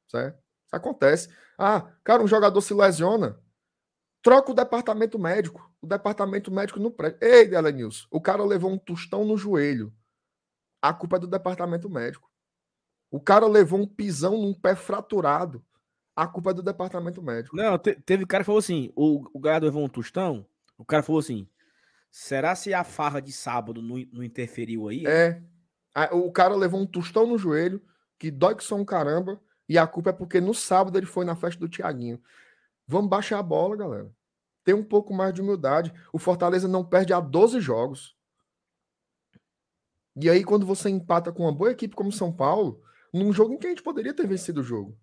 Certo? 0.10 0.38
Acontece. 0.70 1.30
Ah, 1.58 1.92
cara, 2.04 2.24
um 2.24 2.28
jogador 2.28 2.62
se 2.62 2.74
lesiona. 2.74 3.40
Troca 4.22 4.52
o 4.52 4.56
departamento 4.56 5.20
médico. 5.20 5.72
O 5.82 5.88
departamento 5.88 6.52
médico 6.52 6.80
não 6.80 6.92
presta. 6.92 7.24
Ei, 7.24 7.48
Delanils, 7.48 8.08
o 8.10 8.20
cara 8.20 8.44
levou 8.44 8.72
um 8.72 8.78
tostão 8.78 9.24
no 9.24 9.38
joelho. 9.38 9.94
A 10.82 10.94
culpa 10.94 11.18
é 11.18 11.20
do 11.20 11.28
departamento 11.28 11.90
médico. 11.90 12.30
O 13.12 13.20
cara 13.20 13.48
levou 13.48 13.80
um 13.80 13.88
pisão 13.88 14.38
num 14.38 14.54
pé 14.54 14.76
fraturado. 14.76 15.64
A 16.16 16.28
culpa 16.28 16.52
é 16.52 16.54
do 16.54 16.64
departamento 16.64 17.22
médico. 17.22 17.56
Não, 17.56 17.78
te, 17.78 17.94
teve 17.96 18.26
cara 18.26 18.44
que 18.44 18.46
falou 18.46 18.60
assim: 18.60 18.92
o, 18.96 19.26
o 19.34 19.40
gado 19.40 19.66
levou 19.66 19.84
um 19.84 19.90
tostão. 19.90 20.46
O 20.78 20.86
cara 20.86 21.04
falou 21.04 21.20
assim: 21.20 21.48
será 22.10 22.56
se 22.56 22.74
a 22.74 22.84
farra 22.84 23.22
de 23.22 23.32
sábado 23.32 23.82
não, 23.82 23.98
não 24.12 24.24
interferiu 24.24 24.88
aí? 24.88 25.06
É. 25.06 25.42
O 26.12 26.32
cara 26.32 26.56
levou 26.56 26.82
um 26.82 26.86
tostão 26.86 27.26
no 27.28 27.38
joelho, 27.38 27.82
que 28.18 28.30
dói 28.32 28.56
que 28.56 28.64
só 28.64 28.76
um 28.76 28.86
caramba, 28.86 29.40
e 29.68 29.78
a 29.78 29.88
culpa 29.88 30.12
é 30.12 30.14
porque 30.14 30.40
no 30.40 30.54
sábado 30.54 30.98
ele 30.98 31.06
foi 31.06 31.26
na 31.26 31.36
festa 31.36 31.60
do 31.60 31.70
Tiaguinho. 31.70 32.22
Vamos 32.88 33.10
baixar 33.10 33.40
a 33.40 33.44
bola, 33.44 33.76
galera. 33.76 34.12
Tem 34.64 34.74
um 34.74 34.84
pouco 34.84 35.14
mais 35.14 35.34
de 35.34 35.42
humildade. 35.42 35.94
O 36.12 36.20
Fortaleza 36.20 36.68
não 36.68 36.84
perde 36.84 37.14
há 37.14 37.20
12 37.20 37.60
jogos. 37.60 38.16
E 40.16 40.30
aí, 40.30 40.44
quando 40.44 40.66
você 40.66 40.90
empata 40.90 41.32
com 41.32 41.44
uma 41.44 41.52
boa 41.52 41.72
equipe 41.72 41.96
como 41.96 42.12
São 42.12 42.32
Paulo, 42.32 42.82
num 43.14 43.34
jogo 43.34 43.54
em 43.54 43.58
que 43.58 43.68
a 43.68 43.70
gente 43.70 43.84
poderia 43.84 44.14
ter 44.14 44.28
vencido 44.28 44.62
o 44.62 44.64
jogo. 44.64 44.98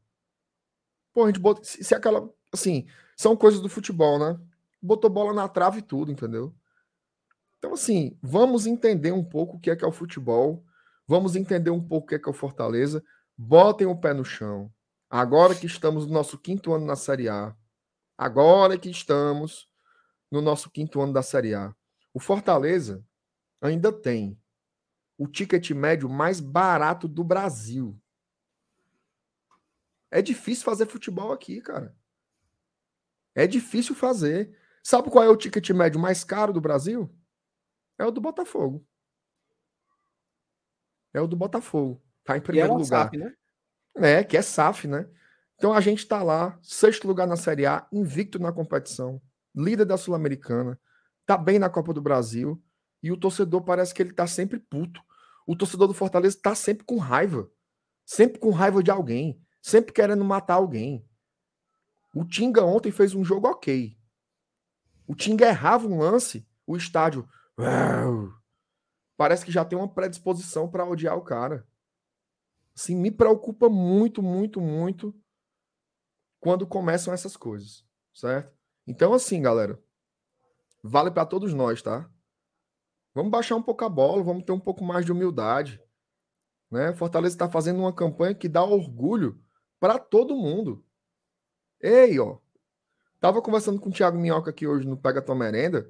Pô, 1.12 1.24
a 1.24 1.26
gente 1.26 1.40
bota. 1.40 1.62
Se, 1.64 1.82
se 1.84 1.94
aquela. 1.94 2.28
Assim, 2.50 2.86
são 3.16 3.36
coisas 3.36 3.60
do 3.60 3.68
futebol, 3.68 4.18
né? 4.18 4.38
Botou 4.80 5.10
bola 5.10 5.32
na 5.32 5.48
trave 5.48 5.78
e 5.78 5.82
tudo, 5.82 6.10
entendeu? 6.10 6.54
Então, 7.58 7.74
assim, 7.74 8.18
vamos 8.20 8.66
entender 8.66 9.12
um 9.12 9.24
pouco 9.24 9.56
o 9.56 9.60
que 9.60 9.70
é 9.70 9.76
que 9.76 9.84
é 9.84 9.88
o 9.88 9.92
futebol. 9.92 10.64
Vamos 11.06 11.36
entender 11.36 11.70
um 11.70 11.80
pouco 11.80 12.06
o 12.06 12.08
que 12.08 12.14
é 12.14 12.18
que 12.18 12.28
é 12.28 12.30
o 12.30 12.34
Fortaleza. 12.34 13.04
Botem 13.44 13.88
o 13.88 13.96
pé 13.96 14.14
no 14.14 14.24
chão. 14.24 14.72
Agora 15.10 15.52
que 15.52 15.66
estamos 15.66 16.06
no 16.06 16.12
nosso 16.12 16.38
quinto 16.38 16.72
ano 16.72 16.86
na 16.86 16.94
Série 16.94 17.28
A. 17.28 17.56
Agora 18.16 18.78
que 18.78 18.88
estamos 18.88 19.68
no 20.30 20.40
nosso 20.40 20.70
quinto 20.70 21.00
ano 21.00 21.12
da 21.12 21.24
Série 21.24 21.52
A. 21.52 21.74
O 22.14 22.20
Fortaleza 22.20 23.04
ainda 23.60 23.92
tem 23.92 24.40
o 25.18 25.26
ticket 25.26 25.72
médio 25.72 26.08
mais 26.08 26.38
barato 26.38 27.08
do 27.08 27.24
Brasil. 27.24 28.00
É 30.08 30.22
difícil 30.22 30.64
fazer 30.64 30.86
futebol 30.86 31.32
aqui, 31.32 31.60
cara. 31.60 31.96
É 33.34 33.44
difícil 33.44 33.96
fazer. 33.96 34.56
Sabe 34.84 35.10
qual 35.10 35.24
é 35.24 35.28
o 35.28 35.36
ticket 35.36 35.68
médio 35.70 35.98
mais 35.98 36.22
caro 36.22 36.52
do 36.52 36.60
Brasil? 36.60 37.12
É 37.98 38.06
o 38.06 38.12
do 38.12 38.20
Botafogo. 38.20 38.86
É 41.12 41.20
o 41.20 41.26
do 41.26 41.34
Botafogo. 41.34 42.00
Tá 42.24 42.36
em 42.36 42.40
primeiro 42.40 42.74
lugar. 42.74 43.06
SAF, 43.06 43.16
né? 43.16 43.34
É, 43.96 44.24
que 44.24 44.36
é 44.36 44.42
SAF, 44.42 44.88
né? 44.88 45.08
Então 45.56 45.72
a 45.72 45.80
gente 45.80 46.06
tá 46.06 46.22
lá, 46.22 46.58
sexto 46.62 47.06
lugar 47.06 47.26
na 47.26 47.36
Série 47.36 47.66
A, 47.66 47.86
invicto 47.92 48.38
na 48.38 48.52
competição, 48.52 49.20
líder 49.54 49.84
da 49.84 49.96
Sul-Americana, 49.96 50.78
tá 51.24 51.36
bem 51.36 51.58
na 51.58 51.68
Copa 51.68 51.92
do 51.92 52.00
Brasil, 52.00 52.60
e 53.02 53.12
o 53.12 53.16
torcedor 53.16 53.62
parece 53.62 53.94
que 53.94 54.02
ele 54.02 54.12
tá 54.12 54.26
sempre 54.26 54.58
puto. 54.58 55.00
O 55.46 55.56
torcedor 55.56 55.88
do 55.88 55.94
Fortaleza 55.94 56.38
tá 56.40 56.54
sempre 56.54 56.84
com 56.84 56.96
raiva. 56.98 57.50
Sempre 58.04 58.38
com 58.38 58.50
raiva 58.50 58.82
de 58.82 58.90
alguém 58.90 59.42
sempre 59.62 59.92
querendo 59.92 60.24
matar 60.24 60.54
alguém. 60.54 61.08
O 62.12 62.24
Tinga 62.24 62.64
ontem 62.64 62.90
fez 62.90 63.14
um 63.14 63.24
jogo 63.24 63.48
ok. 63.48 63.96
O 65.06 65.14
Tinga 65.14 65.46
errava 65.46 65.86
um 65.86 65.98
lance, 65.98 66.46
o 66.66 66.76
estádio. 66.76 67.26
Parece 69.16 69.44
que 69.44 69.52
já 69.52 69.64
tem 69.64 69.78
uma 69.78 69.88
predisposição 69.88 70.68
para 70.68 70.84
odiar 70.84 71.16
o 71.16 71.22
cara. 71.22 71.66
Assim, 72.76 72.96
me 72.96 73.10
preocupa 73.10 73.68
muito, 73.68 74.22
muito, 74.22 74.60
muito 74.60 75.14
quando 76.40 76.66
começam 76.66 77.12
essas 77.12 77.36
coisas, 77.36 77.84
certo? 78.12 78.52
Então, 78.86 79.12
assim, 79.12 79.40
galera, 79.40 79.80
vale 80.82 81.10
para 81.10 81.26
todos 81.26 81.54
nós, 81.54 81.82
tá? 81.82 82.10
Vamos 83.14 83.30
baixar 83.30 83.56
um 83.56 83.62
pouco 83.62 83.84
a 83.84 83.88
bola, 83.88 84.22
vamos 84.22 84.44
ter 84.44 84.52
um 84.52 84.60
pouco 84.60 84.82
mais 84.82 85.04
de 85.04 85.12
humildade. 85.12 85.80
Né? 86.70 86.92
Fortaleza 86.94 87.34
está 87.34 87.48
fazendo 87.48 87.80
uma 87.80 87.92
campanha 87.92 88.34
que 88.34 88.48
dá 88.48 88.64
orgulho 88.64 89.38
para 89.78 89.98
todo 89.98 90.34
mundo. 90.34 90.84
Ei, 91.80 92.18
ó. 92.18 92.38
Tava 93.20 93.42
conversando 93.42 93.80
com 93.80 93.90
o 93.90 93.92
Thiago 93.92 94.18
Minhoca 94.18 94.50
aqui 94.50 94.66
hoje 94.66 94.86
no 94.86 94.96
Pega 94.96 95.20
Tua 95.20 95.34
Merenda. 95.34 95.88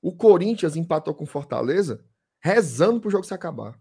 O 0.00 0.16
Corinthians 0.16 0.76
empatou 0.76 1.14
com 1.14 1.26
Fortaleza, 1.26 2.04
rezando 2.40 3.00
pro 3.00 3.10
jogo 3.10 3.24
se 3.24 3.34
acabar. 3.34 3.78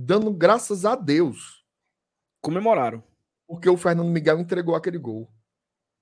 Dando 0.00 0.32
graças 0.32 0.84
a 0.84 0.94
Deus. 0.94 1.64
Comemoraram. 2.40 3.02
Porque 3.48 3.68
o 3.68 3.76
Fernando 3.76 4.08
Miguel 4.08 4.38
entregou 4.38 4.76
aquele 4.76 4.96
gol. 4.96 5.28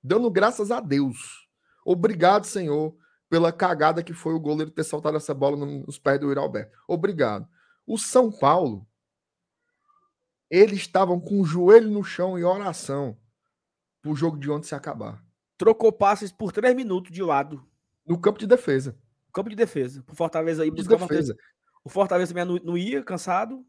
Dando 0.02 0.30
graças 0.30 0.70
a 0.70 0.80
Deus. 0.80 1.48
Obrigado, 1.82 2.44
Senhor, 2.44 2.94
pela 3.30 3.50
cagada 3.50 4.02
que 4.02 4.12
foi 4.12 4.34
o 4.34 4.40
goleiro 4.40 4.70
ter 4.70 4.84
soltado 4.84 5.16
essa 5.16 5.32
bola 5.32 5.56
nos 5.64 5.98
pés 5.98 6.20
do 6.20 6.26
Yuri 6.26 6.38
Alberto. 6.38 6.76
Obrigado. 6.86 7.48
O 7.86 7.96
São 7.96 8.30
Paulo 8.30 8.86
eles 10.50 10.80
estavam 10.80 11.18
com 11.18 11.40
o 11.40 11.44
joelho 11.46 11.90
no 11.90 12.04
chão 12.04 12.38
em 12.38 12.44
oração 12.44 13.16
pro 14.02 14.14
jogo 14.14 14.36
de 14.36 14.50
ontem 14.50 14.68
se 14.68 14.74
acabar. 14.74 15.24
Trocou 15.56 15.90
passes 15.90 16.30
por 16.30 16.52
três 16.52 16.76
minutos 16.76 17.10
de 17.10 17.22
lado. 17.22 17.66
No 18.06 18.20
campo 18.20 18.38
de 18.38 18.46
defesa. 18.46 18.94
Campo 19.32 19.48
de 19.48 19.56
defesa. 19.56 20.04
O 20.06 20.14
Fortaleza 20.14 20.62
aí 20.62 20.70
buscar 20.70 20.98
defesa. 20.98 21.34
O 21.82 21.88
Fortaleza 21.88 22.34
não, 22.44 22.56
não 22.56 22.76
ia, 22.76 23.02
cansado. 23.02 23.64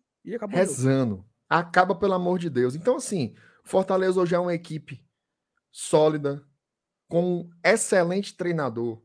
Rezando. 0.58 1.26
Acaba, 1.50 1.96
pelo 1.96 2.14
amor 2.14 2.40
de 2.40 2.50
Deus. 2.50 2.76
Então, 2.76 2.98
assim, 2.98 3.36
Fortaleza 3.64 4.20
hoje 4.20 4.36
é 4.36 4.40
uma 4.40 4.54
equipe 4.54 5.02
sólida, 5.72 6.44
com 7.08 7.42
um 7.42 7.50
excelente 7.64 8.36
treinador, 8.36 9.02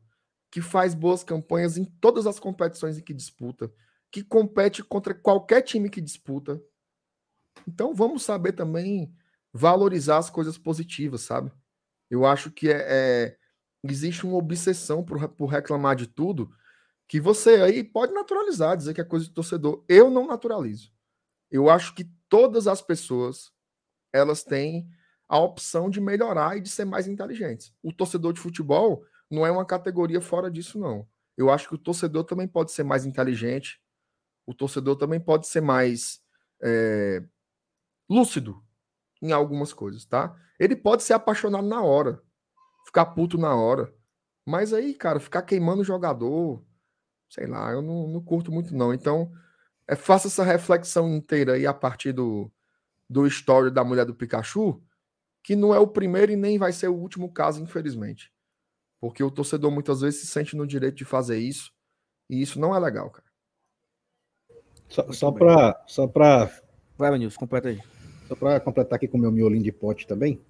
que 0.51 0.61
faz 0.61 0.95
boas 0.95 1.23
campanhas 1.23 1.77
em 1.77 1.85
todas 1.85 2.27
as 2.27 2.39
competições 2.39 2.99
em 2.99 3.03
que 3.03 3.15
disputa, 3.15 3.73
que 4.11 4.23
compete 4.23 4.83
contra 4.83 5.15
qualquer 5.15 5.63
time 5.63 5.89
que 5.89 6.01
disputa. 6.01 6.61
Então 7.67 7.95
vamos 7.95 8.23
saber 8.23 8.53
também 8.53 9.15
valorizar 9.53 10.19
as 10.19 10.31
coisas 10.31 10.59
positivas, 10.59 11.23
sabe? 11.23 11.53
Eu 12.11 12.27
acho 12.27 12.51
que 12.51 12.69
é, 12.69 12.87
é 12.89 13.37
existe 13.85 14.25
uma 14.27 14.37
obsessão 14.37 15.05
por, 15.05 15.29
por 15.31 15.47
reclamar 15.47 15.97
de 15.97 16.07
tudo 16.07 16.51
que 17.09 17.21
você 17.21 17.63
aí 17.63 17.85
pode 17.85 18.13
naturalizar, 18.13 18.77
dizer 18.77 18.95
que 18.95 19.01
é 19.01 19.05
coisa 19.05 19.27
de 19.27 19.33
torcedor. 19.33 19.85
Eu 19.89 20.11
não 20.11 20.27
naturalizo. 20.27 20.91
Eu 21.53 21.69
acho 21.69 21.95
que 21.95 22.11
todas 22.31 22.67
as 22.67 22.81
pessoas 22.81 23.53
elas 24.11 24.43
têm 24.43 24.89
a 25.29 25.39
opção 25.39 25.91
de 25.91 26.01
melhorar 26.01 26.57
e 26.57 26.61
de 26.63 26.71
ser 26.71 26.87
mais 26.87 27.07
inteligentes. 27.07 27.75
O 27.83 27.93
torcedor 27.93 28.33
de 28.33 28.41
futebol 28.41 29.05
não 29.31 29.47
é 29.47 29.51
uma 29.51 29.65
categoria 29.65 30.21
fora 30.21 30.51
disso, 30.51 30.79
não. 30.79 31.07
Eu 31.37 31.51
acho 31.51 31.69
que 31.69 31.75
o 31.75 31.79
torcedor 31.79 32.25
também 32.25 32.49
pode 32.49 32.73
ser 32.73 32.83
mais 32.83 33.05
inteligente, 33.05 33.81
o 34.47 34.55
torcedor 34.55 34.97
também 34.97 35.21
pode 35.21 35.47
ser 35.47 35.61
mais 35.61 36.21
é, 36.63 37.23
lúcido 38.09 38.63
em 39.21 39.31
algumas 39.33 39.73
coisas, 39.73 40.05
tá? 40.05 40.35
Ele 40.59 40.75
pode 40.75 41.03
ser 41.03 41.13
apaixonado 41.13 41.67
na 41.67 41.83
hora, 41.83 42.23
ficar 42.87 43.07
puto 43.07 43.39
na 43.39 43.55
hora. 43.55 43.95
Mas 44.45 44.73
aí, 44.73 44.95
cara, 44.95 45.21
ficar 45.21 45.43
queimando 45.43 45.83
o 45.83 45.85
jogador, 45.85 46.65
sei 47.31 47.47
lá, 47.47 47.73
eu 47.73 47.81
não, 47.81 48.09
não 48.09 48.21
curto 48.23 48.51
muito, 48.51 48.75
não. 48.75 48.93
Então, 48.93 49.33
é, 49.87 49.97
faça 49.97 50.29
essa 50.29 50.45
reflexão 50.45 51.09
inteira 51.15 51.55
aí 51.55 51.67
a 51.67 51.75
partir 51.75 52.13
do, 52.13 52.51
do 53.09 53.27
story 53.27 53.71
da 53.71 53.85
mulher 53.85 54.07
do 54.07 54.15
Pikachu, 54.15 54.83
que 55.43 55.57
não 55.57 55.75
é 55.75 55.79
o 55.79 55.87
primeiro 55.87 56.33
e 56.33 56.37
nem 56.37 56.59
vai 56.59 56.73
ser 56.73 56.89
o 56.89 56.95
último 56.95 57.31
caso, 57.33 57.63
infelizmente. 57.63 58.33
Porque 59.01 59.23
o 59.23 59.31
torcedor 59.31 59.71
muitas 59.71 60.01
vezes 60.01 60.21
se 60.21 60.27
sente 60.29 60.57
no 60.57 60.67
direito 60.67 60.97
de 60.97 61.05
fazer 61.05 61.39
isso, 61.39 61.73
e 62.31 62.41
isso 62.41 62.61
não 62.61 62.75
é 62.75 62.79
legal, 62.79 63.11
cara. 63.11 63.27
Só, 64.89 65.11
só 65.11 65.33
para 65.33 65.83
só 65.87 66.07
pra, 66.07 66.51
Vai, 66.97 67.11
Manilson, 67.11 67.41
completa 67.41 67.69
aí. 67.69 67.81
só 68.29 68.37
pra 68.37 68.61
completar 68.61 68.97
aqui 68.97 69.09
com 69.09 69.19
o 69.19 69.21
meu 69.21 69.33
miolinho 69.33 69.65
de 69.65 69.73
pote 69.73 70.07
também, 70.07 70.41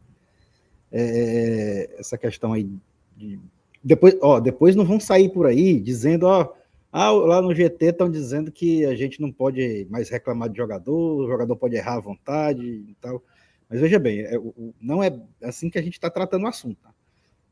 é, 0.90 1.94
essa 1.98 2.18
questão 2.18 2.52
aí 2.52 2.68
de. 3.16 3.40
Depois, 3.82 4.16
ó, 4.20 4.38
depois 4.38 4.76
não 4.76 4.84
vão 4.84 5.00
sair 5.00 5.28
por 5.30 5.46
aí 5.46 5.80
dizendo, 5.80 6.26
ó, 6.26 6.52
ah, 6.92 7.10
lá 7.10 7.40
no 7.40 7.54
GT 7.54 7.86
estão 7.86 8.10
dizendo 8.10 8.52
que 8.52 8.84
a 8.84 8.94
gente 8.94 9.18
não 9.18 9.32
pode 9.32 9.86
mais 9.90 10.10
reclamar 10.10 10.50
de 10.50 10.58
jogador, 10.58 11.24
o 11.24 11.26
jogador 11.26 11.56
pode 11.56 11.74
errar 11.74 11.94
à 11.94 12.00
vontade 12.00 12.62
e 12.62 12.94
tal. 13.00 13.24
Mas 13.68 13.80
veja 13.80 13.98
bem, 13.98 14.20
é, 14.20 14.34
não 14.78 15.02
é 15.02 15.18
assim 15.42 15.70
que 15.70 15.78
a 15.78 15.82
gente 15.82 15.94
está 15.94 16.10
tratando 16.10 16.44
o 16.44 16.48
assunto. 16.48 16.76
tá? 16.82 16.94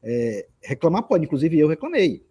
É, 0.03 0.47
reclamar 0.63 1.05
pode, 1.05 1.25
inclusive 1.25 1.59
eu 1.59 1.69
reclamei. 1.69 2.23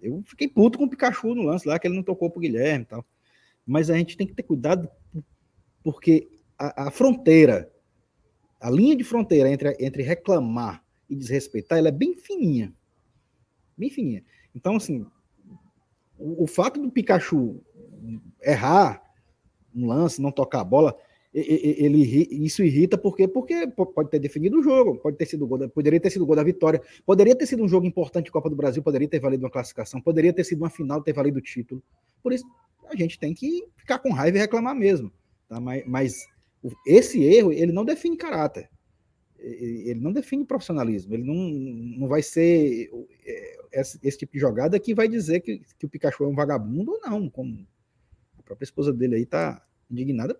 Eu 0.00 0.22
fiquei 0.24 0.46
puto 0.46 0.78
com 0.78 0.84
o 0.84 0.88
Pikachu 0.88 1.34
no 1.34 1.42
lance 1.42 1.66
lá, 1.66 1.76
que 1.76 1.88
ele 1.88 1.96
não 1.96 2.04
tocou 2.04 2.30
pro 2.30 2.40
Guilherme 2.40 2.84
e 2.84 2.86
tal. 2.86 3.04
Mas 3.66 3.90
a 3.90 3.98
gente 3.98 4.16
tem 4.16 4.26
que 4.26 4.34
ter 4.34 4.44
cuidado, 4.44 4.88
porque 5.82 6.28
a, 6.56 6.86
a 6.86 6.90
fronteira, 6.92 7.68
a 8.60 8.70
linha 8.70 8.94
de 8.94 9.02
fronteira 9.02 9.50
entre, 9.50 9.76
entre 9.80 10.04
reclamar 10.04 10.84
e 11.10 11.16
desrespeitar, 11.16 11.78
ela 11.78 11.88
é 11.88 11.92
bem 11.92 12.16
fininha. 12.16 12.72
Bem 13.76 13.90
fininha. 13.90 14.24
Então, 14.54 14.76
assim, 14.76 15.04
o, 16.22 16.46
fato 16.46 16.80
do 16.80 16.90
Pikachu 16.90 17.60
errar 18.42 19.02
um 19.74 19.86
lance, 19.86 20.20
não 20.20 20.30
tocar 20.30 20.60
a 20.60 20.64
bola, 20.64 20.96
ele, 21.34 22.02
isso 22.30 22.62
irrita 22.62 22.98
porque, 22.98 23.26
porque 23.26 23.66
po- 23.66 23.86
pode 23.86 24.10
ter 24.10 24.18
definido 24.18 24.58
o 24.58 24.62
jogo, 24.62 24.98
pode 24.98 25.16
ter 25.16 25.24
sido 25.24 25.46
gol 25.46 25.66
poderia 25.70 25.98
ter 25.98 26.10
sido 26.10 26.26
gol 26.26 26.36
da 26.36 26.42
vitória, 26.42 26.82
poderia 27.06 27.34
ter 27.34 27.46
sido 27.46 27.62
um 27.62 27.68
jogo 27.68 27.86
importante 27.86 28.30
Copa 28.30 28.50
do 28.50 28.56
Brasil, 28.56 28.82
poderia 28.82 29.08
ter 29.08 29.18
valido 29.18 29.44
uma 29.44 29.50
classificação, 29.50 30.00
poderia 30.00 30.32
ter 30.32 30.44
sido 30.44 30.58
uma 30.58 30.68
final, 30.68 31.02
ter 31.02 31.14
valido 31.14 31.38
o 31.38 31.42
título. 31.42 31.82
Por 32.22 32.32
isso, 32.32 32.44
a 32.86 32.94
gente 32.94 33.18
tem 33.18 33.32
que 33.32 33.66
ficar 33.76 33.98
com 33.98 34.12
raiva 34.12 34.36
e 34.36 34.40
reclamar 34.40 34.74
mesmo. 34.74 35.10
Tá? 35.48 35.58
Mas, 35.58 35.82
mas 35.86 36.26
esse 36.86 37.24
erro, 37.24 37.50
ele 37.50 37.72
não 37.72 37.84
define 37.84 38.16
caráter. 38.16 38.68
Ele 39.42 40.00
não 40.00 40.12
define 40.12 40.44
profissionalismo. 40.44 41.14
Ele 41.14 41.24
não, 41.24 41.34
não 41.34 42.08
vai 42.08 42.22
ser 42.22 42.90
é, 43.24 43.80
esse, 43.80 43.98
esse 44.02 44.18
tipo 44.18 44.32
de 44.34 44.38
jogada 44.38 44.78
que 44.78 44.94
vai 44.94 45.08
dizer 45.08 45.40
que, 45.40 45.62
que 45.78 45.86
o 45.86 45.88
Pikachu 45.88 46.24
é 46.24 46.28
um 46.28 46.34
vagabundo 46.34 46.92
ou 46.92 47.00
não. 47.00 47.28
Como 47.28 47.66
a 48.38 48.42
própria 48.42 48.64
esposa 48.64 48.92
dele 48.92 49.16
aí 49.16 49.26
tá 49.26 49.64
indignada 49.90 50.34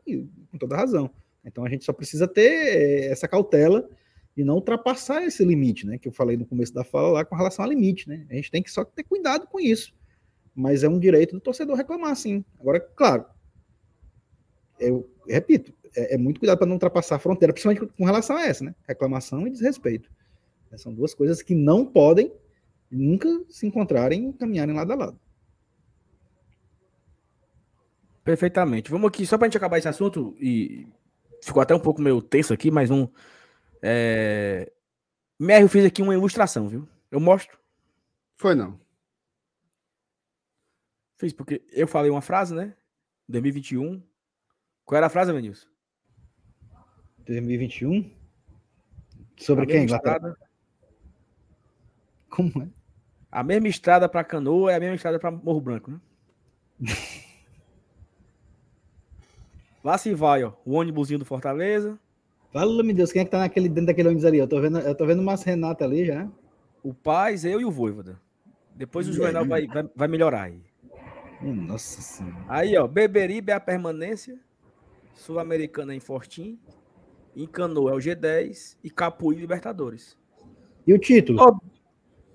com 0.51 0.59
toda 0.59 0.77
razão. 0.77 1.11
Então 1.45 1.65
a 1.65 1.69
gente 1.69 1.85
só 1.85 1.93
precisa 1.93 2.29
ter 2.29 2.51
eh, 2.51 3.07
essa 3.07 3.27
cautela 3.27 3.89
e 4.37 4.45
não 4.45 4.55
ultrapassar 4.55 5.25
esse 5.25 5.45
limite, 5.45 5.87
né? 5.87 5.99
Que 5.99 6.09
eu 6.09 6.13
falei 6.13 6.37
no 6.37 6.47
começo 6.47 6.73
da 6.73 6.85
fala 6.85 7.09
lá 7.09 7.25
com 7.25 7.37
relação 7.37 7.65
ao 7.65 7.71
limite, 7.71 8.09
né? 8.09 8.27
A 8.31 8.35
gente 8.35 8.51
tem 8.51 8.63
que 8.63 8.71
só 8.71 8.85
ter 8.85 9.03
cuidado 9.03 9.47
com 9.47 9.61
isso. 9.61 9.95
Mas 10.55 10.83
é 10.83 10.89
um 10.89 10.99
direito 10.99 11.33
do 11.33 11.41
torcedor 11.41 11.77
reclamar, 11.77 12.15
sim. 12.17 12.45
Agora, 12.59 12.81
claro, 12.81 13.25
eu 14.79 15.09
repito, 15.29 15.73
é, 15.95 16.15
é 16.15 16.19
muito 16.19 16.41
cuidado 16.41 16.59
para 16.59 16.67
não 16.67 16.75
ultrapassar 16.75 17.17
a 17.17 17.19
fronteira, 17.19 17.53
principalmente 17.53 17.93
com 17.97 18.05
relação 18.05 18.37
a 18.37 18.45
essa, 18.45 18.65
né? 18.65 18.75
Reclamação 18.87 19.47
e 19.47 19.51
desrespeito. 19.51 20.11
São 20.77 20.95
duas 20.95 21.15
coisas 21.15 21.43
que 21.43 21.55
não 21.55 21.85
podem 21.85 22.33
nunca 22.91 23.29
se 23.49 23.67
encontrarem 23.67 24.31
e 24.31 24.33
caminharem 24.33 24.75
lado 24.75 24.93
a 24.93 24.97
lado. 24.97 25.21
Perfeitamente. 28.25 28.91
Vamos 28.91 29.09
aqui, 29.09 29.27
só 29.27 29.37
pra 29.37 29.49
gente 29.49 29.57
acabar 29.57 29.79
esse 29.79 29.89
assunto, 29.89 30.37
e 30.39 30.87
ficou 31.43 31.61
até 31.61 31.75
um 31.75 31.81
pouco 31.81 32.01
meio 32.01 32.23
tenso 32.23 32.53
aqui, 32.53 32.71
mas 32.71 32.91
um. 32.91 33.09
É... 33.83 34.71
Mério 35.39 35.69
fez 35.69 35.85
aqui 35.85 36.01
uma 36.03 36.15
ilustração, 36.15 36.69
viu? 36.69 36.89
Eu 37.11 37.19
mostro. 37.19 37.59
Foi 38.37 38.55
não. 38.55 38.81
Fiz 41.19 41.33
porque 41.33 41.63
eu 41.73 41.87
falei 41.87 42.11
uma 42.11 42.23
frase, 42.23 42.55
né? 42.55 42.75
2021. 43.29 44.03
Qual 44.85 44.97
era 44.97 45.07
a 45.07 45.11
frase, 45.11 45.33
Venilson? 45.33 45.72
2021? 47.27 48.11
Sobre 49.37 49.65
A 49.65 49.67
quem? 49.67 49.85
estrada, 49.85 50.37
Como 52.31 52.63
é? 52.63 52.69
a 53.31 53.43
mesma 53.43 53.69
estrada 53.69 54.09
para 54.09 54.23
Canoa 54.25 54.73
é 54.73 54.77
a 54.77 54.81
mesma 54.81 54.95
estrada 54.97 55.19
para 55.19 55.31
Morro 55.31 55.61
Branco, 55.61 55.91
né? 55.91 56.01
Lá 59.83 59.99
se 59.99 60.15
vai, 60.15 60.45
ó. 60.45 60.53
O 60.65 60.75
ônibusinho 60.75 61.19
do 61.19 61.25
Fortaleza, 61.25 61.99
Fala, 62.53 62.83
meu 62.83 62.95
Deus, 62.95 63.11
quem 63.11 63.23
é 63.23 63.25
que 63.25 63.31
tá 63.31 63.39
naquele, 63.39 63.67
dentro 63.67 63.87
daquele 63.87 64.09
ônibus 64.09 64.27
ali? 64.27 64.37
Eu 64.37 64.47
tô 64.47 64.61
vendo, 64.61 64.79
eu 64.79 64.95
tô 64.95 65.07
vendo 65.07 65.21
umas 65.23 65.43
Renata 65.43 65.87
ali 65.87 66.05
já. 66.05 66.29
o 66.83 66.93
Paz, 66.93 67.47
eu 67.47 67.59
e 67.59 67.65
o 67.65 67.71
Voivoda. 67.71 68.21
Depois 68.77 69.09
o 69.09 69.13
Juvenal 69.13 69.47
vai, 69.47 69.67
vai, 69.67 69.89
vai 69.97 70.07
melhorar 70.09 70.43
aí. 70.43 70.61
Nossa 71.41 72.03
senhora. 72.03 72.45
Aí, 72.49 72.77
ó, 72.77 72.87
Beberibe 72.87 73.51
é 73.53 73.55
a 73.55 73.61
permanência. 73.61 74.39
Sul-Americana 75.15 75.95
é 75.95 75.97
em 75.97 76.01
Fortim. 76.01 76.59
Em 77.35 77.47
Canoa 77.47 77.93
é 77.93 77.95
o 77.95 77.99
G10. 77.99 78.77
E 78.83 78.91
Capuí 78.91 79.37
Libertadores. 79.37 80.17
E 80.87 80.93
o 80.93 80.99
título? 80.99 81.41
Ó, 81.41 81.59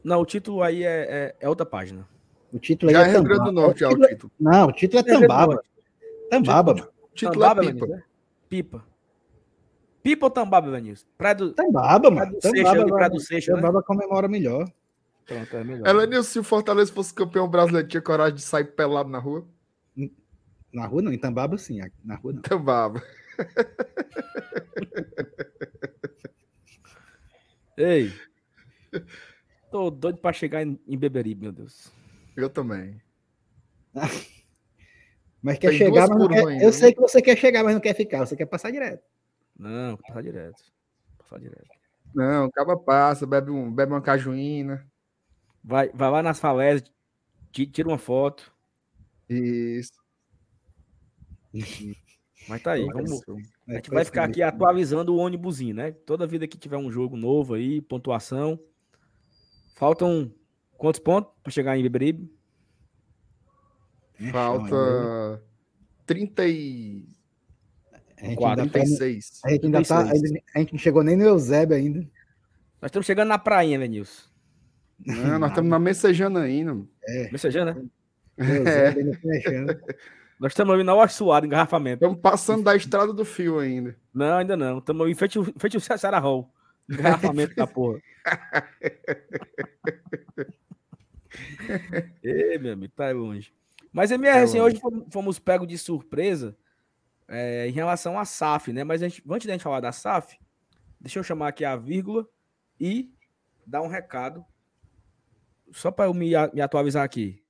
Não, 0.03 0.21
o 0.21 0.25
título 0.25 0.61
aí 0.61 0.83
é, 0.83 1.05
é, 1.09 1.35
é 1.39 1.49
outra 1.49 1.65
página. 1.65 2.07
O 2.51 2.59
título 2.59 2.89
aí 2.89 2.95
Já 2.95 3.05
é 3.05 3.09
é 3.09 3.11
Rio 3.11 3.23
Grande 3.23 3.43
do 3.45 3.51
Norte, 3.51 3.79
já 3.81 3.89
o 3.89 3.99
título 3.99 4.31
é-. 4.39 4.43
Não, 4.43 4.67
o 4.67 4.71
título 4.71 4.99
é 4.99 5.03
Tambaba. 5.03 5.61
Tambaba, 6.29 6.73
mano. 6.73 6.87
O 7.11 7.15
título 7.15 7.39
Tambaba, 7.39 7.63
é 7.63 7.73
pipa. 7.73 7.87
Né? 7.87 8.03
Pipa. 8.49 8.85
Pipa 10.01 10.25
ou 10.25 10.29
Tambaba? 10.29 10.81
Praia 11.17 11.35
do... 11.35 11.53
Tambaba, 11.53 12.09
mano. 12.09 12.37
Tambaba, 12.39 13.09
do. 13.09 13.19
Seixo, 13.19 13.51
né? 13.51 13.57
Tambaba 13.57 13.83
comemora 13.83 14.27
melhor. 14.27 14.65
Pronto, 15.25 15.57
é 15.57 15.63
melhor. 15.63 15.85
Elenil, 15.85 16.23
se 16.23 16.39
o 16.39 16.43
Fortaleza 16.43 16.93
fosse 16.93 17.13
campeão 17.13 17.49
brasileiro, 17.49 17.87
tinha 17.87 18.01
coragem 18.01 18.35
de 18.35 18.41
sair 18.41 18.63
pelado 18.63 19.09
na 19.09 19.19
rua? 19.19 19.45
Na 20.71 20.85
rua 20.85 21.01
não, 21.01 21.11
em 21.11 21.17
Tambaba 21.17 21.57
sim, 21.57 21.79
na 22.03 22.15
rua 22.15 22.33
não. 22.33 22.41
Tambaba. 22.41 23.03
Ei. 27.77 28.11
Tô 29.71 29.89
doido 29.91 30.19
pra 30.19 30.33
chegar 30.33 30.63
em, 30.63 30.79
em 30.87 30.97
Beberibe, 30.97 31.43
meu 31.43 31.51
Deus. 31.51 31.91
Eu 32.35 32.49
também. 32.49 32.99
Mas 35.41 35.57
quer 35.59 35.69
Tem 35.69 35.77
chegar, 35.77 36.09
mas 36.09 36.17
não 36.17 36.27
quer... 36.27 36.47
ainda, 36.47 36.63
Eu 36.63 36.67
né? 36.67 36.73
sei 36.73 36.91
que 36.93 36.99
você 36.99 37.21
quer 37.21 37.37
chegar, 37.37 37.63
mas 37.63 37.73
não 37.75 37.79
quer 37.79 37.93
ficar. 37.93 38.25
Você 38.25 38.35
quer 38.35 38.47
passar 38.47 38.71
direto. 38.71 39.03
Não, 39.57 39.95
passar 39.95 40.23
direto. 40.23 40.61
Passar 41.17 41.39
direto. 41.39 41.69
Não, 42.13 42.45
acaba 42.45 42.75
passa, 42.75 43.25
bebe, 43.27 43.51
um, 43.51 43.71
bebe 43.71 43.93
uma 43.93 44.01
cajuína. 44.01 44.85
Vai, 45.63 45.89
vai 45.89 46.09
lá 46.09 46.23
nas 46.23 46.39
falésias, 46.39 46.91
ti- 47.51 47.67
tira 47.67 47.87
uma 47.87 47.99
foto. 47.99 48.51
Isso. 49.29 49.93
Mas 52.47 52.61
tá 52.61 52.71
aí, 52.73 52.85
vamos, 52.85 53.21
É, 53.67 53.73
A 53.73 53.75
gente 53.75 53.89
vai 53.89 54.05
ficar 54.05 54.23
aqui 54.25 54.41
atualizando 54.41 55.13
o 55.13 55.17
ônibusinho, 55.17 55.75
né? 55.75 55.91
Toda 55.91 56.25
vida 56.27 56.47
que 56.47 56.57
tiver 56.57 56.77
um 56.77 56.91
jogo 56.91 57.17
novo 57.17 57.53
aí, 57.55 57.81
pontuação. 57.81 58.59
Faltam 59.75 60.31
quantos 60.77 60.99
pontos 60.99 61.31
para 61.43 61.51
chegar 61.51 61.77
em 61.77 61.83
Beberibe? 61.83 62.31
Falta 64.31 65.43
30 66.05 66.47
e 66.47 67.05
A 68.19 68.25
gente 68.25 68.39
tá 68.39 68.49
no- 68.55 68.69
36. 68.69 69.41
a 69.45 69.49
gente 69.51 69.65
ainda 69.65 69.81
tá. 69.83 70.03
36. 70.05 70.23
ainda- 70.23 70.43
A 70.55 70.59
gente 70.59 70.71
não 70.73 70.79
chegou 70.79 71.03
nem 71.03 71.15
no 71.15 71.23
Eusébio 71.25 71.75
ainda. 71.75 71.99
Nós 72.81 72.89
estamos 72.89 73.05
chegando 73.05 73.27
na 73.29 73.37
prainha, 73.37 73.77
né, 73.77 73.87
Nilson? 73.87 74.27
Não, 75.05 75.37
nós 75.39 75.49
estamos 75.51 75.69
na 75.69 75.77
Messejana 75.77 76.41
ainda. 76.41 76.73
mano. 76.73 76.89
Messejana, 77.31 77.85
mexendo. 78.37 79.79
Nós 80.39 80.51
estamos 80.51 80.73
ali 80.73 80.83
na 80.83 80.95
Ossuado, 80.95 81.45
engarrafamento. 81.45 82.03
Estamos 82.03 82.21
passando 82.21 82.63
da 82.63 82.75
estrada 82.75 83.11
do 83.11 83.25
fio 83.25 83.59
ainda. 83.59 83.97
Não, 84.13 84.37
ainda 84.37 84.55
não. 84.55 84.77
Estamos 84.77 85.05
ali 85.05 85.15
feito, 85.15 85.43
feito 85.57 85.77
o 85.77 85.81
Sarah 85.81 86.19
Hall. 86.19 86.51
Engarrafamento 86.89 87.55
da 87.55 87.65
porra. 87.65 87.99
Ei, 92.23 92.57
meu 92.57 92.73
amigo, 92.73 92.93
tá 92.95 93.11
longe. 93.11 93.53
Mas, 93.91 94.11
MR, 94.11 94.37
Tá 94.37 94.43
assim, 94.43 94.59
hoje 94.59 94.79
fomos, 95.11 95.39
pegos 95.39 95.67
de 95.67 95.77
surpresa 95.77 96.55
é, 97.27 97.67
em 97.67 97.71
relação 97.71 98.17
à 98.17 98.25
SAF, 98.25 98.71
né? 98.71 98.83
Mas 98.83 99.01
gente, 99.01 99.23
antes 99.29 99.47
da 99.47 99.53
gente 99.53 99.63
falar 99.63 99.79
da 99.79 99.91
SAF, 99.91 100.37
Deixa 100.99 101.19
eu 101.19 101.23
chamar 101.23 101.49
aqui 101.49 101.63
a 101.63 101.75
vírgula 101.75 102.27
e 102.79 103.11
dar 103.65 103.81
um 103.81 103.87
recado. 103.87 104.43
Só 105.71 105.91
para 105.91 106.05
eu 106.05 106.13
me, 106.13 106.31
me 106.53 106.61
atualizar 106.61 107.03
aqui. 107.03 107.43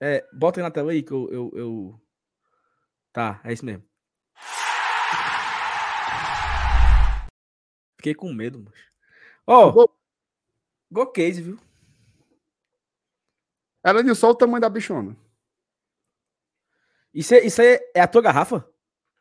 É, 0.00 0.26
bota 0.32 0.60
aí 0.60 0.62
na 0.64 0.70
tela 0.70 0.92
aí 0.92 1.02
que 1.02 1.12
eu, 1.12 1.28
eu, 1.32 1.52
eu- 1.54 2.00
Tá, 3.12 3.40
é 3.44 3.52
isso 3.52 3.64
mesmo. 3.64 3.82
Fiquei 7.96 8.14
com 8.14 8.32
medo, 8.32 8.62
mas. 8.62 8.74
Ó, 9.46 9.70
Gol. 9.72 9.90
Go 10.90 11.06
Case, 11.06 11.40
viu? 11.42 11.58
Ela 13.82 14.02
deu 14.02 14.14
só 14.14 14.30
o 14.30 14.34
tamanho 14.34 14.60
da 14.60 14.68
bichona. 14.68 15.16
Isso, 17.14 17.34
é- 17.34 17.44
isso 17.46 17.62
aí 17.62 17.80
é 17.94 18.00
a 18.02 18.06
tua 18.08 18.20
garrafa? 18.20 18.68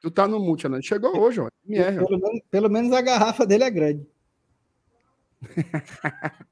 Tu 0.02 0.12
tá 0.12 0.28
no 0.28 0.40
mute, 0.40 0.68
Alan. 0.68 0.82
Chegou 0.82 1.18
hoje, 1.18 1.40
ó. 1.40 1.48
MR, 1.66 2.00
ó. 2.00 2.06
Pelo 2.06 2.20
menos, 2.20 2.42
pelo 2.52 2.70
menos 2.70 2.92
a 2.92 3.02
garrafa 3.02 3.46
dele 3.46 3.64
é 3.64 3.70
grande. 3.72 4.08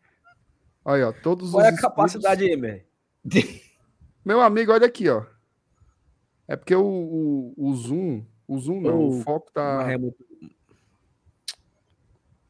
Olha, 0.85 1.09
ó. 1.09 1.11
Todos 1.11 1.51
Qual 1.51 1.63
é 1.63 1.69
a 1.69 1.73
os 1.73 1.79
capacidade 1.81 2.43
aí, 2.45 2.55
Mer? 2.55 2.87
Meu 4.23 4.41
amigo, 4.41 4.71
olha 4.71 4.87
aqui, 4.87 5.09
ó. 5.09 5.25
É 6.47 6.55
porque 6.55 6.75
o, 6.75 6.85
o, 6.85 7.53
o 7.57 7.75
zoom, 7.75 8.25
o 8.47 8.59
zoom 8.59 8.81
não, 8.81 8.99
Ô, 8.99 9.07
o 9.09 9.21
foco 9.21 9.51
tá. 9.51 9.85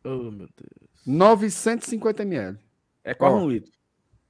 Oh, 0.04 0.32
meu 0.32 0.32
Deus. 0.32 0.92
950 1.06 2.24
ml. 2.24 2.60
É 3.04 3.14
quase 3.14 3.36
um 3.36 3.50
litro. 3.50 3.72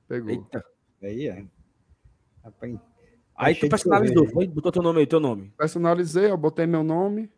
Pegou. 0.08 0.30
Eita. 0.30 0.64
Aí, 1.02 1.28
é. 1.28 1.46
Rapaz, 2.44 2.80
Aí 3.36 3.56
tu 3.56 3.68
personalizou, 3.68 4.28
foi? 4.28 4.48
Botou 4.48 4.72
teu 4.72 4.82
nome 4.82 5.00
aí, 5.00 5.08
teu 5.08 5.20
nome. 5.20 5.52
Personalizei, 5.58 6.32
ó, 6.32 6.38
botei 6.38 6.68
meu 6.68 6.84
nome 6.84 7.30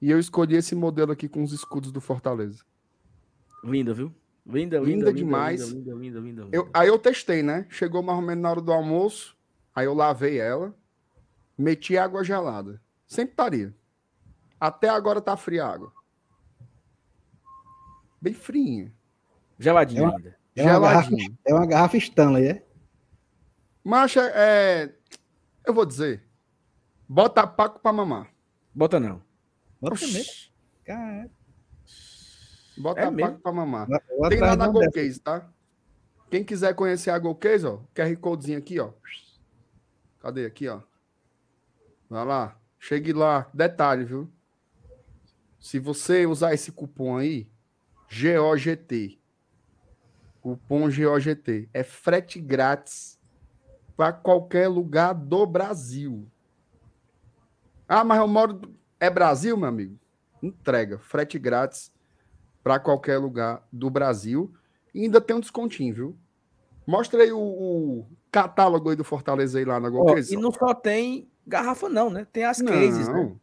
e 0.00 0.10
eu 0.10 0.18
escolhi 0.18 0.56
esse 0.56 0.74
modelo 0.74 1.12
aqui 1.12 1.28
com 1.28 1.42
os 1.42 1.52
escudos 1.52 1.92
do 1.92 2.00
Fortaleza. 2.00 2.64
Linda, 3.62 3.92
viu? 3.92 4.14
Linda, 4.46 4.78
linda, 4.78 4.90
Linda 4.90 5.12
demais. 5.12 5.68
Linda, 5.68 5.92
linda, 5.92 6.20
linda, 6.20 6.42
linda, 6.42 6.56
Eu, 6.56 6.70
aí 6.72 6.88
eu 6.88 6.98
testei, 6.98 7.42
né? 7.42 7.66
Chegou 7.68 8.02
mais 8.02 8.18
ou 8.18 8.24
menos 8.24 8.42
na 8.42 8.50
hora 8.50 8.60
do 8.60 8.72
almoço, 8.72 9.35
aí 9.76 9.84
eu 9.86 9.94
lavei 9.94 10.38
ela, 10.40 10.74
meti 11.56 11.96
água 11.98 12.24
gelada. 12.24 12.80
Sempre 13.06 13.32
estaria. 13.32 13.74
Até 14.58 14.88
agora 14.88 15.20
tá 15.20 15.36
fria 15.36 15.64
a 15.66 15.72
água. 15.72 15.92
Bem 18.20 18.32
friinha. 18.32 18.92
Geladinha 19.58 20.00
É 20.00 20.04
uma- 20.04 20.16
ainda. 20.16 20.36
É 20.56 20.62
uma, 20.64 20.80
garrafa, 20.80 21.02
Geladinha. 21.10 21.38
é 21.44 21.54
uma 21.54 21.66
garrafa 21.66 21.96
Stanley, 21.98 22.46
é? 22.48 22.66
Mas 23.84 24.16
é, 24.16 24.92
Eu 25.64 25.74
vou 25.74 25.84
dizer. 25.84 26.22
Bota 27.08 27.46
paco 27.46 27.78
pra 27.80 27.92
mamar. 27.92 28.30
Bota 28.74 28.98
não. 28.98 29.22
Bota 29.80 29.94
Oxi, 29.94 30.12
mesmo. 30.12 30.32
Cara, 30.84 31.30
Bota 32.78 33.00
É 33.00 33.04
paco 33.04 33.16
mesmo? 33.16 33.38
pra 33.38 33.52
mamar. 33.52 33.86
vou 33.88 34.28
Tem 34.28 34.40
lá 34.40 34.56
na. 34.56 34.68
GoCase, 34.68 35.20
tá? 35.20 35.48
Quem 36.30 36.42
quiser 36.44 36.74
conhecer 36.74 37.10
a 37.10 37.18
GoCase, 37.18 37.66
ó, 37.66 37.78
QR 37.94 38.16
Codezinho 38.16 38.58
aqui, 38.58 38.78
ó. 38.80 38.90
Cadê 40.26 40.44
aqui, 40.44 40.66
ó? 40.66 40.80
Vai 42.10 42.24
lá. 42.24 42.58
Chegue 42.80 43.12
lá. 43.12 43.48
Detalhe, 43.54 44.04
viu? 44.04 44.28
Se 45.60 45.78
você 45.78 46.26
usar 46.26 46.52
esse 46.52 46.72
cupom 46.72 47.16
aí, 47.16 47.48
GOGT, 48.10 49.20
cupom 50.40 50.88
GOGT, 50.90 51.68
é 51.72 51.84
frete 51.84 52.40
grátis 52.40 53.20
para 53.96 54.12
qualquer 54.12 54.66
lugar 54.66 55.12
do 55.12 55.46
Brasil. 55.46 56.28
Ah, 57.86 58.02
mas 58.02 58.18
eu 58.18 58.26
moro. 58.26 58.60
É 58.98 59.08
Brasil, 59.08 59.56
meu 59.56 59.68
amigo? 59.68 59.96
Entrega. 60.42 60.98
Frete 60.98 61.38
grátis 61.38 61.92
para 62.64 62.80
qualquer 62.80 63.18
lugar 63.18 63.64
do 63.70 63.88
Brasil. 63.88 64.52
E 64.92 65.04
ainda 65.04 65.20
tem 65.20 65.36
um 65.36 65.40
descontinho, 65.40 65.94
viu? 65.94 66.18
Mostra 66.86 67.22
aí 67.22 67.32
o, 67.32 67.38
o 67.38 68.06
catálogo 68.30 68.90
aí 68.90 68.96
do 68.96 69.02
Fortaleza 69.04 69.58
aí 69.58 69.64
lá 69.64 69.80
na 69.80 69.90
GoCase. 69.90 70.34
e 70.34 70.36
não 70.36 70.52
só 70.52 70.72
tem 70.74 71.28
garrafa, 71.46 71.88
não, 71.88 72.10
né? 72.10 72.26
Tem 72.32 72.44
as 72.44 72.62
cases, 72.62 73.08
né? 73.08 73.14
Não. 73.14 73.40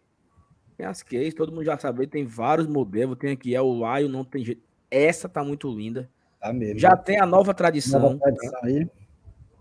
Tem 0.77 0.85
as 0.85 1.03
cases, 1.03 1.33
todo 1.33 1.51
mundo 1.51 1.65
já 1.65 1.77
sabe, 1.77 2.07
tem 2.07 2.25
vários 2.25 2.67
modelos. 2.67 3.17
Tem 3.17 3.31
aqui, 3.31 3.53
é 3.53 3.61
o 3.61 3.73
Lion, 3.73 4.09
não 4.09 4.23
tem 4.23 4.43
jeito. 4.45 4.61
Essa 4.89 5.27
tá 5.27 5.43
muito 5.43 5.69
linda. 5.69 6.09
Tá 6.39 6.53
mesmo. 6.53 6.79
Já 6.79 6.95
tem 6.95 7.19
a 7.19 7.25
nova 7.25 7.53
tradição. 7.53 7.99
Nova 7.99 8.17
tradição 8.19 8.59
aí. 8.63 8.89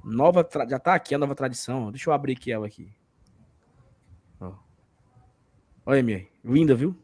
Nova 0.04 0.44
tra- 0.44 0.68
Já 0.68 0.78
tá 0.78 0.94
aqui 0.94 1.14
a 1.14 1.18
nova 1.18 1.34
tradição. 1.34 1.90
Deixa 1.90 2.08
eu 2.10 2.14
abrir 2.14 2.32
aqui 2.36 2.50
ela 2.52 2.66
aqui. 2.66 2.92
Ó. 4.40 4.52
Olha, 5.86 6.02
minha. 6.02 6.26
Linda, 6.44 6.74
viu? 6.74 6.96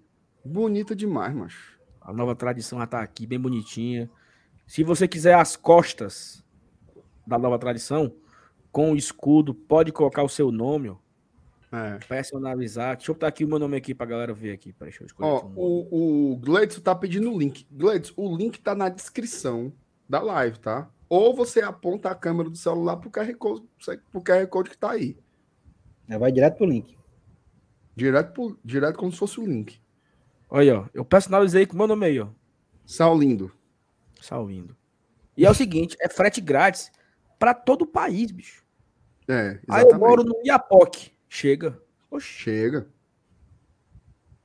Bonita 0.44 0.94
demais, 0.96 1.34
macho. 1.34 1.78
A 2.00 2.12
nova 2.12 2.34
tradição 2.34 2.78
já 2.78 2.86
tá 2.86 3.00
aqui, 3.02 3.26
bem 3.26 3.38
bonitinha. 3.38 4.10
Se 4.66 4.82
você 4.82 5.06
quiser 5.06 5.34
as 5.34 5.56
costas 5.56 6.44
da 7.28 7.38
nova 7.38 7.58
tradição, 7.58 8.12
com 8.72 8.92
o 8.92 8.96
escudo, 8.96 9.54
pode 9.54 9.92
colocar 9.92 10.22
o 10.22 10.28
seu 10.28 10.50
nome, 10.50 10.88
ó. 10.88 10.96
É. 11.70 11.98
Personalizar. 11.98 12.96
Deixa 12.96 13.10
eu 13.10 13.14
botar 13.14 13.26
aqui 13.28 13.44
o 13.44 13.48
meu 13.48 13.58
nome 13.58 13.76
aqui 13.76 13.94
pra 13.94 14.06
galera 14.06 14.32
ver 14.32 14.52
aqui. 14.52 14.72
Peraí, 14.72 14.90
deixa 14.90 15.02
eu 15.04 15.06
escolher 15.06 15.28
Ó, 15.28 15.50
o, 15.54 16.32
o 16.32 16.36
Gleidson 16.38 16.80
tá 16.80 16.94
pedindo 16.94 17.30
o 17.30 17.38
link. 17.38 17.66
Gleidson, 17.70 18.14
o 18.16 18.34
link 18.34 18.58
tá 18.58 18.74
na 18.74 18.88
descrição 18.88 19.70
da 20.08 20.20
live, 20.22 20.58
tá? 20.58 20.88
Ou 21.10 21.34
você 21.36 21.60
aponta 21.60 22.08
a 22.10 22.14
câmera 22.14 22.48
do 22.48 22.56
celular 22.56 22.96
pro 22.96 23.10
QR 23.10 23.34
Code, 23.34 23.66
pro 24.10 24.22
QR 24.22 24.46
Code 24.46 24.70
que 24.70 24.78
tá 24.78 24.92
aí. 24.92 25.18
Já 26.08 26.16
vai 26.16 26.32
direto 26.32 26.56
pro 26.56 26.66
link. 26.66 26.96
Direto, 27.94 28.32
pro- 28.32 28.58
direto 28.64 28.96
como 28.96 29.12
se 29.12 29.18
fosse 29.18 29.38
o 29.38 29.44
link. 29.46 29.78
Olha, 30.48 30.80
ó. 30.80 30.86
Eu 30.94 31.04
personalizei 31.04 31.66
com 31.66 31.74
o 31.74 31.78
meu 31.78 31.86
nome 31.86 32.06
aí, 32.06 32.18
ó. 32.18 32.28
Saulindo. 32.86 33.52
Salvindo. 34.22 34.74
E 35.36 35.44
é 35.44 35.50
o 35.50 35.54
seguinte, 35.54 35.96
é 36.00 36.08
frete 36.08 36.40
grátis 36.40 36.90
pra 37.38 37.54
todo 37.54 37.82
o 37.82 37.86
país, 37.86 38.30
bicho. 38.30 38.64
É, 39.28 39.60
Aí 39.68 39.82
eu 39.82 39.88
exatamente. 39.88 39.98
moro 40.00 40.24
no 40.24 40.34
Iapoque. 40.44 41.12
Chega. 41.28 41.80
Oxi. 42.10 42.26
Chega. 42.26 42.88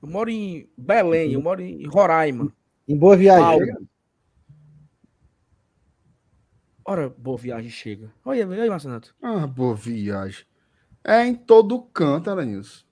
Eu 0.01 0.09
moro 0.09 0.29
em 0.29 0.69
Belém, 0.77 1.31
eu 1.33 1.41
moro 1.41 1.61
em 1.61 1.85
Roraima. 1.87 2.51
Em 2.87 2.97
boa 2.97 3.15
viagem. 3.15 3.43
Paulo. 3.43 3.87
Ora, 6.85 7.09
boa 7.09 7.37
viagem 7.37 7.69
chega. 7.69 8.11
Olha, 8.25 8.45
aí, 8.45 8.69
Marcenato. 8.69 9.15
Ah, 9.21 9.47
boa 9.47 9.73
viagem. 9.73 10.45
É 11.01 11.25
em 11.25 11.33
todo 11.33 11.81
canto, 11.81 12.29
Aranilson. 12.29 12.83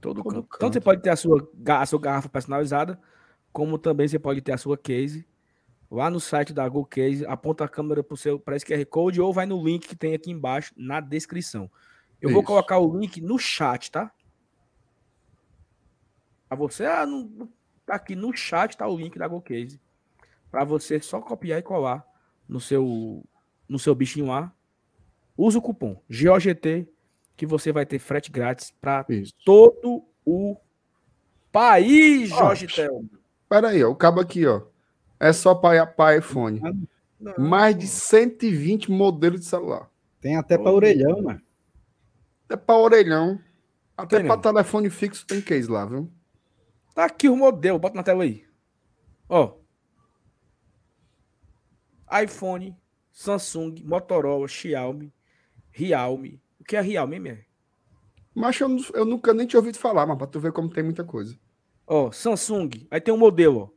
Todo, 0.00 0.22
Todo 0.22 0.34
canto. 0.34 0.42
canto. 0.48 0.58
Tanto 0.58 0.72
você 0.74 0.80
pode 0.80 1.02
ter 1.02 1.10
a 1.10 1.16
sua, 1.16 1.48
a 1.68 1.86
sua 1.86 2.00
garrafa 2.00 2.28
personalizada, 2.28 3.00
como 3.52 3.78
também 3.78 4.08
você 4.08 4.18
pode 4.18 4.40
ter 4.40 4.52
a 4.52 4.58
sua 4.58 4.76
case. 4.76 5.24
Lá 5.90 6.10
no 6.10 6.18
site 6.18 6.52
da 6.52 6.68
Go 6.68 6.84
Case, 6.84 7.24
aponta 7.26 7.64
a 7.64 7.68
câmera 7.68 8.02
para 8.02 8.16
seu 8.16 8.38
para 8.38 8.56
esse 8.56 8.66
QR 8.66 8.84
Code 8.86 9.20
ou 9.20 9.32
vai 9.32 9.46
no 9.46 9.62
link 9.62 9.86
que 9.86 9.94
tem 9.94 10.14
aqui 10.14 10.30
embaixo 10.30 10.72
na 10.76 11.00
descrição. 11.00 11.70
Eu 12.20 12.30
vou 12.30 12.40
Isso. 12.40 12.46
colocar 12.46 12.78
o 12.78 12.98
link 12.98 13.20
no 13.20 13.38
chat, 13.38 13.90
tá? 13.90 14.10
Para 16.48 16.56
você, 16.56 16.84
ah, 16.86 17.06
não, 17.06 17.48
tá 17.84 17.94
aqui 17.94 18.16
no 18.16 18.34
chat 18.36 18.76
tá 18.76 18.86
o 18.88 18.96
link 18.96 19.18
da 19.18 19.28
Go 19.28 19.40
Case. 19.40 19.80
Para 20.50 20.64
você 20.64 21.00
só 21.00 21.20
copiar 21.20 21.58
e 21.58 21.62
colar 21.62 22.04
no 22.48 22.60
seu 22.60 23.24
no 23.68 23.78
seu 23.78 23.94
bichinho 23.94 24.26
lá. 24.26 24.52
Usa 25.36 25.58
o 25.58 25.62
cupom 25.62 26.00
GOGT 26.08 26.88
que 27.36 27.46
você 27.46 27.70
vai 27.70 27.84
ter 27.84 27.98
frete 27.98 28.30
grátis 28.30 28.72
para 28.80 29.06
todo 29.44 30.02
o 30.24 30.56
país, 31.52 32.30
Jorge 32.30 32.66
Telmo. 32.66 33.08
Pera 33.48 33.68
aí, 33.68 33.84
ó. 33.84 33.90
O 33.90 33.96
cabo 33.96 34.20
aqui, 34.20 34.46
ó. 34.46 34.62
É 35.18 35.32
só 35.32 35.54
para 35.54 36.16
iPhone. 36.16 36.60
Mais 37.38 37.76
de 37.76 37.86
120 37.86 38.90
modelos 38.90 39.40
de 39.40 39.46
celular. 39.46 39.90
Tem 40.20 40.36
até 40.36 40.58
pra 40.58 40.70
Ô, 40.70 40.74
orelhão, 40.74 41.22
mano. 41.22 41.40
Até 42.44 42.56
para 42.56 42.76
orelhão. 42.76 43.40
Até 43.96 44.22
para 44.22 44.36
não. 44.36 44.42
telefone 44.42 44.90
fixo 44.90 45.26
tem 45.26 45.40
case 45.40 45.70
lá, 45.70 45.86
viu? 45.86 46.10
Tá 46.94 47.04
aqui 47.04 47.28
o 47.28 47.36
modelo, 47.36 47.78
bota 47.78 47.96
na 47.96 48.02
tela 48.02 48.24
aí. 48.24 48.44
Ó. 49.28 49.54
iPhone, 52.22 52.76
Samsung, 53.10 53.82
Motorola, 53.84 54.46
Xiaomi, 54.46 55.12
Realme. 55.70 56.40
O 56.60 56.64
que 56.64 56.76
é 56.76 56.80
Realme, 56.80 57.18
mesmo? 57.18 57.44
Mas 58.34 58.60
eu, 58.60 58.68
eu 58.94 59.04
nunca 59.04 59.32
nem 59.32 59.46
tinha 59.46 59.58
ouvido 59.58 59.78
falar, 59.78 60.06
mas 60.06 60.18
pra 60.18 60.26
tu 60.26 60.38
ver 60.38 60.52
como 60.52 60.68
tem 60.68 60.84
muita 60.84 61.02
coisa. 61.02 61.38
Ó, 61.86 62.10
Samsung. 62.12 62.86
Aí 62.90 63.00
tem 63.00 63.12
um 63.12 63.18
modelo, 63.18 63.72
ó. 63.72 63.75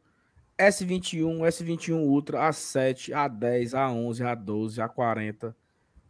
S21, 0.60 1.40
S21 1.48 1.94
Ultra, 2.04 2.50
A7, 2.50 3.10
A10, 3.14 3.72
A11, 3.72 4.20
A12, 4.26 4.86
A40, 4.88 5.56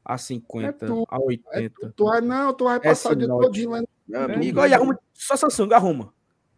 A50, 0.07 0.63
É 0.63 0.71
tu, 0.71 1.05
A80. 1.05 1.93
Tu 1.95 2.03
vai, 2.05 2.21
não, 2.21 2.53
tu 2.53 2.63
vai 2.65 2.79
passar 2.79 3.11
o 3.11 3.15
dia 3.15 3.27
S9. 3.27 3.41
todinho 3.41 3.69
lá. 3.69 3.83
Meu 4.07 4.23
amigo, 4.23 4.59
olha, 4.59 4.75
arruma. 4.75 4.99
Só 5.13 5.35
Samsung, 5.37 5.71
arruma. 5.73 6.11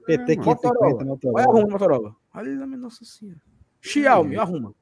PT 0.06 0.36
mano. 0.38 0.56
550, 0.56 0.80
Olha, 0.96 1.06
Motorola. 1.06 1.42
arruma, 1.42 1.68
Motorola. 1.68 2.16
Olha, 2.34 2.66
minha 2.66 2.78
nossa 2.78 3.04
senhora. 3.04 3.42
Xiaomi, 3.82 4.38
arruma. 4.38 4.74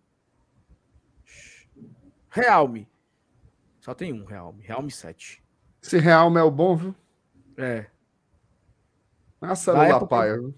Realme. 2.30 2.88
Só 3.82 3.94
tem 3.94 4.14
um 4.14 4.24
Realme. 4.26 4.62
Realme 4.64 4.92
7. 4.92 5.44
Esse 5.82 5.98
Realme 5.98 6.40
é 6.40 6.44
o 6.44 6.52
bom, 6.52 6.76
viu? 6.76 6.96
É. 7.58 7.88
A 9.42 9.56
célula 9.56 9.88
época- 9.88 10.06
paia. 10.08 10.38
viu? 10.38 10.54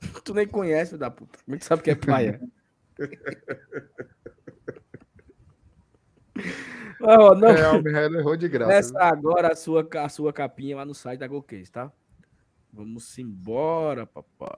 Tu 0.24 0.34
nem 0.34 0.46
conhece, 0.46 0.90
filho 0.90 1.00
da 1.00 1.10
puta. 1.10 1.38
Como 1.44 1.56
é 1.56 1.58
que 1.58 1.64
sabe 1.64 1.82
que 1.82 1.90
é 1.90 1.94
praia? 1.94 2.40
Ó, 7.00 7.34
não, 7.34 7.48
É, 7.48 7.68
o 7.70 7.82
Michael 7.82 8.14
errou 8.16 8.36
de 8.36 8.48
graça. 8.48 8.70
Começa 8.70 8.90
viu? 8.90 9.00
agora 9.00 9.52
a 9.52 9.56
sua, 9.56 9.88
a 10.00 10.08
sua 10.08 10.32
capinha 10.32 10.76
lá 10.76 10.84
no 10.84 10.94
site 10.94 11.20
da 11.20 11.26
GoCase, 11.28 11.70
tá? 11.70 11.92
Vamos 12.72 13.18
embora, 13.18 14.06
papai. 14.06 14.56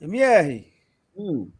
MR, 0.00 0.72
Hum, 1.16 1.50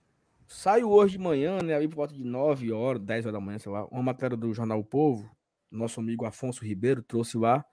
saiu 0.46 0.90
hoje 0.90 1.16
de 1.16 1.18
manhã, 1.18 1.62
né? 1.62 1.74
Ali 1.74 1.88
por 1.88 1.96
volta 1.96 2.14
de 2.14 2.22
9 2.22 2.70
horas, 2.70 3.00
10 3.02 3.24
horas 3.24 3.32
da 3.32 3.44
manhã, 3.44 3.58
sei 3.58 3.72
lá, 3.72 3.86
uma 3.86 4.02
matéria 4.02 4.36
do 4.36 4.52
Jornal 4.52 4.78
O 4.78 4.84
Povo. 4.84 5.34
Nosso 5.70 5.98
amigo 5.98 6.24
Afonso 6.26 6.64
Ribeiro 6.64 7.02
trouxe 7.02 7.36
lá 7.38 7.64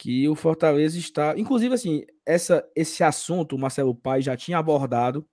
que 0.00 0.26
o 0.30 0.34
Fortaleza 0.34 0.98
está. 0.98 1.38
Inclusive, 1.38 1.74
assim, 1.74 2.06
essa, 2.24 2.66
esse 2.74 3.04
assunto 3.04 3.54
o 3.54 3.58
Marcelo 3.58 3.94
Pai 3.94 4.22
já 4.22 4.34
tinha 4.34 4.56
abordado 4.56 5.28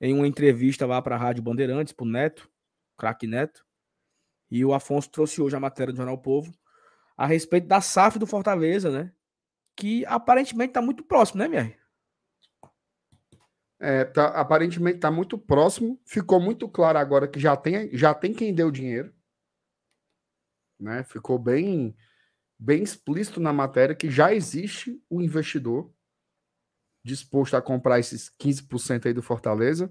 em 0.00 0.14
uma 0.14 0.26
entrevista 0.26 0.86
lá 0.86 1.02
para 1.02 1.14
a 1.14 1.18
Rádio 1.18 1.42
Bandeirantes, 1.42 1.92
para 1.92 2.06
o 2.06 2.08
Neto, 2.08 2.50
craque 2.96 3.26
Neto. 3.26 3.66
E 4.50 4.64
o 4.64 4.72
Afonso 4.72 5.10
trouxe 5.10 5.42
hoje 5.42 5.54
a 5.56 5.60
matéria 5.60 5.92
do 5.92 5.96
Jornal 5.98 6.14
O 6.14 6.22
Povo 6.22 6.50
a 7.18 7.26
respeito 7.26 7.66
da 7.66 7.82
SAF 7.82 8.18
do 8.18 8.26
Fortaleza, 8.26 8.90
né? 8.90 9.12
Que 9.76 10.06
aparentemente 10.06 10.70
está 10.70 10.80
muito 10.80 11.04
próximo, 11.04 11.40
né, 11.40 11.48
Mier? 11.48 11.78
É, 13.78 14.06
tá, 14.06 14.28
aparentemente 14.28 14.96
está 14.96 15.10
muito 15.10 15.36
próximo. 15.36 16.00
Ficou 16.06 16.40
muito 16.40 16.66
claro 16.66 16.96
agora 16.96 17.28
que 17.28 17.38
já 17.38 17.54
tem, 17.54 17.94
já 17.94 18.14
tem 18.14 18.32
quem 18.32 18.54
deu 18.54 18.70
dinheiro. 18.70 19.12
Né? 20.80 21.04
Ficou 21.04 21.38
bem, 21.38 21.94
bem 22.58 22.82
explícito 22.82 23.40
na 23.40 23.52
matéria 23.52 23.94
que 23.94 24.10
já 24.10 24.34
existe 24.34 25.00
o 25.08 25.22
investidor 25.22 25.90
disposto 27.04 27.56
a 27.56 27.62
comprar 27.62 27.98
esses 27.98 28.30
15% 28.38 29.06
aí 29.06 29.12
do 29.12 29.22
Fortaleza 29.22 29.90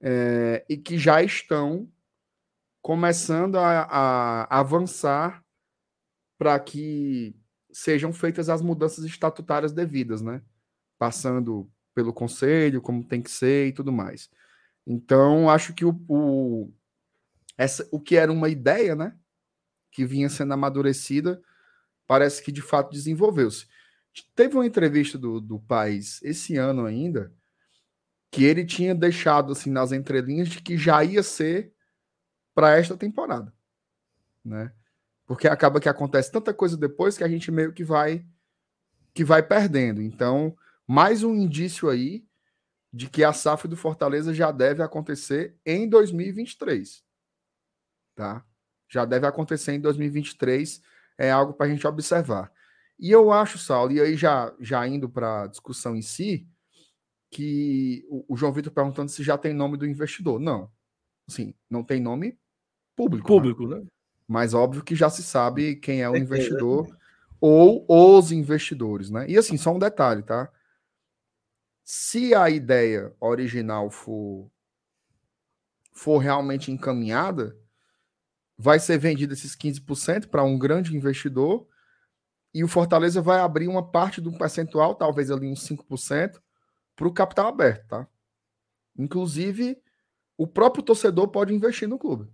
é, 0.00 0.64
e 0.68 0.76
que 0.76 0.98
já 0.98 1.22
estão 1.22 1.90
começando 2.82 3.56
a, 3.56 3.82
a 3.82 4.60
avançar 4.60 5.42
para 6.38 6.58
que 6.60 7.34
sejam 7.72 8.12
feitas 8.12 8.48
as 8.48 8.60
mudanças 8.60 9.04
estatutárias 9.04 9.72
devidas, 9.72 10.20
né? 10.20 10.42
Passando 10.98 11.70
pelo 11.94 12.12
conselho, 12.12 12.82
como 12.82 13.02
tem 13.02 13.22
que 13.22 13.30
ser 13.30 13.68
e 13.68 13.72
tudo 13.72 13.90
mais. 13.90 14.30
Então, 14.86 15.48
acho 15.48 15.72
que 15.72 15.84
o, 15.84 15.98
o, 16.08 16.72
essa, 17.56 17.88
o 17.90 17.98
que 17.98 18.16
era 18.16 18.30
uma 18.30 18.48
ideia, 18.48 18.94
né? 18.94 19.16
Que 19.90 20.04
vinha 20.04 20.28
sendo 20.28 20.52
amadurecida, 20.52 21.42
parece 22.06 22.42
que 22.42 22.52
de 22.52 22.62
fato 22.62 22.90
desenvolveu-se. 22.90 23.66
Teve 24.34 24.54
uma 24.54 24.66
entrevista 24.66 25.18
do, 25.18 25.40
do 25.40 25.58
País 25.60 26.22
esse 26.22 26.56
ano 26.56 26.84
ainda, 26.86 27.32
que 28.30 28.44
ele 28.44 28.64
tinha 28.64 28.94
deixado 28.94 29.52
assim 29.52 29.70
nas 29.70 29.92
entrelinhas 29.92 30.48
de 30.48 30.60
que 30.60 30.76
já 30.76 31.02
ia 31.04 31.22
ser 31.22 31.72
para 32.54 32.76
esta 32.76 32.96
temporada, 32.96 33.52
né? 34.44 34.72
Porque 35.26 35.48
acaba 35.48 35.80
que 35.80 35.88
acontece 35.88 36.30
tanta 36.30 36.52
coisa 36.52 36.76
depois 36.76 37.16
que 37.16 37.24
a 37.24 37.28
gente 37.28 37.50
meio 37.50 37.72
que 37.72 37.84
vai 37.84 38.26
que 39.12 39.24
vai 39.24 39.42
perdendo. 39.42 40.02
Então, 40.02 40.56
mais 40.86 41.22
um 41.22 41.34
indício 41.34 41.88
aí 41.88 42.26
de 42.92 43.08
que 43.08 43.24
a 43.24 43.32
SAF 43.32 43.66
do 43.66 43.76
Fortaleza 43.76 44.34
já 44.34 44.52
deve 44.52 44.82
acontecer 44.82 45.56
em 45.64 45.88
2023. 45.88 47.04
Tá? 48.14 48.44
Já 48.88 49.04
deve 49.04 49.26
acontecer 49.26 49.72
em 49.72 49.80
2023, 49.80 50.82
é 51.18 51.30
algo 51.30 51.52
para 51.54 51.66
a 51.66 51.68
gente 51.68 51.86
observar. 51.86 52.52
E 52.98 53.10
eu 53.10 53.32
acho, 53.32 53.58
Saulo, 53.58 53.92
e 53.92 54.00
aí 54.00 54.16
já, 54.16 54.54
já 54.60 54.86
indo 54.86 55.08
para 55.08 55.42
a 55.42 55.46
discussão 55.46 55.96
em 55.96 56.02
si, 56.02 56.46
que 57.30 58.04
o, 58.08 58.34
o 58.34 58.36
João 58.36 58.52
Vitor 58.52 58.72
perguntando 58.72 59.10
se 59.10 59.22
já 59.22 59.36
tem 59.36 59.52
nome 59.52 59.76
do 59.76 59.86
investidor. 59.86 60.38
Não. 60.38 60.70
Sim, 61.28 61.54
não 61.68 61.82
tem 61.82 62.00
nome 62.00 62.38
público. 62.94 63.28
né? 63.28 63.34
Público, 63.34 63.66
né? 63.66 63.84
Mas 64.26 64.54
óbvio 64.54 64.82
que 64.84 64.94
já 64.94 65.10
se 65.10 65.22
sabe 65.22 65.76
quem 65.76 66.02
é 66.02 66.08
o 66.08 66.12
Certeza. 66.12 66.34
investidor 66.34 66.98
ou 67.40 67.84
os 67.88 68.32
investidores, 68.32 69.10
né? 69.10 69.26
E 69.28 69.36
assim, 69.36 69.56
só 69.56 69.74
um 69.74 69.78
detalhe, 69.78 70.22
tá? 70.22 70.50
Se 71.84 72.34
a 72.34 72.48
ideia 72.48 73.14
original 73.20 73.90
for 73.90 74.50
for 75.92 76.18
realmente 76.18 76.72
encaminhada, 76.72 77.56
vai 78.56 78.78
ser 78.78 78.98
vendido 78.98 79.32
esses 79.32 79.56
15% 79.56 80.28
para 80.28 80.44
um 80.44 80.58
grande 80.58 80.96
investidor 80.96 81.66
e 82.52 82.62
o 82.62 82.68
Fortaleza 82.68 83.20
vai 83.20 83.40
abrir 83.40 83.66
uma 83.66 83.90
parte 83.90 84.20
do 84.20 84.32
percentual, 84.32 84.94
talvez 84.94 85.30
ali 85.30 85.48
uns 85.48 85.66
5%, 85.68 86.40
para 86.94 87.08
o 87.08 87.12
capital 87.12 87.48
aberto, 87.48 87.88
tá? 87.88 88.06
Inclusive, 88.96 89.76
o 90.38 90.46
próprio 90.46 90.84
torcedor 90.84 91.28
pode 91.28 91.52
investir 91.52 91.88
no 91.88 91.98
clube. 91.98 92.32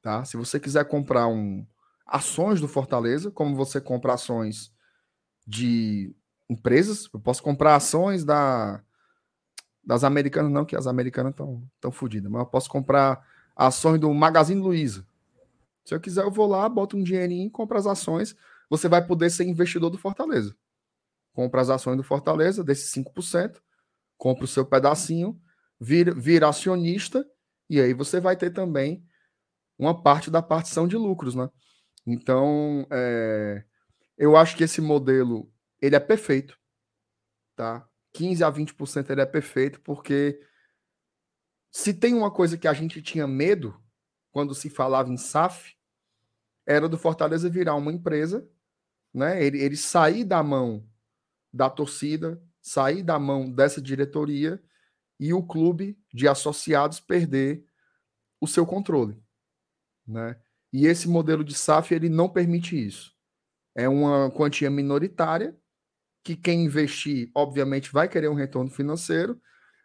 Tá? 0.00 0.24
Se 0.24 0.36
você 0.36 0.60
quiser 0.60 0.84
comprar 0.84 1.26
um 1.26 1.66
ações 2.06 2.60
do 2.60 2.68
Fortaleza, 2.68 3.30
como 3.32 3.56
você 3.56 3.80
compra 3.80 4.14
ações 4.14 4.72
de 5.44 6.14
empresas, 6.48 7.08
eu 7.12 7.20
posso 7.20 7.42
comprar 7.42 7.74
ações 7.74 8.24
da 8.24 8.82
das 9.84 10.04
americanas 10.04 10.52
não, 10.52 10.66
que 10.66 10.76
as 10.76 10.86
americanas 10.86 11.30
estão 11.30 11.66
tão 11.80 11.90
fodidas, 11.90 12.30
mas 12.30 12.40
eu 12.40 12.46
posso 12.46 12.68
comprar 12.68 13.26
ações 13.58 13.98
do 13.98 14.14
Magazine 14.14 14.60
Luiza. 14.60 15.04
Se 15.84 15.92
eu 15.92 16.00
quiser, 16.00 16.22
eu 16.22 16.30
vou 16.30 16.46
lá, 16.46 16.68
boto 16.68 16.96
um 16.96 17.02
dinheirinho, 17.02 17.50
compro 17.50 17.76
as 17.76 17.86
ações, 17.86 18.36
você 18.70 18.88
vai 18.88 19.04
poder 19.04 19.30
ser 19.30 19.44
investidor 19.44 19.90
do 19.90 19.98
Fortaleza. 19.98 20.54
Compra 21.32 21.60
as 21.60 21.68
ações 21.68 21.96
do 21.96 22.04
Fortaleza, 22.04 22.62
desses 22.62 22.92
5%, 22.92 23.60
compra 24.16 24.44
o 24.44 24.48
seu 24.48 24.64
pedacinho, 24.64 25.40
vira, 25.80 26.14
vira 26.14 26.48
acionista, 26.48 27.26
e 27.68 27.80
aí 27.80 27.92
você 27.92 28.20
vai 28.20 28.36
ter 28.36 28.50
também 28.50 29.04
uma 29.78 30.02
parte 30.02 30.30
da 30.30 30.42
partição 30.42 30.86
de 30.86 30.96
lucros, 30.96 31.34
né? 31.34 31.48
Então, 32.06 32.86
é, 32.90 33.64
eu 34.16 34.36
acho 34.36 34.56
que 34.56 34.64
esse 34.64 34.80
modelo 34.80 35.50
ele 35.80 35.96
é 35.96 36.00
perfeito, 36.00 36.56
tá? 37.56 37.88
15 38.12 38.44
a 38.44 38.50
20% 38.50 39.10
ele 39.10 39.20
é 39.20 39.26
perfeito, 39.26 39.80
porque 39.80 40.40
se 41.70 41.92
tem 41.92 42.14
uma 42.14 42.30
coisa 42.30 42.56
que 42.56 42.68
a 42.68 42.72
gente 42.72 43.02
tinha 43.02 43.26
medo 43.26 43.80
quando 44.30 44.54
se 44.54 44.70
falava 44.70 45.10
em 45.10 45.16
SAF, 45.16 45.76
era 46.66 46.88
do 46.88 46.98
Fortaleza 46.98 47.48
virar 47.48 47.74
uma 47.74 47.92
empresa, 47.92 48.48
né? 49.12 49.42
Ele, 49.42 49.58
ele 49.60 49.76
sair 49.76 50.24
da 50.24 50.42
mão 50.42 50.86
da 51.52 51.70
torcida, 51.70 52.42
sair 52.60 53.02
da 53.02 53.18
mão 53.18 53.50
dessa 53.50 53.80
diretoria 53.80 54.62
e 55.18 55.32
o 55.32 55.42
clube 55.42 55.98
de 56.12 56.28
associados 56.28 57.00
perder 57.00 57.64
o 58.40 58.46
seu 58.46 58.66
controle, 58.66 59.20
né? 60.06 60.40
E 60.72 60.86
esse 60.86 61.08
modelo 61.08 61.42
de 61.42 61.54
SAF 61.54 61.94
ele 61.94 62.08
não 62.08 62.28
permite 62.28 62.76
isso. 62.76 63.16
É 63.74 63.88
uma 63.88 64.30
quantia 64.30 64.70
minoritária 64.70 65.58
que 66.22 66.36
quem 66.36 66.64
investir, 66.64 67.30
obviamente, 67.34 67.90
vai 67.90 68.08
querer 68.08 68.28
um 68.28 68.34
retorno 68.34 68.70
financeiro, 68.70 69.40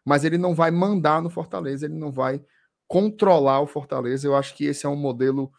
mas 0.05 0.23
ele 0.23 0.37
não 0.37 0.53
vai 0.53 0.71
mandar 0.71 1.21
no 1.21 1.29
Fortaleza, 1.29 1.85
ele 1.85 1.95
não 1.95 2.11
vai 2.11 2.43
controlar 2.87 3.61
o 3.61 3.67
Fortaleza. 3.67 4.27
Eu 4.27 4.35
acho 4.35 4.55
que 4.55 4.65
esse 4.65 4.85
é 4.85 4.89
um 4.89 4.95
modelo 4.95 5.51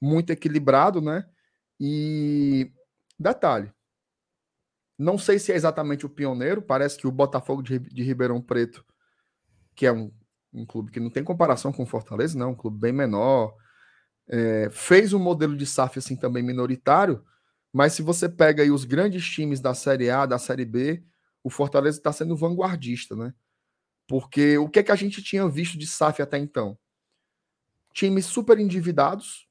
muito 0.00 0.30
equilibrado, 0.30 1.00
né? 1.00 1.26
E 1.80 2.70
detalhe, 3.18 3.72
não 4.98 5.18
sei 5.18 5.38
se 5.38 5.52
é 5.52 5.56
exatamente 5.56 6.06
o 6.06 6.10
pioneiro, 6.10 6.62
parece 6.62 6.96
que 6.96 7.06
o 7.06 7.12
Botafogo 7.12 7.62
de, 7.62 7.78
Ribeirão 8.02 8.40
Preto, 8.40 8.84
que 9.74 9.84
é 9.86 9.92
um, 9.92 10.10
um 10.52 10.64
clube 10.64 10.90
que 10.90 11.00
não 11.00 11.10
tem 11.10 11.22
comparação 11.22 11.72
com 11.72 11.82
o 11.82 11.86
Fortaleza, 11.86 12.38
não, 12.38 12.52
um 12.52 12.54
clube 12.54 12.78
bem 12.78 12.92
menor, 12.92 13.54
é, 14.28 14.70
fez 14.70 15.12
um 15.12 15.18
modelo 15.18 15.56
de 15.56 15.66
SAF 15.66 15.98
assim 15.98 16.16
também 16.16 16.42
minoritário, 16.42 17.22
mas 17.72 17.92
se 17.92 18.02
você 18.02 18.28
pega 18.28 18.62
aí 18.62 18.70
os 18.70 18.84
grandes 18.84 19.24
times 19.26 19.60
da 19.60 19.74
Série 19.74 20.08
A, 20.08 20.24
da 20.24 20.38
Série 20.38 20.64
B, 20.64 21.04
o 21.44 21.50
Fortaleza 21.50 21.98
está 21.98 22.10
sendo 22.10 22.36
vanguardista, 22.36 23.14
né? 23.14 23.34
Porque 24.06 24.56
o 24.58 24.68
que, 24.68 24.78
é 24.78 24.82
que 24.82 24.92
a 24.92 24.96
gente 24.96 25.22
tinha 25.22 25.48
visto 25.48 25.76
de 25.76 25.86
SAF 25.86 26.22
até 26.22 26.38
então? 26.38 26.78
Times 27.92 28.26
super 28.26 28.58
endividados, 28.58 29.48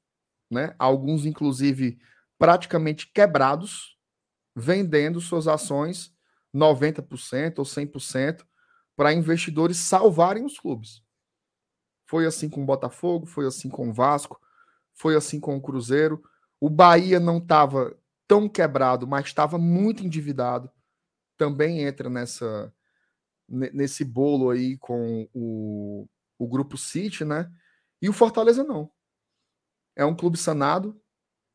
né? 0.50 0.74
Alguns, 0.78 1.26
inclusive, 1.26 1.98
praticamente 2.38 3.10
quebrados, 3.12 3.98
vendendo 4.54 5.20
suas 5.20 5.46
ações 5.46 6.14
90% 6.54 7.58
ou 7.58 7.64
100% 7.64 8.44
para 8.96 9.12
investidores 9.12 9.76
salvarem 9.76 10.44
os 10.44 10.58
clubes. 10.58 11.02
Foi 12.06 12.24
assim 12.24 12.48
com 12.48 12.62
o 12.62 12.66
Botafogo, 12.66 13.26
foi 13.26 13.46
assim 13.46 13.68
com 13.68 13.90
o 13.90 13.92
Vasco, 13.92 14.40
foi 14.94 15.16
assim 15.16 15.38
com 15.38 15.56
o 15.56 15.60
Cruzeiro. 15.60 16.22
O 16.58 16.70
Bahia 16.70 17.20
não 17.20 17.38
estava 17.38 17.94
tão 18.26 18.48
quebrado, 18.48 19.06
mas 19.06 19.26
estava 19.26 19.58
muito 19.58 20.04
endividado. 20.04 20.70
Também 21.36 21.82
entra 21.82 22.08
nessa 22.08 22.72
nesse 23.48 24.04
bolo 24.04 24.50
aí 24.50 24.76
com 24.78 25.28
o, 25.32 26.08
o 26.38 26.48
grupo 26.48 26.76
City, 26.76 27.24
né? 27.24 27.50
E 28.00 28.08
o 28.08 28.12
Fortaleza 28.12 28.64
não. 28.64 28.90
É 29.94 30.04
um 30.04 30.14
clube 30.14 30.36
sanado, 30.36 31.00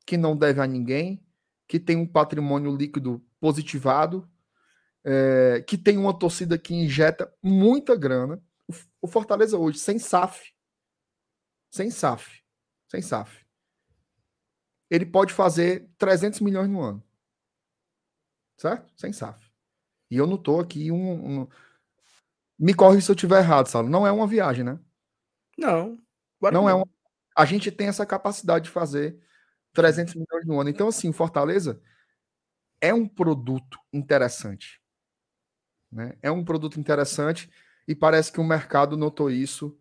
que 0.05 0.17
não 0.17 0.35
deve 0.35 0.61
a 0.61 0.67
ninguém, 0.67 1.23
que 1.67 1.79
tem 1.79 1.95
um 1.95 2.07
patrimônio 2.07 2.75
líquido 2.75 3.23
positivado, 3.39 4.29
é, 5.03 5.63
que 5.67 5.77
tem 5.77 5.97
uma 5.97 6.17
torcida 6.17 6.57
que 6.57 6.73
injeta 6.73 7.33
muita 7.41 7.95
grana. 7.95 8.41
O, 8.67 8.73
o 9.03 9.07
Fortaleza 9.07 9.57
hoje, 9.57 9.79
sem 9.79 9.99
SAF, 9.99 10.53
sem 11.69 11.89
SAF, 11.89 12.43
sem 12.89 13.01
SAF, 13.01 13.45
ele 14.89 15.05
pode 15.05 15.33
fazer 15.33 15.89
300 15.97 16.41
milhões 16.41 16.69
no 16.69 16.81
ano. 16.81 17.03
Certo? 18.57 18.91
Sem 18.95 19.13
SAF. 19.13 19.49
E 20.09 20.17
eu 20.17 20.27
não 20.27 20.35
estou 20.35 20.59
aqui 20.59 20.91
um, 20.91 21.41
um... 21.41 21.47
Me 22.61 22.75
corre 22.75 23.01
se 23.01 23.09
eu 23.09 23.15
estiver 23.15 23.39
errado, 23.39 23.65
Saulo. 23.65 23.89
Não 23.89 24.05
é 24.05 24.11
uma 24.11 24.27
viagem, 24.27 24.63
né? 24.63 24.79
Não. 25.57 25.97
Não 26.53 26.69
é 26.69 26.75
uma... 26.75 26.87
A 27.35 27.43
gente 27.43 27.71
tem 27.71 27.87
essa 27.87 28.05
capacidade 28.05 28.65
de 28.65 28.69
fazer 28.69 29.19
300 29.73 30.13
milhões 30.13 30.45
no 30.45 30.61
ano. 30.61 30.69
Então, 30.69 30.87
assim, 30.87 31.11
Fortaleza 31.11 31.81
é 32.79 32.93
um 32.93 33.07
produto 33.07 33.79
interessante. 33.91 34.79
Né? 35.91 36.15
É 36.21 36.29
um 36.29 36.45
produto 36.45 36.79
interessante 36.79 37.49
e 37.87 37.95
parece 37.95 38.31
que 38.31 38.39
o 38.39 38.43
mercado 38.43 38.95
notou 38.95 39.31
isso. 39.31 39.75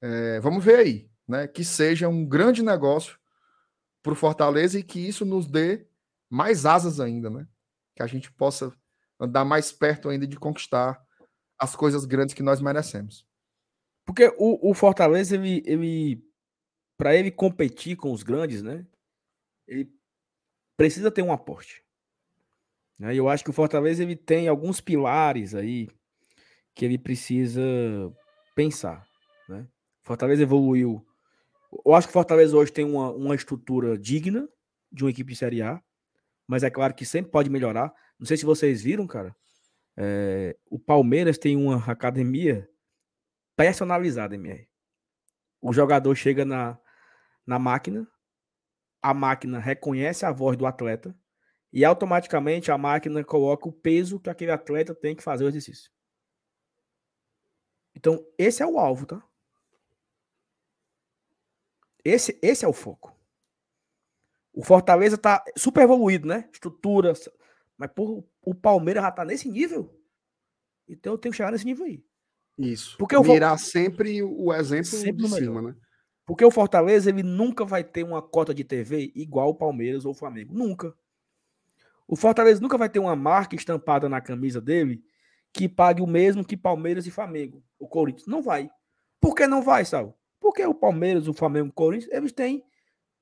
É, 0.00 0.38
vamos 0.38 0.64
ver 0.64 0.76
aí, 0.76 1.10
né? 1.26 1.48
Que 1.48 1.64
seja 1.64 2.08
um 2.08 2.24
grande 2.24 2.62
negócio 2.62 3.18
para 4.04 4.12
o 4.12 4.16
Fortaleza 4.16 4.78
e 4.78 4.84
que 4.84 5.00
isso 5.00 5.24
nos 5.24 5.48
dê 5.48 5.84
mais 6.28 6.64
asas 6.64 7.00
ainda, 7.00 7.28
né? 7.28 7.48
Que 7.96 8.04
a 8.04 8.06
gente 8.06 8.30
possa 8.30 8.72
andar 9.18 9.44
mais 9.44 9.72
perto 9.72 10.08
ainda 10.08 10.28
de 10.28 10.38
conquistar 10.38 11.04
as 11.60 11.76
coisas 11.76 12.06
grandes 12.06 12.34
que 12.34 12.42
nós 12.42 12.60
merecemos. 12.60 13.26
Porque 14.06 14.32
o, 14.38 14.70
o 14.70 14.74
Fortaleza, 14.74 15.36
ele, 15.36 15.62
ele 15.66 16.24
para 16.96 17.14
ele 17.14 17.30
competir 17.30 17.96
com 17.96 18.12
os 18.12 18.22
grandes, 18.22 18.62
né? 18.62 18.86
Ele 19.68 19.92
precisa 20.76 21.10
ter 21.10 21.22
um 21.22 21.32
aporte. 21.32 21.84
Né? 22.98 23.14
Eu 23.14 23.28
acho 23.28 23.44
que 23.44 23.50
o 23.50 23.54
Fortaleza 23.54 24.02
ele 24.02 24.16
tem 24.16 24.48
alguns 24.48 24.80
pilares 24.80 25.54
aí 25.54 25.88
que 26.74 26.84
ele 26.84 26.98
precisa 26.98 27.62
pensar. 28.54 29.06
Né? 29.48 29.66
Fortaleza 30.02 30.42
evoluiu. 30.42 31.06
Eu 31.84 31.94
acho 31.94 32.08
que 32.08 32.12
o 32.12 32.14
Fortaleza 32.14 32.56
hoje 32.56 32.72
tem 32.72 32.84
uma, 32.84 33.10
uma 33.12 33.34
estrutura 33.34 33.96
digna 33.98 34.48
de 34.90 35.04
uma 35.04 35.10
equipe 35.10 35.32
de 35.32 35.38
Série 35.38 35.62
A, 35.62 35.80
mas 36.46 36.62
é 36.62 36.70
claro 36.70 36.94
que 36.94 37.04
sempre 37.06 37.30
pode 37.30 37.48
melhorar. 37.48 37.94
Não 38.18 38.26
sei 38.26 38.36
se 38.36 38.44
vocês 38.44 38.82
viram, 38.82 39.06
cara. 39.06 39.34
É, 40.02 40.56
o 40.70 40.78
Palmeiras 40.78 41.36
tem 41.36 41.58
uma 41.58 41.76
academia 41.92 42.66
personalizada, 43.54 44.34
MR. 44.34 44.66
O 45.60 45.74
jogador 45.74 46.14
chega 46.14 46.42
na, 46.42 46.80
na 47.46 47.58
máquina, 47.58 48.10
a 49.02 49.12
máquina 49.12 49.58
reconhece 49.58 50.24
a 50.24 50.32
voz 50.32 50.56
do 50.56 50.64
atleta 50.64 51.14
e 51.70 51.84
automaticamente 51.84 52.72
a 52.72 52.78
máquina 52.78 53.22
coloca 53.22 53.68
o 53.68 53.72
peso 53.72 54.18
que 54.18 54.30
aquele 54.30 54.50
atleta 54.50 54.94
tem 54.94 55.14
que 55.14 55.22
fazer 55.22 55.44
o 55.44 55.48
exercício. 55.48 55.92
Então, 57.94 58.26
esse 58.38 58.62
é 58.62 58.66
o 58.66 58.78
alvo, 58.78 59.04
tá? 59.04 59.22
Esse, 62.02 62.38
esse 62.40 62.64
é 62.64 62.68
o 62.68 62.72
foco. 62.72 63.14
O 64.50 64.64
Fortaleza 64.64 65.18
tá 65.18 65.44
super 65.58 65.82
evoluído, 65.82 66.26
né? 66.26 66.48
Estrutura, 66.50 67.12
mas 67.76 67.90
por, 67.92 68.24
o 68.42 68.54
Palmeiras 68.54 69.02
já 69.02 69.10
tá 69.10 69.24
nesse 69.24 69.48
nível. 69.48 69.94
Então 70.88 71.14
eu 71.14 71.18
tenho 71.18 71.32
que 71.32 71.36
chegar 71.36 71.52
nesse 71.52 71.64
nível 71.64 71.86
aí. 71.86 72.04
Isso. 72.58 72.96
Porque 72.98 73.16
eu 73.16 73.22
Virar 73.22 73.50
vou... 73.50 73.58
sempre 73.58 74.22
o 74.22 74.52
exemplo 74.52 74.86
sempre 74.86 75.24
de 75.24 75.28
cima, 75.28 75.62
né? 75.62 75.74
Porque 76.26 76.44
o 76.44 76.50
Fortaleza 76.50 77.10
ele 77.10 77.22
nunca 77.22 77.64
vai 77.64 77.82
ter 77.82 78.04
uma 78.04 78.22
cota 78.22 78.54
de 78.54 78.62
TV 78.62 79.10
igual 79.14 79.50
o 79.50 79.54
Palmeiras 79.54 80.04
ou 80.04 80.12
o 80.12 80.14
Flamengo. 80.14 80.54
Nunca. 80.54 80.94
O 82.06 82.16
Fortaleza 82.16 82.60
nunca 82.60 82.76
vai 82.76 82.88
ter 82.88 82.98
uma 82.98 83.16
marca 83.16 83.56
estampada 83.56 84.08
na 84.08 84.20
camisa 84.20 84.60
dele 84.60 85.02
que 85.52 85.68
pague 85.68 86.02
o 86.02 86.06
mesmo 86.06 86.44
que 86.44 86.56
Palmeiras 86.56 87.06
e 87.06 87.10
Flamengo. 87.10 87.64
O 87.78 87.88
Corinthians 87.88 88.26
não 88.26 88.42
vai. 88.42 88.70
Por 89.20 89.34
que 89.34 89.46
não 89.46 89.62
vai, 89.62 89.84
Sal? 89.84 90.16
Porque 90.38 90.64
o 90.64 90.74
Palmeiras, 90.74 91.28
o 91.28 91.34
Flamengo 91.34 91.66
e 91.66 91.70
o 91.70 91.72
Corinthians, 91.72 92.12
eles 92.12 92.32
têm 92.32 92.64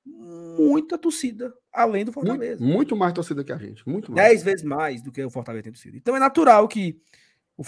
muita 0.05 0.97
torcida, 0.97 1.53
além 1.71 2.05
do 2.05 2.11
Fortaleza. 2.11 2.61
Muito, 2.61 2.75
muito, 2.75 2.95
mais 2.95 3.13
torcida 3.13 3.43
que 3.43 3.51
a 3.51 3.57
gente. 3.57 3.87
Muito 3.87 4.11
mais. 4.11 4.27
Dez 4.27 4.43
vezes 4.43 4.63
mais 4.63 5.01
do 5.01 5.11
que 5.11 5.23
o 5.23 5.29
Fortaleza 5.29 5.63
tem 5.63 5.71
torcida. 5.71 5.97
Então 5.97 6.15
é 6.15 6.19
natural 6.19 6.67
que 6.67 7.01
o, 7.57 7.63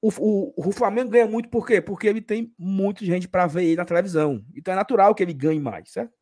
o, 0.00 0.10
o, 0.18 0.68
o 0.68 0.72
Flamengo 0.72 1.10
ganha 1.10 1.26
muito, 1.26 1.48
por 1.48 1.66
quê? 1.66 1.80
Porque 1.80 2.06
ele 2.06 2.20
tem 2.20 2.54
muita 2.58 3.04
gente 3.04 3.28
para 3.28 3.46
ver 3.46 3.64
ele 3.64 3.76
na 3.76 3.84
televisão. 3.84 4.44
Então 4.54 4.72
é 4.72 4.76
natural 4.76 5.14
que 5.14 5.22
ele 5.22 5.34
ganhe 5.34 5.60
mais, 5.60 5.90
certo? 5.90 6.16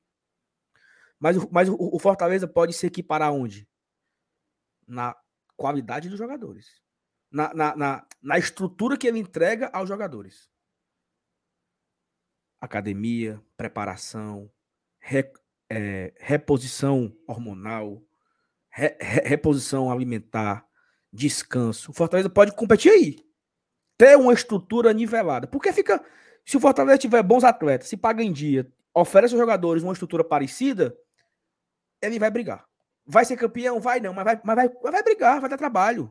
Mas, 1.18 1.36
mas 1.50 1.68
o, 1.68 1.76
o 1.78 1.98
Fortaleza 1.98 2.46
pode 2.46 2.72
se 2.72 2.86
equiparar 2.86 3.32
onde? 3.32 3.68
Na 4.86 5.16
qualidade 5.56 6.08
dos 6.08 6.18
jogadores. 6.18 6.80
Na, 7.30 7.52
na, 7.52 7.76
na, 7.76 8.06
na 8.22 8.38
estrutura 8.38 8.96
que 8.96 9.06
ele 9.06 9.18
entrega 9.18 9.68
aos 9.72 9.88
jogadores. 9.88 10.48
Academia, 12.60 13.42
preparação, 13.56 14.50
re, 15.00 15.30
é, 15.70 16.12
reposição 16.18 17.12
hormonal, 17.26 18.02
re, 18.70 18.96
re, 19.00 19.20
reposição 19.20 19.90
alimentar, 19.90 20.66
descanso. 21.12 21.90
O 21.90 21.94
Fortaleza 21.94 22.28
pode 22.28 22.52
competir 22.52 22.92
aí. 22.92 23.16
Ter 23.98 24.16
uma 24.16 24.32
estrutura 24.32 24.92
nivelada. 24.92 25.46
Porque 25.46 25.72
fica. 25.72 26.04
Se 26.44 26.56
o 26.56 26.60
Fortaleza 26.60 26.98
tiver 26.98 27.22
bons 27.22 27.42
atletas, 27.42 27.88
se 27.88 27.96
paga 27.96 28.22
em 28.22 28.32
dia, 28.32 28.70
oferece 28.94 29.34
aos 29.34 29.40
jogadores 29.40 29.82
uma 29.82 29.92
estrutura 29.92 30.22
parecida, 30.22 30.96
ele 32.00 32.18
vai 32.18 32.30
brigar. 32.30 32.64
Vai 33.04 33.24
ser 33.24 33.36
campeão? 33.36 33.80
Vai 33.80 34.00
não, 34.00 34.12
mas 34.12 34.24
vai, 34.24 34.40
mas 34.44 34.56
vai, 34.56 34.68
vai 34.68 35.02
brigar, 35.02 35.40
vai 35.40 35.50
dar 35.50 35.56
trabalho. 35.56 36.10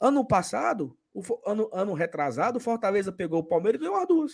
Ano 0.00 0.24
passado, 0.26 0.98
o, 1.12 1.22
ano, 1.46 1.70
ano 1.72 1.94
retrasado, 1.94 2.58
o 2.58 2.60
Fortaleza 2.60 3.12
pegou 3.12 3.40
o 3.40 3.44
Palmeiras 3.44 3.80
e 3.80 3.84
ganhou 3.84 3.96
as 3.96 4.08
duas. 4.08 4.32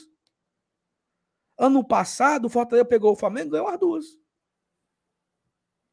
Ano 1.59 1.87
passado, 1.87 2.47
o 2.47 2.51
Fortaleza 2.51 2.87
pegou 2.87 3.13
o 3.13 3.17
Flamengo 3.17 3.49
e 3.49 3.51
ganhou 3.51 3.69
as 3.69 3.79
duas. 3.79 4.20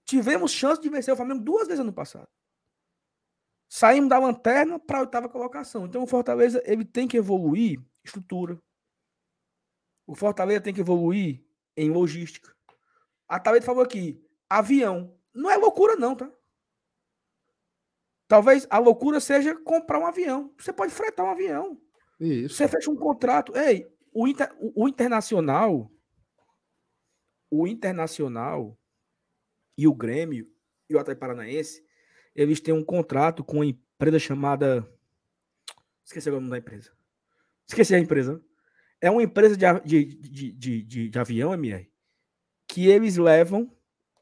Tivemos 0.08 0.54
chance 0.54 0.82
de 0.82 0.88
vencer 0.88 1.14
o 1.14 1.18
Flamengo 1.18 1.44
duas 1.44 1.68
vezes 1.68 1.82
ano 1.82 1.92
passado. 1.92 2.30
Saímos 3.68 4.10
da 4.10 4.18
lanterna 4.18 4.80
para 4.80 5.00
a 5.00 5.02
oitava 5.02 5.28
colocação. 5.28 5.86
Então 5.86 6.02
o 6.02 6.08
Fortaleza 6.08 6.64
ele 6.66 6.86
tem 6.86 7.10
que 7.10 7.18
evoluir 7.18 7.82
estrutura. 8.02 8.58
O 10.08 10.16
Fortaleza 10.16 10.62
tem 10.62 10.74
que 10.74 10.80
evoluir 10.80 11.44
em 11.76 11.92
logística. 11.92 12.56
A 13.28 13.38
Thalita 13.38 13.66
falou 13.66 13.84
aqui, 13.84 14.26
avião. 14.50 15.14
Não 15.34 15.52
é 15.52 15.58
loucura 15.58 15.98
não, 15.98 16.16
tá? 16.16 16.32
Talvez 18.30 18.66
a 18.70 18.78
loucura 18.78 19.20
seja 19.20 19.58
comprar 19.58 20.00
um 20.00 20.08
avião. 20.08 20.54
Você 20.58 20.72
pode 20.72 20.94
fretar 20.94 21.26
um 21.26 21.32
avião. 21.32 21.78
Isso. 22.18 22.56
Você 22.56 22.68
fecha 22.70 22.90
um 22.90 22.96
contrato. 22.96 23.58
Ei, 23.58 23.94
o, 24.14 24.26
inter, 24.26 24.56
o, 24.58 24.86
o 24.86 24.88
internacional, 24.88 25.92
o 27.50 27.68
internacional 27.68 28.78
e 29.78 29.88
o 29.88 29.94
Grêmio 29.94 30.50
e 30.90 30.96
o 30.96 31.00
Atlético 31.00 31.22
Paranaense, 31.22 31.86
eles 32.36 32.60
têm 32.60 32.74
um 32.74 32.84
contrato 32.84 33.44
com 33.44 33.58
uma 33.58 33.66
empresa 33.66 34.20
chamada. 34.20 34.88
Esqueci 36.04 36.30
o 36.30 36.34
nome 36.34 36.50
da 36.50 36.58
empresa. 36.58 36.92
Esqueci 37.68 37.94
a 37.94 38.00
empresa. 38.00 38.42
É 39.00 39.12
uma 39.12 39.22
empresa 39.22 39.56
de, 39.56 39.66
de, 39.86 40.06
de, 40.16 40.82
de, 40.84 41.10
de, 41.10 41.20
avião, 41.20 41.54
MR, 41.54 41.92
que 42.68 42.88
eles 42.88 43.18
levam 43.18 43.72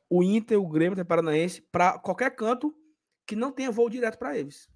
o 0.10 0.22
Inter, 0.22 0.60
o 0.60 0.68
Grêmio, 0.68 1.00
o 1.00 1.06
Paranaense 1.06 1.62
para 1.62 1.98
qualquer 2.00 2.36
canto 2.36 2.76
que 3.26 3.36
não 3.36 3.52
tenha 3.52 3.72
voo 3.72 3.90
direto 3.90 4.18
para 4.18 4.38
eles. 4.38 4.70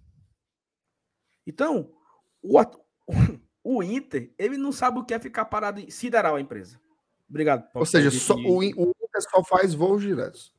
Então, 1.45 1.91
o, 2.41 2.57
o 3.63 3.83
Inter, 3.83 4.33
ele 4.37 4.57
não 4.57 4.71
sabe 4.71 4.99
o 4.99 5.05
que 5.05 5.13
é 5.13 5.19
ficar 5.19 5.45
parado 5.45 5.79
em 5.79 5.89
sideral 5.89 6.35
a 6.35 6.41
empresa. 6.41 6.79
Obrigado. 7.29 7.67
Ou 7.73 7.85
seja, 7.85 8.09
só, 8.11 8.35
o, 8.35 8.59
o 8.59 8.63
Inter 8.63 9.21
só 9.29 9.43
faz 9.43 9.73
voos 9.73 10.01
diretos. 10.01 10.53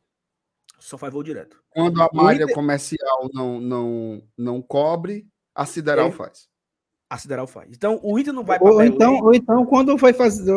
Só 0.81 0.97
faz 0.97 1.13
voo 1.13 1.23
direto. 1.23 1.63
Quando 1.71 2.03
a 2.03 2.09
malha 2.13 2.45
Inter... 2.45 2.55
comercial 2.55 3.31
não, 3.33 3.61
não, 3.61 4.23
não 4.37 4.63
cobre, 4.63 5.29
a 5.55 5.67
Sideral 5.67 6.09
é. 6.09 6.13
faz. 6.13 6.49
A 7.09 7.19
Sideral 7.19 7.47
faz. 7.47 7.69
Então, 7.71 8.01
o 8.03 8.19
Inter 8.19 8.33
não 8.33 8.45
vai 8.45 8.59
ou, 8.61 8.83
então, 8.83 9.21
ou 9.21 9.35
então, 9.35 9.67
quando 9.67 9.97
vai 9.97 10.13
fazer. 10.13 10.51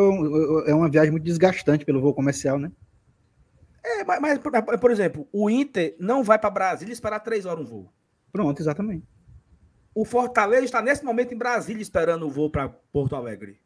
É 0.66 0.74
uma 0.74 0.88
viagem 0.88 1.10
muito 1.10 1.24
desgastante 1.24 1.84
pelo 1.84 2.00
voo 2.00 2.14
comercial, 2.14 2.58
né? 2.58 2.72
É, 3.84 4.02
mas, 4.04 4.20
mas 4.20 4.38
por 4.80 4.90
exemplo, 4.90 5.28
o 5.30 5.50
Inter 5.50 5.94
não 6.00 6.24
vai 6.24 6.38
para 6.38 6.48
Brasília 6.48 6.92
esperar 6.92 7.20
três 7.20 7.44
horas 7.44 7.60
um 7.62 7.66
voo. 7.66 7.92
Pronto, 8.32 8.58
exatamente. 8.60 9.06
O 9.94 10.04
Fortaleza 10.04 10.64
está 10.64 10.80
nesse 10.80 11.04
momento 11.04 11.34
em 11.34 11.38
Brasília 11.38 11.82
esperando 11.82 12.26
o 12.26 12.30
voo 12.30 12.48
para 12.48 12.68
Porto 12.68 13.14
Alegre. 13.14 13.60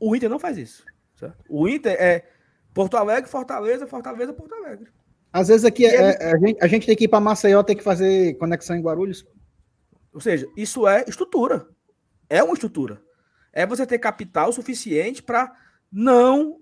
O 0.00 0.16
Inter 0.16 0.28
não 0.28 0.38
faz 0.38 0.58
isso. 0.58 0.84
Certo? 1.14 1.44
O 1.48 1.68
Inter 1.68 1.96
é 1.98 2.28
Porto 2.74 2.96
Alegre, 2.96 3.30
Fortaleza, 3.30 3.86
Fortaleza, 3.86 4.34
Porto 4.34 4.54
Alegre. 4.54 4.90
Às 5.32 5.48
vezes 5.48 5.64
aqui 5.64 5.86
é, 5.86 5.94
é, 5.94 6.32
a, 6.32 6.38
gente, 6.38 6.58
a 6.62 6.66
gente 6.66 6.86
tem 6.86 6.96
que 6.96 7.04
ir 7.04 7.08
para 7.08 7.20
Maceió, 7.20 7.62
tem 7.62 7.76
que 7.76 7.82
fazer 7.82 8.34
conexão 8.34 8.76
em 8.76 8.82
Guarulhos. 8.82 9.26
Ou 10.12 10.20
seja, 10.20 10.46
isso 10.56 10.86
é 10.86 11.04
estrutura. 11.08 11.68
É 12.28 12.42
uma 12.42 12.54
estrutura. 12.54 13.02
É 13.52 13.66
você 13.66 13.86
ter 13.86 13.98
capital 13.98 14.52
suficiente 14.52 15.22
para 15.22 15.54
não. 15.90 16.60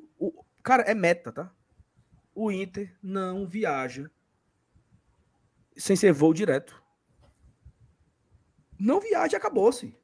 Cara, 0.62 0.82
é 0.84 0.94
meta, 0.94 1.32
tá? 1.32 1.50
o 2.34 2.50
Inter 2.50 2.96
não 3.02 3.46
viaja 3.46 4.10
sem 5.76 5.96
ser 5.96 6.12
voo 6.12 6.34
direto. 6.34 6.82
Não 8.78 9.00
viaja, 9.00 9.36
acabou-se. 9.36 9.96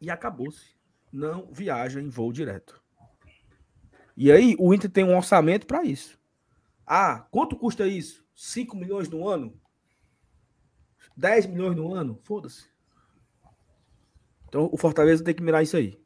E 0.00 0.10
acabou-se. 0.10 0.76
Não 1.12 1.50
viaja 1.50 2.00
em 2.00 2.08
voo 2.08 2.32
direto. 2.32 2.80
E 4.20 4.32
aí, 4.32 4.56
o 4.58 4.74
Inter 4.74 4.90
tem 4.90 5.04
um 5.04 5.16
orçamento 5.16 5.64
para 5.64 5.84
isso. 5.84 6.18
Ah, 6.84 7.24
quanto 7.30 7.54
custa 7.54 7.86
isso? 7.86 8.26
5 8.34 8.76
milhões 8.76 9.08
no 9.08 9.28
ano? 9.28 9.56
10 11.16 11.46
milhões 11.46 11.76
no 11.76 11.94
ano? 11.94 12.18
Foda-se. 12.24 12.66
Então, 14.48 14.68
o 14.72 14.76
Fortaleza 14.76 15.22
tem 15.22 15.32
que 15.32 15.42
mirar 15.42 15.62
isso 15.62 15.76
aí. 15.76 16.00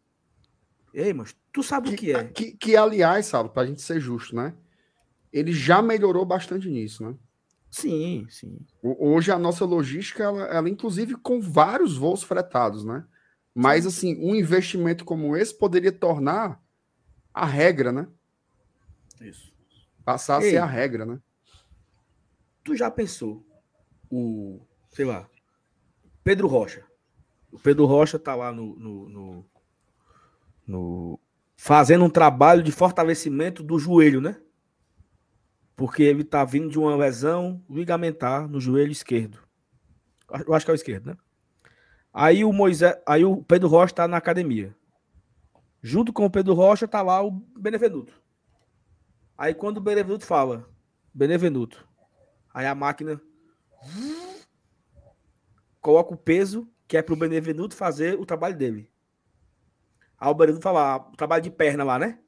Ei, 0.92 1.14
mas 1.14 1.34
tu 1.50 1.62
sabe 1.62 1.88
que, 1.88 1.94
o 1.94 1.98
que 1.98 2.12
é? 2.12 2.24
Que, 2.24 2.52
que, 2.52 2.76
aliás, 2.76 3.24
sabe, 3.24 3.48
pra 3.48 3.64
gente 3.64 3.80
ser 3.80 3.98
justo, 3.98 4.36
né? 4.36 4.54
Ele 5.32 5.50
já 5.50 5.80
melhorou 5.80 6.26
bastante 6.26 6.68
nisso, 6.68 7.02
né? 7.02 7.14
Sim, 7.70 8.26
sim. 8.28 8.58
Hoje 8.82 9.32
a 9.32 9.38
nossa 9.38 9.64
logística, 9.64 10.22
ela, 10.22 10.42
ela 10.48 10.68
inclusive 10.68 11.16
com 11.16 11.40
vários 11.40 11.96
voos 11.96 12.22
fretados, 12.22 12.84
né? 12.84 13.06
Mas, 13.54 13.86
assim, 13.86 14.22
um 14.22 14.34
investimento 14.34 15.02
como 15.02 15.34
esse 15.34 15.56
poderia 15.56 15.92
tornar 15.92 16.61
a 17.32 17.46
regra, 17.46 17.92
né? 17.92 18.08
Isso. 19.20 19.52
Passar 20.04 20.38
a 20.38 20.44
Ei, 20.44 20.50
ser 20.50 20.56
a 20.58 20.66
regra, 20.66 21.06
né? 21.06 21.20
Tu 22.64 22.76
já 22.76 22.90
pensou 22.90 23.44
o, 24.10 24.60
sei 24.90 25.04
lá, 25.04 25.28
Pedro 26.22 26.46
Rocha? 26.46 26.84
O 27.50 27.58
Pedro 27.58 27.84
Rocha 27.86 28.18
tá 28.18 28.34
lá 28.34 28.52
no, 28.52 28.76
no, 28.76 29.08
no, 29.08 29.46
no 30.66 31.20
fazendo 31.56 32.04
um 32.04 32.10
trabalho 32.10 32.62
de 32.62 32.72
fortalecimento 32.72 33.62
do 33.62 33.78
joelho, 33.78 34.20
né? 34.20 34.36
Porque 35.76 36.02
ele 36.02 36.24
tá 36.24 36.44
vindo 36.44 36.68
de 36.68 36.78
uma 36.78 36.96
lesão 36.96 37.62
ligamentar 37.68 38.48
no 38.48 38.60
joelho 38.60 38.92
esquerdo. 38.92 39.38
Eu 40.46 40.54
acho 40.54 40.64
que 40.64 40.70
é 40.70 40.74
o 40.74 40.76
esquerdo, 40.76 41.06
né? 41.06 41.16
Aí 42.12 42.44
o 42.44 42.52
Moisés, 42.52 42.96
aí 43.06 43.24
o 43.24 43.42
Pedro 43.42 43.68
Rocha 43.68 43.94
tá 43.94 44.08
na 44.08 44.16
academia. 44.16 44.74
Junto 45.82 46.12
com 46.12 46.24
o 46.24 46.30
Pedro 46.30 46.54
Rocha 46.54 46.86
tá 46.86 47.02
lá 47.02 47.20
o 47.20 47.30
Benevenuto. 47.30 48.22
Aí 49.36 49.52
quando 49.52 49.78
o 49.78 49.80
Benevenuto 49.80 50.24
fala, 50.24 50.70
Benevenuto, 51.12 51.88
aí 52.54 52.66
a 52.66 52.74
máquina 52.74 53.20
coloca 55.80 56.14
o 56.14 56.16
peso 56.16 56.68
que 56.86 56.96
é 56.96 57.02
pro 57.02 57.16
Benevenuto 57.16 57.74
fazer 57.74 58.16
o 58.18 58.24
trabalho 58.24 58.56
dele. 58.56 58.88
Aí 60.16 60.30
o 60.30 60.34
Benevenuto 60.34 60.62
fala, 60.62 60.98
o 60.98 61.16
trabalho 61.16 61.42
de 61.42 61.50
perna 61.50 61.82
lá, 61.82 61.98
né? 61.98 62.20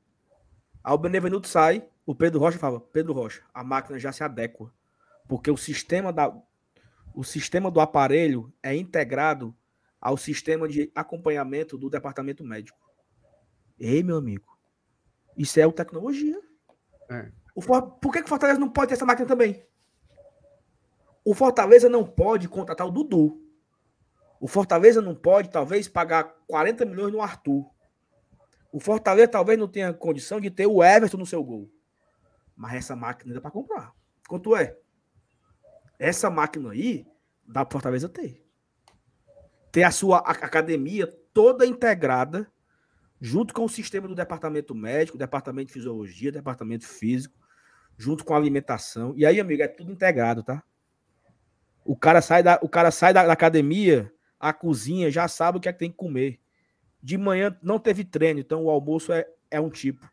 Aí 0.82 0.92
o 0.92 0.98
Benevenuto 0.98 1.46
sai, 1.46 1.86
o 2.04 2.12
Pedro 2.12 2.40
Rocha 2.40 2.58
fala, 2.58 2.80
Pedro 2.80 3.12
Rocha, 3.12 3.42
a 3.54 3.62
máquina 3.62 3.98
já 4.00 4.10
se 4.10 4.24
adequa. 4.24 4.72
Porque 5.28 5.50
o 5.50 5.56
sistema, 5.56 6.12
da, 6.12 6.34
o 7.14 7.22
sistema 7.22 7.70
do 7.70 7.80
aparelho 7.80 8.52
é 8.60 8.74
integrado 8.74 9.56
ao 10.00 10.16
sistema 10.16 10.66
de 10.68 10.90
acompanhamento 10.94 11.78
do 11.78 11.88
departamento 11.88 12.42
médico. 12.42 12.83
Ei, 13.78 14.02
meu 14.02 14.16
amigo, 14.16 14.56
isso 15.36 15.58
é 15.58 15.66
o 15.66 15.72
tecnologia. 15.72 16.40
É. 17.10 17.30
O 17.54 17.60
For... 17.60 17.82
Por 17.82 18.12
que, 18.12 18.20
que 18.20 18.26
o 18.26 18.28
Fortaleza 18.28 18.58
não 18.58 18.70
pode 18.70 18.88
ter 18.88 18.94
essa 18.94 19.06
máquina 19.06 19.26
também? 19.26 19.64
O 21.24 21.34
Fortaleza 21.34 21.88
não 21.88 22.04
pode 22.04 22.48
contratar 22.48 22.86
o 22.86 22.90
Dudu. 22.90 23.40
O 24.40 24.46
Fortaleza 24.46 25.00
não 25.00 25.14
pode, 25.14 25.50
talvez, 25.50 25.88
pagar 25.88 26.24
40 26.46 26.84
milhões 26.84 27.12
no 27.12 27.22
Arthur. 27.22 27.64
O 28.70 28.78
Fortaleza 28.78 29.28
talvez 29.28 29.58
não 29.58 29.68
tenha 29.68 29.94
condição 29.94 30.40
de 30.40 30.50
ter 30.50 30.66
o 30.66 30.82
Everton 30.82 31.16
no 31.16 31.26
seu 31.26 31.42
gol. 31.42 31.70
Mas 32.56 32.74
essa 32.74 32.94
máquina 32.94 33.34
dá 33.34 33.40
para 33.40 33.50
comprar. 33.50 33.94
Quanto 34.28 34.54
é? 34.54 34.76
Essa 35.98 36.28
máquina 36.28 36.72
aí 36.72 37.06
dá 37.46 37.64
para 37.64 37.72
Fortaleza 37.72 38.08
ter. 38.08 38.44
Ter 39.72 39.84
a 39.84 39.90
sua 39.90 40.18
academia 40.18 41.06
toda 41.32 41.66
integrada 41.66 42.50
junto 43.20 43.54
com 43.54 43.64
o 43.64 43.68
sistema 43.68 44.08
do 44.08 44.14
departamento 44.14 44.74
médico, 44.74 45.18
departamento 45.18 45.68
de 45.68 45.72
fisiologia, 45.72 46.32
departamento 46.32 46.86
físico, 46.86 47.38
junto 47.96 48.24
com 48.24 48.34
a 48.34 48.36
alimentação. 48.36 49.14
E 49.16 49.24
aí, 49.24 49.40
amigo, 49.40 49.62
é 49.62 49.68
tudo 49.68 49.92
integrado, 49.92 50.42
tá? 50.42 50.62
O 51.84 51.96
cara 51.96 52.20
sai 52.20 52.42
da, 52.42 52.58
o 52.62 52.68
cara 52.68 52.90
sai 52.90 53.12
da, 53.12 53.26
da 53.26 53.32
academia, 53.32 54.12
a 54.38 54.52
cozinha, 54.52 55.10
já 55.10 55.28
sabe 55.28 55.58
o 55.58 55.60
que 55.60 55.68
é 55.68 55.72
que 55.72 55.78
tem 55.78 55.90
que 55.90 55.96
comer. 55.96 56.40
De 57.02 57.16
manhã 57.18 57.56
não 57.62 57.78
teve 57.78 58.04
treino, 58.04 58.40
então 58.40 58.64
o 58.64 58.70
almoço 58.70 59.12
é, 59.12 59.26
é 59.50 59.60
um 59.60 59.70
tipo. 59.70 60.10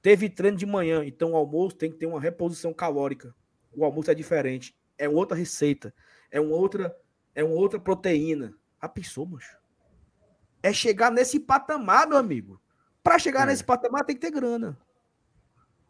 Teve 0.00 0.28
treino 0.28 0.56
de 0.56 0.66
manhã, 0.66 1.04
então 1.04 1.32
o 1.32 1.36
almoço 1.36 1.76
tem 1.76 1.90
que 1.90 1.98
ter 1.98 2.06
uma 2.06 2.20
reposição 2.20 2.72
calórica. 2.72 3.34
O 3.72 3.84
almoço 3.84 4.10
é 4.10 4.14
diferente, 4.14 4.76
é 4.98 5.08
outra 5.08 5.36
receita, 5.36 5.94
é 6.30 6.40
uma 6.40 6.54
outra, 6.54 6.94
é 7.34 7.42
uma 7.42 7.54
outra 7.54 7.78
proteína. 7.78 8.54
A 8.80 8.88
pensou, 8.88 9.26
macho? 9.26 9.61
É 10.62 10.72
chegar 10.72 11.10
nesse 11.10 11.40
patamar, 11.40 12.06
meu 12.06 12.16
amigo. 12.16 12.60
Para 13.02 13.18
chegar 13.18 13.42
É. 13.42 13.46
nesse 13.46 13.64
patamar 13.64 14.04
tem 14.04 14.14
que 14.16 14.20
ter 14.22 14.30
grana. 14.30 14.78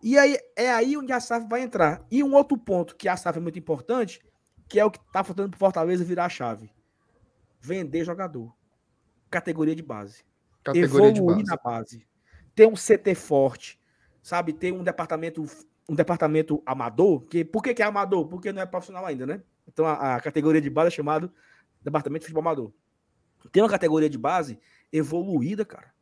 E 0.03 0.19
aí 0.19 0.37
é 0.57 0.71
aí 0.73 0.97
onde 0.97 1.13
a 1.13 1.21
SAF 1.21 1.47
vai 1.49 1.61
entrar. 1.61 2.05
E 2.11 2.25
um 2.25 2.35
outro 2.35 2.57
ponto 2.59 2.97
que 2.97 3.09
a 3.09 3.17
SAF 3.17 3.39
é 3.39 3.41
muito 3.41 3.59
importante, 3.59 4.21
que 4.69 4.81
é 4.81 4.85
o 4.85 4.91
que 4.91 4.99
tá 5.13 5.23
faltando 5.23 5.51
pro 5.51 5.59
Fortaleza 5.59 6.05
virar 6.05 6.25
a 6.25 6.29
chave. 6.29 6.73
Vender 7.61 8.05
jogador. 8.05 8.53
Categoria 9.31 9.77
de 9.77 9.83
base. 9.83 10.25
Categoria 10.65 11.13
de 11.13 11.19
Evoluir 11.21 11.47
base. 11.47 11.51
na 11.51 11.57
base. 11.57 12.07
Ter 12.55 12.67
um 12.67 12.75
CT 12.75 13.15
forte, 13.15 13.81
sabe? 14.23 14.53
Ter 14.53 14.73
um 14.73 14.83
departamento 14.83 15.45
um 15.89 15.95
departamento 15.95 16.63
amador, 16.65 17.23
que 17.23 17.45
por 17.45 17.63
que, 17.63 17.75
que 17.75 17.83
é 17.83 17.85
amador? 17.85 18.27
Porque 18.29 18.53
não 18.53 18.63
é 18.63 18.67
profissional 18.67 19.05
ainda, 19.05 19.27
né? 19.27 19.43
Então 19.67 19.85
a, 19.85 20.15
a 20.17 20.21
categoria 20.21 20.61
de 20.61 20.71
base 20.71 20.89
é 20.89 20.91
chamado 20.91 21.31
departamento 21.83 22.21
de 22.23 22.27
futebol 22.27 22.41
amador. 22.41 22.73
Tem 23.51 23.63
uma 23.63 23.69
categoria 23.69 24.09
de 24.09 24.19
base 24.19 24.59
evoluída, 24.93 25.65
cara. 25.65 25.93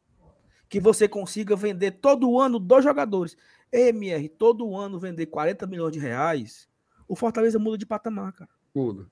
Que 0.68 0.80
você 0.80 1.08
consiga 1.08 1.56
vender 1.56 1.92
todo 1.92 2.38
ano 2.38 2.58
dois 2.58 2.84
jogadores. 2.84 3.36
MR, 3.72 4.28
todo 4.28 4.76
ano 4.76 4.98
vender 4.98 5.26
40 5.26 5.66
milhões 5.66 5.92
de 5.92 5.98
reais, 5.98 6.68
o 7.08 7.16
Fortaleza 7.16 7.58
muda 7.58 7.78
de 7.78 7.86
patamar, 7.86 8.32
cara. 8.32 8.50
Tudo. 8.72 9.10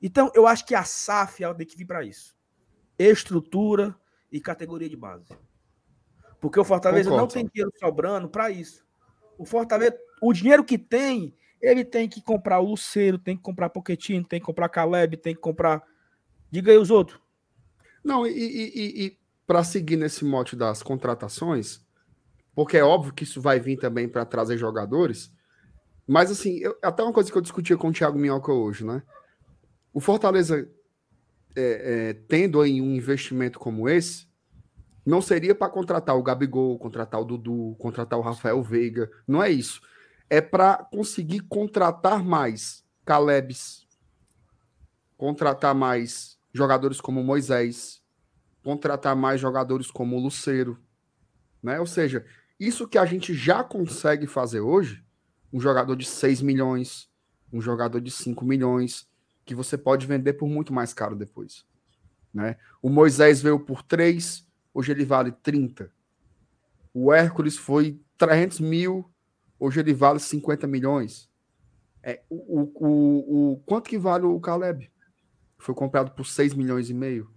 Então, 0.00 0.30
eu 0.34 0.46
acho 0.46 0.66
que 0.66 0.74
a 0.74 0.84
SAF 0.84 1.42
ela 1.42 1.54
tem 1.54 1.66
que 1.66 1.76
vir 1.76 1.86
para 1.86 2.04
isso. 2.04 2.34
Estrutura 2.98 3.94
e 4.30 4.40
categoria 4.40 4.88
de 4.88 4.96
base. 4.96 5.34
Porque 6.40 6.60
o 6.60 6.64
Fortaleza 6.64 7.08
Concordo, 7.08 7.22
não 7.22 7.28
tem 7.28 7.50
dinheiro 7.52 7.72
sobrando 7.78 8.28
para 8.28 8.50
isso. 8.50 8.84
O 9.38 9.46
Fortaleza, 9.46 9.98
o 10.20 10.32
dinheiro 10.32 10.62
que 10.62 10.76
tem, 10.76 11.34
ele 11.60 11.84
tem 11.84 12.06
que 12.08 12.20
comprar 12.20 12.60
o 12.60 12.70
Luceiro, 12.70 13.18
tem 13.18 13.36
que 13.36 13.42
comprar 13.42 13.70
Poquetino, 13.70 14.24
tem 14.24 14.38
que 14.38 14.46
comprar 14.46 14.68
Caleb, 14.68 15.16
tem 15.16 15.34
que 15.34 15.40
comprar. 15.40 15.82
Diga 16.50 16.70
aí 16.70 16.76
os 16.76 16.90
outros. 16.90 17.18
Não, 18.04 18.26
e, 18.26 18.30
e, 18.30 19.06
e, 19.06 19.18
para 19.46 19.64
seguir 19.64 19.96
nesse 19.96 20.24
mote 20.24 20.54
das 20.54 20.82
contratações, 20.82 21.80
porque 22.54 22.76
é 22.76 22.84
óbvio 22.84 23.14
que 23.14 23.24
isso 23.24 23.40
vai 23.40 23.58
vir 23.58 23.78
também 23.78 24.08
para 24.08 24.24
trazer 24.24 24.58
jogadores, 24.58 25.32
mas 26.06 26.30
assim, 26.30 26.58
eu- 26.58 26.76
até 26.82 27.02
uma 27.02 27.12
coisa 27.12 27.32
que 27.32 27.36
eu 27.38 27.42
discutia 27.42 27.76
com 27.76 27.88
o 27.88 27.92
Thiago 27.92 28.18
Minhoca 28.18 28.52
hoje, 28.52 28.84
né? 28.84 29.02
O 29.92 30.00
Fortaleza 30.00 30.68
é, 31.56 32.10
é, 32.10 32.14
tendo 32.28 32.60
aí 32.60 32.80
um 32.80 32.94
investimento 32.94 33.58
como 33.58 33.88
esse, 33.88 34.26
não 35.06 35.20
seria 35.20 35.54
para 35.54 35.70
contratar 35.70 36.16
o 36.16 36.22
Gabigol, 36.22 36.78
contratar 36.78 37.20
o 37.20 37.24
Dudu, 37.24 37.76
contratar 37.78 38.18
o 38.18 38.22
Rafael 38.22 38.62
Veiga, 38.62 39.10
não 39.26 39.42
é 39.42 39.50
isso. 39.50 39.80
É 40.28 40.40
para 40.40 40.76
conseguir 40.92 41.40
contratar 41.40 42.24
mais 42.24 42.84
Calebs, 43.04 43.86
contratar 45.16 45.74
mais 45.74 46.33
jogadores 46.54 47.00
como 47.00 47.22
Moisés, 47.22 48.00
contratar 48.62 49.14
mais 49.14 49.40
jogadores 49.40 49.90
como 49.90 50.18
Luceiro, 50.18 50.78
né? 51.62 51.78
Ou 51.80 51.86
seja, 51.86 52.24
isso 52.58 52.88
que 52.88 52.96
a 52.96 53.04
gente 53.04 53.34
já 53.34 53.62
consegue 53.62 54.26
fazer 54.26 54.60
hoje, 54.60 55.04
um 55.52 55.60
jogador 55.60 55.96
de 55.96 56.06
6 56.06 56.40
milhões, 56.40 57.10
um 57.52 57.60
jogador 57.60 58.00
de 58.00 58.10
5 58.10 58.44
milhões, 58.44 59.06
que 59.44 59.54
você 59.54 59.76
pode 59.76 60.06
vender 60.06 60.34
por 60.34 60.48
muito 60.48 60.72
mais 60.72 60.94
caro 60.94 61.14
depois, 61.14 61.66
né? 62.32 62.56
O 62.80 62.88
Moisés 62.88 63.42
veio 63.42 63.60
por 63.60 63.82
3, 63.82 64.46
hoje 64.72 64.92
ele 64.92 65.04
vale 65.04 65.32
30. 65.32 65.90
O 66.92 67.12
Hércules 67.12 67.56
foi 67.56 68.00
300 68.16 68.60
mil, 68.60 69.10
hoje 69.58 69.80
ele 69.80 69.92
vale 69.92 70.20
50 70.20 70.66
milhões. 70.66 71.28
É, 72.02 72.22
o, 72.30 72.36
o, 72.36 72.72
o, 72.86 73.52
o- 73.52 73.56
quanto 73.66 73.88
que 73.88 73.98
vale 73.98 74.24
o 74.24 74.38
Caleb? 74.40 74.90
Foi 75.58 75.74
comprado 75.74 76.10
por 76.12 76.24
6 76.26 76.54
milhões 76.54 76.90
e 76.90 76.94
meio. 76.94 77.30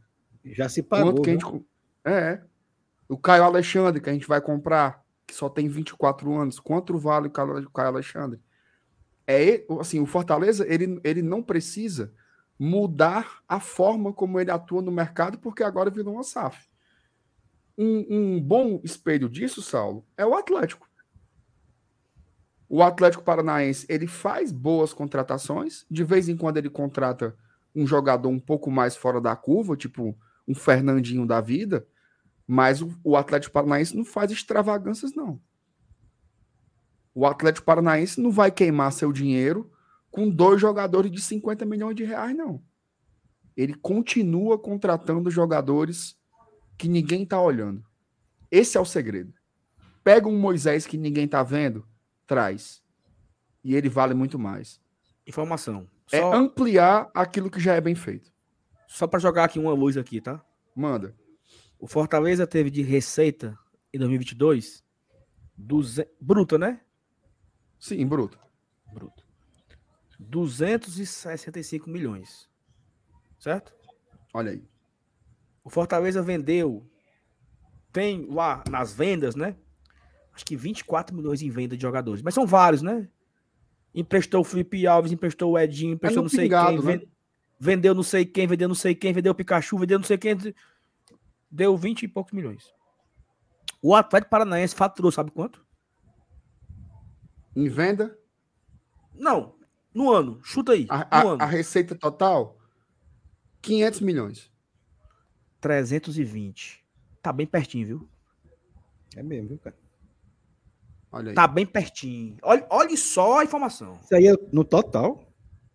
Já 0.46 0.68
se 0.70 0.82
pagou. 0.84 1.08
Quanto 1.14 1.22
que 1.24 1.30
a 1.30 1.34
gente. 1.34 1.46
com- 1.46 1.64
É. 2.06 2.42
O 3.10 3.18
Caio 3.18 3.44
Alexandre, 3.44 4.02
que 4.02 4.10
a 4.10 4.14
gente 4.14 4.28
vai 4.28 4.42
comprar, 4.42 5.04
que 5.26 5.34
só 5.34 5.50
tem 5.50 5.68
24 5.70 6.34
anos. 6.34 6.60
Quanto 6.60 6.98
vale 6.98 7.28
o 7.28 7.32
Caio 7.32 7.88
Alexandre? 7.88 8.42
É, 9.26 9.66
assim, 9.80 10.00
o 10.00 10.06
Fortaleza, 10.06 10.66
ele, 10.68 11.00
ele 11.04 11.22
não 11.22 11.42
precisa 11.44 12.14
mudar 12.60 13.42
a 13.48 13.60
forma 13.60 14.12
como 14.14 14.40
ele 14.40 14.50
atua 14.52 14.82
no 14.82 14.92
mercado, 14.92 15.38
porque 15.38 15.64
agora 15.64 15.90
virou 15.90 16.14
uma 16.16 16.24
SAF. 16.24 16.68
Um, 17.78 18.06
um 18.10 18.42
bom 18.42 18.82
espelho 18.84 19.30
disso, 19.30 19.62
Saulo, 19.62 20.06
é 20.18 20.26
o 20.26 20.34
Atlético. 20.36 20.88
O 22.70 22.82
Atlético 22.82 23.24
Paranaense, 23.24 23.86
ele 23.90 24.08
faz 24.08 24.52
boas 24.52 24.94
contratações, 24.94 25.86
de 25.90 26.04
vez 26.04 26.28
em 26.28 26.36
quando 26.36 26.58
ele 26.58 26.70
contrata 26.70 27.38
um 27.76 27.86
jogador 27.86 28.30
um 28.30 28.40
pouco 28.40 28.72
mais 28.72 28.96
fora 28.96 29.22
da 29.22 29.36
curva, 29.36 29.76
tipo 29.76 30.18
um 30.48 30.56
Fernandinho 30.56 31.26
da 31.26 31.42
vida, 31.42 31.88
mas 32.48 32.82
o, 32.82 32.98
o 33.04 33.18
Atlético 33.18 33.54
Paranaense 33.54 33.96
não 33.96 34.06
faz 34.06 34.32
extravagâncias, 34.32 35.14
não. 35.14 35.42
O 37.14 37.26
Atlético 37.26 37.66
Paranaense 37.66 38.22
não 38.22 38.32
vai 38.32 38.52
queimar 38.52 38.94
seu 38.94 39.12
dinheiro 39.12 39.72
com 40.10 40.30
dois 40.30 40.62
jogadores 40.62 41.12
de 41.12 41.22
50 41.22 41.66
milhões 41.66 41.96
de 41.96 42.04
reais, 42.04 42.36
não. 42.36 42.64
Ele 43.56 43.74
continua 43.74 44.58
contratando 44.58 45.30
jogadores 45.30 46.16
que 46.78 46.88
ninguém 46.88 47.26
tá 47.26 47.42
olhando. 47.42 47.84
Esse 48.52 48.78
é 48.78 48.80
o 48.80 48.86
segredo. 48.86 49.34
Pega 50.04 50.30
um 50.30 50.40
Moisés 50.40 50.86
que 50.86 50.98
ninguém 50.98 51.28
tá 51.28 51.44
vendo, 51.44 51.86
traz. 52.26 52.82
E 53.64 53.76
ele 53.76 53.90
vale 53.90 54.14
muito 54.14 54.40
mais. 54.40 54.80
Informação. 55.26 55.90
É 56.12 56.20
Só, 56.20 56.34
ampliar 56.34 57.10
aquilo 57.14 57.50
que 57.50 57.60
já 57.60 57.76
é 57.76 57.82
bem 57.82 57.96
feito. 57.96 58.32
só 58.88 59.06
para 59.08 59.20
jogar 59.20 59.46
aqui 59.46 59.60
uma 59.60 59.74
luz 59.74 59.98
aqui, 59.98 60.22
tá? 60.22 60.44
Manda. 60.76 61.16
O 61.80 61.88
Fortaleza 61.88 62.48
teve 62.48 62.70
de 62.70 62.82
receita 62.82 63.58
em 63.94 64.00
2022 64.00 64.84
duze... 65.56 66.08
bruta, 66.20 66.58
né? 66.58 66.82
Sim, 67.80 68.06
bruto. 68.06 68.40
Bruto. 68.94 69.26
265 70.20 71.90
milhões. 71.90 72.50
Certo? 73.40 73.74
Olha 74.34 74.52
aí. 74.52 74.68
O 75.64 75.70
Fortaleza 75.70 76.22
vendeu 76.22 76.90
tem 77.92 78.28
lá 78.28 78.64
nas 78.70 78.94
vendas, 78.94 79.36
né? 79.36 79.56
Acho 80.34 80.46
que 80.46 80.56
24 80.56 81.16
milhões 81.16 81.42
em 81.42 81.50
venda 81.50 81.76
de 81.76 81.82
jogadores, 81.82 82.22
mas 82.22 82.34
são 82.34 82.46
vários, 82.46 82.82
né? 82.82 83.10
Emprestou 83.96 84.42
o 84.42 84.44
Felipe 84.44 84.86
Alves, 84.86 85.12
emprestou 85.12 85.52
o 85.52 85.58
Edinho, 85.60 85.94
emprestou 85.94 86.22
no 86.24 86.30
não 86.30 86.30
sei 86.30 86.46
pingado, 86.46 86.78
quem, 86.78 86.86
né? 86.86 86.98
ven- 86.98 87.08
vendeu 87.60 87.96
não 87.96 88.04
sei 88.04 88.26
quem, 88.26 88.46
vendeu 88.48 88.68
não 88.68 88.76
sei 88.76 88.94
quem, 88.94 89.12
vendeu 89.14 89.32
o 89.32 89.36
Pikachu, 89.36 89.78
vendeu 89.78 89.98
não 89.98 90.06
sei 90.06 90.18
quem, 90.18 90.36
deu 91.50 91.76
20 91.76 92.04
e 92.04 92.08
poucos 92.08 92.32
milhões. 92.34 92.72
O 93.82 93.96
Atlético 93.96 94.30
Paranaense 94.30 94.76
faturou, 94.76 95.12
sabe 95.12 95.32
quanto? 95.32 95.66
Em 97.56 97.68
venda, 97.70 98.16
Não, 99.16 99.56
no 99.94 100.12
ano, 100.12 100.40
chuta 100.44 100.74
aí, 100.74 100.86
a, 100.90 100.98
no 101.00 101.30
a- 101.30 101.34
ano. 101.34 101.42
a 101.44 101.46
receita 101.46 101.96
total, 101.96 102.56
500 103.64 104.02
milhões. 104.02 104.52
320. 105.60 106.86
Tá 107.22 107.34
bem 107.34 107.48
pertinho, 107.48 107.88
viu? 107.88 108.10
É 109.16 109.24
mesmo, 109.24 109.50
viu, 109.50 109.58
cara? 109.58 109.76
Olha 111.12 111.30
aí. 111.30 111.36
Tá 111.36 111.48
bem 111.48 111.66
pertinho. 111.66 112.38
Olha, 112.42 112.66
olha 112.70 112.98
só 112.98 113.40
a 113.40 113.44
informação. 113.44 114.00
Isso 114.04 114.16
aí 114.16 114.28
é 114.28 114.34
no 114.52 114.64
total. 114.64 115.24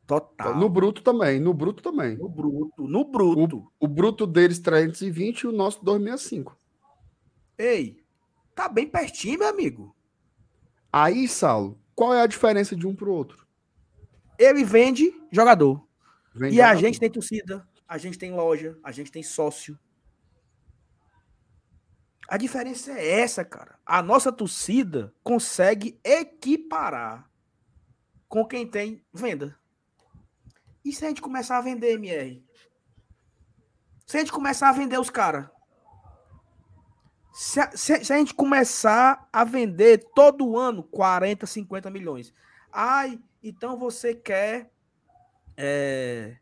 Total. 0.07 0.57
No 0.57 0.69
bruto 0.69 1.03
também, 1.03 1.41
no 1.41 1.55
bruto 1.55 1.83
também. 1.83 2.17
No 2.17 2.29
bruto, 2.29 2.87
no 2.87 3.05
bruto. 3.05 3.73
O 3.81 3.89
bruto 3.89 4.27
deles 4.27 4.59
320 4.59 5.41
e 5.41 5.47
o 5.47 5.53
nosso 5.53 5.83
265. 5.85 6.57
Ei, 7.57 8.03
tá 8.55 8.69
bem 8.69 8.87
pertinho, 8.87 9.39
meu 9.39 9.49
amigo. 9.49 9.97
Aí, 10.93 11.27
Saulo, 11.27 11.81
qual 11.95 12.13
é 12.13 12.21
a 12.21 12.27
diferença 12.27 12.77
de 12.77 12.87
um 12.87 12.95
pro 12.95 13.13
outro? 13.13 13.47
Ele 14.39 14.65
vende 14.65 15.15
jogador. 15.31 15.83
Vende 16.35 16.57
e 16.57 16.61
a 16.61 16.69
jogador. 16.69 16.81
gente 16.87 17.01
tem 17.01 17.11
torcida, 17.11 17.69
a 17.89 17.97
gente 17.97 18.19
tem 18.19 18.33
loja, 18.33 18.77
a 18.83 18.93
gente 18.93 19.11
tem 19.11 19.23
sócio. 19.23 19.79
A 22.33 22.39
diferença 22.39 22.93
é 22.93 23.21
essa, 23.21 23.45
cara. 23.45 23.79
A 23.85 24.01
nossa 24.03 24.33
torcida 24.33 25.15
consegue 25.23 26.01
equiparar 26.03 27.31
com 28.27 28.43
quem 28.47 28.67
tem 28.67 29.05
venda. 29.13 29.55
E 30.83 30.95
se 30.95 31.05
a 31.05 31.09
gente 31.09 31.21
começar 31.21 31.59
a 31.59 31.61
vender, 31.61 31.93
MR? 31.93 32.43
Se 34.07 34.17
a 34.17 34.21
gente 34.21 34.33
começar 34.33 34.71
a 34.71 34.73
vender 34.73 34.99
os 34.99 35.11
caras? 35.11 35.47
Se, 37.35 37.61
se- 37.77 38.03
se 38.03 38.13
a 38.15 38.17
gente 38.17 38.33
começar 38.33 39.29
a 39.31 39.45
vender 39.45 40.03
todo 40.15 40.57
ano 40.57 40.83
40, 40.85 41.45
50 41.45 41.91
milhões. 41.91 42.33
Ai, 42.73 43.21
então 43.43 43.77
você 43.79 44.15
quer 44.15 44.73
é, 45.55 46.39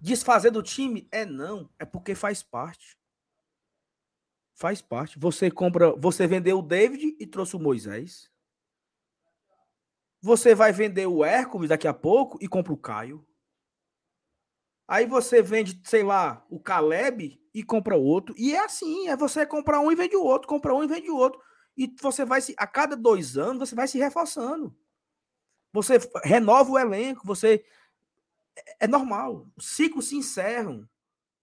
desfazer 0.00 0.50
do 0.50 0.60
time? 0.60 1.06
É 1.12 1.24
não, 1.24 1.70
é 1.78 1.84
porque 1.84 2.16
faz 2.16 2.42
parte. 2.42 2.98
Faz 4.54 4.80
parte. 4.80 5.18
Você 5.18 5.50
compra, 5.50 5.92
você 5.96 6.26
vendeu 6.26 6.58
o 6.58 6.62
David 6.62 7.16
e 7.18 7.26
trouxe 7.26 7.56
o 7.56 7.60
Moisés. 7.60 8.30
Você 10.22 10.54
vai 10.54 10.72
vender 10.72 11.06
o 11.06 11.24
Hércules 11.24 11.68
daqui 11.68 11.86
a 11.86 11.92
pouco 11.92 12.38
e 12.40 12.48
compra 12.48 12.72
o 12.72 12.78
Caio. 12.78 13.26
Aí 14.86 15.06
você 15.06 15.42
vende, 15.42 15.80
sei 15.84 16.02
lá, 16.02 16.44
o 16.48 16.60
Caleb 16.60 17.40
e 17.52 17.62
compra 17.62 17.96
outro. 17.96 18.34
E 18.38 18.54
é 18.54 18.64
assim, 18.64 19.08
é 19.08 19.16
você 19.16 19.44
comprar 19.44 19.80
um 19.80 19.90
e 19.90 19.94
vende 19.94 20.16
o 20.16 20.22
outro, 20.22 20.48
compra 20.48 20.74
um 20.74 20.84
e 20.84 20.86
vende 20.86 21.10
o 21.10 21.16
outro. 21.16 21.40
E 21.76 21.92
você 22.00 22.24
vai 22.24 22.40
se, 22.40 22.54
a 22.56 22.66
cada 22.66 22.96
dois 22.96 23.36
anos, 23.36 23.68
você 23.68 23.74
vai 23.74 23.88
se 23.88 23.98
reforçando. 23.98 24.74
Você 25.72 25.94
renova 26.22 26.70
o 26.70 26.78
elenco, 26.78 27.26
você 27.26 27.64
é 28.78 28.86
normal. 28.86 29.48
Os 29.56 29.66
ciclos 29.74 30.08
se 30.08 30.16
encerram. 30.16 30.88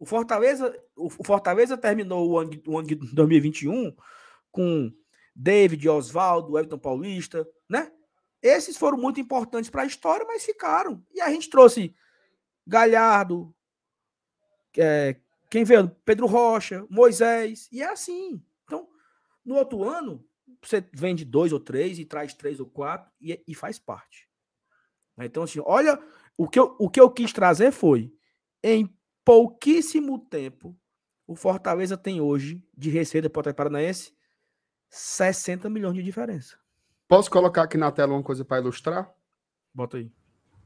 O 0.02 0.06
Fortaleza, 0.08 0.76
o 0.96 1.12
Fortaleza 1.12 1.78
terminou 1.78 2.28
o 2.28 2.40
ano, 2.40 2.50
de- 2.50 2.64
o 2.68 2.76
ano 2.76 2.88
de 2.88 2.96
2021 2.96 3.96
com 4.52 4.92
David, 5.36 5.88
Oswaldo, 5.88 6.58
Everton 6.58 6.80
Paulista, 6.80 7.48
né? 7.70 7.92
Esses 8.42 8.76
foram 8.78 8.98
muito 8.98 9.20
importantes 9.20 9.70
para 9.70 9.84
a 9.84 9.86
história, 9.86 10.26
mas 10.26 10.44
ficaram. 10.44 11.06
E 11.14 11.22
a 11.22 11.30
gente 11.30 11.52
trouxe 11.52 11.94
Galhardo, 12.66 13.54
é, 14.76 15.18
quem 15.52 15.64
veio? 15.64 15.88
Pedro 16.04 16.26
Rocha, 16.26 16.84
Moisés, 16.90 17.70
e 17.72 17.84
é 17.84 17.90
assim. 17.90 18.44
Então, 18.64 18.90
no 19.46 19.54
outro 19.54 19.84
ano, 19.88 20.28
você 20.64 20.84
vende 20.92 21.24
dois 21.24 21.54
ou 21.54 21.60
três 21.60 22.00
e 22.00 22.06
traz 22.06 22.34
três 22.34 22.60
ou 22.60 22.66
quatro 22.66 23.12
e, 23.22 23.40
e 23.48 23.54
faz 23.54 23.78
parte. 23.78 24.28
Então, 25.20 25.44
assim, 25.44 25.62
olha, 25.64 26.02
o 26.36 26.50
que, 26.50 26.58
eu, 26.58 26.76
o 26.80 26.90
que 26.90 27.00
eu 27.00 27.12
quis 27.12 27.32
trazer 27.32 27.72
foi, 27.72 28.12
em 28.64 28.92
pouquíssimo 29.32 30.20
tempo, 30.20 30.78
o 31.26 31.38
Fortaleza 31.38 31.96
tem 31.96 32.20
hoje, 32.20 32.62
de 32.78 32.90
receita 32.90 33.30
para 33.30 33.50
o 33.50 33.54
Paranaense, 33.54 34.14
60 34.90 35.70
milhões 35.70 35.96
de 35.96 36.04
diferença. 36.04 36.58
Posso 37.08 37.32
colocar 37.32 37.64
aqui 37.64 37.78
na 37.78 37.90
tela 37.94 38.12
uma 38.12 38.22
coisa 38.22 38.44
para 38.44 38.60
ilustrar? 38.60 39.10
Bota 39.74 39.96
aí. 39.96 40.12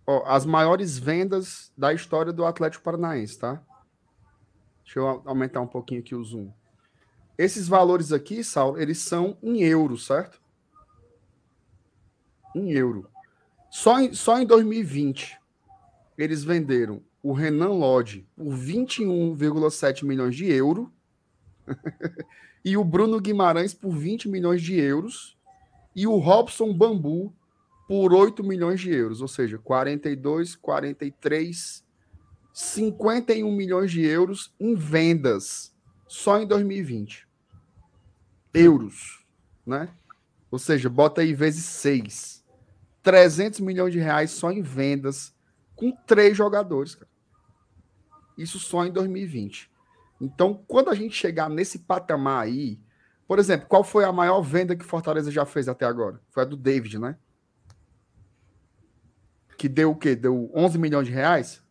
Ó, 0.07 0.25
as 0.25 0.47
maiores 0.47 0.97
vendas 0.97 1.71
da 1.77 1.93
história 1.93 2.33
do 2.33 2.43
Atlético 2.43 2.83
Paranaense, 2.83 3.37
tá? 3.37 3.63
Deixa 4.83 4.97
eu 4.97 5.21
aumentar 5.25 5.61
um 5.61 5.67
pouquinho 5.67 6.01
aqui 6.01 6.15
o 6.15 6.23
zoom. 6.23 6.51
Esses 7.37 7.67
valores 7.67 8.11
aqui, 8.11 8.43
Saulo, 8.43 8.81
eles 8.81 8.97
são 8.97 9.37
em 9.43 9.61
euro, 9.61 9.95
certo? 9.95 10.41
Em 12.55 12.71
euro. 12.71 13.07
Só 13.69 13.99
em, 13.99 14.11
só 14.11 14.39
em 14.39 14.45
2020, 14.47 15.39
eles 16.17 16.43
venderam 16.43 17.03
o 17.25 17.33
Renan 17.33 17.69
Lodge 17.69 18.23
por 18.35 18.53
21,7 18.53 20.05
milhões 20.05 20.35
de 20.35 20.45
euros 20.45 20.87
e 22.63 22.77
o 22.77 22.83
Bruno 22.83 23.19
Guimarães 23.19 23.73
por 23.73 23.97
20 23.97 24.29
milhões 24.29 24.61
de 24.61 24.79
euros 24.79 25.35
e 25.95 26.05
o 26.05 26.17
Robson 26.17 26.71
Bambu 26.71 27.33
por 27.87 28.13
8 28.13 28.43
milhões 28.43 28.79
de 28.79 28.93
euros, 28.93 29.23
ou 29.23 29.27
seja, 29.27 29.57
42, 29.57 30.55
43, 30.55 31.83
51 32.53 33.51
milhões 33.51 33.89
de 33.89 34.05
euros 34.05 34.53
em 34.59 34.75
vendas 34.75 35.75
só 36.07 36.39
em 36.39 36.45
2020. 36.45 37.27
Euros, 38.53 39.25
né? 39.65 39.89
Ou 40.51 40.59
seja, 40.59 40.91
bota 40.91 41.21
aí 41.21 41.33
vezes 41.33 41.65
6. 41.65 42.45
300 43.01 43.61
milhões 43.61 43.93
de 43.93 43.99
reais 43.99 44.29
só 44.29 44.51
em 44.51 44.61
vendas 44.61 45.33
com 45.75 45.91
três 46.05 46.37
jogadores, 46.37 46.93
cara. 46.93 47.14
Isso 48.37 48.59
só 48.59 48.85
em 48.85 48.91
2020. 48.91 49.71
Então, 50.19 50.63
quando 50.67 50.89
a 50.89 50.95
gente 50.95 51.15
chegar 51.15 51.49
nesse 51.49 51.79
patamar 51.79 52.43
aí, 52.43 52.79
por 53.27 53.39
exemplo, 53.39 53.67
qual 53.67 53.83
foi 53.83 54.05
a 54.05 54.11
maior 54.11 54.41
venda 54.41 54.75
que 54.75 54.85
Fortaleza 54.85 55.31
já 55.31 55.45
fez 55.45 55.67
até 55.67 55.85
agora? 55.85 56.21
Foi 56.29 56.43
a 56.43 56.45
do 56.45 56.55
David, 56.55 56.99
né? 56.99 57.17
Que 59.57 59.67
deu 59.67 59.91
o 59.91 59.95
quê? 59.95 60.15
Deu 60.15 60.51
11 60.53 60.77
milhões 60.77 61.07
de 61.07 61.13
reais? 61.13 61.63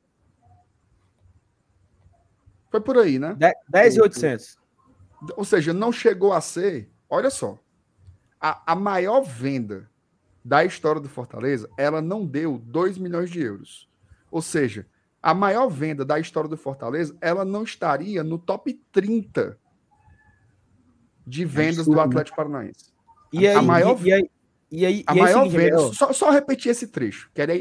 Foi 2.70 2.81
por 2.81 2.99
aí, 2.99 3.19
né? 3.19 3.36
10 3.69 3.97
e 3.97 4.01
800. 4.01 4.59
Ou 5.36 5.45
seja, 5.45 5.73
não 5.73 5.93
chegou 5.93 6.32
a 6.32 6.41
ser. 6.41 6.91
Olha 7.09 7.31
só. 7.31 7.59
A, 8.41 8.73
a 8.73 8.74
maior 8.74 9.23
venda 9.23 9.89
da 10.45 10.65
história 10.65 11.01
do 11.01 11.09
Fortaleza, 11.09 11.70
ela 11.78 12.03
não 12.03 12.27
deu 12.27 12.59
2 12.59 12.99
milhões 12.99 13.31
de 13.31 13.41
euros. 13.41 13.89
Ou 14.31 14.43
seja, 14.43 14.86
a 15.24 15.32
maior 15.34 15.68
venda 15.68 16.05
da 16.05 16.18
história 16.20 16.48
do 16.51 16.56
Fortaleza, 16.56 17.16
ela 17.20 17.44
não 17.44 17.62
estaria 17.62 18.22
no 18.22 18.38
top 18.38 18.74
30 18.92 19.59
de 21.26 21.44
vendas 21.44 21.86
do 21.86 21.92
né? 21.94 22.02
Atlético 22.02 22.36
Paranaense. 22.36 22.92
E 23.32 23.46
aí, 23.48 23.55
a 23.56 23.62
maior- 23.62 23.98
e, 24.06 24.12
aí, 24.12 24.30
E 24.70 24.86
aí, 24.86 25.05
A 25.06 25.14
e 25.14 25.14
aí 25.14 25.18
é 25.18 25.22
maior 25.22 25.44
seguinte, 25.44 25.56
venda, 25.60 25.92
só, 25.94 26.12
só 26.12 26.30
repetir 26.30 26.70
esse 26.72 26.88
trecho, 26.88 27.30
que 27.34 27.40
era 27.40 27.52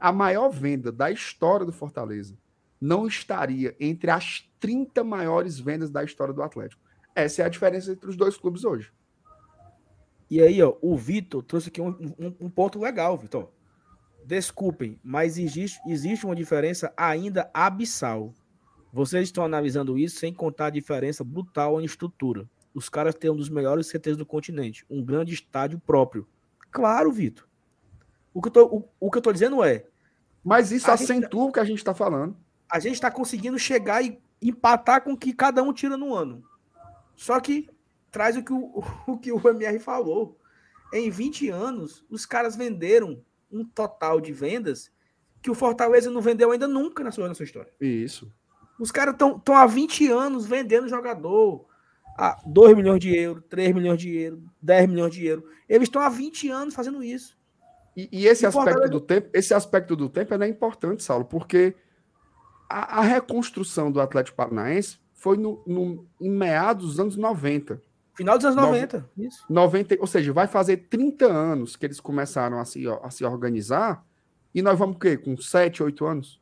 a, 0.00 0.08
a 0.08 0.12
maior 0.12 0.48
venda 0.50 0.90
da 0.92 1.10
história 1.10 1.66
do 1.66 1.72
Fortaleza 1.72 2.36
não 2.80 3.06
estaria 3.06 3.76
entre 3.78 4.10
as 4.10 4.48
30 4.58 5.04
maiores 5.04 5.58
vendas 5.58 5.90
da 5.90 6.02
história 6.02 6.32
do 6.34 6.42
Atlético. 6.42 6.80
Essa 7.14 7.42
é 7.42 7.44
a 7.44 7.48
diferença 7.48 7.92
entre 7.92 8.08
os 8.08 8.16
dois 8.16 8.36
clubes 8.36 8.64
hoje. 8.64 8.90
E 10.30 10.40
aí, 10.40 10.62
ó, 10.62 10.74
o 10.80 10.96
Vitor 10.96 11.42
trouxe 11.42 11.68
aqui 11.68 11.80
um, 11.80 11.88
um- 12.18 12.34
um 12.40 12.50
ponto 12.50 12.80
legal, 12.80 13.16
Vitor. 13.18 13.50
Desculpem, 14.24 14.98
mas 15.02 15.36
existe, 15.38 15.80
existe 15.86 16.24
uma 16.24 16.34
diferença 16.36 16.92
ainda 16.96 17.50
abissal. 17.52 18.32
Vocês 18.92 19.24
estão 19.28 19.44
analisando 19.44 19.98
isso 19.98 20.18
sem 20.18 20.32
contar 20.32 20.66
a 20.66 20.70
diferença 20.70 21.24
brutal 21.24 21.80
em 21.80 21.84
estrutura. 21.84 22.48
Os 22.74 22.88
caras 22.88 23.14
têm 23.14 23.30
um 23.30 23.36
dos 23.36 23.48
melhores 23.48 23.86
CTs 23.88 24.16
do 24.16 24.24
continente, 24.26 24.84
um 24.88 25.02
grande 25.04 25.32
estádio 25.34 25.78
próprio. 25.78 26.26
Claro, 26.70 27.10
Vitor. 27.12 27.46
O 28.32 28.40
que 28.40 28.48
eu 28.48 28.52
tô, 28.52 28.64
o, 28.66 28.88
o 29.00 29.10
que 29.10 29.18
eu 29.18 29.22
tô 29.22 29.32
dizendo 29.32 29.62
é, 29.62 29.84
Mas 30.44 30.72
isso 30.72 30.90
A 30.90 30.96
gente- 30.96 31.10
acentua 31.12 31.44
o 31.44 31.52
que 31.52 31.60
a 31.60 31.64
gente 31.64 31.78
está 31.78 31.94
falando. 31.94 32.36
a 32.70 32.78
gente 32.78 32.94
está 32.94 33.10
conseguindo 33.10 33.58
chegar 33.58 34.02
e 34.02 34.18
empatar 34.40 35.02
com 35.02 35.12
o 35.12 35.16
que 35.18 35.32
cada 35.32 35.62
um 35.62 35.72
tira 35.72 35.96
no 35.96 36.14
ano. 36.14 36.42
Só 37.14 37.38
que 37.40 37.68
traz 38.10 38.36
o 38.36 38.42
que 38.42 38.52
o, 38.52 38.82
o 39.06 39.18
que 39.18 39.30
o 39.32 39.48
MR 39.48 39.78
falou. 39.78 40.38
Em 40.92 41.10
20 41.10 41.48
anos, 41.50 42.04
os 42.10 42.24
caras 42.26 42.56
venderam 42.56 43.22
um 43.52 43.64
total 43.64 44.20
de 44.20 44.32
vendas 44.32 44.90
que 45.42 45.50
o 45.50 45.54
Fortaleza 45.54 46.10
não 46.10 46.20
vendeu 46.20 46.50
ainda 46.52 46.66
nunca 46.68 47.02
na 47.04 47.10
sua, 47.10 47.28
na 47.28 47.34
sua 47.34 47.44
história. 47.44 47.72
Isso. 47.80 48.32
Os 48.78 48.90
caras 48.90 49.14
estão 49.14 49.40
há 49.54 49.66
20 49.66 50.08
anos 50.08 50.46
vendendo 50.46 50.88
jogador 50.88 51.66
a 52.16 52.40
2 52.46 52.76
milhões 52.76 53.00
de 53.00 53.14
euros, 53.16 53.42
3 53.48 53.74
milhões 53.74 53.98
de 54.00 54.16
euros, 54.16 54.40
10 54.60 54.88
milhões 54.88 55.12
de 55.14 55.24
euros. 55.26 55.44
Eles 55.68 55.88
estão 55.88 56.02
há 56.02 56.08
20 56.08 56.48
anos 56.48 56.74
fazendo 56.74 57.02
isso. 57.02 57.36
E, 57.96 58.08
e 58.12 58.26
esse 58.26 58.44
E 58.44 58.46
aspecto 58.46 58.52
Fortaleza- 58.70 58.90
do 58.92 59.00
tempo, 59.00 59.28
esse 59.34 59.52
aspecto 59.54 59.94
do 59.96 60.08
tempo 60.08 60.32
é 60.34 60.48
importante, 60.48 61.02
Saulo, 61.02 61.24
porque 61.24 61.74
a, 62.68 63.00
a 63.00 63.02
reconstrução 63.02 63.90
do 63.92 64.00
Atlético 64.00 64.36
Paranaense 64.36 64.98
foi 65.12 65.36
no, 65.36 65.62
no- 65.66 66.06
em 66.20 66.30
meados 66.30 66.86
dos 66.86 67.00
anos 67.00 67.16
90. 67.16 67.82
Final 68.14 68.36
dos 68.36 68.44
anos 68.44 68.56
Nove- 68.56 68.80
90. 68.80 69.10
Isso. 69.16 69.44
90, 69.48 69.96
ou 70.00 70.06
seja, 70.06 70.32
vai 70.32 70.46
fazer 70.46 70.76
30 70.88 71.26
anos 71.26 71.76
que 71.76 71.86
eles 71.86 71.98
começaram 72.00 72.58
a 72.60 72.64
se, 72.64 72.84
a 72.88 73.10
se 73.10 73.24
organizar, 73.24 74.04
e 74.54 74.60
nós 74.60 74.78
vamos 74.78 74.96
o 74.96 74.98
quê? 74.98 75.16
Com 75.16 75.36
7, 75.36 75.82
8 75.82 76.04
anos? 76.04 76.40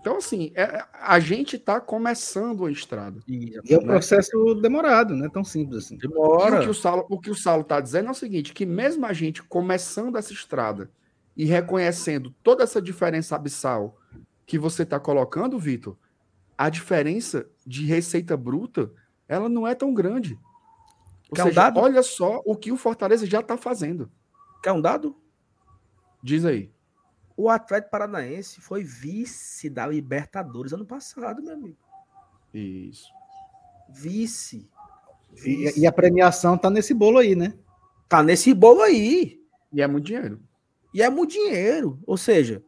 Então, 0.00 0.16
assim, 0.18 0.52
é- 0.54 0.84
a 0.92 1.18
gente 1.18 1.56
está 1.56 1.80
começando 1.80 2.64
a 2.64 2.70
estrada. 2.70 3.20
E 3.26 3.58
é 3.68 3.78
um 3.78 3.82
processo 3.84 4.54
demorado, 4.54 5.14
não 5.16 5.26
é 5.26 5.28
tão 5.28 5.42
simples 5.42 5.84
assim. 5.84 5.94
E 6.00 6.06
o 6.06 6.10
Demora. 6.10 6.60
que 6.60 6.68
o 6.68 6.74
Saulo, 6.74 7.04
o 7.10 7.18
que 7.18 7.30
o 7.30 7.34
Saulo 7.34 7.62
está 7.62 7.80
dizendo 7.80 8.08
é 8.08 8.10
o 8.10 8.14
seguinte: 8.14 8.52
que 8.54 8.64
mesmo 8.64 9.04
a 9.06 9.12
gente 9.12 9.42
começando 9.42 10.16
essa 10.16 10.32
estrada 10.32 10.90
e 11.36 11.44
reconhecendo 11.44 12.32
toda 12.42 12.62
essa 12.62 12.80
diferença 12.80 13.34
abissal 13.34 13.98
que 14.46 14.58
você 14.58 14.82
está 14.84 15.00
colocando, 15.00 15.58
Vitor, 15.58 15.96
a 16.56 16.68
diferença 16.70 17.46
de 17.66 17.84
receita 17.84 18.36
bruta 18.36 18.90
ela 19.28 19.48
não 19.48 19.66
é 19.66 19.74
tão 19.74 19.92
grande. 19.92 20.38
Ou 21.28 21.36
Quer 21.36 21.42
um 21.42 21.46
seja, 21.48 21.60
dado? 21.60 21.80
olha 21.80 22.02
só 22.02 22.40
o 22.46 22.56
que 22.56 22.72
o 22.72 22.76
Fortaleza 22.76 23.26
já 23.26 23.40
está 23.40 23.56
fazendo. 23.56 24.10
Quer 24.62 24.72
um 24.72 24.80
dado? 24.80 25.14
Diz 26.22 26.44
aí. 26.44 26.72
O 27.36 27.48
Atlético 27.48 27.92
Paranaense 27.92 28.60
foi 28.60 28.82
vice 28.82 29.70
da 29.70 29.86
Libertadores 29.86 30.72
ano 30.72 30.84
passado, 30.84 31.42
meu 31.42 31.54
amigo. 31.54 31.76
Isso. 32.52 33.12
Vice. 33.88 34.68
Vice. 35.32 35.78
E, 35.78 35.82
e 35.82 35.86
a 35.86 35.92
premiação 35.92 36.58
tá 36.58 36.68
nesse 36.70 36.92
bolo 36.92 37.18
aí, 37.18 37.36
né? 37.36 37.54
Tá 38.08 38.22
nesse 38.22 38.52
bolo 38.54 38.82
aí. 38.82 39.40
E 39.72 39.82
é 39.82 39.86
muito 39.86 40.06
dinheiro. 40.06 40.42
E 40.92 41.02
é 41.02 41.10
muito 41.10 41.32
dinheiro. 41.32 42.00
Ou 42.06 42.16
seja, 42.16 42.64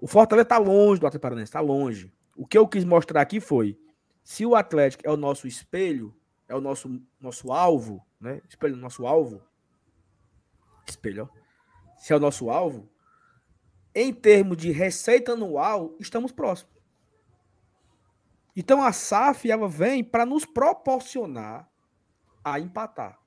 o 0.00 0.06
Fortaleza 0.08 0.46
tá 0.46 0.58
longe 0.58 1.00
do 1.00 1.06
Atlético 1.06 1.22
Paranaense, 1.22 1.52
tá 1.52 1.60
longe. 1.60 2.12
O 2.36 2.46
que 2.46 2.56
eu 2.56 2.66
quis 2.66 2.84
mostrar 2.84 3.20
aqui 3.20 3.38
foi: 3.38 3.78
se 4.22 4.46
o 4.46 4.54
Atlético 4.54 5.06
é 5.06 5.10
o 5.10 5.16
nosso 5.16 5.46
espelho, 5.46 6.14
é 6.48 6.54
o 6.54 6.60
nosso, 6.60 7.00
nosso 7.20 7.52
alvo, 7.52 8.04
né? 8.20 8.40
Espelho, 8.48 8.76
nosso 8.76 9.06
alvo. 9.06 9.42
Espelho, 10.88 11.28
ó. 11.30 11.42
Se 11.98 12.12
é 12.12 12.16
o 12.16 12.20
nosso 12.20 12.50
alvo, 12.50 12.90
em 13.94 14.12
termos 14.12 14.56
de 14.56 14.70
receita 14.72 15.32
anual, 15.32 15.94
estamos 16.00 16.32
próximos. 16.32 16.72
Então 18.56 18.82
a 18.82 18.92
SAF 18.92 19.50
ela 19.50 19.68
vem 19.68 20.04
para 20.04 20.26
nos 20.26 20.44
proporcionar 20.44 21.70
a 22.44 22.60
empatar. 22.60 23.18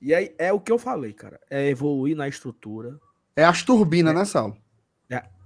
E 0.00 0.14
aí 0.14 0.34
é 0.38 0.52
o 0.52 0.60
que 0.60 0.72
eu 0.72 0.78
falei, 0.78 1.12
cara. 1.12 1.40
É 1.50 1.68
evoluir 1.68 2.16
na 2.16 2.28
estrutura, 2.28 2.98
É 3.36 3.44
as 3.44 3.62
turbinas, 3.62 4.14
né, 4.14 4.24
Saulo? 4.24 4.56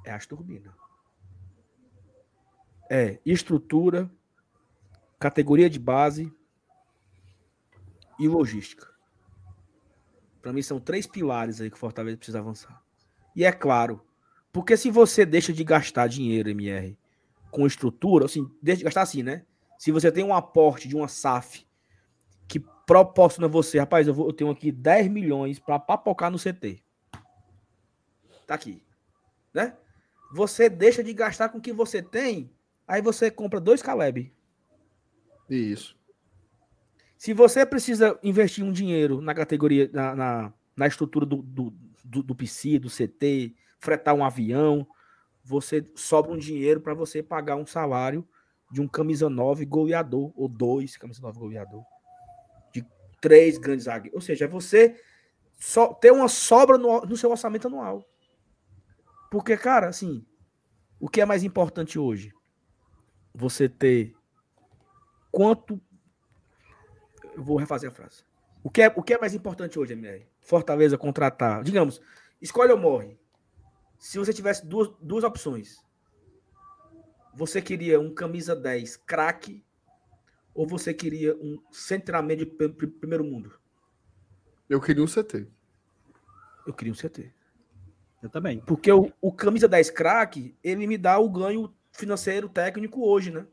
é 0.05 0.11
as 0.11 0.27
turbinas. 0.27 0.75
É 2.91 3.21
estrutura, 3.25 4.11
categoria 5.23 5.71
de 5.71 5.79
base 5.79 6.33
e 8.19 8.27
logística. 8.27 8.93
Para 10.43 10.53
mim 10.53 10.63
são 10.63 10.81
três 10.81 11.07
pilares 11.07 11.61
aí 11.61 11.71
que 11.71 11.77
o 11.77 11.79
Fortaleza 11.79 12.17
precisa 12.17 12.41
avançar. 12.41 12.83
E 13.37 13.45
é 13.45 13.53
claro, 13.53 14.05
porque 14.53 14.77
se 14.77 14.91
você 14.91 15.25
deixa 15.25 15.53
de 15.53 15.63
gastar 15.63 16.09
dinheiro, 16.09 16.51
MR, 16.51 16.99
com 17.53 17.65
estrutura, 17.65 18.25
assim, 18.25 18.51
deixa 18.61 18.79
de 18.79 18.85
gastar 18.85 19.03
assim, 19.03 19.23
né? 19.23 19.47
Se 19.79 19.93
você 19.93 20.11
tem 20.11 20.25
um 20.25 20.35
aporte 20.35 20.89
de 20.89 20.97
uma 20.97 21.07
SAF 21.07 21.65
que 22.49 22.59
proporciona 22.59 23.47
você, 23.47 23.79
rapaz, 23.79 24.09
eu, 24.09 24.15
vou, 24.15 24.27
eu 24.27 24.33
tenho 24.33 24.51
aqui 24.51 24.73
10 24.73 25.07
milhões 25.07 25.61
para 25.61 25.79
papocar 25.79 26.33
no 26.33 26.39
CT. 26.39 26.83
Tá 28.45 28.57
aqui, 28.57 28.83
né? 29.55 29.77
Você 30.35 30.69
deixa 30.69 31.03
de 31.05 31.15
gastar 31.15 31.49
com 31.51 31.59
o 31.59 31.61
que 31.61 31.73
você 31.73 32.03
tem, 32.03 32.51
aí 32.89 33.01
você 33.01 33.31
compra 33.31 33.61
dois 33.61 33.81
Caleb. 33.81 34.33
Isso. 35.49 35.97
Se 37.17 37.33
você 37.33 37.65
precisa 37.65 38.19
investir 38.23 38.65
um 38.65 38.73
dinheiro 38.73 39.21
na 39.21 39.35
categoria, 39.35 39.89
na, 39.93 40.15
na, 40.15 40.53
na 40.77 40.87
estrutura 40.87 41.25
do, 41.25 41.37
do, 41.37 41.73
do, 42.05 42.23
do 42.23 42.35
PC, 42.35 42.79
do 42.79 42.89
CT, 42.89 43.55
fretar 43.79 44.15
um 44.15 44.25
avião, 44.25 44.87
você 45.45 45.89
sobra 45.95 46.33
um 46.33 46.37
dinheiro 46.39 46.81
para 46.81 46.95
você 46.95 47.23
pagar 47.23 47.57
um 47.57 47.67
salário 47.67 48.27
de 48.73 48.81
um 48.81 48.89
camisa 48.89 49.29
9 49.29 49.65
goleador, 49.67 50.33
ou 50.35 50.49
dois 50.49 50.97
camisa 50.97 51.21
9 51.21 51.39
goleador, 51.39 51.85
de 52.73 52.85
três 53.21 53.59
grandes 53.59 53.85
zagueiros. 53.85 54.15
Ou 54.15 54.21
seja, 54.21 54.47
é 54.47 54.49
você 54.49 54.97
só 55.61 55.93
ter 55.93 56.11
uma 56.11 56.27
sobra 56.29 56.79
no, 56.79 57.03
no 57.03 57.17
seu 57.17 57.31
orçamento 57.31 57.69
anual. 57.69 58.05
Porque, 59.31 59.57
cara, 59.57 59.89
assim, 59.89 60.25
o 60.99 61.09
que 61.09 61.21
é 61.21 61.25
mais 61.25 61.45
importante 61.45 61.99
hoje? 61.99 62.33
Você 63.35 63.69
ter 63.69 64.15
quanto. 65.33 65.81
Eu 67.35 67.43
vou 67.43 67.57
refazer 67.57 67.91
a 67.91 67.93
frase. 67.93 68.23
O 68.63 68.71
que 68.71 68.83
é, 68.83 68.93
o 68.95 69.03
que 69.03 69.15
é 69.15 69.19
mais 69.19 69.35
importante 69.35 69.79
hoje, 69.79 69.95
MR? 69.95 70.27
Fortaleza 70.41 70.97
contratar. 70.97 71.65
Digamos, 71.65 72.01
escolhe 72.41 72.71
ou 72.71 72.79
morre. 72.79 73.19
Se 73.99 74.19
você 74.19 74.33
tivesse 74.33 74.65
duas, 74.67 74.91
duas 75.01 75.25
opções, 75.25 75.85
você 77.35 77.63
queria 77.63 77.99
um 77.99 78.13
camisa 78.15 78.55
10 78.55 78.97
craque 78.99 79.65
ou 80.55 80.67
você 80.67 80.93
queria 80.93 81.35
um 81.37 81.59
centramento 81.73 82.45
de 82.45 82.47
pr- 82.47 82.69
pr- 82.69 82.87
primeiro 83.01 83.25
mundo? 83.25 83.59
Eu 84.69 84.81
queria 84.81 85.03
um 85.03 85.07
CT. 85.07 85.49
Eu 86.67 86.75
queria 86.75 86.93
um 86.93 86.97
CT. 86.97 87.33
Eu 88.23 88.29
também. 88.29 88.61
Porque 88.61 88.93
o, 88.93 89.13
o 89.21 89.33
camisa 89.33 89.67
10 89.67 89.91
craque, 89.91 90.55
ele 90.63 90.87
me 90.87 90.97
dá 90.99 91.19
o 91.19 91.29
ganho 91.29 91.75
financeiro 91.91 92.49
técnico 92.49 93.05
hoje, 93.05 93.31
né? 93.31 93.47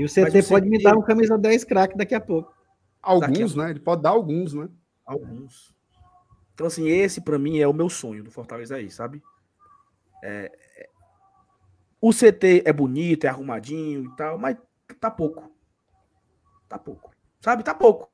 E 0.00 0.02
o 0.02 0.04
Mas 0.04 0.14
CT 0.14 0.38
o 0.38 0.48
pode 0.48 0.66
me 0.70 0.82
dar 0.82 0.96
um 0.96 1.02
camisa 1.02 1.36
10 1.36 1.62
craque 1.62 1.94
daqui 1.94 2.14
a 2.14 2.20
pouco. 2.20 2.54
Alguns, 3.02 3.54
né? 3.54 3.68
Ele 3.68 3.80
pode 3.80 4.00
dar 4.00 4.10
alguns, 4.10 4.54
né? 4.54 4.66
Alguns. 5.04 5.74
Então, 6.54 6.66
assim, 6.66 6.88
esse 6.88 7.20
pra 7.20 7.38
mim 7.38 7.58
é 7.58 7.68
o 7.68 7.72
meu 7.74 7.90
sonho 7.90 8.24
do 8.24 8.30
Fortaleza 8.30 8.76
aí, 8.76 8.90
sabe? 8.90 9.22
É, 10.24 10.50
é- 10.78 10.88
o 12.00 12.14
CT 12.14 12.62
é 12.64 12.72
bonito, 12.72 13.26
é 13.26 13.28
arrumadinho 13.28 14.06
e 14.06 14.16
tal, 14.16 14.38
mas 14.38 14.56
tá 14.98 15.10
pouco. 15.10 15.52
Tá 16.66 16.78
pouco. 16.78 17.14
Sabe? 17.38 17.62
Tá 17.62 17.74
pouco. 17.74 18.10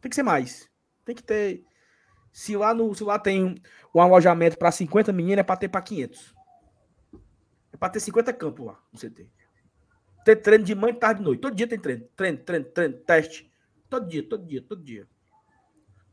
Tem 0.00 0.10
que 0.10 0.16
ser 0.16 0.24
mais. 0.24 0.68
Tem 1.04 1.14
que 1.14 1.22
ter. 1.22 1.64
Se 2.32 2.56
lá, 2.56 2.74
no, 2.74 2.92
se 2.96 3.04
lá 3.04 3.16
tem 3.16 3.62
um 3.94 4.00
alojamento 4.00 4.58
para 4.58 4.72
50 4.72 5.12
meninas, 5.12 5.38
é 5.38 5.42
pra 5.44 5.56
ter 5.56 5.68
pra 5.68 5.82
500. 5.82 6.34
É 7.72 7.76
pra 7.76 7.88
ter 7.88 8.00
50 8.00 8.32
campos 8.32 8.66
lá 8.66 8.76
no 8.92 8.98
CT. 8.98 9.30
Ter 10.24 10.36
treino 10.36 10.64
de 10.64 10.74
manhã, 10.74 10.94
tarde 10.94 11.20
e 11.20 11.24
noite. 11.24 11.40
Todo 11.40 11.54
dia 11.54 11.66
tem 11.66 11.78
treino. 11.78 12.06
Treino, 12.16 12.38
treino, 12.38 12.64
treino, 12.66 12.94
teste. 12.98 13.52
Todo 13.90 14.08
dia, 14.08 14.22
todo 14.22 14.46
dia, 14.46 14.62
todo 14.62 14.82
dia. 14.82 15.08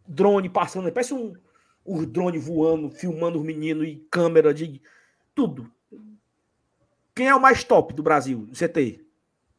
Drone 0.07 0.49
passando, 0.49 0.91
parece 0.91 1.13
um, 1.13 1.33
os 1.85 2.05
drones 2.07 2.43
voando, 2.43 2.89
filmando 2.89 3.39
os 3.39 3.45
meninos 3.45 3.87
e 3.87 3.95
câmera 4.11 4.53
de 4.53 4.81
tudo. 5.35 5.71
Quem 7.15 7.27
é 7.27 7.35
o 7.35 7.41
mais 7.41 7.63
top 7.63 7.93
do 7.93 8.01
Brasil, 8.01 8.47
no 8.47 8.53
CT? 8.53 9.05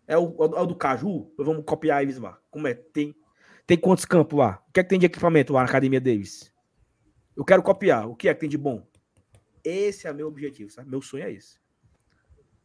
É 0.07 0.19
o, 0.19 0.35
é 0.41 0.61
o 0.61 0.67
do 0.67 0.75
Caju? 0.75 1.33
Vamos 1.39 1.65
copiar 1.65 2.03
eles 2.03 2.19
lá. 2.19 2.41
Como 2.51 2.67
é? 2.67 2.75
Tem. 2.75 3.15
Tem 3.67 3.79
quantos 3.79 4.05
campos 4.05 4.37
lá? 4.37 4.61
O 4.69 4.73
que 4.73 4.81
é 4.81 4.83
que 4.83 4.89
tem 4.89 4.99
de 4.99 5.07
equipamento 5.07 5.53
lá 5.53 5.61
na 5.61 5.69
Academia 5.69 6.01
Davis? 6.01 6.53
Eu 7.37 7.45
quero 7.45 7.63
copiar. 7.63 8.09
O 8.09 8.17
que 8.17 8.29
é 8.29 8.35
que 8.35 8.41
tem 8.41 8.49
de 8.49 8.59
bom? 8.59 8.85
Esse 9.63 10.09
é 10.09 10.13
meu 10.13 10.27
objetivo, 10.27 10.71
sabe? 10.71 10.91
Meu 10.91 11.01
sonho 11.01 11.23
é 11.23 11.33
esse. 11.33 11.60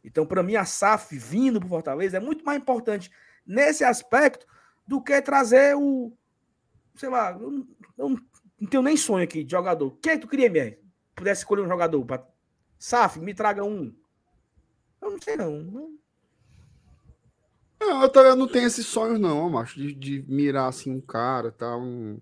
Então, 0.06 0.24
para 0.24 0.42
mim, 0.42 0.54
a 0.54 0.64
SAF 0.64 1.18
vindo 1.18 1.58
para 1.58 1.68
Fortaleza 1.68 2.16
é 2.16 2.20
muito 2.20 2.44
mais 2.44 2.60
importante 2.60 3.10
nesse 3.44 3.82
aspecto 3.82 4.46
do 4.86 5.02
que 5.02 5.20
trazer 5.20 5.76
o. 5.76 6.16
Sei 6.94 7.08
lá, 7.08 7.32
eu 7.32 7.50
não, 7.50 7.68
eu 7.98 8.08
não 8.60 8.68
tenho 8.70 8.84
nem 8.84 8.96
sonho 8.96 9.24
aqui 9.24 9.42
de 9.42 9.50
jogador. 9.50 9.98
Quem 10.00 10.12
é 10.12 10.14
que 10.14 10.22
tu 10.22 10.28
queria, 10.28 10.46
MR? 10.46 10.78
Pudesse 11.14 11.40
escolher 11.40 11.62
um 11.62 11.68
jogador 11.68 12.04
para. 12.04 12.24
SAF, 12.78 13.18
me 13.18 13.34
traga 13.34 13.64
um. 13.64 13.92
Eu 15.02 15.10
não 15.10 15.20
sei, 15.20 15.36
não. 15.36 15.60
não... 15.60 15.98
Eu, 17.80 18.36
não 18.36 18.46
tenho 18.46 18.66
esses 18.66 18.86
sonhos, 18.86 19.18
não, 19.18 19.50
macho, 19.50 19.78
de, 19.78 19.92
de 19.92 20.24
mirar 20.28 20.68
assim 20.68 20.90
um 20.90 21.00
cara, 21.00 21.50
tá? 21.50 21.76
Um... 21.76 22.20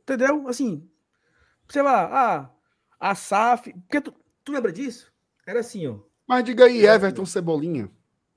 Entendeu? 0.00 0.48
Assim, 0.48 0.88
sei 1.68 1.82
lá, 1.82 2.08
ah, 2.12 2.57
a 2.98 3.14
SAF. 3.14 3.72
Porque 3.72 4.00
tu, 4.00 4.14
tu 4.44 4.52
lembra 4.52 4.72
disso? 4.72 5.12
Era 5.46 5.60
assim, 5.60 5.86
ó. 5.86 5.98
Mas 6.26 6.44
diga 6.44 6.64
aí, 6.64 6.84
Everton 6.84 7.24
Cebolinha. 7.24 7.90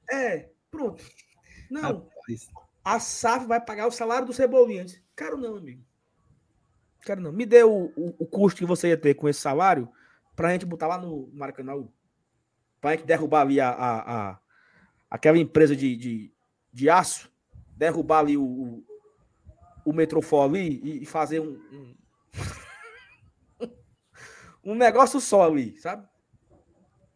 É, 0.10 0.50
pronto. 0.70 1.04
Não. 1.70 2.08
A 2.84 3.00
SAF 3.00 3.46
vai 3.46 3.60
pagar 3.60 3.88
o 3.88 3.92
salário 3.92 4.26
do 4.26 4.34
Cebolinha. 4.34 4.86
Disse, 4.86 5.04
Quero 5.16 5.38
não, 5.38 5.56
amigo. 5.56 5.84
Quero 7.04 7.22
não. 7.22 7.32
Me 7.32 7.46
dê 7.46 7.64
o, 7.64 7.92
o, 7.96 8.16
o, 8.20 8.26
custo 8.26 8.60
que 8.60 8.66
você 8.66 8.90
ia 8.90 8.98
ter 8.98 9.14
com 9.14 9.28
esse 9.28 9.40
salário 9.40 9.90
pra 10.36 10.52
gente 10.52 10.66
botar 10.66 10.88
lá 10.88 10.98
no 10.98 11.30
Maracanã. 11.34 11.74
Pra 12.80 12.92
gente 12.92 13.06
derrubar 13.06 13.42
ali 13.42 13.60
a, 13.60 13.70
a, 13.70 14.30
a 14.32 14.40
aquela 15.10 15.38
empresa 15.38 15.76
de, 15.76 15.96
de, 15.96 16.34
de, 16.72 16.90
aço, 16.90 17.32
derrubar 17.76 18.20
ali 18.20 18.38
o, 18.38 18.44
o, 18.44 18.84
o 19.86 20.42
ali 20.42 20.82
e, 20.84 21.04
e 21.04 21.06
fazer 21.06 21.40
um, 21.40 21.60
um 21.72 21.96
um 24.64 24.76
negócio 24.76 25.20
só 25.20 25.44
ali, 25.44 25.78
sabe? 25.80 26.08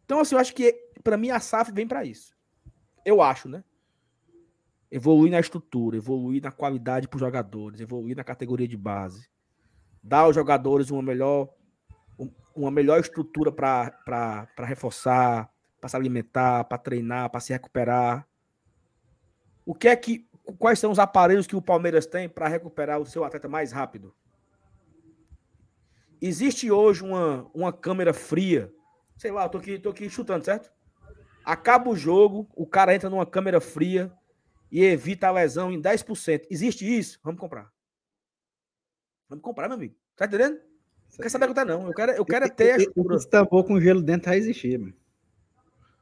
Então, 0.04 0.20
assim, 0.20 0.34
eu 0.34 0.40
acho 0.40 0.54
que 0.54 0.72
para 1.02 1.16
mim 1.16 1.30
a 1.30 1.40
SAF 1.40 1.72
vem 1.72 1.86
para 1.86 2.04
isso. 2.04 2.36
Eu 3.04 3.22
acho, 3.22 3.48
né? 3.48 3.62
Evoluir 4.90 5.30
na 5.30 5.40
estrutura, 5.40 5.96
evoluir 5.96 6.42
na 6.42 6.50
qualidade 6.50 7.08
para 7.08 7.16
os 7.16 7.20
jogadores, 7.20 7.80
evoluir 7.80 8.16
na 8.16 8.24
categoria 8.24 8.68
de 8.68 8.76
base, 8.76 9.28
dar 10.02 10.20
aos 10.20 10.34
jogadores 10.34 10.90
uma 10.90 11.02
melhor, 11.02 11.48
uma 12.54 12.70
melhor 12.70 13.00
estrutura 13.00 13.50
para 13.50 14.48
reforçar, 14.58 15.50
para 15.80 15.88
se 15.88 15.96
alimentar, 15.96 16.64
para 16.64 16.78
treinar, 16.78 17.30
para 17.30 17.40
se 17.40 17.52
recuperar. 17.52 18.26
O 19.64 19.74
que 19.74 19.88
é 19.88 19.96
que, 19.96 20.28
quais 20.58 20.78
são 20.78 20.90
os 20.92 20.98
aparelhos 20.98 21.46
que 21.46 21.56
o 21.56 21.62
Palmeiras 21.62 22.06
tem 22.06 22.28
para 22.28 22.48
recuperar 22.48 23.00
o 23.00 23.06
seu 23.06 23.24
atleta 23.24 23.48
mais 23.48 23.72
rápido? 23.72 24.14
Existe 26.20 26.70
hoje 26.70 27.02
uma, 27.02 27.50
uma 27.54 27.72
câmera 27.72 28.12
fria. 28.12 28.72
Sei 29.16 29.30
lá, 29.30 29.44
eu 29.44 29.48
tô 29.48 29.58
aqui, 29.58 29.78
tô 29.78 29.90
aqui 29.90 30.08
chutando, 30.08 30.44
certo? 30.44 30.70
Acaba 31.44 31.90
o 31.90 31.96
jogo, 31.96 32.48
o 32.54 32.66
cara 32.66 32.94
entra 32.94 33.08
numa 33.08 33.26
câmera 33.26 33.60
fria 33.60 34.12
e 34.70 34.82
evita 34.82 35.28
a 35.28 35.30
lesão 35.30 35.70
em 35.70 35.80
10%. 35.80 36.46
Existe 36.50 36.84
isso? 36.84 37.20
Vamos 37.22 37.40
comprar. 37.40 37.70
Vamos 39.28 39.42
comprar, 39.42 39.68
meu 39.68 39.76
amigo. 39.76 39.94
Tá 40.16 40.26
entendendo? 40.26 40.58
Não 41.10 41.18
quer 41.18 41.28
saber 41.28 41.46
contar, 41.46 41.64
não. 41.64 41.86
Eu 41.86 41.94
quero, 41.94 42.12
eu 42.12 42.24
quero 42.24 42.44
é 42.46 42.48
ter 42.48 42.72
a 42.72 42.76
estrutura. 42.78 43.16
Esse 43.16 43.28
tambor 43.28 43.64
com 43.64 43.80
gelo 43.80 44.02
dentro 44.02 44.28
vai 44.28 44.38
existir, 44.38 44.78
mano. 44.78 44.94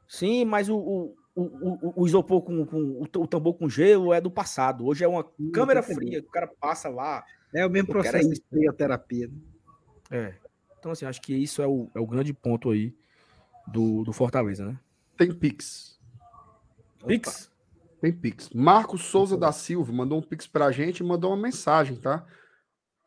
Sim, 0.07 0.45
mas 0.45 0.69
o, 0.69 0.77
o, 0.77 1.15
o, 1.35 2.01
o, 2.01 2.07
isopor 2.07 2.41
com, 2.41 2.65
com 2.65 3.01
o 3.01 3.27
tambor 3.27 3.55
com 3.55 3.69
gelo 3.69 4.13
é 4.13 4.21
do 4.21 4.31
passado. 4.31 4.85
Hoje 4.85 5.03
é 5.03 5.07
uma 5.07 5.23
câmera 5.53 5.81
fria, 5.81 6.19
o 6.19 6.31
cara 6.31 6.47
passa 6.47 6.89
lá. 6.89 7.23
É 7.53 7.65
o 7.65 7.69
mesmo 7.69 7.87
processo 7.87 8.29
de 8.29 8.41
crioterapia. 8.41 9.27
Né? 9.27 9.33
É. 10.09 10.35
Então, 10.79 10.91
assim, 10.91 11.05
acho 11.05 11.21
que 11.21 11.33
isso 11.33 11.61
é 11.61 11.67
o, 11.67 11.89
é 11.95 11.99
o 11.99 12.05
grande 12.05 12.33
ponto 12.33 12.69
aí 12.69 12.95
do, 13.67 14.03
do 14.03 14.13
Fortaleza, 14.13 14.65
né? 14.65 14.79
Tem 15.17 15.33
Pix. 15.33 15.99
Pix? 17.07 17.51
Tem 18.01 18.11
Pix. 18.11 18.49
Marcos 18.51 19.03
Souza 19.03 19.37
da 19.37 19.51
Silva 19.51 19.91
mandou 19.91 20.19
um 20.19 20.21
Pix 20.21 20.45
pra 20.45 20.71
gente 20.71 20.99
e 20.99 21.03
mandou 21.03 21.31
uma 21.31 21.41
mensagem, 21.41 21.95
tá? 21.95 22.25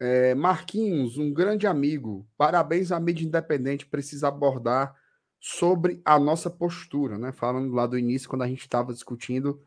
É, 0.01 0.35
Marquinhos, 0.35 1.19
um 1.19 1.33
grande 1.33 1.67
amigo. 1.67 2.27
Parabéns 2.37 2.93
à 2.93 2.99
mídia 2.99 3.27
independente. 3.27 3.87
Precisa 3.87 4.29
abordar 4.29 4.97
sobre 5.41 6.01
a 6.05 6.19
nossa 6.19 6.51
postura, 6.51 7.19
né? 7.19 7.33
Falando 7.33 7.73
lá 7.73 7.87
do 7.87 7.99
início, 7.99 8.29
quando 8.29 8.43
a 8.43 8.49
gente 8.49 8.63
estava 8.63 8.93
discutindo 8.93 9.63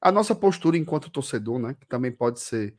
a 0.00 0.12
nossa 0.12 0.34
postura 0.34 0.76
enquanto 0.76 1.10
torcedor, 1.10 1.58
né? 1.58 1.74
Que 1.80 1.86
também 1.86 2.12
pode 2.12 2.40
ser, 2.40 2.76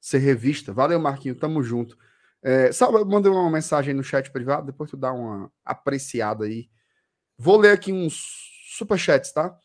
ser 0.00 0.18
revista. 0.18 0.72
Valeu, 0.72 0.98
Marquinhos. 0.98 1.38
Tamo 1.38 1.62
junto. 1.62 1.96
É, 2.44 2.68
eu 2.68 3.06
mandei 3.06 3.32
uma 3.32 3.50
mensagem 3.50 3.94
no 3.94 4.04
chat 4.04 4.30
privado, 4.30 4.66
depois 4.66 4.90
tu 4.90 4.98
dá 4.98 5.10
uma 5.10 5.50
apreciada 5.64 6.44
aí. 6.44 6.68
Vou 7.38 7.56
ler 7.56 7.72
aqui 7.72 7.90
uns 7.90 8.22
superchats, 8.76 9.32
tá? 9.32 9.58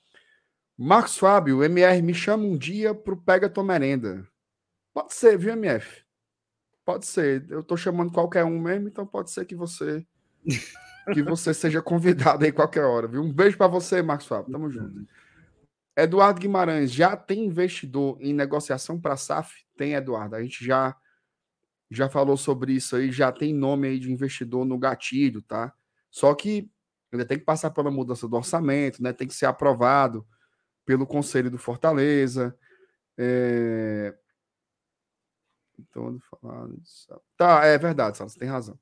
Marcos 0.77 1.18
Fábio, 1.18 1.61
MR, 1.61 2.01
me 2.01 2.14
chama 2.14 2.45
um 2.45 2.57
dia 2.57 2.95
pro 2.95 3.22
Pega 3.22 3.49
Tua 3.49 3.65
Merenda. 3.65 4.26
Pode 4.93 5.14
ser, 5.14 5.38
viu, 5.38 5.51
MF? 5.51 6.06
Pode 6.85 7.06
ser. 7.06 7.45
Eu 7.49 7.61
tô 7.61 7.76
chamando 7.76 8.14
qualquer 8.14 8.45
um 8.45 8.57
mesmo, 8.57 8.88
então 8.88 9.06
pode 9.06 9.30
ser 9.30 9.43
que 9.43 9.56
você 9.56 10.07
que 11.14 11.22
você 11.22 11.53
seja 11.53 11.81
convidado 11.81 12.45
aí 12.45 12.51
qualquer 12.51 12.85
hora, 12.85 13.07
viu? 13.07 13.22
Um 13.22 13.34
beijo 13.34 13.57
para 13.57 13.68
você, 13.68 14.01
Marcos 14.01 14.26
Fábio. 14.26 14.53
Tamo 14.53 14.69
junto. 14.69 15.06
Eduardo 15.97 16.39
Guimarães, 16.39 16.93
já 16.93 17.18
tem 17.18 17.43
investidor 17.43 18.18
em 18.22 18.34
negociação 18.34 18.97
para 18.97 19.18
SAF? 19.18 19.65
Tem, 19.76 19.95
Eduardo. 19.95 20.38
A 20.38 20.41
gente 20.41 20.64
já 20.64 20.95
já 21.90 22.07
falou 22.07 22.38
sobre 22.38 22.74
isso 22.74 22.95
aí, 22.95 23.11
já 23.11 23.32
tem 23.32 23.53
nome 23.53 23.88
aí 23.88 23.99
de 23.99 24.11
investidor 24.11 24.66
no 24.66 24.78
gatilho, 24.78 25.41
tá? 25.41 25.74
Só 26.11 26.34
que 26.36 26.70
ainda 27.11 27.26
tem 27.26 27.40
que 27.40 27.45
passar 27.45 27.72
pela 27.72 27.90
mudança 27.90 28.28
do 28.28 28.36
orçamento, 28.36 29.02
né? 29.02 29.11
Tem 29.11 29.28
que 29.28 29.34
ser 29.34 29.45
aprovado 29.45 30.26
pelo 30.86 31.07
Conselho 31.07 31.49
do 31.49 31.57
Fortaleza. 31.57 32.56
É... 33.18 34.16
Então. 35.80 36.20
Tá, 37.38 37.66
é 37.66 37.78
verdade, 37.78 38.18
você 38.18 38.38
tem 38.38 38.48
razão. 38.48 38.78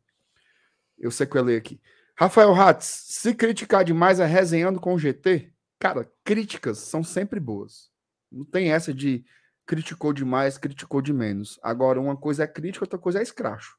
Eu 0.98 1.12
sequelei 1.12 1.56
aqui. 1.56 1.80
Rafael 2.16 2.54
Hatz, 2.54 2.86
se 2.86 3.36
criticar 3.36 3.86
demais 3.86 4.20
é 4.20 4.26
resenhando 4.26 4.80
com 4.80 4.94
o 4.94 5.00
GT, 5.00 5.54
cara, 5.78 6.12
críticas 6.24 6.80
são 6.80 7.04
sempre 7.04 7.40
boas. 7.40 7.92
Não 8.32 8.44
tem 8.44 8.72
essa 8.72 8.94
de 8.94 9.24
criticou 9.68 10.14
demais, 10.14 10.58
criticou 10.58 11.02
de 11.02 11.14
menos. 11.14 11.60
Agora, 11.62 12.00
uma 12.00 12.16
coisa 12.16 12.46
é 12.46 12.48
crítica, 12.48 12.86
outra 12.86 12.98
coisa 12.98 13.20
é 13.20 13.22
escracho. 13.22 13.78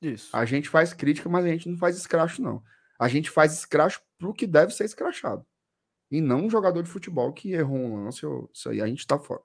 Isso. 0.00 0.34
A 0.34 0.44
gente 0.44 0.68
faz 0.68 0.92
crítica, 0.94 1.28
mas 1.28 1.44
a 1.44 1.48
gente 1.48 1.68
não 1.68 1.76
faz 1.76 1.96
escracho, 1.96 2.42
não. 2.42 2.62
A 2.98 3.06
gente 3.06 3.30
faz 3.30 3.52
escracho 3.52 4.00
pro 4.18 4.32
que 4.32 4.46
deve 4.46 4.72
ser 4.72 4.84
escrachado. 4.84 5.44
E 6.10 6.20
não 6.20 6.46
um 6.46 6.50
jogador 6.50 6.82
de 6.82 6.88
futebol 6.88 7.32
que 7.32 7.52
errou 7.52 7.76
um 7.76 8.04
lance. 8.04 8.22
Isso 8.52 8.70
aí, 8.70 8.80
a 8.80 8.86
gente 8.86 9.06
tá 9.06 9.18
fora. 9.18 9.42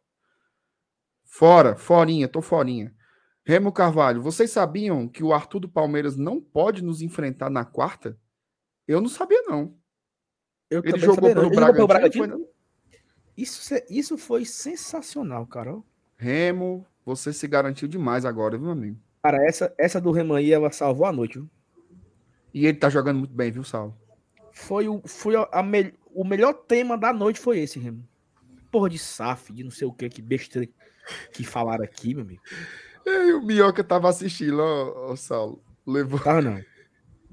Fora, 1.25 1.75
forinha, 1.75 2.27
tô 2.27 2.41
forinha. 2.41 2.95
Remo 3.45 3.71
Carvalho, 3.71 4.21
vocês 4.21 4.51
sabiam 4.51 5.07
que 5.07 5.23
o 5.23 5.33
Arthur 5.33 5.59
do 5.59 5.69
Palmeiras 5.69 6.15
não 6.15 6.39
pode 6.39 6.83
nos 6.83 7.01
enfrentar 7.01 7.49
na 7.49 7.65
quarta? 7.65 8.17
Eu 8.87 9.01
não 9.01 9.09
sabia, 9.09 9.41
não. 9.43 9.77
Eu 10.69 10.81
Ele 10.83 10.99
jogou 10.99 11.33
pelo 11.33 11.49
Bragantino, 11.49 11.87
Bragantino? 11.87 12.47
Isso, 13.39 13.73
isso 13.89 14.17
foi 14.17 14.43
sensacional, 14.43 15.47
Carol. 15.47 15.85
Remo, 16.17 16.85
você 17.05 17.31
se 17.31 17.47
garantiu 17.47 17.87
demais 17.87 18.25
agora, 18.25 18.57
viu, 18.57 18.69
amigo? 18.69 18.97
Cara, 19.23 19.37
essa, 19.47 19.73
essa 19.77 20.01
do 20.01 20.11
Remo 20.11 20.33
aí, 20.33 20.51
ela 20.51 20.69
salvou 20.73 21.05
a 21.05 21.13
noite, 21.13 21.39
viu? 21.39 21.49
E 22.53 22.65
ele 22.65 22.77
tá 22.77 22.89
jogando 22.89 23.19
muito 23.19 23.33
bem, 23.33 23.49
viu, 23.49 23.63
Sal? 23.63 23.97
Foi, 24.51 24.89
o, 24.89 25.01
foi 25.05 25.37
a, 25.37 25.47
a 25.53 25.63
me, 25.63 25.93
o 26.13 26.25
melhor 26.25 26.51
tema 26.51 26.97
da 26.97 27.13
noite 27.13 27.39
foi 27.39 27.59
esse, 27.59 27.79
Remo. 27.79 28.05
Porra 28.69 28.89
de 28.89 28.99
SAF, 28.99 29.53
de 29.53 29.63
não 29.63 29.71
sei 29.71 29.87
o 29.87 29.93
que, 29.93 30.09
que 30.09 30.21
besteira 30.21 30.67
que 31.31 31.45
falaram 31.45 31.85
aqui, 31.85 32.13
meu 32.13 32.25
amigo. 32.25 32.41
E 33.05 33.31
o 33.31 33.41
Minhoca 33.41 33.85
tava 33.85 34.09
assistindo, 34.09 34.59
ó, 34.59 35.11
ó 35.11 35.15
Saulo. 35.15 35.63
Levou. 35.87 36.19
Ah, 36.25 36.41
não. 36.41 36.61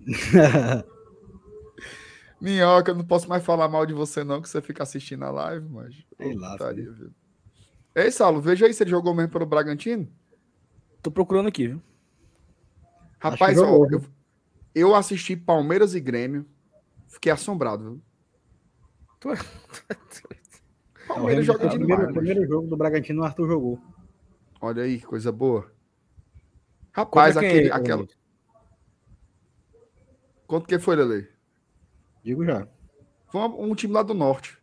Minhoca, 2.40 2.90
eu 2.90 2.94
não 2.94 3.04
posso 3.04 3.28
mais 3.28 3.44
falar 3.44 3.68
mal 3.68 3.86
de 3.86 3.94
você, 3.94 4.22
não, 4.22 4.42
que 4.42 4.48
você 4.48 4.60
fica 4.60 4.82
assistindo 4.82 5.24
a 5.24 5.30
live, 5.30 5.68
mas. 5.68 5.94
Ei, 6.18 6.34
lá, 6.34 6.56
Ei, 7.94 8.10
Saulo, 8.10 8.40
veja 8.40 8.66
aí 8.66 8.74
se 8.74 8.82
ele 8.82 8.90
jogou 8.90 9.14
mesmo 9.14 9.32
pelo 9.32 9.46
Bragantino. 9.46 10.06
Tô 11.02 11.10
procurando 11.10 11.48
aqui, 11.48 11.68
viu? 11.68 11.82
Rapaz, 13.18 13.58
ó, 13.58 13.86
eu, 13.90 14.04
eu, 14.74 14.94
assisti 14.94 15.34
Palmeiras 15.34 15.94
e 15.94 16.00
Grêmio, 16.00 16.46
fiquei 17.08 17.32
assombrado, 17.32 17.84
viu? 17.84 18.02
Palmeiras 21.08 21.46
joga 21.46 21.68
de 21.68 21.78
primeiro, 21.78 22.12
primeiro 22.12 22.46
jogo 22.46 22.68
do 22.68 22.76
Bragantino, 22.76 23.22
o 23.22 23.24
Arthur 23.24 23.48
jogou. 23.48 23.80
Olha 24.60 24.82
aí, 24.82 25.00
coisa 25.00 25.32
boa. 25.32 25.72
Rapaz, 26.92 27.36
aquele, 27.36 27.70
aquela. 27.72 28.06
Quanto 30.46 30.66
que 30.66 30.78
foi, 30.78 30.96
Lele? 30.96 31.35
Digo 32.26 32.44
já. 32.44 32.66
Foi 33.28 33.40
um, 33.40 33.72
time 33.76 33.92
lá 33.94 34.02
do 34.02 34.12
norte. 34.12 34.58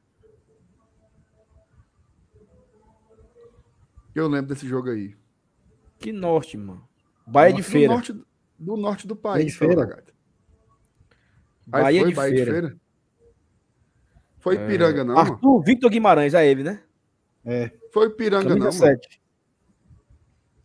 Eu 4.14 4.28
lembro 4.28 4.54
desse 4.54 4.68
jogo 4.68 4.90
aí. 4.90 5.16
Que 5.98 6.12
norte, 6.12 6.58
mano. 6.58 6.86
Bahia 7.26 7.54
de 7.56 7.62
Do 7.62 7.64
Feira. 7.66 7.94
norte, 7.94 8.26
do 8.60 8.76
norte 8.76 9.08
do 9.08 9.16
Bahia 9.16 9.46
de 9.46 9.58
país, 9.58 9.76
Feira. 9.76 10.04
Bahia 11.66 12.02
foi 12.02 12.10
de 12.10 12.16
Bahia 12.16 12.36
Feira. 12.36 12.46
de 12.46 12.52
Feira? 12.52 12.78
Foi 14.40 14.58
É, 14.58 14.66
Ipiranga, 14.66 15.04
não, 15.06 15.16
mano. 15.16 15.32
Arthur 15.34 15.64
Victor 15.64 15.90
Guimarães, 15.90 16.34
é 16.34 16.46
ele, 16.46 16.64
né? 16.64 16.84
Foi 17.94 18.08
Ipiranga, 18.08 18.50
não, 18.50 18.60
Camisa 18.60 18.86
mano. 18.86 18.98
7. 19.00 19.22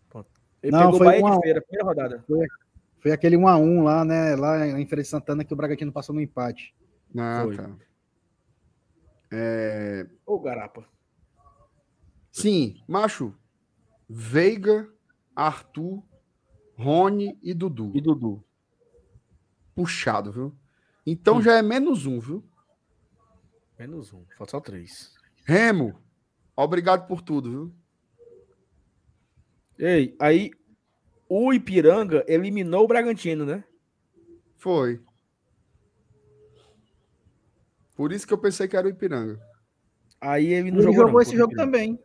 Pronto. 0.08 0.30
Ele 0.60 0.72
Não, 0.72 0.80
pegou 0.90 0.98
foi 0.98 1.06
Bahia 1.06 1.22
um 1.22 1.26
a 1.28 1.36
de. 1.36 1.42
Feira, 1.42 1.62
primeira 1.62 1.84
rodada. 1.84 2.24
Foi 2.98 3.12
aquele 3.12 3.36
1x1 3.36 3.84
lá, 3.84 4.04
né? 4.04 4.34
Lá 4.34 4.66
em 4.66 4.84
Feira 4.84 5.02
de 5.02 5.08
Santana 5.08 5.44
que 5.44 5.54
o 5.54 5.56
Bragantino 5.56 5.92
passou 5.92 6.12
no 6.12 6.20
empate. 6.20 6.74
Ah, 7.16 7.42
Foi. 7.44 7.56
tá. 7.56 7.76
É, 9.30 10.06
Ô, 10.26 10.38
Garapa. 10.40 10.88
Sim, 12.32 12.82
macho. 12.86 13.34
Veiga, 14.08 14.90
Arthur, 15.34 16.02
Rony 16.76 17.38
e 17.42 17.52
Dudu. 17.52 17.92
E 17.94 18.00
Dudu. 18.00 18.44
Puxado, 19.74 20.32
viu? 20.32 20.56
Então 21.06 21.36
Hum. 21.38 21.42
já 21.42 21.56
é 21.58 21.62
menos 21.62 22.06
um, 22.06 22.18
viu? 22.20 22.44
Menos 23.78 24.12
um. 24.12 24.24
Falta 24.36 24.50
só 24.52 24.60
três. 24.60 25.14
Remo, 25.44 26.00
obrigado 26.56 27.06
por 27.06 27.22
tudo, 27.22 27.50
viu? 27.50 27.74
Ei, 29.78 30.16
aí 30.18 30.50
o 31.28 31.52
Ipiranga 31.52 32.24
eliminou 32.26 32.84
o 32.84 32.88
Bragantino, 32.88 33.44
né? 33.46 33.62
Foi. 34.56 35.00
Por 37.98 38.12
isso 38.12 38.24
que 38.24 38.32
eu 38.32 38.38
pensei 38.38 38.68
que 38.68 38.76
era 38.76 38.86
o 38.86 38.90
Ipiranga. 38.90 39.40
Aí 40.20 40.52
ele 40.52 40.70
não 40.70 40.78
Ele 40.78 40.84
jogou, 40.84 40.94
jogou, 41.00 41.12
não, 41.14 41.20
esse 41.20 41.36
jogo 41.36 41.52
Ipiranga. 41.52 41.72
também. 41.72 41.98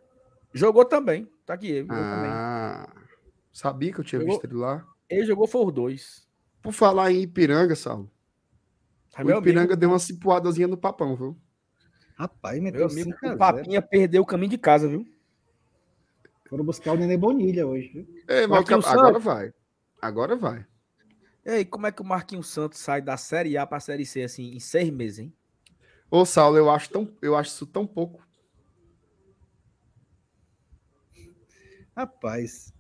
Jogou 0.51 0.85
também. 0.85 1.29
Tá 1.45 1.53
aqui 1.53 1.67
ele. 1.67 1.87
jogou 1.87 1.95
também. 2.03 2.31
Ah, 2.31 2.89
sabia 3.53 3.93
que 3.93 3.99
eu 3.99 4.03
tinha 4.03 4.19
Jogou- 4.19 4.33
visto 4.39 4.45
ele 4.51 4.55
lá. 4.59 4.83
Ele 5.07 5.23
jogou 5.25 5.45
for 5.47 5.71
dois. 5.71 6.27
Por 6.63 6.73
falar 6.73 7.11
em 7.11 7.21
Ipiranga, 7.21 7.75
Saulo. 7.75 8.09
Aí, 9.13 9.23
O 9.23 9.37
Ipiranga 9.37 9.59
amigo, 9.59 9.75
deu 9.75 9.89
uma 9.89 9.99
cipuadazinha 9.99 10.67
no 10.67 10.75
papão, 10.75 11.15
viu? 11.15 11.37
Rapaz, 12.15 12.59
meu 12.59 12.71
amigo, 12.87 12.89
5 12.89 13.11
a 13.21 13.25
o 13.25 13.27
0. 13.29 13.37
Papinha 13.37 13.81
perdeu 13.83 14.23
o 14.23 14.25
caminho 14.25 14.49
de 14.49 14.57
casa, 14.57 14.87
viu? 14.87 15.05
Foram 16.49 16.65
buscar 16.65 16.93
o 16.93 16.97
Nenê 16.97 17.17
Bonilha 17.17 17.67
hoje. 17.67 17.89
viu? 17.89 18.07
Ei, 18.27 18.41
mas 18.47 18.49
Marquinhos 18.49 18.85
agora 18.87 19.19
vai. 19.19 19.53
Agora 20.01 20.35
vai. 20.35 20.65
Ei, 21.45 21.63
como 21.65 21.85
é 21.85 21.91
que 21.91 22.01
o 22.01 22.05
Marquinhos 22.05 22.47
Santos 22.47 22.79
sai 22.79 22.99
da 23.01 23.15
Série 23.17 23.57
A 23.57 23.67
pra 23.67 23.79
Série 23.79 24.05
C 24.07 24.23
assim 24.23 24.55
em 24.55 24.59
seis 24.59 24.89
meses, 24.89 25.19
hein? 25.19 25.33
Ô, 26.15 26.25
Saulo, 26.27 26.55
eu 26.57 26.69
acho, 26.69 26.91
tão, 26.91 27.11
eu 27.23 27.35
acho 27.35 27.49
isso 27.49 27.65
tão 27.65 27.87
pouco. 27.87 28.21
Rapaz, 31.97 32.71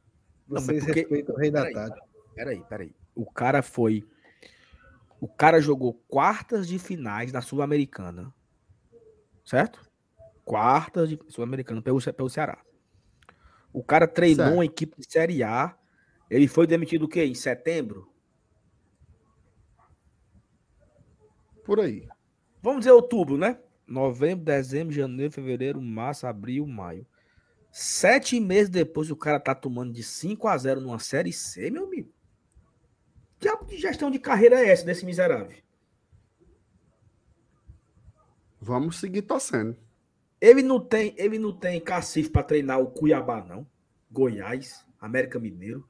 Não, 0.47 0.61
vocês 0.61 0.83
porque- 0.85 0.99
respeitam 0.99 1.33
o 1.33 1.39
rei 1.39 1.49
da 1.49 1.61
Peraí. 1.61 1.73
tarde. 1.73 1.99
Peraí, 2.35 2.63
peraí. 2.65 2.95
O 3.15 3.25
cara 3.25 3.63
foi. 3.63 4.07
O 5.19 5.27
cara 5.27 5.59
jogou 5.59 5.95
quartas 6.07 6.67
de 6.67 6.77
finais 6.77 7.31
da 7.31 7.41
Sul-Americana. 7.41 8.31
Certo? 9.43 9.81
Quartas 10.45 11.09
de 11.09 11.19
Sul-Americana 11.29 11.81
pelo, 11.81 11.99
pelo 12.13 12.29
Ceará. 12.29 12.63
O 13.73 13.83
cara 13.83 14.07
treinou 14.07 14.45
Certo. 14.45 14.53
uma 14.53 14.65
equipe 14.65 14.95
de 14.95 15.11
Série 15.11 15.41
A. 15.41 15.75
Ele 16.29 16.47
foi 16.47 16.67
demitido 16.67 17.05
o 17.05 17.09
quê? 17.09 17.25
Em 17.25 17.33
setembro? 17.33 18.13
Por 21.65 21.79
aí. 21.79 22.07
Vamos 22.63 22.79
dizer 22.79 22.91
outubro, 22.93 23.37
né? 23.37 23.59
Novembro, 23.85 24.45
dezembro, 24.45 24.93
janeiro, 24.95 25.33
fevereiro, 25.33 25.81
março, 25.81 26.25
abril, 26.25 26.65
maio. 26.65 27.05
Sete 27.69 28.39
meses 28.39 28.69
depois 28.69 29.11
o 29.11 29.17
cara 29.17 29.37
tá 29.37 29.53
tomando 29.53 29.91
de 29.91 30.01
5 30.01 30.47
a 30.47 30.57
0 30.57 30.79
numa 30.79 30.97
Série 30.97 31.33
C, 31.33 31.69
meu 31.69 31.83
amigo. 31.85 32.09
Que 33.37 33.49
diabo 33.49 33.65
de 33.65 33.77
gestão 33.77 34.09
de 34.09 34.17
carreira 34.17 34.61
é 34.61 34.69
essa 34.69 34.85
desse 34.85 35.05
miserável? 35.05 35.57
Vamos 38.61 38.97
seguir 38.97 39.23
torcendo. 39.23 39.75
Ele 40.39 40.61
não 40.61 40.79
tem, 40.79 41.13
ele 41.17 41.37
não 41.37 41.51
tem 41.51 41.81
cacife 41.81 42.29
para 42.29 42.43
treinar 42.43 42.79
o 42.79 42.87
Cuiabá, 42.91 43.43
não. 43.43 43.67
Goiás, 44.09 44.85
América 45.01 45.37
Mineiro, 45.37 45.85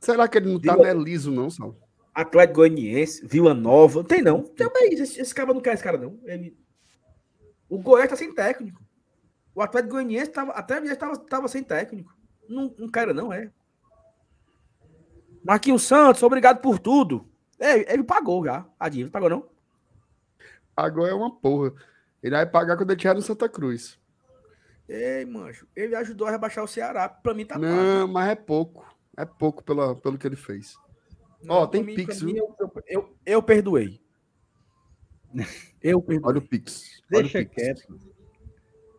Será 0.00 0.28
que 0.28 0.38
ele 0.38 0.52
não 0.52 0.60
tá 0.60 0.74
Vila- 0.74 0.94
né, 0.94 1.00
liso, 1.02 1.32
não, 1.32 1.50
Saulo? 1.50 1.76
Atlético 2.16 2.60
Goianiense, 2.60 3.26
Vila 3.26 3.52
Nova. 3.52 3.98
Não 3.98 4.04
tem, 4.06 4.22
não. 4.22 4.42
Também, 4.42 4.94
esse, 4.94 5.20
esse 5.20 5.34
cara 5.34 5.52
não 5.52 5.60
quer 5.60 5.74
esse 5.74 5.82
cara, 5.82 5.98
não. 5.98 6.18
Ele... 6.24 6.56
O 7.68 7.78
Goiás 7.78 8.08
tá 8.08 8.16
sem 8.16 8.34
técnico. 8.34 8.82
O 9.54 9.60
Atlético 9.60 9.92
Goianiense 9.92 10.30
tava, 10.30 10.52
até 10.52 10.82
já 10.86 10.96
tava, 10.96 11.18
tava 11.18 11.46
sem 11.46 11.62
técnico. 11.62 12.10
Não, 12.48 12.74
não 12.78 12.88
quero, 12.88 13.12
não, 13.12 13.30
é. 13.30 13.52
Marquinhos 15.44 15.82
Santos, 15.82 16.22
obrigado 16.22 16.62
por 16.62 16.78
tudo. 16.78 17.28
É, 17.58 17.92
ele 17.92 18.02
pagou 18.02 18.42
já. 18.46 18.66
A 18.80 18.88
dívida, 18.88 19.10
pagou 19.10 19.28
não? 19.28 19.46
Agora 20.74 21.10
é 21.10 21.14
uma 21.14 21.30
porra. 21.30 21.74
Ele 22.22 22.34
vai 22.34 22.46
pagar 22.46 22.78
quando 22.78 22.90
ele 22.90 22.96
estiver 22.96 23.14
no 23.14 23.20
Santa 23.20 23.46
Cruz. 23.46 23.98
Ei, 24.88 25.26
mancho, 25.26 25.66
ele 25.76 25.94
ajudou 25.94 26.28
a 26.28 26.30
rebaixar 26.30 26.64
o 26.64 26.68
Ceará. 26.68 27.10
Pra 27.10 27.34
mim 27.34 27.44
tá 27.44 27.54
pago. 27.56 27.66
não, 27.66 28.08
mas 28.08 28.30
é 28.30 28.34
pouco. 28.34 28.86
É 29.14 29.26
pouco 29.26 29.62
pela, 29.62 29.94
pelo 29.94 30.16
que 30.16 30.26
ele 30.26 30.36
fez. 30.36 30.78
Ó, 31.48 31.60
Não, 31.60 31.66
tem 31.66 31.84
Pix, 31.84 32.20
viu? 32.20 32.36
eu, 32.36 32.54
eu, 32.58 32.72
eu, 32.88 33.16
eu 33.26 33.42
perdoei. 33.42 34.00
Eu 35.82 36.00
perdoei. 36.00 36.20
Olha 36.30 36.38
o 36.38 36.42
Pix. 36.48 37.02
Olha 37.12 37.22
Deixa 37.22 37.38
o 37.40 37.42
Pix. 37.42 37.54
quieto. 37.54 38.00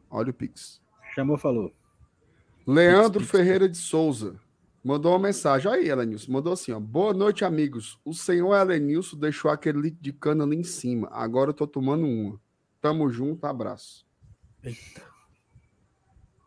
Olha 0.09 0.29
o 0.29 0.33
Pix. 0.33 0.81
Chamou, 1.15 1.37
falou. 1.37 1.73
Leandro 2.65 3.19
Pix, 3.21 3.31
Pix. 3.31 3.31
Ferreira 3.31 3.67
de 3.67 3.77
Souza 3.77 4.39
mandou 4.83 5.11
uma 5.13 5.19
mensagem. 5.19 5.69
Aí, 5.71 5.89
Elenilson. 5.89 6.31
Mandou 6.31 6.53
assim: 6.53 6.71
ó. 6.71 6.79
Boa 6.79 7.13
noite, 7.13 7.43
amigos. 7.43 7.99
O 8.05 8.13
senhor 8.13 8.55
Elenilson 8.55 9.17
deixou 9.17 9.49
aquele 9.51 9.81
litro 9.81 10.01
de 10.01 10.13
cana 10.13 10.43
ali 10.43 10.55
em 10.57 10.63
cima. 10.63 11.07
Agora 11.11 11.49
eu 11.49 11.53
tô 11.53 11.65
tomando 11.67 12.05
uma. 12.05 12.39
Tamo 12.79 13.09
junto, 13.09 13.45
abraço. 13.45 14.05
Eita. 14.63 15.01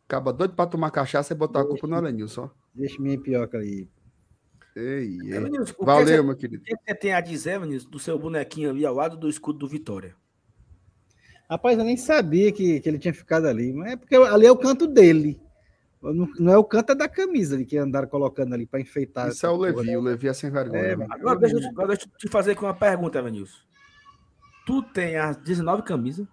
Acaba 0.05 0.33
doido 0.33 0.55
pra 0.55 0.67
tomar 0.67 0.91
cachaça 0.91 1.33
e 1.33 1.37
botar 1.37 1.61
a 1.61 1.65
culpa 1.65 1.87
no 1.87 1.97
Elenilson, 1.97 2.45
ó. 2.45 2.51
Deixa 2.75 3.01
minha 3.01 3.21
pioca 3.21 3.59
ali. 3.59 3.89
Ei, 4.77 5.19
ei. 5.23 5.33
É, 5.37 5.41
que 5.51 5.85
Valeu, 5.85 6.07
você- 6.07 6.23
meu 6.23 6.37
querido. 6.37 6.63
O 6.63 6.65
que 6.65 6.77
você 6.85 6.95
tem 6.95 7.13
a 7.13 7.21
dizer, 7.21 7.59
Vinícius, 7.61 7.85
do 7.91 7.99
seu 7.99 8.19
bonequinho 8.19 8.71
ali 8.71 8.87
ao 8.87 8.95
lado 8.95 9.17
do 9.17 9.29
escudo 9.29 9.59
do 9.59 9.69
Vitória? 9.69 10.15
Rapaz, 11.49 11.77
eu 11.77 11.85
nem 11.85 11.97
sabia 11.97 12.53
que, 12.53 12.79
que 12.81 12.89
ele 12.89 12.99
tinha 12.99 13.13
ficado 13.13 13.47
ali. 13.47 13.73
Mas 13.73 13.93
é 13.93 13.97
porque 13.97 14.15
ali 14.15 14.47
é 14.47 14.53
o 14.53 14.57
canto 14.57 14.87
dele. 14.87 15.41
Não, 16.01 16.27
não 16.39 16.53
é 16.53 16.57
o 16.57 16.65
canto 16.65 16.93
é 16.93 16.95
da 16.95 17.09
camisa 17.09 17.57
ali 17.57 17.67
que 17.67 17.77
andaram 17.77 18.09
colocando 18.09 18.55
ali 18.55 18.65
para 18.67 18.81
enfeitar. 18.81 19.29
Isso 19.29 19.45
é 19.45 19.49
o 19.51 19.57
Levi. 19.57 19.97
O 19.97 20.01
Levi 20.01 20.29
é 20.29 20.33
sem 20.33 20.49
vergonha. 20.51 20.81
É, 20.83 20.97
né? 20.97 21.07
Agora 21.11 21.39
deixa, 21.41 21.57
eu 21.57 21.61
te- 21.61 21.67
agora 21.67 21.89
deixa 21.89 22.07
eu 22.07 22.17
te 22.17 22.29
fazer 22.29 22.53
aqui 22.53 22.63
uma 22.63 22.73
pergunta, 22.73 23.21
Vinícius. 23.21 23.67
Tu 24.65 24.83
tem 24.83 25.17
as 25.17 25.37
19 25.39 25.83
camisas? 25.83 26.27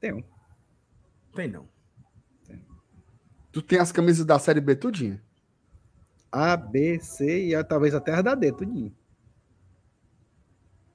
Tem 0.00 0.12
um. 0.12 0.22
Tem 1.34 1.48
não. 1.48 1.68
Tu 3.52 3.62
tem 3.62 3.78
as 3.78 3.90
camisas 3.92 4.26
da 4.26 4.38
série 4.38 4.60
B 4.60 4.74
tudinha? 4.76 5.22
A, 6.30 6.56
B, 6.56 6.98
C 7.00 7.46
e 7.48 7.54
a- 7.54 7.64
talvez 7.64 7.94
até 7.94 8.12
as 8.12 8.22
da 8.22 8.34
D, 8.34 8.52
tudinho. 8.52 8.94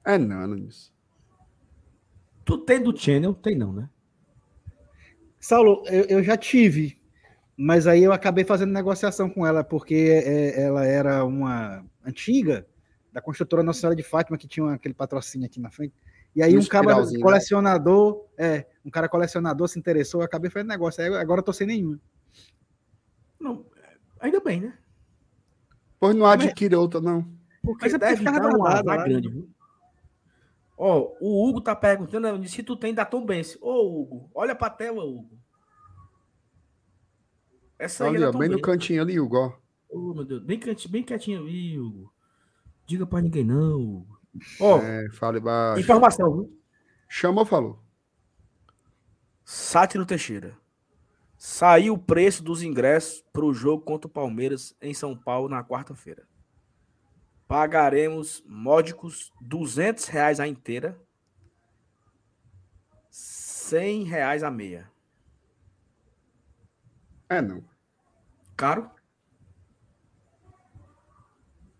É 0.04 0.18
não, 0.18 0.42
Elenilson. 0.42 0.92
Tu 2.44 2.58
tem 2.58 2.82
do 2.82 2.96
Channel? 2.96 3.34
Tem 3.34 3.56
não, 3.56 3.72
né? 3.72 3.88
Saulo, 5.40 5.82
eu, 5.86 6.04
eu 6.04 6.22
já 6.22 6.36
tive, 6.36 6.98
mas 7.56 7.86
aí 7.86 8.02
eu 8.02 8.12
acabei 8.12 8.44
fazendo 8.44 8.72
negociação 8.72 9.28
com 9.28 9.46
ela, 9.46 9.62
porque 9.64 9.94
é, 9.94 10.62
ela 10.62 10.86
era 10.86 11.24
uma 11.24 11.84
antiga 12.04 12.66
da 13.12 13.20
construtora 13.20 13.62
Nossa 13.62 13.80
Senhora 13.80 13.96
de 13.96 14.02
Fátima, 14.02 14.36
que 14.38 14.48
tinha 14.48 14.72
aquele 14.72 14.94
patrocínio 14.94 15.46
aqui 15.46 15.60
na 15.60 15.70
frente. 15.70 15.94
E 16.34 16.42
aí 16.42 16.56
Um 16.56 16.60
um 16.60 16.66
cara 16.66 16.96
né? 17.00 17.20
colecionador, 17.20 18.26
é, 18.36 18.66
um 18.84 18.90
cara 18.90 19.08
colecionador 19.08 19.68
se 19.68 19.78
interessou, 19.78 20.20
eu 20.20 20.24
acabei 20.24 20.50
fazendo 20.50 20.68
negócio. 20.68 21.02
Aí 21.02 21.14
agora 21.14 21.40
eu 21.40 21.44
tô 21.44 21.52
sem 21.52 21.66
nenhuma. 21.66 22.00
Não. 23.38 23.64
Ainda 24.20 24.40
bem, 24.40 24.60
né? 24.62 24.78
Pois 26.04 26.14
não 26.16 26.26
adquire 26.26 26.74
outra, 26.76 27.00
não. 27.00 27.22
Porque 27.62 27.86
Mas 27.86 27.94
é 27.94 27.98
deve 27.98 28.24
dar 28.24 28.42
uma 28.54 28.82
lá, 28.82 28.82
grande, 29.06 29.26
né? 29.28 29.34
viu? 29.34 29.48
Ó, 30.76 31.14
o 31.18 31.48
Hugo 31.48 31.62
tá 31.62 31.74
perguntando 31.74 32.46
se 32.46 32.62
tu 32.62 32.76
tem 32.76 32.92
da 32.92 33.06
Tom 33.06 33.24
Benz. 33.24 33.56
Ô, 33.58 34.02
Hugo, 34.02 34.30
olha 34.34 34.54
pra 34.54 34.68
tela, 34.68 35.02
Hugo. 35.02 35.38
Essa 37.78 38.04
aí 38.04 38.16
Ali, 38.16 38.24
é 38.24 38.32
bem 38.32 38.50
no 38.50 38.60
cantinho 38.60 39.00
ali, 39.00 39.18
Hugo, 39.18 39.36
ó. 39.38 39.52
Ô, 39.88 40.12
meu 40.12 40.24
Deus, 40.26 40.42
bem, 40.42 40.58
quietinho, 40.60 40.92
bem 40.92 41.02
quietinho 41.02 41.40
ali, 41.40 41.78
Hugo. 41.80 42.12
Diga 42.86 43.06
pra 43.06 43.22
ninguém 43.22 43.44
não, 43.44 43.80
Hugo. 43.80 44.20
Ó, 44.60 44.78
É, 44.80 45.08
fale 45.12 45.40
baixo. 45.40 45.80
informação, 45.80 46.32
viu? 46.34 46.58
Chamou, 47.08 47.46
falou. 47.46 47.78
Sátiro 49.42 50.04
Teixeira. 50.04 50.54
Saiu 51.46 51.92
o 51.92 51.98
preço 51.98 52.42
dos 52.42 52.62
ingressos 52.62 53.22
para 53.30 53.44
o 53.44 53.52
jogo 53.52 53.84
contra 53.84 54.08
o 54.08 54.10
Palmeiras 54.10 54.74
em 54.80 54.94
São 54.94 55.14
Paulo 55.14 55.46
na 55.46 55.62
quarta-feira. 55.62 56.26
Pagaremos 57.46 58.42
módicos 58.46 59.30
200 59.42 60.06
reais 60.06 60.40
a 60.40 60.48
inteira, 60.48 60.98
100 63.10 64.04
reais 64.04 64.42
a 64.42 64.50
meia. 64.50 64.90
É, 67.28 67.42
não. 67.42 67.62
Caro? 68.56 68.90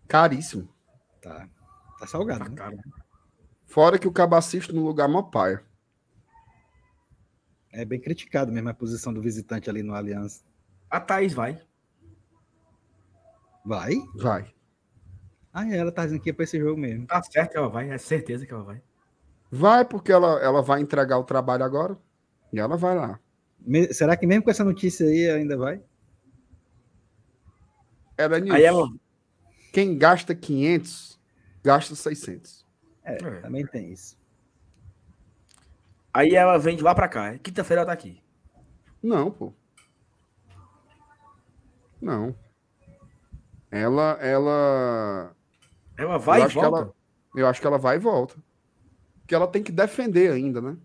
Caríssimo. 0.07 0.69
Tá. 1.19 1.49
Tá 1.97 2.05
salgado, 2.05 2.43
Tá 2.43 2.49
né? 2.51 2.55
caro. 2.55 2.77
Fora 3.65 3.97
que 3.97 4.07
o 4.07 4.13
cabo 4.13 4.35
assiste 4.35 4.71
no 4.71 4.85
lugar 4.85 5.09
mó 5.09 5.23
paia. 5.23 5.64
É 7.77 7.83
bem 7.83 7.99
criticado 7.99 8.51
mesmo 8.51 8.69
a 8.69 8.73
posição 8.73 9.13
do 9.13 9.21
visitante 9.21 9.69
ali 9.69 9.83
no 9.83 9.93
Aliança. 9.93 10.41
A 10.89 10.99
Thaís 10.99 11.33
vai. 11.33 11.61
Vai? 13.65 13.95
Vai. 14.15 14.53
Ah, 15.51 15.67
é, 15.67 15.77
ela 15.77 15.91
tá 15.91 16.05
dizendo 16.05 16.21
que 16.21 16.29
ia 16.29 16.33
pra 16.33 16.43
esse 16.43 16.57
jogo 16.59 16.79
mesmo. 16.79 17.05
Tá 17.07 17.21
certo 17.23 17.51
que 17.51 17.57
ela 17.57 17.67
vai, 17.69 17.89
é 17.89 17.97
certeza 17.97 18.45
que 18.45 18.53
ela 18.53 18.63
vai. 18.63 18.81
Vai 19.51 19.83
porque 19.85 20.11
ela, 20.11 20.39
ela 20.41 20.61
vai 20.61 20.81
entregar 20.81 21.17
o 21.17 21.23
trabalho 21.23 21.63
agora. 21.63 21.97
E 22.53 22.59
ela 22.59 22.77
vai 22.77 22.95
lá. 22.95 23.19
Me- 23.59 23.93
será 23.93 24.15
que 24.15 24.25
mesmo 24.25 24.43
com 24.43 24.51
essa 24.51 24.63
notícia 24.63 25.05
aí 25.05 25.29
ainda 25.29 25.57
vai? 25.57 25.81
Ela 28.17 28.37
é 28.37 28.41
nisso. 28.41 28.55
Aí 28.55 28.63
ela. 28.63 28.87
Quem 29.73 29.97
gasta 29.97 30.33
500, 30.33 31.19
gasta 31.63 31.95
600. 31.95 32.65
É, 33.03 33.15
É. 33.15 33.41
também 33.41 33.65
tem 33.67 33.91
isso. 33.91 34.17
Aí 36.15 36.33
ela 36.33 36.57
vem 36.57 36.77
de 36.77 36.83
lá 36.83 36.95
pra 36.95 37.09
cá. 37.09 37.37
Quinta-feira 37.39 37.81
ela 37.81 37.87
tá 37.87 37.91
aqui. 37.93 38.23
Não, 39.03 39.29
pô. 39.29 39.51
Não. 42.01 42.33
Ela, 43.69 44.11
ela. 44.21 45.35
Ela 45.97 46.17
vai 46.17 46.41
eu 46.43 46.49
e 46.49 46.53
volta. 46.53 46.67
ela- 46.77 46.93
eu 47.35 47.47
acho 47.47 47.59
que 47.59 47.67
ela 47.67 47.77
vai 47.77 47.97
e 47.97 47.99
volta. 47.99 48.35
Porque 49.19 49.35
ela 49.35 49.45
tem 49.47 49.61
que 49.61 49.71
defender 49.73 50.31
ainda, 50.31 50.61
né? 50.61 50.77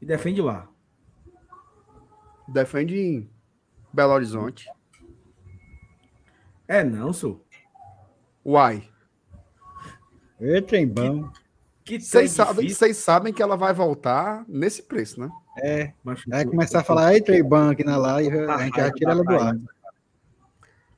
E 0.00 0.06
defende 0.06 0.40
lá. 0.40 0.68
Defende 2.46 2.96
em 2.96 3.30
Belo 3.92 4.12
Horizonte. 4.12 4.70
É 6.68 6.84
não, 6.84 7.12
sou. 7.12 7.44
Uai. 8.44 8.88
Ê, 10.38 10.62
trem 10.62 10.86
bom. 10.86 11.30
Vocês 11.86 12.30
sabem, 12.30 12.68
sabem 12.94 13.32
que 13.32 13.42
ela 13.42 13.56
vai 13.56 13.72
voltar 13.72 14.44
nesse 14.46 14.82
preço, 14.82 15.20
né? 15.20 15.28
É, 15.58 15.92
vai 16.26 16.44
começar 16.44 16.80
a 16.80 16.84
falar, 16.84 17.06
aí, 17.08 17.42
bom 17.42 17.70
aqui 17.70 17.84
na 17.84 17.96
live, 17.96 18.38
a 18.38 18.64
gente 18.64 18.76
já 18.76 18.92
tira 18.92 19.12
ela 19.12 19.24
do 19.24 19.34
ar. 19.34 19.56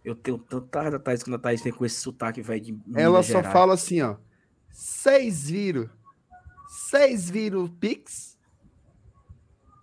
Eu 0.05 0.15
tenho 0.15 0.37
tanta 0.39 0.81
raiva 0.81 0.99
da 0.99 1.05
Thaís 1.05 1.23
quando 1.23 1.37
a 1.37 1.39
Thaís 1.39 1.63
vem 1.63 1.73
com 1.73 1.87
esse 1.87 1.97
sotaque, 1.97 2.43
velho, 2.43 2.61
de 2.61 2.73
Minas 2.73 2.97
Ela 2.97 3.23
só 3.23 3.35
Gerais. 3.35 3.53
fala 3.53 3.75
assim, 3.75 4.03
ó. 4.03 4.17
Seis 4.71 5.49
viro. 5.49 5.91
Seis 6.69 7.31
viro 7.31 7.69
pix. 7.81 8.37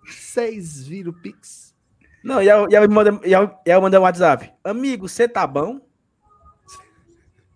Seis 0.07 0.85
viro 0.85 1.13
pix. 1.13 1.73
Não, 2.23 2.41
e 2.41 2.49
ela, 2.49 2.67
e 2.69 2.75
ela 2.75 2.87
me 2.87 2.93
manda, 2.93 3.19
e 3.25 3.33
ela, 3.33 3.61
e 3.65 3.71
ela 3.71 3.81
manda 3.81 3.99
um 3.99 4.03
WhatsApp. 4.03 4.51
Amigo, 4.63 5.07
você 5.07 5.27
tá 5.27 5.47
bom? 5.47 5.79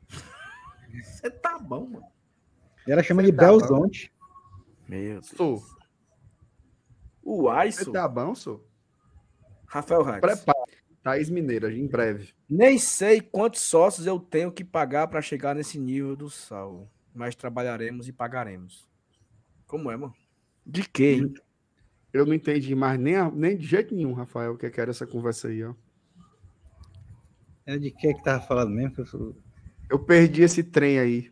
Você 1.04 1.30
tá 1.30 1.58
bom, 1.58 1.88
mano. 1.88 2.13
E 2.88 2.92
ela 2.92 3.04
chama 3.04 3.24
de 3.24 3.32
Tá 3.32 3.46
Belzonte. 3.46 4.12
Meu 4.88 5.14
Deus. 5.14 5.28
Sou. 5.28 5.64
O 7.24 7.44
Você 7.44 7.50
Aiso, 7.50 7.92
tá 7.92 8.08
bom, 8.08 8.36
sou? 8.36 8.68
Rafael 9.66 10.04
Ratz. 10.04 10.20
Prepara. 10.20 10.64
Thaís 11.02 11.30
Mineira, 11.30 11.74
em 11.74 11.86
breve. 11.88 12.34
Nem 12.50 12.78
sei 12.78 13.20
quantos 13.20 13.62
sócios 13.62 14.06
eu 14.08 14.20
tenho 14.20 14.52
que 14.52 14.64
pagar 14.64 15.08
para 15.08 15.22
chegar 15.22 15.54
nesse 15.54 15.78
nível 15.78 16.16
do 16.16 16.30
sal, 16.30 16.90
mas 17.14 17.36
trabalharemos 17.36 18.08
e 18.08 18.14
pagaremos. 18.14 18.88
Como 19.68 19.92
é, 19.92 19.98
mano? 19.98 20.14
De 20.66 20.90
hein? 21.00 21.34
Eu 22.14 22.26
não 22.26 22.34
entendi 22.34 22.74
mais 22.76 22.98
nem, 23.00 23.16
a- 23.16 23.30
nem 23.32 23.58
de 23.58 23.66
jeito 23.66 23.94
nenhum, 23.94 24.14
Rafael, 24.14 24.54
o 24.54 24.58
que 24.58 24.70
que 24.70 24.80
era 24.80 24.92
essa 24.92 25.06
conversa 25.06 25.48
aí, 25.48 25.64
ó. 25.64 25.74
É 27.66 27.78
de 27.78 27.92
que 27.92 28.14
que 28.14 28.24
tava 28.24 28.46
falando 28.46 28.70
mesmo? 28.72 28.94
eu 29.14 29.36
Eu 29.90 30.00
perdi 30.00 30.44
esse 30.44 30.64
trem 30.64 31.00
aí. 31.00 31.32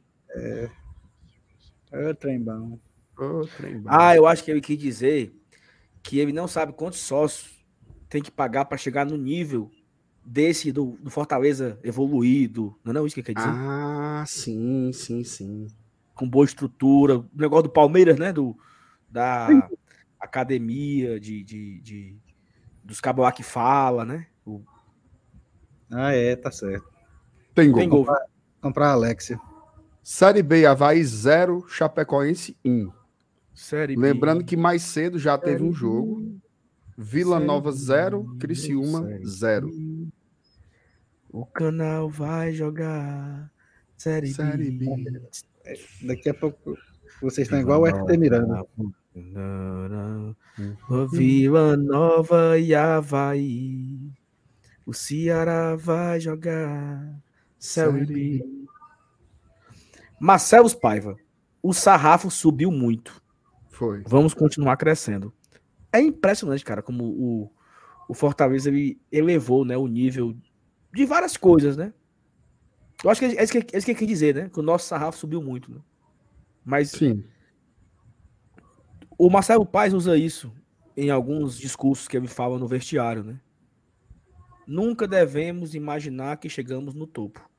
Ô, 1.92 2.14
trem 2.16 2.40
bom. 2.42 2.80
Ô, 3.18 3.46
trem 3.58 3.78
bom. 3.80 3.90
Ah, 3.90 4.16
eu 4.16 4.26
acho 4.26 4.44
que 4.44 4.52
ele 4.52 4.62
quis 4.62 4.78
dizer 4.78 5.34
que 6.04 6.20
ele 6.20 6.32
não 6.34 6.48
sabe 6.48 6.74
quantos 6.74 7.00
sócios 7.00 7.64
tem 8.10 8.22
que 8.22 8.32
pagar 8.32 8.66
para 8.66 8.78
chegar 8.78 9.06
no 9.06 9.18
nível 9.18 9.72
desse 10.26 10.72
do, 10.72 10.98
do 11.02 11.10
Fortaleza 11.10 11.80
evoluído. 11.84 12.76
Não 12.84 12.92
é 12.92 12.94
não 12.94 13.06
isso 13.06 13.14
que 13.16 13.22
ele 13.22 13.26
quer 13.28 13.36
dizer? 13.36 13.52
Ah, 13.52 14.24
sim, 14.28 14.92
sim, 14.94 15.24
sim. 15.24 15.68
Com 16.16 16.30
boa 16.30 16.46
estrutura. 16.46 17.18
O 17.20 17.30
negócio 17.36 17.64
do 17.64 17.70
Palmeiras, 17.70 18.18
né? 18.18 18.32
Do, 18.32 18.58
da 19.10 19.70
academia, 20.20 21.20
de, 21.20 21.44
de, 21.44 21.82
de- 21.82 22.18
dos 22.84 23.00
cabos 23.02 23.24
lá 23.24 23.32
que 23.32 23.44
fala, 23.44 24.06
né? 24.06 24.28
O, 24.46 24.62
Ah, 25.92 26.14
é, 26.14 26.36
tá 26.36 26.52
certo. 26.52 26.88
Tem 27.54 27.72
gol. 27.72 27.82
tem 27.82 27.90
gol. 27.90 28.08
Comprar 28.62 28.90
a 28.90 28.94
Alexia. 28.94 29.40
Série 30.14 30.44
B, 30.44 30.66
Havaí 30.66 31.02
0, 31.02 31.66
Chapecoense 31.70 32.54
1. 32.66 32.92
Série 33.56 33.96
B. 33.96 34.02
Lembrando 34.02 34.44
que 34.44 34.58
mais 34.58 34.82
cedo 34.82 35.18
já 35.18 35.38
teve 35.38 35.64
um 35.64 35.72
jogo. 35.72 36.38
Vila 36.98 37.38
Série 37.38 37.48
Nova 37.48 37.72
B, 37.72 37.78
0, 37.78 38.36
Criciúma 38.38 39.04
Série 39.04 39.26
0. 39.26 39.72
O 41.30 41.46
canal 41.46 42.10
vai 42.10 42.52
jogar. 42.52 43.50
Série, 43.96 44.34
Série 44.34 44.70
B. 44.70 44.86
B. 44.86 45.22
Daqui 46.02 46.30
a 46.30 46.34
pouco 46.34 46.78
vocês 47.22 47.48
estão 47.48 47.62
igual 47.62 47.84
o 47.84 47.88
FT 47.88 48.18
Miranda. 48.18 48.66
O 50.90 51.08
Vila 51.08 51.78
Nova 51.78 52.60
e 52.60 52.76
Havaí. 52.76 54.12
O 54.86 54.94
Ceará 54.94 55.78
vai 55.78 56.20
jogar. 56.20 57.18
Série 57.58 58.06
B. 58.06 58.62
Marcelo 60.22 60.70
Paiva. 60.78 61.18
O 61.64 61.74
sarrafo 61.74 62.30
subiu 62.30 62.72
muito. 62.72 63.20
Foi. 63.72 64.04
Vamos 64.06 64.36
continuar 64.36 64.78
crescendo. 64.78 65.34
É 65.92 66.00
impressionante, 66.00 66.64
cara, 66.64 66.84
como 66.84 67.04
o, 67.04 67.52
o 68.08 68.14
Fortaleza 68.14 68.70
ele 68.70 69.02
elevou 69.12 69.66
né, 69.66 69.76
o 69.76 69.88
nível 69.88 70.38
de 70.94 71.06
várias 71.06 71.36
coisas, 71.36 71.76
né? 71.76 71.92
Eu 73.04 73.10
acho 73.10 73.20
que 73.20 73.26
é 73.26 73.44
isso 73.44 73.52
que, 73.52 73.76
é 73.76 73.78
isso 73.78 73.86
que 73.86 73.92
ele 73.94 74.00
quer 74.00 74.06
dizer, 74.06 74.36
né? 74.36 74.50
Que 74.50 74.60
o 74.60 74.64
nosso 74.64 74.88
sarrafo 74.88 75.18
subiu 75.18 75.42
muito, 75.42 75.72
né? 75.72 75.82
Mas 76.64 76.92
Sim. 76.92 77.24
o 79.18 79.28
Marcelo 79.28 79.66
Paes 79.66 79.92
usa 79.92 80.16
isso 80.16 80.54
em 80.96 81.10
alguns 81.10 81.58
discursos 81.58 82.08
que 82.08 82.16
ele 82.16 82.28
fala 82.28 82.60
no 82.60 82.68
vestiário, 82.68 83.24
né? 83.24 83.40
Nunca 84.68 85.08
devemos 85.08 85.74
imaginar 85.74 86.38
que 86.38 86.48
chegamos 86.48 86.94
no 86.94 87.08
topo. 87.08 87.51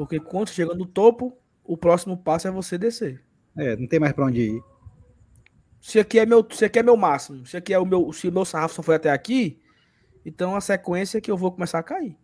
Porque 0.00 0.18
quando 0.18 0.48
chega 0.48 0.72
no 0.74 0.86
topo, 0.86 1.36
o 1.62 1.76
próximo 1.76 2.16
passo 2.16 2.48
é 2.48 2.50
você 2.50 2.78
descer. 2.78 3.22
É, 3.54 3.76
não 3.76 3.86
tem 3.86 4.00
mais 4.00 4.14
pra 4.14 4.24
onde 4.24 4.40
ir. 4.40 4.62
Se 5.78 6.00
aqui 6.00 6.18
é 6.18 6.24
meu, 6.24 6.42
se 6.50 6.64
aqui 6.64 6.78
é 6.78 6.82
meu 6.82 6.96
máximo, 6.96 7.44
se 7.44 7.54
aqui 7.54 7.74
é 7.74 7.78
o 7.78 7.84
meu, 7.84 8.10
se 8.10 8.26
o 8.26 8.32
meu 8.32 8.46
sarrafo 8.46 8.76
só 8.76 8.82
foi 8.82 8.94
até 8.94 9.10
aqui, 9.10 9.60
então 10.24 10.56
a 10.56 10.60
sequência 10.62 11.18
é 11.18 11.20
que 11.20 11.30
eu 11.30 11.36
vou 11.36 11.52
começar 11.52 11.80
a 11.80 11.82
cair. 11.82 12.16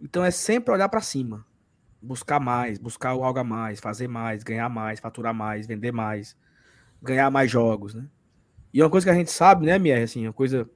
Então 0.00 0.24
é 0.24 0.32
sempre 0.32 0.74
olhar 0.74 0.88
para 0.88 1.00
cima, 1.00 1.46
buscar 2.02 2.40
mais, 2.40 2.80
buscar 2.80 3.10
algo 3.10 3.38
a 3.38 3.44
mais, 3.44 3.78
fazer 3.78 4.08
mais, 4.08 4.42
ganhar 4.42 4.68
mais, 4.68 4.98
faturar 4.98 5.32
mais, 5.32 5.68
vender 5.68 5.92
mais, 5.92 6.36
ganhar 7.00 7.30
mais 7.30 7.48
jogos, 7.48 7.94
né? 7.94 8.08
E 8.74 8.82
uma 8.82 8.90
coisa 8.90 9.06
que 9.06 9.10
a 9.10 9.14
gente 9.14 9.30
sabe, 9.30 9.66
né, 9.66 9.78
Mier, 9.78 10.02
assim, 10.02 10.26
uma 10.26 10.32
coisa 10.32 10.68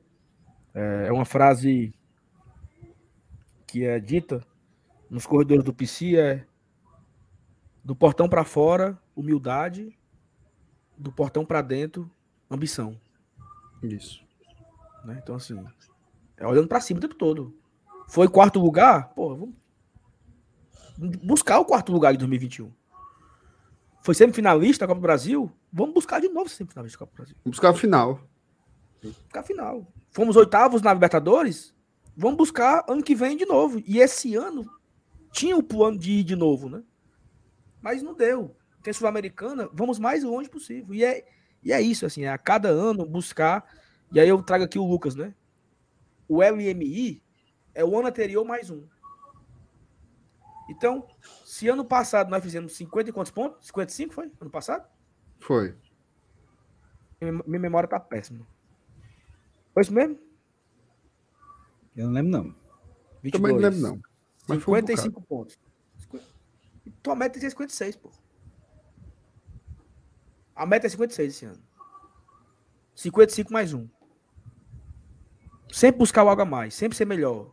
é, 0.73 1.07
é 1.09 1.13
uma 1.13 1.25
frase 1.25 1.93
que 3.67 3.85
é 3.85 3.99
dita 3.99 4.49
nos 5.11 5.27
corredores 5.27 5.65
do 5.65 5.75
PC 5.75 6.17
é 6.17 6.47
do 7.85 7.97
portão 7.97 8.29
para 8.29 8.45
fora, 8.45 8.97
humildade, 9.17 9.99
do 10.97 11.11
portão 11.11 11.45
para 11.45 11.61
dentro, 11.61 12.09
ambição. 12.49 12.99
Isso. 13.83 14.23
Né? 15.05 15.19
Então, 15.21 15.35
assim, 15.35 15.63
é 16.37 16.47
olhando 16.47 16.69
para 16.69 16.81
cima 16.81 16.99
o 16.99 17.01
tempo 17.01 17.15
todo. 17.15 17.57
Foi 18.07 18.29
quarto 18.29 18.61
lugar? 18.61 19.09
Pô, 19.15 19.35
vamos 19.35 19.55
buscar 21.23 21.59
o 21.59 21.65
quarto 21.65 21.91
lugar 21.91 22.13
de 22.13 22.19
2021. 22.19 22.73
Foi 24.03 24.15
semifinalista 24.15 24.85
da 24.85 24.89
Copa 24.89 25.01
do 25.01 25.03
Brasil? 25.03 25.51
Vamos 25.73 25.95
buscar 25.95 26.21
de 26.21 26.29
novo 26.29 26.49
semifinalista 26.49 26.99
da 26.99 27.01
Copa 27.01 27.13
do 27.13 27.17
Brasil. 27.17 27.37
Vamos 27.45 27.57
buscar 27.57 27.71
a 27.71 27.75
final. 27.75 28.21
Buscar 29.03 29.41
a 29.41 29.43
final. 29.43 29.93
Fomos 30.11 30.37
oitavos 30.37 30.83
na 30.83 30.93
Libertadores? 30.93 31.75
Vamos 32.17 32.37
buscar 32.37 32.85
ano 32.89 33.03
que 33.03 33.15
vem 33.15 33.37
de 33.37 33.47
novo. 33.47 33.83
E 33.87 33.99
esse 33.99 34.35
ano 34.35 34.71
tinha 35.33 35.57
o 35.57 35.63
plano 35.63 35.99
de 35.99 36.11
ir 36.13 36.25
de 36.25 36.37
novo, 36.37 36.69
né? 36.69 36.83
Mas 37.81 38.03
não 38.03 38.15
deu. 38.15 38.57
Tem 38.83 38.93
Sul-Americana, 38.93 39.69
vamos 39.73 39.99
mais 39.99 40.25
longe 40.25 40.49
possível. 40.49 40.95
E 40.95 41.05
é, 41.05 41.27
e 41.63 41.73
é 41.73 41.81
isso, 41.81 42.07
assim, 42.07 42.25
é 42.25 42.29
a 42.29 42.39
cada 42.39 42.69
ano 42.69 43.05
buscar. 43.05 43.65
E 44.13 44.19
aí 44.19 44.29
eu 44.29 44.43
trago 44.43 44.65
aqui 44.65 44.79
o 44.79 44.87
Lucas, 44.87 45.15
né? 45.15 45.35
O 46.29 46.43
LMI 46.43 47.23
é 47.75 47.85
o 47.85 47.99
ano 47.99 48.09
anterior 48.09 48.45
mais 48.45 48.71
um. 48.71 48.87
Então, 50.69 51.07
se 51.45 51.69
ano 51.69 51.85
passado 51.85 52.31
nós 52.31 52.43
fizemos 52.43 52.77
50 52.77 53.11
e 53.11 53.13
quantos 53.13 53.33
pontos? 53.33 53.67
55 53.67 54.15
foi? 54.15 54.31
Ano 54.41 54.51
passado? 54.51 54.89
Foi. 55.41 55.77
Minha 57.21 57.61
memória 57.61 57.89
tá 57.89 57.99
péssima. 57.99 58.47
Foi 59.75 59.83
isso 59.83 59.93
mesmo? 59.93 60.19
Eu 61.97 62.07
não 62.07 62.13
lembro, 62.13 62.31
não. 62.31 62.55
22. 63.23 63.33
Também 63.33 63.53
não 63.53 63.61
lembro, 63.61 63.81
não. 63.81 64.10
Mas 64.55 64.63
foi 64.63 64.83
um 64.83 64.87
55 64.87 65.23
pontos. 65.23 65.59
Tua 67.03 67.15
meta 67.15 67.39
é 67.39 67.41
56, 67.41 67.97
pô. 67.97 68.11
A 70.55 70.67
meta 70.67 70.87
é 70.87 70.91
56 70.91 71.35
esse 71.35 71.45
ano. 71.47 71.63
55 72.95 73.53
mais 73.53 73.73
um. 73.73 73.89
Sempre 75.73 75.99
buscar 76.01 76.23
algo 76.23 76.43
a 76.43 76.45
mais, 76.45 76.75
sempre 76.75 76.97
ser 76.97 77.07
melhor. 77.07 77.51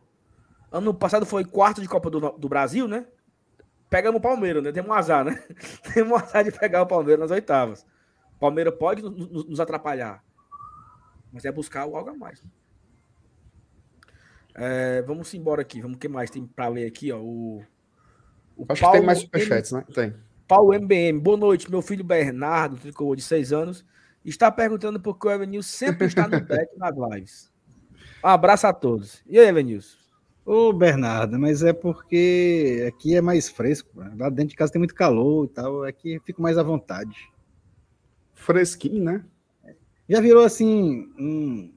Ano 0.70 0.92
passado 0.92 1.24
foi 1.24 1.44
quarto 1.44 1.80
de 1.80 1.88
Copa 1.88 2.10
do, 2.10 2.20
do 2.32 2.48
Brasil, 2.48 2.86
né? 2.86 3.06
Pegamos 3.88 4.18
o 4.18 4.22
Palmeiras, 4.22 4.62
né? 4.62 4.72
Temos 4.72 4.90
um 4.90 4.94
azar, 4.94 5.24
né? 5.24 5.42
Temos 5.94 6.12
um 6.12 6.16
azar 6.16 6.44
de 6.44 6.52
pegar 6.52 6.82
o 6.82 6.86
Palmeiras 6.86 7.20
nas 7.20 7.30
oitavas. 7.30 7.86
O 8.36 8.38
Palmeiras 8.38 8.74
pode 8.74 9.00
nos, 9.02 9.58
atrapalhar. 9.58 10.22
Mas 11.32 11.44
é 11.44 11.52
buscar 11.52 11.82
algo 11.82 12.10
a 12.10 12.14
mais. 12.14 12.42
É, 14.54 15.02
vamos 15.02 15.32
embora 15.34 15.62
aqui. 15.62 15.80
Vamos 15.80 15.96
o 15.96 16.00
que 16.00 16.08
mais 16.08 16.30
tem 16.30 16.46
para 16.46 16.68
ler 16.68 16.86
aqui, 16.86 17.12
ó. 17.12 17.20
O, 17.20 17.62
o 18.56 18.66
Acho 18.68 18.84
que 18.84 18.92
tem 18.92 19.02
mais 19.02 19.18
superchats, 19.20 19.72
né? 19.72 19.84
Tem. 19.94 20.14
Paulo 20.46 20.72
MBM, 20.74 21.20
boa 21.20 21.36
noite. 21.36 21.70
Meu 21.70 21.82
filho 21.82 22.02
Bernardo, 22.02 22.76
tricolor 22.76 23.14
de 23.14 23.22
6 23.22 23.52
anos, 23.52 23.84
está 24.24 24.50
perguntando 24.50 24.98
por 24.98 25.18
que 25.18 25.26
o 25.26 25.30
Evanilson 25.30 25.68
sempre 25.68 26.06
está 26.06 26.26
no 26.26 26.40
back 26.40 26.76
nas 26.76 26.94
lives. 26.96 27.52
Um 28.24 28.28
abraço 28.28 28.66
a 28.66 28.72
todos. 28.72 29.22
E 29.26 29.38
aí, 29.38 29.46
Evanilson? 29.46 29.96
Ô, 30.44 30.72
Bernardo, 30.72 31.38
mas 31.38 31.62
é 31.62 31.74
porque 31.74 32.82
aqui 32.88 33.14
é 33.14 33.20
mais 33.20 33.50
fresco. 33.50 33.90
né? 34.00 34.10
Lá 34.18 34.30
dentro 34.30 34.48
de 34.48 34.56
casa 34.56 34.72
tem 34.72 34.80
muito 34.80 34.94
calor 34.94 35.44
e 35.44 35.48
tal. 35.48 35.84
Aqui 35.84 36.14
eu 36.14 36.22
fico 36.22 36.40
mais 36.40 36.56
à 36.56 36.62
vontade. 36.62 37.30
Fresquinho, 38.32 39.04
né? 39.04 39.24
Já 40.08 40.20
virou 40.22 40.42
assim. 40.42 41.12
Um... 41.18 41.70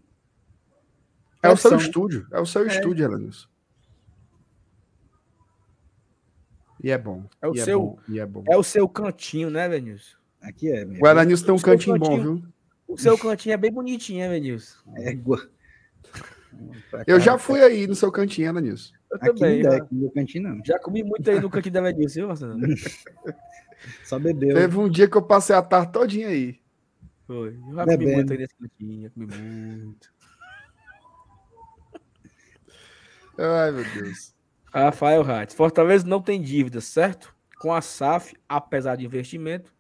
É 1.44 1.50
o 1.50 1.58
seu 1.58 1.76
estúdio. 1.78 2.28
É 2.32 2.40
o 2.40 2.46
seu 2.46 2.66
estúdio, 2.68 3.06
Elenilson. 3.06 3.48
E 6.84 6.90
é 6.90 6.98
bom. 6.98 7.24
É 7.42 7.48
o 7.48 7.54
e 7.54 7.60
seu- 7.62 7.80
bom, 7.80 8.00
e 8.10 8.20
é 8.20 8.26
bom. 8.26 8.44
É 8.50 8.58
o 8.58 8.64
seu 8.64 8.88
cantinho, 8.90 9.50
né, 9.50 9.66
Evanilson? 9.66 10.18
Aqui 10.42 10.72
é. 10.72 10.84
O 10.86 11.08
Elenilson 11.08 11.46
tem 11.46 11.54
um 11.54 11.58
seu 11.58 11.66
cantinho 11.66 11.98
bom, 12.00 12.06
cantinho. 12.10 12.36
viu? 12.38 12.44
O 12.88 12.98
seu 12.98 13.18
cantinho 13.18 13.54
é 13.54 13.58
bem 13.58 13.72
bonitinho, 13.72 14.24
Evanilson. 14.24 14.78
Égua. 14.98 15.48
Pra 16.90 17.04
Eu 17.08 17.18
cá, 17.18 17.24
já 17.24 17.38
fui 17.38 17.62
aí 17.62 17.86
no 17.88 17.96
seu 17.96 18.12
cantinho, 18.12 18.50
Elenilson. 18.50 18.94
Eu 19.12 19.18
Aqui 19.18 19.26
também. 19.40 19.62
não 19.64 19.72
já, 19.72 19.76
é, 19.78 19.80
aqui 19.82 19.94
no 19.96 20.02
meu 20.02 20.12
cantinho 20.12 20.44
não. 20.50 20.66
já 20.66 20.80
comi 20.80 21.04
muito 21.04 21.30
aí 21.30 21.40
no 21.40 21.50
cantinho 21.50 21.74
da 21.74 21.80
Evanilson, 21.82 22.14
viu, 22.20 22.28
Marcelo? 22.28 22.60
Só 24.04 24.20
bebeu. 24.20 24.56
Teve 24.56 24.78
um 24.78 24.90
dia 24.90 25.08
que 25.08 25.18
eu 25.18 25.22
passei 25.22 25.56
a 25.56 25.62
tarde 25.62 25.92
todinha 25.92 26.28
aí. 26.28 26.60
Foi. 27.28 27.58
Eu 27.70 27.76
já 27.76 27.86
comi 27.86 28.14
muito 28.14 28.32
aí 28.34 28.40
nesse 28.40 28.56
cantinho, 28.56 29.02
já 29.04 29.10
comi 29.12 29.28
muito. 29.28 30.12
Ai, 33.44 33.72
meu 33.72 33.84
Deus. 33.94 34.36
Rafael 34.72 35.22
Hatz. 35.24 35.54
Fortaleza 35.54 36.06
não 36.06 36.22
tem 36.22 36.42
dívidas, 36.42 36.86
certo? 36.86 37.36
Com 37.60 37.74
a 37.74 37.82
SAF, 37.82 38.36
apesar 38.48 38.96
de 38.96 39.06
investimento, 39.06 39.74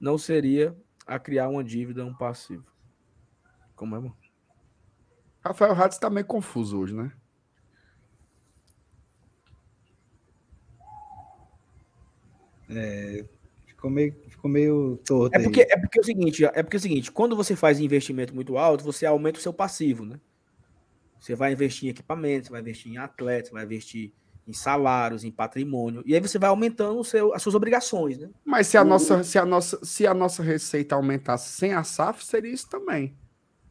não 0.00 0.18
seria 0.18 0.76
a 1.06 1.18
criar 1.18 1.48
uma 1.48 1.62
dívida, 1.62 2.04
um 2.04 2.14
passivo. 2.14 2.64
Como 3.76 3.94
é, 3.94 3.98
mano? 4.00 4.16
Rafael 5.44 5.74
Ratz 5.74 5.98
tá 5.98 6.08
meio 6.08 6.26
confuso 6.26 6.78
hoje, 6.80 6.94
né? 6.94 7.12
Ficou 13.66 13.90
meio, 13.90 14.14
ficou 14.28 14.50
meio 14.50 14.96
torto 15.06 15.34
É 15.34 15.38
aí. 15.38 15.44
porque, 15.44 15.60
é 15.62 15.78
porque 15.78 15.98
é 15.98 16.02
o 16.02 16.04
seguinte, 16.04 16.44
é 16.44 16.62
porque 16.62 16.76
é 16.76 16.78
o 16.78 16.82
seguinte, 16.82 17.12
quando 17.12 17.36
você 17.36 17.54
faz 17.54 17.78
investimento 17.78 18.34
muito 18.34 18.56
alto, 18.56 18.82
você 18.82 19.04
aumenta 19.04 19.38
o 19.38 19.42
seu 19.42 19.52
passivo, 19.52 20.04
né? 20.04 20.18
Você 21.24 21.34
vai 21.34 21.52
investir 21.52 21.86
em 21.86 21.90
equipamentos, 21.90 22.50
vai 22.50 22.60
investir 22.60 22.92
em 22.92 22.98
atletas, 22.98 23.50
vai 23.50 23.64
investir 23.64 24.12
em 24.46 24.52
salários, 24.52 25.24
em 25.24 25.30
patrimônio, 25.30 26.02
e 26.04 26.14
aí 26.14 26.20
você 26.20 26.38
vai 26.38 26.50
aumentando 26.50 27.00
o 27.00 27.04
seu, 27.04 27.32
as 27.32 27.42
suas 27.42 27.54
obrigações, 27.54 28.18
né? 28.18 28.28
Mas 28.44 28.66
se 28.66 28.76
a, 28.76 28.84
nossa, 28.84 29.24
se, 29.24 29.38
a 29.38 29.46
nossa, 29.46 29.82
se 29.82 30.06
a 30.06 30.12
nossa 30.12 30.42
receita 30.42 30.94
aumentasse 30.94 31.48
sem 31.48 31.72
a 31.72 31.82
SAF, 31.82 32.22
seria 32.22 32.52
isso 32.52 32.68
também. 32.68 33.16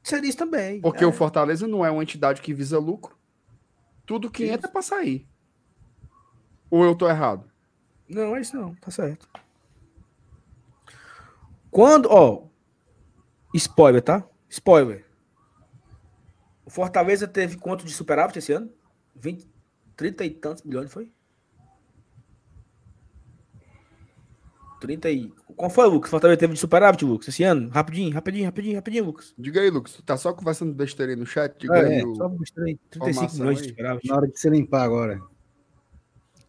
Seria 0.02 0.28
isso 0.28 0.38
também. 0.40 0.82
Porque 0.82 1.04
é. 1.04 1.08
o 1.08 1.12
Fortaleza 1.12 1.68
não 1.68 1.86
é 1.86 1.92
uma 1.92 2.02
entidade 2.02 2.42
que 2.42 2.56
visa 2.56 2.80
lucro. 2.80 3.16
Tudo 4.04 4.32
que 4.32 4.46
Isso. 4.46 4.54
entra 4.54 4.68
é 4.68 4.72
pra 4.72 4.82
sair. 4.82 5.28
Ou 6.72 6.84
eu 6.84 6.96
tô 6.96 7.08
errado? 7.08 7.48
Não, 8.10 8.36
é 8.36 8.42
isso 8.42 8.58
não, 8.58 8.74
tá 8.76 8.90
certo. 8.90 9.30
Quando, 11.70 12.08
ó, 12.10 12.48
spoiler, 13.54 14.02
tá? 14.02 14.28
Spoiler. 14.50 15.06
Fortaleza 16.74 17.28
teve 17.28 17.56
quanto 17.56 17.86
de 17.86 17.94
superávit 17.94 18.40
esse 18.40 18.52
ano? 18.52 18.68
20, 19.16 19.48
30 19.96 20.26
e 20.26 20.30
tantos 20.32 20.64
milhões, 20.64 20.92
foi? 20.92 21.12
30 24.82 25.12
e... 25.12 25.32
Qual 25.56 25.70
foi, 25.70 25.86
Lucas? 25.88 26.10
Fortaleza 26.10 26.40
teve 26.40 26.54
de 26.56 26.60
superávit, 26.60 27.06
Lucas, 27.06 27.28
esse 27.28 27.44
ano? 27.44 27.70
Rapidinho, 27.70 28.12
rapidinho, 28.12 28.46
rapidinho, 28.46 28.76
rapidinho, 28.76 29.06
Lucas. 29.06 29.36
Diga 29.38 29.62
aí, 29.62 29.70
Lucas. 29.70 29.94
Tu 29.94 30.02
tá 30.02 30.18
só 30.18 30.34
conversando 30.34 30.74
besteira 30.74 31.12
aí 31.12 31.16
no 31.16 31.28
chat? 31.28 31.56
Diga 31.60 31.78
É, 31.78 32.00
aí 32.00 32.04
o... 32.04 32.16
só 32.16 32.28
mostrei 32.28 32.80
35 32.90 33.08
informação 33.12 33.40
milhões 33.40 33.58
de 33.60 33.64
aí. 33.66 33.70
superávit. 33.70 34.08
Na 34.08 34.16
hora 34.16 34.28
de 34.28 34.40
se 34.40 34.50
limpar 34.50 34.82
agora. 34.82 35.22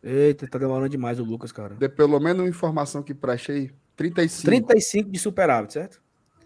Eita, 0.02 0.48
tá 0.48 0.58
demorando 0.58 0.88
demais 0.88 1.20
o 1.20 1.24
Lucas, 1.24 1.52
cara. 1.52 1.74
Dê 1.74 1.86
pelo 1.90 2.18
menos 2.18 2.40
uma 2.40 2.48
informação 2.48 3.02
que 3.02 3.12
preste 3.12 3.52
aí. 3.52 3.70
35. 3.94 4.46
35 4.46 5.10
de 5.10 5.18
superávit, 5.18 5.74
certo? 5.74 6.02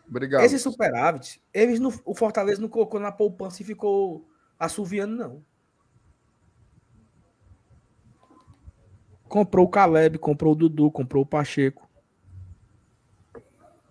Obrigado. 0.08 0.42
Esse 0.42 0.58
superávit, 0.58 1.40
eles 1.52 1.78
não, 1.78 1.92
o 2.04 2.14
Fortaleza 2.14 2.60
não 2.60 2.68
colocou 2.68 2.98
na 2.98 3.12
poupança 3.12 3.60
e 3.62 3.64
ficou 3.66 4.26
assoviando, 4.58 5.14
não. 5.16 5.42
Comprou 9.28 9.66
o 9.66 9.68
Caleb, 9.68 10.18
comprou 10.18 10.52
o 10.52 10.56
Dudu, 10.56 10.90
comprou 10.90 11.22
o 11.22 11.26
Pacheco. 11.26 11.86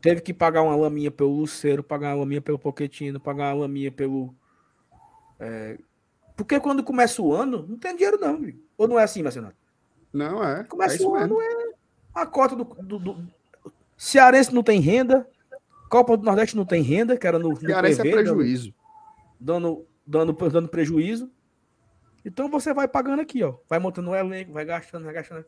Teve 0.01 0.21
que 0.21 0.33
pagar 0.33 0.63
uma 0.63 0.75
laminha 0.75 1.11
pelo 1.11 1.35
Luceiro, 1.35 1.83
pagar 1.83 2.09
uma 2.15 2.21
laminha 2.21 2.41
pelo 2.41 2.57
Poquetino, 2.57 3.19
pagar 3.19 3.53
uma 3.53 3.61
laminha 3.61 3.91
pelo. 3.91 4.33
é, 5.39 5.77
Porque 6.35 6.59
quando 6.59 6.83
começa 6.83 7.21
o 7.21 7.33
ano, 7.33 7.65
não 7.67 7.77
tem 7.77 7.95
dinheiro, 7.95 8.17
não. 8.19 8.39
viu? 8.41 8.59
Ou 8.77 8.87
não 8.87 8.97
é 8.99 9.03
assim, 9.03 9.21
Marcelo? 9.21 9.51
Não, 10.11 10.43
é. 10.43 10.61
é 10.61 10.63
Começa 10.63 10.95
isso 10.95 11.09
o 11.09 11.15
ano, 11.15 11.37
mesmo. 11.37 11.61
é 11.61 11.77
a 12.15 12.25
cota 12.25 12.55
do, 12.55 12.63
do, 12.63 12.97
do- 12.99 13.27
Cearense 13.95 14.53
não 14.53 14.63
tem 14.63 14.79
renda. 14.79 15.27
Copa 15.89 16.17
do 16.17 16.23
Nordeste 16.23 16.55
não 16.55 16.65
tem 16.65 16.81
renda, 16.81 17.17
que 17.17 17.25
era 17.27 17.39
no, 17.39 17.49
no 17.49 17.55
Cearense 17.59 18.01
é 18.01 18.03
PV, 18.03 18.15
dando- 18.23 18.23
prejuízo. 18.35 18.73
dando, 19.39 19.87
dando, 20.05 20.33
dando 20.33 20.67
prejuízo. 20.69 21.31
Então 22.25 22.49
você 22.49 22.73
vai 22.73 22.87
pagando 22.87 23.21
aqui, 23.21 23.41
ó. 23.43 23.55
Vai 23.69 23.79
montando 23.79 24.09
o 24.11 24.15
elenco, 24.15 24.51
vai 24.51 24.65
gastando, 24.65 25.05
vai 25.05 25.13
gastando. 25.13 25.45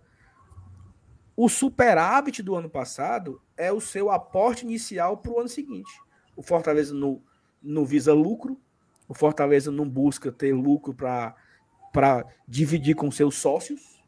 O 1.35 1.47
superávit 1.49 2.41
do 2.43 2.55
ano 2.55 2.69
passado 2.69 3.41
é 3.55 3.71
o 3.71 3.79
seu 3.81 4.09
aporte 4.11 4.65
inicial 4.65 5.17
para 5.17 5.31
o 5.31 5.39
ano 5.39 5.49
seguinte. 5.49 5.91
O 6.35 6.41
Fortaleza 6.41 6.93
não, 6.93 7.21
não 7.61 7.85
visa 7.85 8.13
lucro, 8.13 8.59
o 9.07 9.13
Fortaleza 9.13 9.71
não 9.71 9.87
busca 9.89 10.31
ter 10.31 10.53
lucro 10.53 10.93
para 10.93 12.25
dividir 12.47 12.95
com 12.95 13.09
seus 13.11 13.35
sócios, 13.35 14.01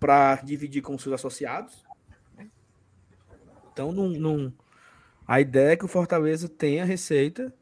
para 0.00 0.36
dividir 0.36 0.82
com 0.82 0.98
seus 0.98 1.14
associados. 1.14 1.82
Então, 3.72 3.90
não, 3.92 4.08
não, 4.08 4.52
a 5.26 5.40
ideia 5.40 5.72
é 5.72 5.76
que 5.76 5.84
o 5.84 5.88
Fortaleza 5.88 6.48
tenha 6.48 6.84
receita 6.84 7.52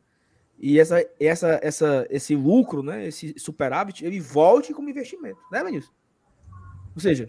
e 0.59 0.79
essa, 0.79 1.05
essa, 1.19 1.61
essa, 1.63 2.07
esse 2.11 2.37
lucro, 2.37 2.83
né, 2.83 3.07
esse 3.07 3.35
superávit, 3.39 4.05
ele 4.05 4.21
volte 4.21 4.73
como 4.73 4.89
investimento, 4.91 5.41
né, 5.51 5.63
Vinícius? 5.65 5.93
Ou 6.95 7.01
seja, 7.01 7.27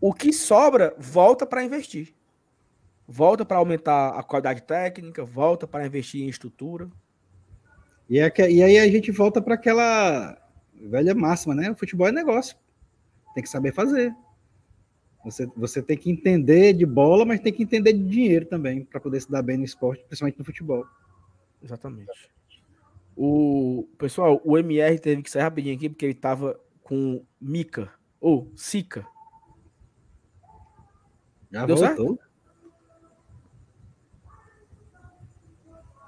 o 0.00 0.12
que 0.12 0.32
sobra 0.32 0.94
volta 0.98 1.44
para 1.46 1.64
investir. 1.64 2.14
Volta 3.06 3.44
para 3.44 3.58
aumentar 3.58 4.18
a 4.18 4.22
qualidade 4.22 4.62
técnica, 4.62 5.24
volta 5.24 5.66
para 5.66 5.86
investir 5.86 6.22
em 6.22 6.28
estrutura. 6.28 6.88
E, 8.08 8.18
é 8.18 8.30
que- 8.30 8.48
e 8.48 8.62
aí 8.62 8.78
a 8.78 8.86
gente 8.88 9.10
volta 9.10 9.42
para 9.42 9.54
aquela 9.54 10.38
velha 10.74 11.14
máxima, 11.14 11.54
né? 11.54 11.70
O 11.70 11.76
futebol 11.76 12.06
é 12.08 12.12
negócio. 12.12 12.56
Tem 13.34 13.42
que 13.42 13.48
saber 13.48 13.72
fazer. 13.74 14.14
Você, 15.24 15.46
você 15.56 15.82
tem 15.82 15.96
que 15.96 16.10
entender 16.10 16.74
de 16.74 16.84
bola, 16.84 17.24
mas 17.24 17.40
tem 17.40 17.52
que 17.52 17.62
entender 17.62 17.92
de 17.92 18.04
dinheiro 18.04 18.44
também, 18.44 18.84
para 18.84 19.00
poder 19.00 19.20
se 19.20 19.30
dar 19.30 19.42
bem 19.42 19.56
no 19.56 19.64
esporte, 19.64 20.04
principalmente 20.04 20.38
no 20.38 20.44
futebol. 20.44 20.84
Exatamente. 21.62 22.30
O 23.16 23.88
pessoal, 23.96 24.40
o 24.44 24.58
MR 24.58 24.98
teve 24.98 25.22
que 25.22 25.30
sair 25.30 25.42
rapidinho 25.42 25.76
aqui 25.76 25.88
porque 25.88 26.04
ele 26.04 26.14
tava 26.14 26.60
com 26.82 27.24
Mica 27.40 27.90
ou 28.20 28.52
Sica. 28.54 29.06
Já 31.50 31.64
Deu 31.64 31.76
certo? 31.76 32.04
voltou? 32.04 32.24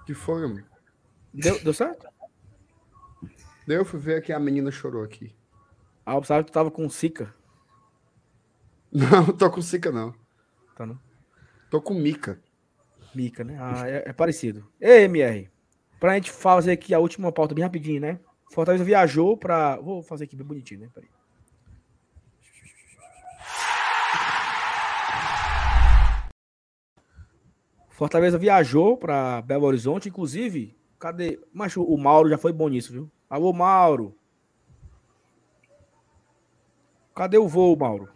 que 0.07 0.15
foi, 0.15 0.47
mano? 0.47 0.65
Deu, 1.35 1.63
deu 1.63 1.75
certo? 1.75 2.07
Daí 3.67 3.77
eu 3.77 3.85
fui 3.85 3.99
ver 3.99 4.23
que 4.23 4.33
a 4.33 4.39
menina 4.39 4.71
chorou 4.71 5.03
aqui. 5.03 5.35
Ah, 6.05 6.15
eu 6.15 6.21
pensava 6.21 6.45
que 6.45 6.51
tu 6.51 6.55
tava 6.55 6.71
com 6.71 6.89
Sica. 6.89 7.35
Não, 9.11 9.27
tô 9.27 9.51
com 9.51 9.61
Sica, 9.61 9.93
não. 9.93 10.15
Tá, 10.75 10.87
não? 10.87 10.99
Tô 11.71 11.83
com 11.83 11.93
Mica. 11.93 12.41
Mica, 13.15 13.45
né? 13.45 13.59
Ah, 13.61 13.87
é, 13.87 14.05
é 14.07 14.13
parecido. 14.15 14.67
Ei, 14.81 15.05
MR. 15.05 15.51
Pra 16.01 16.15
gente 16.15 16.31
fazer 16.31 16.73
aqui 16.73 16.95
a 16.95 16.99
última 16.99 17.31
pauta 17.31 17.55
bem 17.55 17.63
rapidinho, 17.63 18.01
né? 18.01 18.19
Fortaleza 18.51 18.83
viajou 18.83 19.37
pra. 19.37 19.77
Vou 19.77 20.03
fazer 20.03 20.25
aqui 20.25 20.35
bem 20.35 20.47
bonitinho, 20.47 20.81
né? 20.81 20.91
Peraí. 20.95 21.11
Fortaleza 27.91 28.39
viajou 28.39 28.97
para 28.97 29.43
Belo 29.43 29.67
Horizonte, 29.67 30.09
inclusive, 30.09 30.75
cadê? 30.99 31.39
Mas 31.53 31.77
o 31.77 31.97
Mauro 31.99 32.31
já 32.31 32.39
foi 32.39 32.53
bom 32.53 32.69
nisso, 32.69 32.93
viu? 32.93 33.11
Alô, 33.29 33.53
Mauro. 33.53 34.17
Cadê 37.15 37.37
o 37.37 37.47
voo, 37.47 37.77
Mauro? 37.77 38.16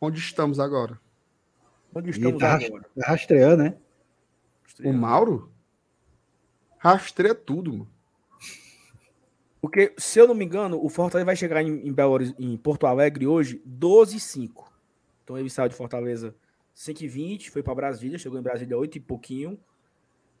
Onde 0.00 0.18
estamos 0.18 0.58
agora? 0.58 0.98
Onde 1.94 2.08
E 2.08 2.12
estamos 2.12 2.38
tá 2.40 2.54
agora? 2.54 2.86
ras- 2.96 3.06
rastreando, 3.06 3.62
né? 3.64 3.76
O 4.84 4.92
Mauro? 4.92 5.52
Rastreia 6.78 7.34
tudo, 7.34 7.72
mano. 7.72 7.90
Porque, 9.60 9.92
se 9.98 10.18
eu 10.18 10.26
não 10.26 10.34
me 10.34 10.44
engano, 10.44 10.82
o 10.82 10.88
Fortaleza 10.88 11.26
vai 11.26 11.36
chegar 11.36 11.62
em, 11.62 11.86
em, 11.86 11.92
Belo 11.92 12.18
em 12.38 12.56
Porto 12.56 12.86
Alegre 12.86 13.26
hoje 13.26 13.60
12 13.64 14.16
h 14.16 14.20
05 14.24 14.72
Então 15.22 15.36
ele 15.36 15.50
saiu 15.50 15.68
de 15.68 15.74
Fortaleza 15.74 16.34
5 16.72 16.98
h 17.00 17.08
20 17.08 17.50
foi 17.50 17.62
para 17.62 17.74
Brasília, 17.74 18.18
chegou 18.18 18.38
em 18.38 18.42
Brasília 18.42 18.78
8 18.78 18.96
e 18.96 19.00
pouquinho. 19.00 19.58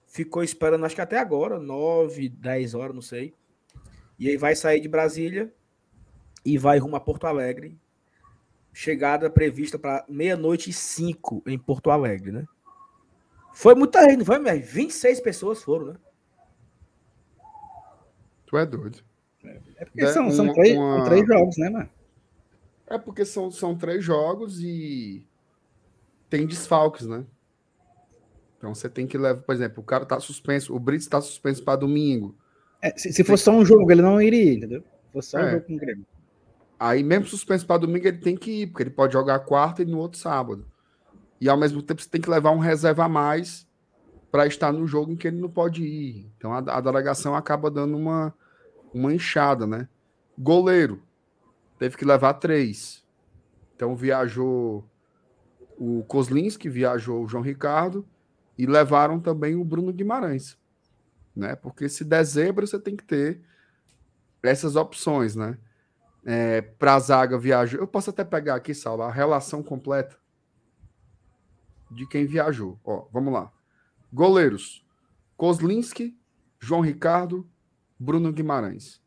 Ficou 0.06 0.42
esperando, 0.42 0.86
acho 0.86 0.94
que 0.94 1.00
até 1.02 1.18
agora, 1.18 1.58
9, 1.58 2.30
10 2.30 2.74
horas, 2.74 2.94
não 2.94 3.02
sei. 3.02 3.34
E 4.18 4.28
aí 4.28 4.36
vai 4.38 4.56
sair 4.56 4.80
de 4.80 4.88
Brasília 4.88 5.52
e 6.44 6.56
vai 6.56 6.78
rumo 6.78 6.96
a 6.96 7.00
Porto 7.00 7.26
Alegre. 7.26 7.78
Chegada 8.72 9.28
prevista 9.28 9.78
para 9.78 10.04
meia-noite 10.08 10.70
e 10.70 10.72
5 10.72 11.42
em 11.46 11.58
Porto 11.58 11.90
Alegre, 11.90 12.30
né? 12.32 12.46
Foi 13.52 13.74
muita 13.74 14.02
gente, 14.04 14.18
não 14.18 14.24
foi, 14.24 14.38
mesmo? 14.38 14.64
26 14.64 15.20
pessoas 15.20 15.62
foram, 15.62 15.86
né? 15.86 15.96
Tu 18.46 18.56
é 18.56 18.66
doido. 18.66 18.98
É 19.76 19.84
porque 19.84 20.02
É, 20.04 20.06
são, 20.08 20.30
são, 20.30 20.44
uma- 20.46 20.54
três, 20.54 20.76
uma- 20.76 20.96
são 20.96 21.04
três 21.04 21.26
jogos, 21.26 21.56
né, 21.56 21.70
mano? 21.70 21.90
É 22.86 22.98
porque 22.98 23.24
são, 23.24 23.50
são 23.50 23.76
três 23.76 24.04
jogos 24.04 24.60
e 24.60 25.26
tem 26.28 26.46
desfalques, 26.46 27.06
né? 27.06 27.24
Então 28.58 28.74
você 28.74 28.88
tem 28.88 29.06
que 29.06 29.16
levar, 29.16 29.40
por 29.42 29.54
exemplo, 29.54 29.80
o 29.82 29.86
cara 29.86 30.04
tá 30.04 30.18
suspenso, 30.20 30.74
o 30.74 30.78
Brits 30.78 31.06
tá 31.06 31.20
suspenso 31.20 31.64
para 31.64 31.76
domingo. 31.78 32.36
É, 32.82 32.96
se, 32.96 33.12
se 33.12 33.24
fosse 33.24 33.44
só 33.44 33.52
um 33.52 33.64
jogo, 33.64 33.90
ele 33.90 34.02
não 34.02 34.20
iria, 34.20 34.54
entendeu? 34.54 34.80
Se 34.82 35.12
fosse 35.12 35.30
só 35.30 35.38
um 35.38 35.40
É. 35.42 35.50
jogo 35.52 35.64
com 35.66 35.74
o 35.74 35.78
Grêmio. 35.78 36.06
Aí, 36.80 37.02
mesmo 37.02 37.26
suspenso 37.26 37.66
para 37.66 37.76
domingo, 37.76 38.08
ele 38.08 38.16
tem 38.16 38.34
que 38.34 38.62
ir, 38.62 38.66
porque 38.68 38.84
ele 38.84 38.90
pode 38.90 39.12
jogar 39.12 39.40
quarta 39.40 39.82
e 39.82 39.84
no 39.84 39.98
outro 39.98 40.18
sábado. 40.18 40.66
E 41.38 41.46
ao 41.46 41.58
mesmo 41.58 41.82
tempo, 41.82 42.00
você 42.00 42.08
tem 42.08 42.22
que 42.22 42.30
levar 42.30 42.52
um 42.52 42.58
reserva 42.58 43.04
a 43.04 43.08
mais 43.08 43.68
para 44.32 44.46
estar 44.46 44.72
no 44.72 44.86
jogo 44.86 45.12
em 45.12 45.16
que 45.16 45.28
ele 45.28 45.38
não 45.38 45.50
pode 45.50 45.84
ir. 45.84 46.32
Então 46.38 46.54
a, 46.54 46.58
a 46.58 46.80
delegação 46.80 47.34
acaba 47.34 47.70
dando 47.70 47.98
uma, 47.98 48.34
uma 48.94 49.12
enxada, 49.12 49.66
né? 49.66 49.88
Goleiro, 50.38 51.02
teve 51.78 51.98
que 51.98 52.04
levar 52.04 52.34
três. 52.34 53.04
Então 53.76 53.94
viajou 53.94 54.88
o 55.76 56.02
Kozlinski, 56.04 56.70
viajou 56.70 57.22
o 57.22 57.28
João 57.28 57.42
Ricardo 57.42 58.06
e 58.56 58.64
levaram 58.64 59.20
também 59.20 59.54
o 59.54 59.64
Bruno 59.64 59.92
Guimarães, 59.92 60.56
né? 61.36 61.56
Porque 61.56 61.90
se 61.90 62.04
der 62.04 62.24
zebra, 62.24 62.66
você 62.66 62.78
tem 62.78 62.96
que 62.96 63.04
ter 63.04 63.42
essas 64.42 64.76
opções, 64.76 65.36
né? 65.36 65.58
É, 66.24 66.60
para 66.60 66.94
a 66.94 66.98
zaga 66.98 67.38
viajou. 67.38 67.80
Eu 67.80 67.86
posso 67.86 68.10
até 68.10 68.24
pegar 68.24 68.54
aqui, 68.54 68.74
Saulo, 68.74 69.02
a 69.02 69.10
relação 69.10 69.62
completa 69.62 70.18
de 71.90 72.06
quem 72.06 72.26
viajou. 72.26 72.78
Ó, 72.84 73.08
vamos 73.12 73.32
lá. 73.32 73.50
Goleiros: 74.12 74.86
Kozlinski, 75.36 76.18
João 76.58 76.80
Ricardo, 76.80 77.48
Bruno 77.98 78.32
Guimarães. 78.32 79.02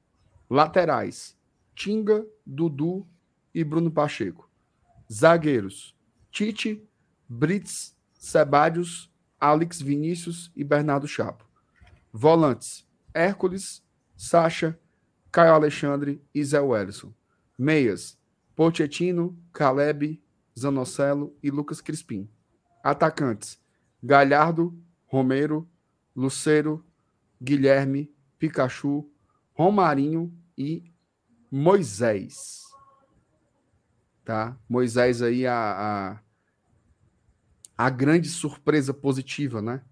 Laterais: 0.49 1.37
Tinga, 1.75 2.25
Dudu 2.45 3.07
e 3.53 3.63
Bruno 3.63 3.91
Pacheco. 3.91 4.49
Zagueiros: 5.11 5.95
Tite, 6.31 6.87
Brits, 7.27 7.95
Sebadios, 8.13 9.11
Alex 9.39 9.81
Vinícius 9.81 10.51
e 10.55 10.63
Bernardo 10.63 11.07
Chapo. 11.07 11.45
Volantes: 12.11 12.87
Hércules, 13.13 13.83
Sacha, 14.15 14.79
Caio 15.33 15.55
Alexandre 15.55 16.23
e 16.31 16.45
Zé 16.45 16.61
Wellison. 16.61 17.11
Meias: 17.57 18.19
Pochettino, 18.55 19.35
Caleb, 19.51 20.23
Zanocelo 20.57 21.35
e 21.41 21.49
Lucas 21.49 21.81
Crispim. 21.81 22.29
Atacantes: 22.83 23.59
Galhardo, 24.01 24.79
Romero, 25.07 25.67
Luceiro, 26.15 26.85
Guilherme, 27.41 28.13
Pikachu, 28.37 29.09
Romarinho 29.53 30.31
e 30.55 30.93
Moisés. 31.49 32.61
Tá? 34.23 34.55
Moisés 34.69 35.23
aí 35.23 35.47
a, 35.47 36.19
a, 37.75 37.85
a 37.85 37.89
grande 37.89 38.29
surpresa 38.29 38.93
positiva, 38.93 39.63
né? 39.63 39.83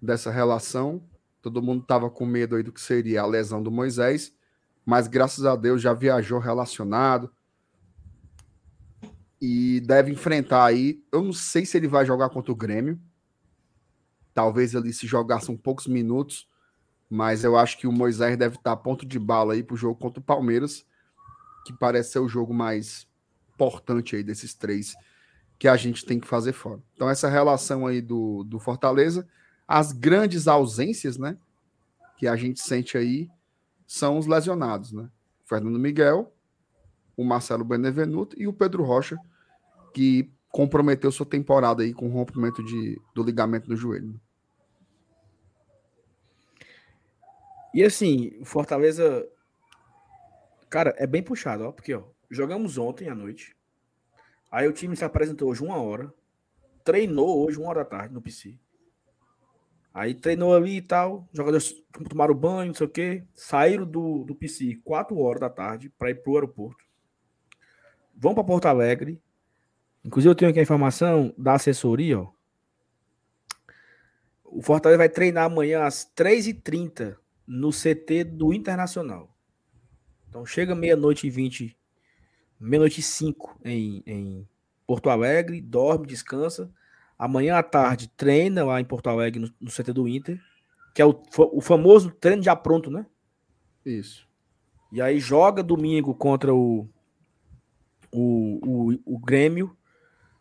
Dessa 0.00 0.30
relação. 0.30 1.02
Todo 1.42 1.60
mundo 1.60 1.82
estava 1.82 2.08
com 2.08 2.24
medo 2.24 2.54
aí 2.54 2.62
do 2.62 2.72
que 2.72 2.80
seria 2.80 3.22
a 3.22 3.26
lesão 3.26 3.60
do 3.60 3.72
Moisés, 3.72 4.37
mas 4.88 5.06
graças 5.06 5.44
a 5.44 5.54
Deus 5.54 5.82
já 5.82 5.92
viajou 5.92 6.38
relacionado 6.38 7.30
e 9.38 9.80
deve 9.80 10.10
enfrentar 10.10 10.64
aí. 10.64 11.04
Eu 11.12 11.22
não 11.22 11.32
sei 11.34 11.66
se 11.66 11.76
ele 11.76 11.86
vai 11.86 12.06
jogar 12.06 12.30
contra 12.30 12.50
o 12.50 12.56
Grêmio. 12.56 12.98
Talvez 14.32 14.72
ele 14.72 14.90
se 14.94 15.06
jogasse 15.06 15.50
um 15.50 15.58
poucos 15.58 15.86
minutos, 15.86 16.48
mas 17.10 17.44
eu 17.44 17.54
acho 17.54 17.76
que 17.76 17.86
o 17.86 17.92
Moisés 17.92 18.38
deve 18.38 18.56
estar 18.56 18.72
a 18.72 18.76
ponto 18.78 19.04
de 19.04 19.18
bala 19.18 19.52
aí 19.52 19.62
para 19.62 19.74
o 19.74 19.76
jogo 19.76 20.00
contra 20.00 20.20
o 20.20 20.24
Palmeiras, 20.24 20.86
que 21.66 21.72
parece 21.74 22.12
ser 22.12 22.20
o 22.20 22.28
jogo 22.28 22.54
mais 22.54 23.06
importante 23.52 24.16
aí 24.16 24.22
desses 24.22 24.54
três 24.54 24.94
que 25.58 25.68
a 25.68 25.76
gente 25.76 26.02
tem 26.06 26.18
que 26.18 26.26
fazer 26.26 26.54
fora. 26.54 26.80
Então, 26.94 27.10
essa 27.10 27.28
relação 27.28 27.86
aí 27.86 28.00
do, 28.00 28.42
do 28.42 28.58
Fortaleza, 28.58 29.28
as 29.66 29.92
grandes 29.92 30.48
ausências, 30.48 31.18
né, 31.18 31.36
que 32.16 32.26
a 32.26 32.36
gente 32.36 32.58
sente 32.62 32.96
aí 32.96 33.28
são 33.88 34.18
os 34.18 34.26
lesionados, 34.26 34.92
né? 34.92 35.08
O 35.44 35.48
Fernando 35.48 35.78
Miguel, 35.78 36.30
o 37.16 37.24
Marcelo 37.24 37.64
Benevenuto 37.64 38.38
e 38.38 38.46
o 38.46 38.52
Pedro 38.52 38.84
Rocha, 38.84 39.18
que 39.94 40.30
comprometeu 40.50 41.10
sua 41.10 41.24
temporada 41.24 41.82
aí 41.82 41.94
com 41.94 42.06
o 42.06 42.12
rompimento 42.12 42.62
de, 42.62 43.00
do 43.14 43.22
ligamento 43.22 43.66
do 43.66 43.74
joelho. 43.74 44.20
E 47.72 47.82
assim, 47.82 48.38
Fortaleza. 48.44 49.26
Cara, 50.68 50.94
é 50.98 51.06
bem 51.06 51.22
puxado, 51.22 51.64
ó. 51.64 51.72
Porque, 51.72 51.94
ó, 51.94 52.02
jogamos 52.30 52.76
ontem 52.76 53.08
à 53.08 53.14
noite. 53.14 53.56
Aí 54.50 54.68
o 54.68 54.72
time 54.72 54.94
se 54.94 55.04
apresentou 55.04 55.48
hoje 55.48 55.62
uma 55.62 55.80
hora. 55.80 56.12
Treinou 56.84 57.46
hoje 57.46 57.58
uma 57.58 57.70
hora 57.70 57.84
da 57.84 57.90
tarde 57.90 58.12
no 58.12 58.20
PC. 58.20 58.58
Aí 59.92 60.14
treinou 60.14 60.54
ali 60.54 60.76
e 60.76 60.82
tal. 60.82 61.28
Jogadores 61.32 61.74
tomaram 62.08 62.34
banho, 62.34 62.68
não 62.68 62.74
sei 62.74 62.86
o 62.86 62.90
quê. 62.90 63.24
Saíram 63.34 63.84
do, 63.84 64.24
do 64.24 64.34
PC 64.34 64.80
4 64.84 65.16
horas 65.18 65.40
da 65.40 65.50
tarde 65.50 65.90
para 65.90 66.10
ir 66.10 66.22
pro 66.22 66.34
aeroporto. 66.34 66.84
Vão 68.14 68.34
para 68.34 68.44
Porto 68.44 68.66
Alegre. 68.66 69.20
Inclusive, 70.04 70.30
eu 70.30 70.34
tenho 70.34 70.50
aqui 70.50 70.60
a 70.60 70.62
informação 70.62 71.34
da 71.36 71.54
assessoria, 71.54 72.20
ó. 72.20 72.30
O 74.50 74.62
Fortaleza 74.62 74.98
vai 74.98 75.08
treinar 75.08 75.44
amanhã 75.44 75.84
às 75.84 76.10
3h30 76.16 77.16
no 77.46 77.70
CT 77.70 78.24
do 78.24 78.52
Internacional. 78.54 79.34
Então 80.28 80.44
chega 80.44 80.74
meia-noite 80.74 81.26
e 81.26 81.30
20, 81.30 81.76
meia-noite 82.58 83.00
e 83.00 83.02
5 83.02 83.60
em, 83.64 84.02
em 84.06 84.48
Porto 84.86 85.10
Alegre, 85.10 85.60
dorme, 85.60 86.06
descansa. 86.06 86.72
Amanhã 87.18 87.56
à 87.56 87.62
tarde 87.62 88.08
treina 88.08 88.64
lá 88.64 88.80
em 88.80 88.84
Porto 88.84 89.08
Alegre, 89.08 89.40
no, 89.40 89.52
no 89.60 89.70
CT 89.70 89.92
do 89.92 90.06
Inter, 90.06 90.40
que 90.94 91.02
é 91.02 91.04
o, 91.04 91.20
o 91.36 91.60
famoso 91.60 92.10
treino 92.12 92.42
já 92.42 92.54
pronto, 92.54 92.90
né? 92.90 93.06
Isso. 93.84 94.28
E 94.92 95.02
aí 95.02 95.18
joga 95.18 95.62
domingo 95.62 96.14
contra 96.14 96.54
o, 96.54 96.88
o, 98.12 98.90
o, 98.92 99.14
o 99.14 99.18
Grêmio. 99.18 99.76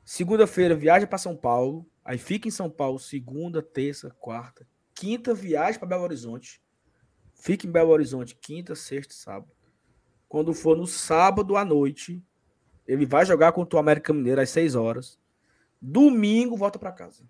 Segunda-feira 0.06 0.76
viaja 0.76 1.08
para 1.08 1.18
São 1.18 1.36
Paulo. 1.36 1.86
Aí 2.06 2.18
fica 2.18 2.48
em 2.48 2.52
São 2.52 2.70
Paulo 2.70 3.00
segunda, 3.00 3.62
terça, 3.62 4.16
quarta. 4.20 4.68
Quinta 4.94 5.34
viaja 5.34 5.78
para 5.78 5.88
Belo 5.88 6.04
Horizonte. 6.04 6.62
Fica 7.34 7.68
em 7.68 7.72
Belo 7.72 7.92
Horizonte 7.92 8.36
quinta, 8.36 8.76
sexta, 8.76 9.14
sábado. 9.14 9.52
Quando 10.28 10.54
for 10.54 10.78
no 10.78 10.88
sábado 10.88 11.56
à 11.56 11.64
noite, 11.66 12.24
ele 12.88 13.06
vai 13.06 13.26
jogar 13.26 13.52
contra 13.52 13.78
o 13.78 13.80
América 13.80 14.14
Mineiro 14.14 14.42
às 14.42 14.50
6 14.50 14.76
horas. 14.76 15.20
Domingo 15.82 16.58
volta 16.58 16.80
para 16.80 16.92
casa. 16.92 17.24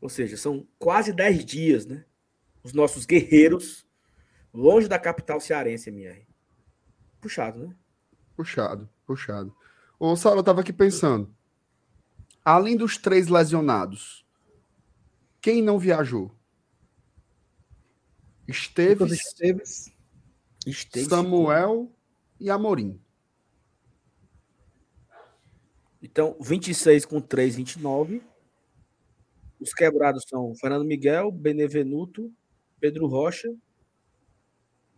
Ou 0.00 0.08
seja, 0.08 0.36
são 0.36 0.66
quase 0.78 1.12
10 1.12 1.44
dias, 1.44 1.86
né? 1.86 2.04
Os 2.62 2.72
nossos 2.72 3.06
guerreiros 3.06 3.86
longe 4.52 4.88
da 4.88 4.98
capital 4.98 5.40
cearense, 5.40 5.90
MR. 5.90 6.26
Puxado, 7.20 7.66
né? 7.66 7.76
Puxado, 8.36 8.88
puxado. 9.06 9.54
Ô, 9.98 10.14
Saulo, 10.16 10.40
eu 10.40 10.44
tava 10.44 10.60
aqui 10.60 10.72
pensando. 10.72 11.34
Além 12.44 12.76
dos 12.76 12.98
três 12.98 13.28
lesionados, 13.28 14.24
Quem 15.40 15.60
não 15.60 15.78
viajou? 15.78 16.34
Esteves, 18.48 19.12
Esteves. 19.12 19.92
Esteves 20.66 21.08
Samuel 21.08 21.92
e 22.40 22.48
Amorim. 22.48 22.98
Então, 26.04 26.36
26 26.38 27.06
com 27.06 27.18
3, 27.18 27.56
29. 27.56 28.22
Os 29.58 29.72
quebrados 29.72 30.24
são 30.28 30.54
Fernando 30.54 30.84
Miguel, 30.84 31.32
Benevenuto, 31.32 32.30
Pedro 32.78 33.06
Rocha 33.06 33.48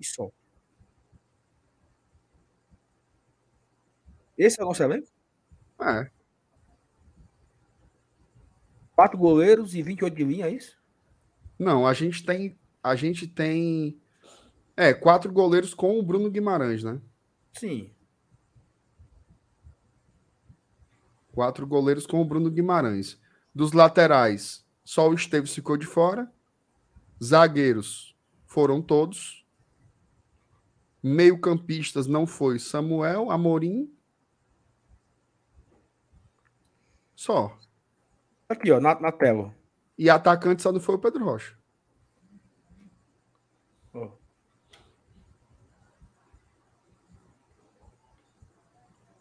e 0.01 0.05
só. 0.05 0.33
Esse 4.37 4.61
é 4.61 4.65
o 4.65 4.67
nosso 4.67 4.83
elenco? 4.83 5.07
É, 5.81 6.11
Quatro 8.97 9.17
goleiros 9.17 9.75
e 9.75 9.83
28 9.83 10.17
de 10.17 10.25
linha, 10.25 10.47
é 10.47 10.51
isso? 10.51 10.77
não, 11.59 11.87
a 11.87 11.95
gente 11.95 12.25
tem. 12.25 12.59
A 12.83 12.97
gente 12.97 13.29
tem. 13.29 13.97
É, 14.77 14.93
quatro 14.93 15.33
goleiros 15.33 15.73
com 15.73 15.99
o 15.99 16.03
Bruno 16.03 16.31
Guimarães, 16.31 16.83
né? 16.83 17.01
Sim. 17.53 17.96
Quatro 21.37 21.67
goleiros 21.67 22.07
com 22.07 22.23
o 22.23 22.25
Bruno 22.25 22.51
Guimarães. 22.51 23.21
Dos 23.55 23.73
laterais, 23.73 24.67
só 24.83 25.07
o 25.07 25.13
Esteves 25.13 25.55
ficou 25.55 25.77
de 25.77 25.85
fora. 25.85 26.33
Zagueiros 27.23 28.17
foram 28.47 28.81
todos. 28.81 29.47
Meio-campistas 31.03 32.07
não 32.07 32.27
foi 32.27 32.59
Samuel, 32.59 33.31
Amorim. 33.31 33.95
Só. 37.15 37.55
Aqui, 38.49 38.73
ó, 38.73 38.81
na, 38.81 38.99
na 38.99 39.13
tela. 39.13 39.55
E 39.99 40.09
atacante 40.09 40.63
só 40.63 40.73
não 40.73 40.81
foi 40.81 40.95
o 40.95 40.99
Pedro 40.99 41.23
Rocha. 41.23 41.55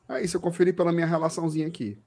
É 0.08 0.24
isso, 0.24 0.38
eu 0.38 0.42
conferi 0.42 0.72
pela 0.72 0.94
minha 0.94 1.08
relaçãozinha 1.08 1.68
aqui. 1.68 2.02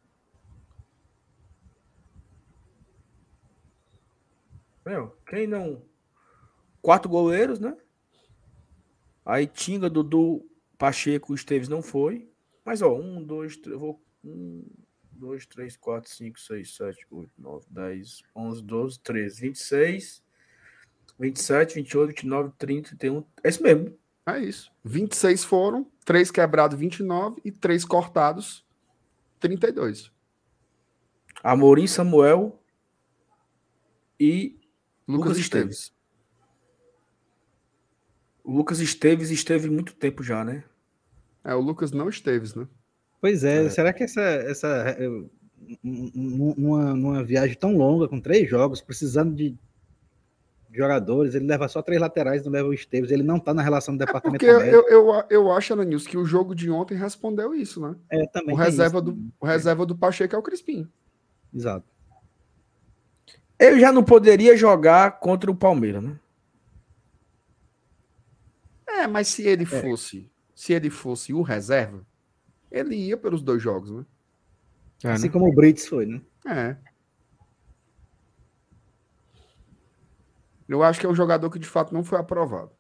Meu, 4.88 5.14
quem 5.26 5.46
não. 5.46 5.82
Quatro 6.80 7.10
goleiros, 7.10 7.60
né? 7.60 7.76
Aí 9.22 9.46
Tinga, 9.46 9.90
Dudu, 9.90 10.48
Pacheco, 10.78 11.34
Esteves 11.34 11.68
não 11.68 11.82
foi. 11.82 12.32
Mas, 12.64 12.80
ó, 12.80 12.96
um, 12.96 13.22
dois, 13.22 13.58
três. 13.58 13.74
Eu 13.74 13.78
vou. 13.78 14.02
Um, 14.24 14.64
dois, 15.12 15.44
três, 15.44 15.76
quatro, 15.76 16.10
cinco, 16.10 16.40
seis, 16.40 16.74
sete, 16.74 17.06
oito, 17.10 17.30
nove, 17.36 17.66
dez, 17.68 18.22
onze, 18.34 18.62
doze, 18.64 18.98
treze, 19.00 19.38
vinte 19.42 19.56
e 19.56 19.62
seis, 19.62 20.24
vinte 21.20 21.36
e 21.36 21.42
sete, 21.42 21.74
vinte 21.74 21.90
e 21.90 21.98
oito, 21.98 22.08
vinte 22.08 22.22
e 22.22 22.26
nove, 22.26 22.50
trinta, 22.56 22.88
trinta 22.88 23.06
e 23.08 23.10
um. 23.10 23.24
É 23.44 23.50
isso 23.50 23.62
mesmo. 23.62 23.94
É 24.24 24.38
isso. 24.40 24.72
26 24.84 25.44
foram, 25.44 25.90
3 26.04 26.30
quebrados, 26.30 26.78
29 26.78 27.40
e 27.44 27.52
3 27.52 27.84
cortados, 27.84 28.64
32. 29.38 30.10
Amorim, 31.42 31.86
Samuel 31.86 32.62
e 34.20 34.57
Lucas, 35.08 35.28
Lucas 35.28 35.38
Esteves. 35.38 35.76
Esteves. 35.78 35.98
O 38.44 38.52
Lucas 38.52 38.80
Esteves 38.80 39.30
esteve 39.30 39.68
muito 39.68 39.94
tempo 39.94 40.22
já, 40.22 40.44
né? 40.44 40.64
É, 41.44 41.54
o 41.54 41.60
Lucas 41.60 41.92
não 41.92 42.08
Esteves, 42.08 42.54
né? 42.54 42.66
Pois 43.20 43.44
é, 43.44 43.64
É. 43.66 43.70
será 43.70 43.92
que 43.92 44.04
essa, 44.04 44.20
essa 44.22 44.96
eu- 44.98 45.30
n- 45.82 46.12
n- 46.14 46.54
numa, 46.56 46.94
numa 46.94 47.24
viagem 47.24 47.56
tão 47.56 47.76
longa, 47.76 48.08
com 48.08 48.20
três 48.20 48.48
jogos, 48.48 48.80
precisando 48.80 49.34
de 49.34 49.56
jogadores, 50.72 51.34
ele 51.34 51.46
leva 51.46 51.66
só 51.68 51.82
três 51.82 52.00
laterais, 52.00 52.44
não 52.44 52.52
leva 52.52 52.68
o 52.68 52.74
Esteves, 52.74 53.10
ele 53.10 53.22
não 53.22 53.40
tá 53.40 53.52
na 53.52 53.62
relação 53.62 53.96
do 53.96 54.02
É 54.02 54.06
departamento 54.06 54.44
porque 54.44 54.58
médico. 54.64 54.88
eu, 54.88 55.06
eu, 55.08 55.24
eu 55.30 55.52
acho, 55.52 55.72
Ananias, 55.72 56.06
que 56.06 56.16
o 56.16 56.24
jogo 56.24 56.54
de 56.54 56.70
ontem 56.70 56.94
respondeu 56.96 57.54
isso, 57.54 57.80
né? 57.80 57.96
É, 58.10 58.26
também 58.28 58.54
O 58.54 58.58
reserva, 58.58 58.98
isso. 58.98 59.06
do, 59.12 59.32
o 59.40 59.46
reserva 59.46 59.84
do 59.86 59.96
Pacheco 59.96 60.36
é 60.36 60.38
o 60.38 60.42
Crispim. 60.42 60.88
Exato. 61.52 61.86
Ele 63.58 63.80
já 63.80 63.92
não 63.92 64.04
poderia 64.04 64.56
jogar 64.56 65.18
contra 65.18 65.50
o 65.50 65.56
Palmeiras, 65.56 66.02
né? 66.02 66.18
É, 68.86 69.06
mas 69.06 69.28
se 69.28 69.42
ele 69.46 69.64
fosse, 69.64 70.30
se 70.54 70.72
ele 70.72 70.90
fosse 70.90 71.32
o 71.32 71.42
reserva, 71.42 72.06
ele 72.70 72.94
ia 72.94 73.16
pelos 73.16 73.42
dois 73.42 73.62
jogos, 73.62 73.90
né? 73.90 74.06
Assim 75.04 75.30
como 75.30 75.48
o 75.48 75.54
Brits 75.54 75.86
foi, 75.86 76.06
né? 76.06 76.20
É. 76.46 76.76
Eu 80.68 80.82
acho 80.82 81.00
que 81.00 81.06
é 81.06 81.08
um 81.08 81.14
jogador 81.14 81.48
que 81.50 81.58
de 81.58 81.66
fato 81.66 81.94
não 81.94 82.04
foi 82.04 82.18
aprovado. 82.18 82.72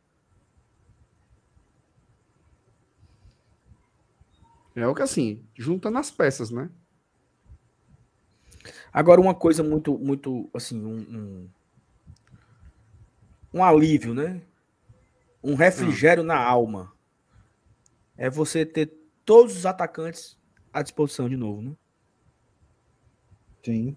É 4.74 4.86
o 4.86 4.94
que 4.94 5.02
assim, 5.02 5.44
juntando 5.56 5.98
as 5.98 6.10
peças, 6.10 6.50
né? 6.50 6.70
Agora, 8.92 9.20
uma 9.20 9.34
coisa 9.34 9.62
muito, 9.62 9.98
muito, 9.98 10.48
assim, 10.54 10.84
um, 10.84 10.98
um, 10.98 11.48
um 13.54 13.64
alívio, 13.64 14.14
né? 14.14 14.42
Um 15.42 15.54
refrigério 15.54 16.22
na 16.22 16.38
alma. 16.38 16.92
É 18.16 18.28
você 18.28 18.66
ter 18.66 18.92
todos 19.24 19.56
os 19.56 19.66
atacantes 19.66 20.38
à 20.72 20.82
disposição 20.82 21.28
de 21.28 21.36
novo, 21.36 21.62
né? 21.62 21.72
Sim. 23.64 23.96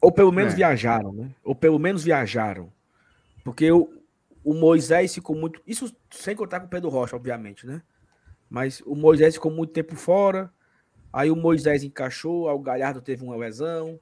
Ou 0.00 0.10
pelo 0.10 0.32
menos 0.32 0.54
É. 0.54 0.56
viajaram, 0.56 1.12
né? 1.12 1.34
Ou 1.44 1.54
pelo 1.54 1.78
menos 1.78 2.02
viajaram. 2.02 2.72
Porque 3.44 3.70
o, 3.70 4.02
o 4.42 4.54
Moisés 4.54 5.14
ficou 5.14 5.36
muito. 5.36 5.60
Isso 5.66 5.94
sem 6.10 6.34
contar 6.34 6.60
com 6.60 6.66
o 6.66 6.70
Pedro 6.70 6.88
Rocha, 6.88 7.16
obviamente, 7.16 7.66
né? 7.66 7.82
Mas 8.48 8.80
o 8.86 8.94
Moisés 8.94 9.34
ficou 9.34 9.52
muito 9.52 9.72
tempo 9.72 9.94
fora. 9.94 10.52
Aí 11.12 11.30
o 11.30 11.36
Moisés 11.36 11.82
encaixou, 11.82 12.48
aí 12.48 12.54
o 12.54 12.60
Galhardo 12.60 13.00
teve 13.00 13.24
uma 13.24 13.36
lesão. 13.36 13.98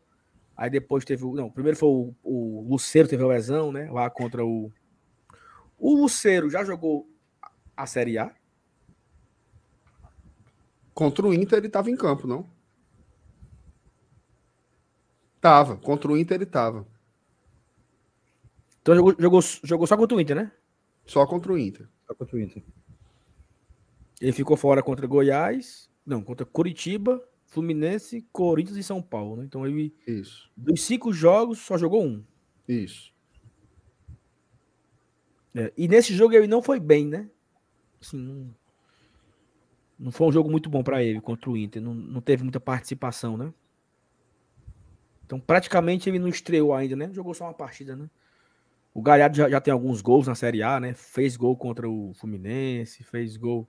Aí 0.56 0.68
depois 0.68 1.04
teve 1.04 1.24
o. 1.24 1.34
Não, 1.34 1.50
primeiro 1.50 1.78
foi 1.78 1.88
o, 1.88 2.14
o 2.22 2.66
Luceiro 2.68 3.08
teve 3.08 3.22
a 3.22 3.26
lesão, 3.26 3.72
né? 3.72 3.90
Lá 3.90 4.10
contra 4.10 4.44
o. 4.44 4.72
O 5.78 5.94
Luceiro 5.94 6.50
já 6.50 6.64
jogou 6.64 7.08
a 7.76 7.86
Série 7.86 8.18
A. 8.18 8.34
Contra 10.92 11.24
o 11.26 11.32
Inter 11.32 11.58
ele 11.58 11.68
tava 11.68 11.90
em 11.90 11.96
campo, 11.96 12.26
não? 12.26 12.44
Tava. 15.40 15.76
Contra 15.76 16.10
o 16.10 16.18
Inter 16.18 16.34
ele 16.34 16.46
tava. 16.46 16.84
Então 18.82 18.96
jogou, 18.96 19.14
jogou, 19.18 19.40
jogou 19.62 19.86
só 19.86 19.96
contra 19.96 20.16
o 20.16 20.20
Inter, 20.20 20.36
né? 20.36 20.52
Só 21.06 21.24
contra 21.24 21.52
o 21.52 21.58
Inter. 21.58 21.88
Só 22.06 22.14
contra 22.14 22.36
o 22.36 22.40
Inter. 22.40 22.62
Ele 24.20 24.32
ficou 24.32 24.56
fora 24.56 24.82
contra 24.82 25.06
Goiás. 25.06 25.87
Não, 26.08 26.22
contra 26.22 26.46
Curitiba, 26.46 27.22
Fluminense, 27.44 28.26
Corinthians 28.32 28.78
e 28.78 28.82
São 28.82 29.02
Paulo, 29.02 29.36
né? 29.36 29.44
Então 29.44 29.66
ele. 29.66 29.94
Isso. 30.06 30.50
Dos 30.56 30.82
cinco 30.82 31.12
jogos, 31.12 31.58
só 31.58 31.76
jogou 31.76 32.02
um. 32.02 32.24
Isso. 32.66 33.12
É, 35.54 35.70
e 35.76 35.86
nesse 35.86 36.14
jogo 36.14 36.34
ele 36.34 36.46
não 36.46 36.62
foi 36.62 36.80
bem, 36.80 37.06
né? 37.06 37.28
Assim, 38.00 38.16
não, 38.16 38.54
não 39.98 40.10
foi 40.10 40.28
um 40.28 40.32
jogo 40.32 40.50
muito 40.50 40.70
bom 40.70 40.82
para 40.82 41.02
ele 41.04 41.20
contra 41.20 41.50
o 41.50 41.56
Inter. 41.58 41.82
Não, 41.82 41.92
não 41.92 42.22
teve 42.22 42.42
muita 42.42 42.58
participação, 42.58 43.36
né? 43.36 43.52
Então, 45.26 45.38
praticamente 45.38 46.08
ele 46.08 46.18
não 46.18 46.28
estreou 46.28 46.72
ainda, 46.72 46.96
né? 46.96 47.10
Jogou 47.12 47.34
só 47.34 47.44
uma 47.44 47.52
partida, 47.54 47.94
né? 47.94 48.08
O 48.94 49.02
Galhardo 49.02 49.36
já, 49.36 49.50
já 49.50 49.60
tem 49.60 49.72
alguns 49.72 50.00
gols 50.00 50.26
na 50.26 50.34
Série 50.34 50.62
A, 50.62 50.80
né? 50.80 50.94
Fez 50.94 51.36
gol 51.36 51.54
contra 51.54 51.86
o 51.86 52.14
Fluminense, 52.14 53.04
fez 53.04 53.36
gol. 53.36 53.68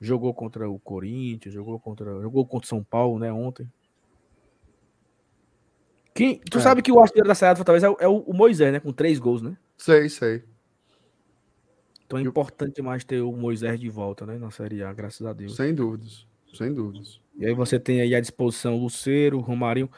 Jogou 0.00 0.32
contra 0.34 0.68
o 0.68 0.78
Corinthians, 0.78 1.54
jogou 1.54 1.78
contra. 1.80 2.20
Jogou 2.20 2.44
contra 2.46 2.68
São 2.68 2.82
Paulo, 2.84 3.18
né? 3.18 3.32
Ontem. 3.32 3.70
Quem, 6.14 6.38
tu 6.50 6.58
É. 6.58 6.60
sabe 6.60 6.82
que 6.82 6.90
o 6.90 7.00
artilheiro 7.00 7.28
da 7.28 7.34
Série 7.34 7.50
A 7.50 7.54
do 7.54 7.58
Fortaleza 7.58 7.86
é, 7.86 7.90
o- 7.90 7.96
é 8.00 8.08
o, 8.08 8.18
o 8.20 8.34
Moisés, 8.34 8.72
né? 8.72 8.80
Com 8.80 8.92
três 8.92 9.18
gols, 9.18 9.42
né? 9.42 9.56
Sei, 9.76 10.08
sei. 10.08 10.42
Então 12.06 12.18
é 12.18 12.22
E 12.22 12.26
o- 12.26 12.30
importante 12.30 12.76
demais 12.76 13.04
ter 13.04 13.20
o 13.20 13.32
Moisés 13.32 13.78
de 13.78 13.88
volta, 13.90 14.24
né? 14.24 14.38
Na 14.38 14.50
Série 14.50 14.82
A, 14.82 14.92
graças 14.92 15.26
a 15.26 15.32
Deus. 15.32 15.56
Sem 15.56 15.74
dúvidas. 15.74 16.26
Sem 16.54 16.72
dúvidas. 16.72 17.20
E 17.38 17.44
aí 17.44 17.52
você 17.54 17.78
tem 17.78 18.00
aí 18.00 18.14
à 18.14 18.20
disposição 18.20 18.76
o 18.76 18.82
Luceiro, 18.84 19.36
o 19.38 19.42
Romarinho. 19.42 19.90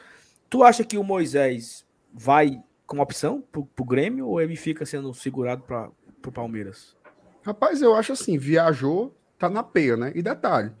Tu 0.49 0.61
acha 0.63 0.83
que 0.83 0.97
o 0.97 1.03
Moisés 1.03 1.85
vai 2.13 2.61
como 2.85 3.01
opção 3.01 3.41
pro, 3.51 3.65
pro 3.65 3.85
Grêmio 3.85 4.27
ou 4.27 4.41
ele 4.41 4.55
fica 4.57 4.85
sendo 4.85 5.13
segurado 5.13 5.63
para 5.63 5.89
pro 6.21 6.31
Palmeiras? 6.33 6.97
Rapaz, 7.43 7.81
eu 7.81 7.95
acho 7.95 8.11
assim, 8.11 8.37
viajou, 8.37 9.15
tá 9.39 9.49
na 9.49 9.63
peia, 9.63 9.95
né? 9.95 10.11
E 10.13 10.21
detalhe, 10.21 10.71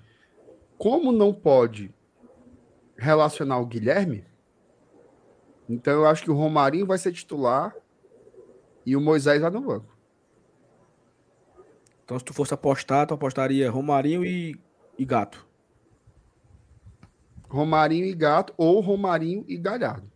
como 0.77 1.11
não 1.11 1.33
pode 1.33 1.93
relacionar 2.97 3.57
o 3.59 3.65
Guilherme, 3.65 4.25
então 5.67 5.93
eu 5.93 6.05
acho 6.05 6.23
que 6.23 6.31
o 6.31 6.35
Romarinho 6.35 6.85
vai 6.85 6.97
ser 6.97 7.11
titular 7.13 7.73
e 8.85 8.95
o 8.95 9.01
Moisés 9.01 9.41
vai 9.41 9.49
no 9.49 9.61
banco. 9.61 9.97
Então, 12.03 12.17
se 12.17 12.25
tu 12.25 12.33
fosse 12.33 12.53
apostar, 12.53 13.05
tu 13.05 13.13
apostaria 13.13 13.69
Romarinho 13.69 14.25
e, 14.25 14.59
e 14.97 15.05
Gato. 15.05 15.47
Romarinho 17.47 18.05
e 18.05 18.13
Gato 18.13 18.53
ou 18.57 18.79
Romarinho 18.79 19.45
e 19.47 19.57
Galhardo. 19.57 20.11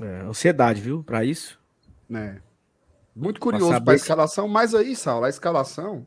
É, 0.00 0.20
ansiedade, 0.22 0.80
viu? 0.80 1.02
Pra 1.02 1.24
isso. 1.24 1.60
né? 2.08 2.40
Muito 3.18 3.40
curioso 3.40 3.82
para 3.82 3.94
a 3.94 3.96
escalação, 3.96 4.46
mas 4.46 4.76
aí, 4.76 4.94
Saulo, 4.94 5.24
a 5.24 5.28
escalação, 5.28 6.06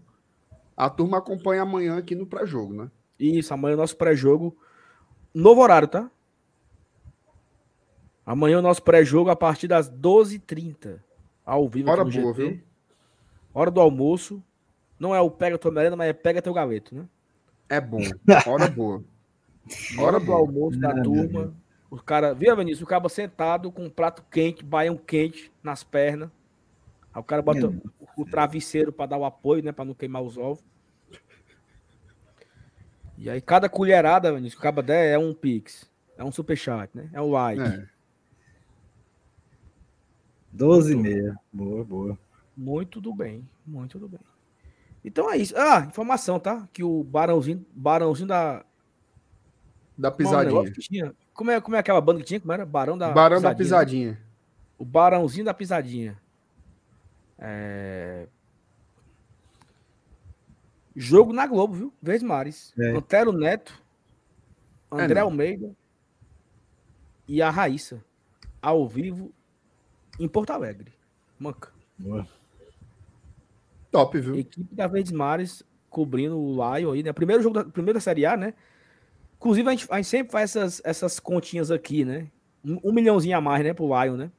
a 0.77 0.89
turma 0.89 1.17
acompanha 1.17 1.63
amanhã 1.63 1.97
aqui 1.97 2.15
no 2.15 2.25
pré-jogo, 2.25 2.73
né? 2.73 2.89
Isso, 3.19 3.53
amanhã 3.53 3.73
é 3.73 3.75
o 3.75 3.79
nosso 3.79 3.97
pré-jogo. 3.97 4.55
Novo 5.33 5.61
horário, 5.61 5.89
tá? 5.89 6.09
Amanhã 8.25 8.55
é 8.55 8.59
o 8.59 8.61
nosso 8.61 8.81
pré-jogo 8.81 9.29
a 9.29 9.35
partir 9.35 9.67
das 9.67 9.91
12h30. 9.91 11.01
Ao 11.45 11.67
vivo 11.67 11.91
Hora 11.91 12.03
aqui 12.03 12.17
boa, 12.21 12.33
GT. 12.33 12.47
viu? 12.47 12.63
Hora 13.53 13.69
do 13.69 13.81
almoço. 13.81 14.41
Não 14.97 15.13
é 15.13 15.19
o 15.19 15.29
pega 15.29 15.57
tua 15.57 15.71
merenda, 15.71 15.97
mas 15.97 16.07
é 16.07 16.13
pega 16.13 16.41
teu 16.41 16.53
galeto, 16.53 16.95
né? 16.95 17.05
É 17.67 17.81
bom. 17.81 17.99
Hora 18.47 18.69
boa. 18.69 19.03
Hora 19.99 20.17
do 20.17 20.31
almoço 20.31 20.79
da 20.79 20.93
turma. 21.01 21.53
O 21.89 21.97
cara, 21.97 22.33
viu, 22.33 22.55
Vinícius? 22.55 22.83
O 22.83 22.87
cara 22.87 23.09
sentado 23.09 23.69
com 23.69 23.83
um 23.83 23.89
prato 23.89 24.23
quente, 24.31 24.63
baião 24.63 24.95
quente 24.95 25.51
nas 25.61 25.83
pernas. 25.83 26.29
Aí 27.13 27.19
o 27.19 27.23
cara 27.23 27.41
bota 27.41 27.59
Meu 27.59 27.81
o 28.15 28.25
travesseiro 28.25 28.91
para 28.91 29.07
dar 29.07 29.17
o 29.17 29.25
apoio, 29.25 29.63
né? 29.63 29.71
Para 29.71 29.85
não 29.85 29.93
queimar 29.93 30.21
os 30.21 30.37
ovos. 30.37 30.63
E 33.17 33.29
aí, 33.29 33.39
cada 33.39 33.69
colherada, 33.69 34.33
Vinícius, 34.33 34.61
der 34.83 35.13
é 35.13 35.17
um 35.17 35.33
pix. 35.33 35.89
É 36.17 36.23
um 36.23 36.31
superchat, 36.31 36.89
né? 36.95 37.09
É 37.13 37.21
um 37.21 37.31
like. 37.31 37.61
É. 37.61 37.87
12 40.51 40.93
e 40.93 40.95
meia. 40.95 41.35
Boa, 41.51 41.83
boa. 41.83 42.19
Muito 42.57 42.99
do 42.99 43.13
bem, 43.13 43.47
muito 43.65 43.97
do 43.97 44.07
bem. 44.07 44.19
Então 45.03 45.31
é 45.31 45.37
isso. 45.37 45.55
Ah, 45.57 45.85
informação, 45.87 46.39
tá? 46.39 46.67
Que 46.73 46.83
o 46.83 47.03
Barãozinho, 47.03 47.65
Barãozinho 47.73 48.27
da. 48.27 48.65
Da 49.97 50.11
pisadinha. 50.11 51.15
Como 51.33 51.51
é, 51.51 51.61
como 51.61 51.75
é 51.75 51.79
aquela 51.79 52.01
banda 52.01 52.19
que 52.19 52.25
tinha? 52.25 52.39
Como 52.39 52.51
era? 52.51 52.65
Barão 52.65 52.97
da 52.97 53.11
Barão 53.11 53.41
da 53.41 53.49
né? 53.49 53.55
pisadinha. 53.55 54.19
O 54.77 54.85
Barãozinho 54.85 55.45
da 55.45 55.53
Pisadinha. 55.53 56.17
É... 57.41 58.27
Jogo 60.95 61.33
na 61.33 61.47
Globo, 61.47 61.73
viu? 61.73 61.93
Vez 62.01 62.21
Mares. 62.21 62.73
É. 62.77 62.91
Antero 62.91 63.31
Neto, 63.31 63.81
André 64.91 65.19
não. 65.19 65.27
Almeida 65.27 65.75
e 67.27 67.41
a 67.41 67.49
Raíssa. 67.49 68.03
Ao 68.61 68.87
vivo 68.87 69.33
em 70.19 70.27
Porto 70.27 70.51
Alegre. 70.51 70.93
Manca. 71.39 71.71
boa. 71.97 72.27
Top, 73.91 74.19
viu? 74.19 74.35
Equipe 74.35 74.75
da 74.75 74.87
Verdes 74.87 75.11
Mares 75.11 75.63
cobrindo 75.89 76.39
o 76.39 76.53
Lion 76.53 76.93
aí, 76.93 77.03
né? 77.03 77.11
Primeiro 77.11 77.41
jogo 77.41 77.55
da, 77.55 77.65
primeiro 77.65 77.97
da 77.97 78.01
Série 78.01 78.25
A, 78.25 78.37
né? 78.37 78.53
Inclusive, 79.37 79.67
a 79.67 79.71
gente, 79.71 79.87
a 79.89 79.95
gente 79.97 80.07
sempre 80.07 80.31
faz 80.31 80.55
essas, 80.55 80.81
essas 80.85 81.19
continhas 81.19 81.71
aqui, 81.71 82.05
né? 82.05 82.29
Um, 82.63 82.89
um 82.89 82.93
milhãozinho 82.93 83.35
a 83.35 83.41
mais, 83.41 83.63
né? 83.63 83.73
Pro 83.73 83.87
Lion, 83.87 84.15
né? 84.15 84.31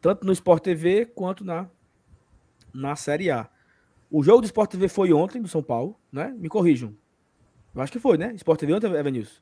Tanto 0.00 0.24
no 0.26 0.32
Sport 0.32 0.62
TV 0.62 1.06
quanto 1.06 1.44
na, 1.44 1.68
na 2.72 2.94
Série 2.96 3.30
A. 3.30 3.48
O 4.10 4.22
jogo 4.22 4.40
do 4.40 4.46
Sport 4.46 4.70
TV 4.70 4.88
foi 4.88 5.12
ontem, 5.12 5.40
do 5.42 5.48
São 5.48 5.62
Paulo, 5.62 5.98
né? 6.10 6.34
Me 6.38 6.48
corrijam. 6.48 6.94
Eu 7.74 7.82
acho 7.82 7.92
que 7.92 7.98
foi, 7.98 8.16
né? 8.16 8.32
Sport 8.34 8.58
TV 8.60 8.72
ontem, 8.74 8.86
Evanilson? 8.92 9.40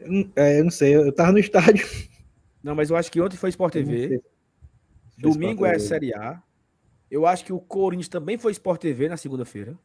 Eu 0.00 0.10
não- 0.12 0.32
É, 0.34 0.58
eu 0.60 0.64
não 0.64 0.70
sei, 0.70 0.94
eu 0.96 1.12
tava 1.12 1.32
no 1.32 1.38
estádio. 1.38 1.86
Não, 2.62 2.74
mas 2.74 2.90
eu 2.90 2.96
acho 2.96 3.10
que 3.12 3.20
ontem 3.20 3.36
foi 3.36 3.50
Sport 3.50 3.72
TV. 3.72 4.20
Domingo 5.18 5.64
é 5.64 5.76
Sport 5.76 5.78
TV. 5.78 5.78
Série 6.10 6.14
A. 6.14 6.42
Eu 7.10 7.24
acho 7.26 7.44
que 7.44 7.52
o 7.52 7.60
Corinthians 7.60 8.08
também 8.08 8.36
foi 8.36 8.50
Sport 8.52 8.80
TV 8.80 9.08
na 9.08 9.16
segunda-feira. 9.16 9.78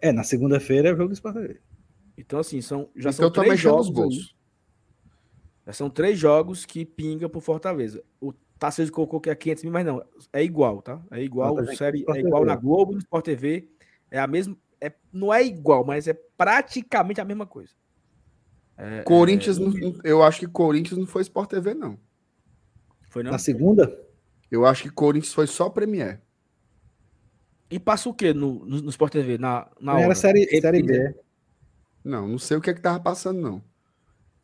É, 0.00 0.12
na 0.12 0.22
segunda-feira 0.22 0.90
é 0.90 0.92
o 0.92 0.96
jogo 0.96 1.08
do 1.08 1.14
Sport 1.14 1.34
TV. 1.34 1.60
Então, 2.16 2.38
assim, 2.38 2.60
são, 2.60 2.88
já 2.94 3.10
então 3.10 3.24
são 3.24 3.30
três 3.30 3.50
mexendo 3.50 3.76
nos 3.76 3.86
jogos. 3.88 4.35
São 5.72 5.90
três 5.90 6.18
jogos 6.18 6.64
que 6.64 6.84
pinga 6.84 7.28
pro 7.28 7.40
Fortaleza. 7.40 8.02
O 8.20 8.32
Tarcísio 8.58 8.92
colocou 8.92 9.20
que 9.20 9.28
é 9.30 9.34
500 9.34 9.64
mil, 9.64 9.72
mas 9.72 9.84
não, 9.84 10.02
é 10.32 10.42
igual, 10.42 10.80
tá? 10.80 11.02
É 11.10 11.22
igual, 11.22 11.64
já 11.64 11.74
série, 11.74 12.04
é 12.08 12.20
igual 12.20 12.44
na 12.44 12.56
Globo, 12.56 12.92
no 12.92 12.98
Sport 12.98 13.24
TV. 13.24 13.68
É 14.10 14.18
a 14.18 14.26
mesma, 14.26 14.56
é, 14.80 14.92
não 15.12 15.32
é 15.34 15.44
igual, 15.44 15.84
mas 15.84 16.06
é 16.06 16.14
praticamente 16.36 17.20
a 17.20 17.24
mesma 17.24 17.46
coisa. 17.46 17.72
É, 18.78 19.02
Corinthians, 19.02 19.58
é, 19.58 19.60
não- 19.60 19.98
eu 20.04 20.22
acho 20.22 20.40
que 20.40 20.46
Corinthians 20.46 20.98
não 20.98 21.06
foi 21.06 21.22
Sport 21.22 21.50
TV, 21.50 21.74
não. 21.74 21.98
foi 23.08 23.22
não? 23.22 23.32
Na 23.32 23.38
segunda? 23.38 23.98
Eu 24.50 24.64
acho 24.64 24.84
que 24.84 24.90
Corinthians 24.90 25.34
foi 25.34 25.46
só 25.46 25.68
Premier. 25.68 26.22
E 27.68 27.80
passa 27.80 28.08
o 28.08 28.14
quê 28.14 28.32
no, 28.32 28.64
no, 28.64 28.82
no 28.82 28.90
Sport 28.90 29.12
TV? 29.12 29.38
Na, 29.38 29.68
na 29.80 29.94
Era 29.98 30.06
hora? 30.06 30.14
série, 30.14 30.46
série 30.60 30.82
B. 30.82 31.14
Não, 32.04 32.28
não 32.28 32.38
sei 32.38 32.56
o 32.56 32.60
que 32.60 32.70
é 32.70 32.74
que 32.74 32.80
tava 32.80 33.00
passando, 33.00 33.40
não. 33.40 33.62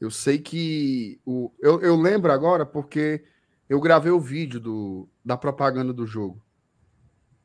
Eu 0.02 0.10
sei 0.10 0.36
que. 0.36 1.20
O, 1.24 1.52
eu, 1.60 1.80
eu 1.80 1.94
lembro 1.94 2.32
agora 2.32 2.66
porque 2.66 3.24
eu 3.68 3.80
gravei 3.80 4.10
o 4.10 4.18
vídeo 4.18 4.58
do, 4.58 5.08
da 5.24 5.36
propaganda 5.36 5.92
do 5.92 6.04
jogo. 6.04 6.44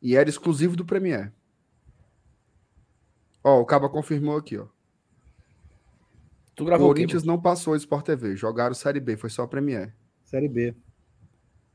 E 0.02 0.16
era 0.16 0.28
exclusivo 0.28 0.76
do 0.76 0.84
Premier. 0.84 1.32
Ó, 3.44 3.62
o 3.62 3.66
Caba 3.66 3.88
confirmou 3.88 4.36
aqui, 4.36 4.58
ó. 4.58 4.66
Tu 6.56 6.64
O 6.64 6.66
gravou 6.66 6.88
Corinthians 6.88 7.22
o 7.22 7.26
quê, 7.26 7.32
não 7.32 7.40
passou 7.40 7.74
o 7.74 7.78
Sport 7.78 8.04
TV. 8.04 8.36
Jogaram 8.36 8.74
Série 8.74 9.00
B, 9.00 9.16
foi 9.18 9.30
só 9.30 9.46
Premier. 9.46 9.96
Série 10.24 10.50
B. 10.50 10.76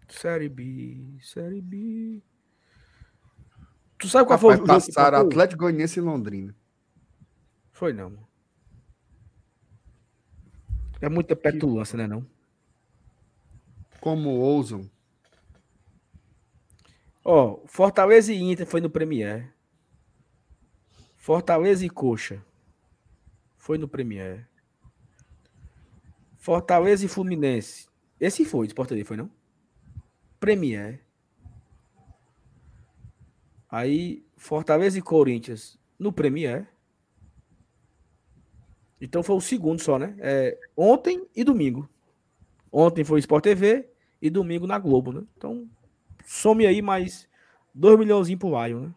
Série 0.09 0.49
B, 0.49 1.17
Série 1.23 1.63
B. 1.63 2.21
Tu 3.99 4.09
sabe 4.09 4.27
qual 4.27 4.37
foi 4.37 4.57
o 4.57 4.59
Rapaz, 4.59 4.83
jogo 4.83 4.95
passaram? 4.97 5.21
Atlético 5.21 5.61
Goianiense 5.61 6.01
e 6.01 6.03
Londrina. 6.03 6.53
Foi 7.71 7.93
não, 7.93 8.11
mano. 8.11 8.32
É 11.03 11.09
muita 11.09 11.35
petulância, 11.35 11.99
né 11.99 12.07
não? 12.07 12.25
Como 14.01 14.31
ousam? 14.31 14.89
Ó, 17.25 17.61
Fortaleza 17.67 18.33
e 18.33 18.41
Inter 18.41 18.65
foi 18.65 18.81
no 18.81 18.89
Premier. 18.89 19.53
Fortaleza 21.17 21.85
e 21.85 21.91
Coxa 21.91 22.45
foi 23.57 23.79
no 23.79 23.89
Premier. 23.89 24.49
Fortaleza 26.37 27.05
e 27.05 27.09
Fluminense. 27.09 27.89
Esse 28.21 28.45
foi, 28.45 28.69
Sport 28.69 28.89
TV, 28.89 29.05
foi 29.05 29.17
não? 29.17 29.31
Premier. 30.39 31.05
Aí, 33.69 34.25
Fortaleza 34.37 34.99
e 34.99 35.03
Corinthians 35.03 35.77
no 35.99 36.13
Premier. 36.13 36.69
Então 39.05 39.21
foi 39.23 39.35
o 39.35 39.41
segundo 39.41 39.81
só, 39.83 39.99
né? 39.99 40.15
É, 40.21 40.57
ontem 40.77 41.27
e 41.35 41.43
domingo. 41.43 41.89
Ontem 42.71 43.03
foi 43.05 43.19
Sport 43.19 43.43
TV 43.43 43.91
e 44.21 44.31
domingo 44.31 44.65
na 44.67 44.79
Globo, 44.79 45.13
né? 45.13 45.25
Então, 45.37 45.69
some 46.25 46.65
aí 46.65 46.81
mais 46.81 47.29
2 47.75 47.99
milhãozinhos 47.99 48.39
pro 48.39 48.65
Lion, 48.65 48.81
né? 48.87 48.95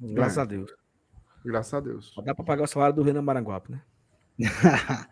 Graças 0.00 0.38
É. 0.38 0.40
a 0.40 0.44
Deus. 0.44 0.74
Graças 1.44 1.74
a 1.74 1.80
Deus. 1.80 2.12
Dá 2.24 2.34
pra 2.34 2.44
pagar 2.44 2.64
o 2.64 2.66
salário 2.66 2.94
do 2.96 3.02
Renan 3.02 3.22
Maranguape, 3.22 3.70
né? 3.70 3.82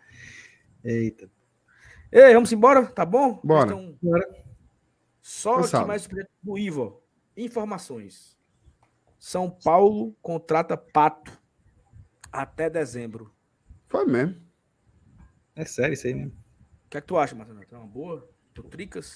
Eita. 0.83 1.29
Ei, 2.11 2.33
vamos 2.33 2.51
embora? 2.51 2.85
Tá 2.85 3.05
bom? 3.05 3.39
Bora. 3.43 3.67
Então, 3.67 3.97
só 5.21 5.57
Cansado. 5.57 5.81
aqui 5.81 5.87
mais 5.87 6.09
do 6.43 6.57
Ivo. 6.57 7.01
Informações. 7.35 8.37
São 9.17 9.49
Paulo 9.49 10.13
contrata 10.21 10.75
Pato 10.77 11.31
até 12.31 12.69
dezembro. 12.69 13.33
Foi 13.87 14.05
mesmo. 14.05 14.35
É 15.55 15.65
sério 15.65 15.93
isso 15.93 16.07
aí 16.07 16.13
mesmo. 16.13 16.31
O 16.85 16.89
que 16.89 16.97
é 16.97 17.01
que 17.01 17.07
tu 17.07 17.17
acha, 17.17 17.35
Marcelo? 17.35 17.61
É 17.69 17.75
uma 17.75 17.85
boa? 17.87 18.29
Tu 18.53 18.63
tricas? 18.63 19.15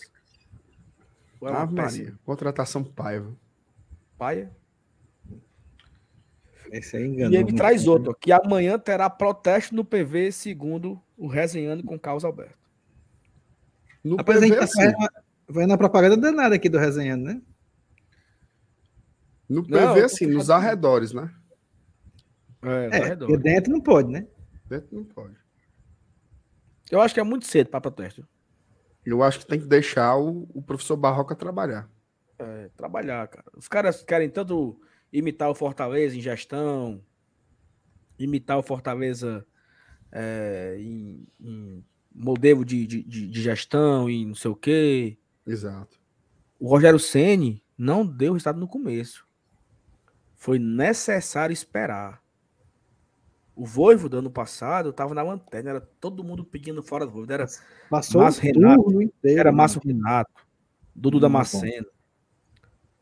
Ou 1.40 1.48
é 1.48 1.52
uma 1.52 1.62
Ave 1.62 1.76
péssima? 1.76 2.04
Maria. 2.06 2.20
Contratação 2.26 2.84
paiva. 2.84 3.36
Paia? 4.18 4.52
Esse 6.72 6.96
aí 6.98 7.06
enganou. 7.06 7.32
E 7.32 7.36
ele 7.36 7.44
muito. 7.44 7.58
traz 7.58 7.86
outro, 7.88 8.12
ó, 8.12 8.14
que 8.14 8.32
amanhã 8.32 8.80
terá 8.80 9.10
protesto 9.10 9.76
no 9.76 9.84
PV, 9.84 10.32
segundo 10.32 11.02
o 11.18 11.28
Resenhando 11.28 11.84
com 11.84 12.00
Carlos 12.00 12.24
Alberto. 12.24 12.58
No 14.04 14.16
Rapaz, 14.16 14.38
a 14.38 14.42
PV, 14.42 14.48
gente 14.48 14.58
tá 14.58 14.64
assim, 14.66 14.94
fazendo 15.48 15.72
uma 15.72 15.78
propaganda 15.78 16.18
danada 16.18 16.56
aqui 16.56 16.70
do 16.70 16.78
Resenhando, 16.78 17.26
né? 17.26 17.42
no 19.50 19.62
Não, 19.68 19.94
PV, 19.94 20.00
tô 20.00 20.06
assim, 20.06 20.28
nos 20.28 20.50
arredores, 20.50 21.12
né? 21.12 21.30
É, 22.64 23.10
É, 23.10 23.38
dentro 23.38 23.72
não 23.72 23.82
pode, 23.82 24.10
né? 24.10 24.26
Dentro 24.72 24.96
não 24.96 25.04
pode. 25.04 25.36
Eu 26.90 27.02
acho 27.02 27.14
que 27.14 27.20
é 27.20 27.24
muito 27.24 27.46
cedo 27.46 27.70
para 27.70 27.82
protesto. 27.82 28.26
Eu 29.06 29.22
acho 29.22 29.40
que 29.40 29.46
tem 29.46 29.60
que 29.60 29.66
deixar 29.66 30.16
o, 30.16 30.48
o 30.54 30.62
professor 30.62 30.96
Barroca 30.96 31.36
trabalhar. 31.36 31.90
É, 32.40 32.70
trabalhar, 32.78 33.28
cara. 33.28 33.46
Os 33.58 33.68
caras 33.68 34.02
querem 34.02 34.30
tanto 34.30 34.80
imitar 35.12 35.50
o 35.50 35.56
Fortaleza 35.56 36.16
em 36.16 36.22
gestão, 36.22 37.04
imitar 38.18 38.58
o 38.58 38.64
Fortaleza 38.64 39.46
é, 40.10 40.78
em, 40.80 41.28
em 41.42 41.86
modelo 42.16 42.64
de, 42.64 42.88
de, 42.88 43.04
de- 43.04 43.42
gestão 43.42 44.10
e 44.10 44.26
não 44.26 44.36
sei 44.36 44.52
o 44.52 44.56
quê. 44.56 45.18
Exato. 45.46 46.00
O 46.58 46.70
Rogério 46.70 47.00
Ceni 47.00 47.62
não 47.78 48.06
deu 48.06 48.32
resultado 48.34 48.60
no 48.60 48.70
começo. 48.70 49.28
Foi 50.36 50.58
necessário 50.58 51.52
esperar. 51.52 52.21
O 53.62 53.66
Voivo 53.66 54.10
do 54.10 54.18
ano 54.18 54.32
passado 54.32 54.92
tava 54.92 55.14
na 55.14 55.22
lanterna, 55.22 55.70
era 55.70 55.82
todo 56.00 56.24
mundo 56.24 56.44
pedindo 56.44 56.82
fora 56.82 57.06
do 57.06 57.12
Voivo. 57.12 57.32
Era, 57.32 57.46
Passou 57.92 58.24
Márcio 58.24 58.42
o 58.42 58.46
Renato, 58.48 59.02
inteiro. 59.04 59.40
era 59.40 59.52
né? 59.52 59.56
Márcio 59.56 59.80
Renato, 59.86 60.32
Dudu 60.96 61.18
Muito 61.18 61.22
Damasceno, 61.22 61.86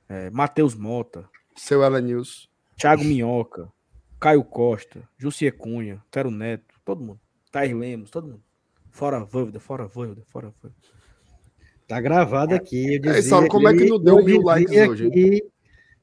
é, 0.09 0.29
Matheus 0.29 0.75
Mota, 0.75 1.29
Seu 1.55 1.81
Ela 1.81 2.01
News. 2.01 2.49
Thiago 2.75 3.05
Minhoca, 3.05 3.71
Caio 4.19 4.43
Costa, 4.43 5.07
Jussier 5.17 5.55
Cunha, 5.55 6.03
Tero 6.11 6.29
Neto, 6.29 6.75
todo 6.83 7.01
mundo. 7.01 7.21
Tair 7.49 7.73
Lemos, 7.77 8.11
todo 8.11 8.27
mundo. 8.27 8.43
Fora 8.91 9.23
Voivoda, 9.23 9.61
fora 9.61 9.87
Voivoda, 9.87 10.23
fora 10.25 10.53
Voivoda. 10.61 10.75
Tá 11.87 12.01
gravado 12.01 12.53
aqui. 12.53 12.99
Eu 13.01 13.11
É, 13.13 13.21
Saulo, 13.21 13.47
como 13.47 13.65
é 13.69 13.73
que 13.73 13.85
não 13.85 13.97
deu 13.97 14.19
eu 14.19 14.25
mil 14.25 14.41
likes 14.41 14.69
dizia 14.69 14.89
hoje, 14.89 15.51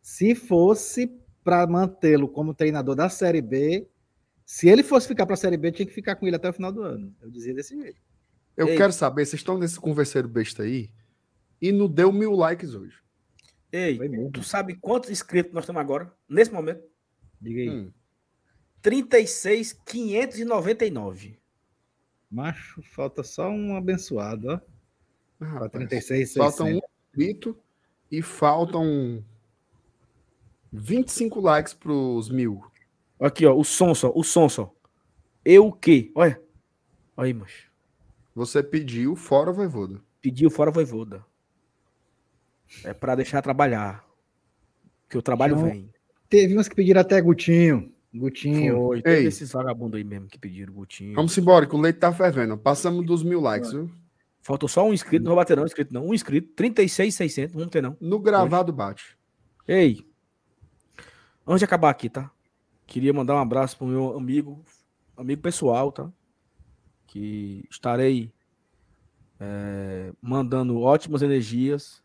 se 0.01 0.35
fosse 0.35 1.15
para 1.45 1.67
mantê-lo 1.67 2.27
como 2.27 2.55
treinador 2.55 2.95
da 2.95 3.11
Série 3.11 3.43
B, 3.43 3.87
se 4.47 4.69
ele 4.69 4.85
fosse 4.85 5.09
ficar 5.09 5.27
para 5.27 5.35
a 5.35 5.37
Série 5.37 5.57
B, 5.57 5.73
tinha 5.73 5.85
que 5.87 5.93
ficar 5.93 6.15
com 6.15 6.25
ele 6.27 6.37
até 6.37 6.49
o 6.49 6.53
final 6.53 6.71
do 6.71 6.81
ano. 6.83 7.13
Eu 7.21 7.29
dizia 7.29 7.53
desse 7.53 7.75
jeito. 7.77 8.01
Eu 8.57 8.69
Ei. 8.69 8.77
quero 8.77 8.93
saber, 8.93 9.27
vocês 9.27 9.41
estão 9.41 9.59
nesse 9.59 9.81
converseiro 9.81 10.29
besta 10.29 10.63
aí 10.63 10.89
e 11.61 11.73
não 11.73 11.89
deu 11.89 12.13
mil 12.13 12.31
likes 12.33 12.73
hoje. 12.73 12.97
Ei, 13.73 13.99
tu 14.33 14.45
sabe 14.45 14.77
quantos 14.77 15.11
inscritos 15.11 15.53
nós 15.53 15.67
temos 15.67 15.81
agora? 15.81 16.15
Nesse 16.29 16.53
momento? 16.53 16.85
Diga 17.41 17.61
aí. 17.61 17.69
Hum. 17.71 17.93
36,599. 18.81 21.41
Macho, 22.31 22.81
falta 22.83 23.25
só 23.25 23.49
um 23.51 23.77
abençoado, 23.77 24.49
ó. 24.49 24.55
Ah, 24.55 24.61
Para 25.39 25.49
rapaz, 25.49 25.73
36, 25.73 26.35
Faltam 26.35 26.67
600. 26.67 26.83
um 26.83 26.87
inscrito 27.11 27.59
e 28.11 28.23
faltam 28.23 29.23
25 30.73 31.41
likes 31.41 31.75
pros 31.75 32.31
mil. 32.31 32.65
Aqui, 33.19 33.47
ó, 33.47 33.55
o 33.55 33.65
som 33.65 33.95
só, 33.95 34.13
o 34.15 34.23
som 34.23 34.49
só. 34.49 34.75
Eu 35.45 35.69
o 35.69 35.73
quê? 35.73 36.11
Olha. 36.15 36.41
Olha 37.17 37.27
aí, 37.27 37.35
macho. 37.35 37.71
Você 38.35 38.63
pediu 38.63 39.17
fora 39.17 39.53
Voivoda. 39.53 40.01
Pediu 40.21 40.51
fora 40.51 40.71
Voivoda. 40.71 41.25
É 42.85 42.93
pra 42.93 43.15
deixar 43.15 43.41
trabalhar. 43.41 44.05
Que 45.09 45.17
o 45.17 45.23
trabalho 45.23 45.55
Então, 45.55 45.71
vem. 45.71 45.91
Teve 46.29 46.59
uns 46.59 46.69
que 46.69 46.75
pediram 46.75 47.01
até 47.01 47.21
Gutinho. 47.21 47.93
Gutinho. 48.13 48.77
Foi. 48.77 49.03
Teve 49.03 49.21
Ei. 49.21 49.27
esses 49.27 49.53
vagabundos 49.53 49.97
aí 49.97 50.05
mesmo 50.05 50.29
que 50.29 50.39
pediram 50.39 50.73
Gutinho. 50.73 51.15
Vamos 51.15 51.37
embora, 51.39 51.67
que 51.67 51.75
o 51.75 51.81
leite 51.81 51.99
tá 51.99 52.13
fervendo. 52.13 52.59
Passamos 52.59 53.07
dos 53.07 53.23
mil 53.23 53.41
likes, 53.41 53.73
viu? 53.73 53.91
Faltou 54.43 54.69
só 54.69 54.87
um 54.87 54.93
inscrito, 54.93 55.25
não 55.25 55.31
vou 55.31 55.37
bater 55.37 55.57
não, 55.57 55.65
inscrito 55.65 55.93
não. 55.93 56.07
Um 56.07 56.15
inscrito, 56.15 56.49
36,600, 56.55 57.53
não 57.55 57.61
vamos 57.61 57.73
ter 57.73 57.83
não. 57.83 57.97
No 58.01 58.19
gravado 58.19 58.73
bate. 58.73 59.17
Ei, 59.67 60.07
antes 61.47 61.61
de 61.61 61.65
acabar 61.65 61.91
aqui, 61.91 62.09
tá? 62.09 62.31
Queria 62.87 63.13
mandar 63.13 63.35
um 63.35 63.41
abraço 63.41 63.77
pro 63.77 63.87
meu 63.87 64.17
amigo, 64.17 64.65
amigo 65.17 65.43
pessoal, 65.43 65.91
tá? 65.91 66.11
Que 67.07 67.65
estarei 67.69 68.33
é, 69.41 70.13
mandando 70.23 70.81
ótimas 70.81 71.21
energias. 71.21 72.03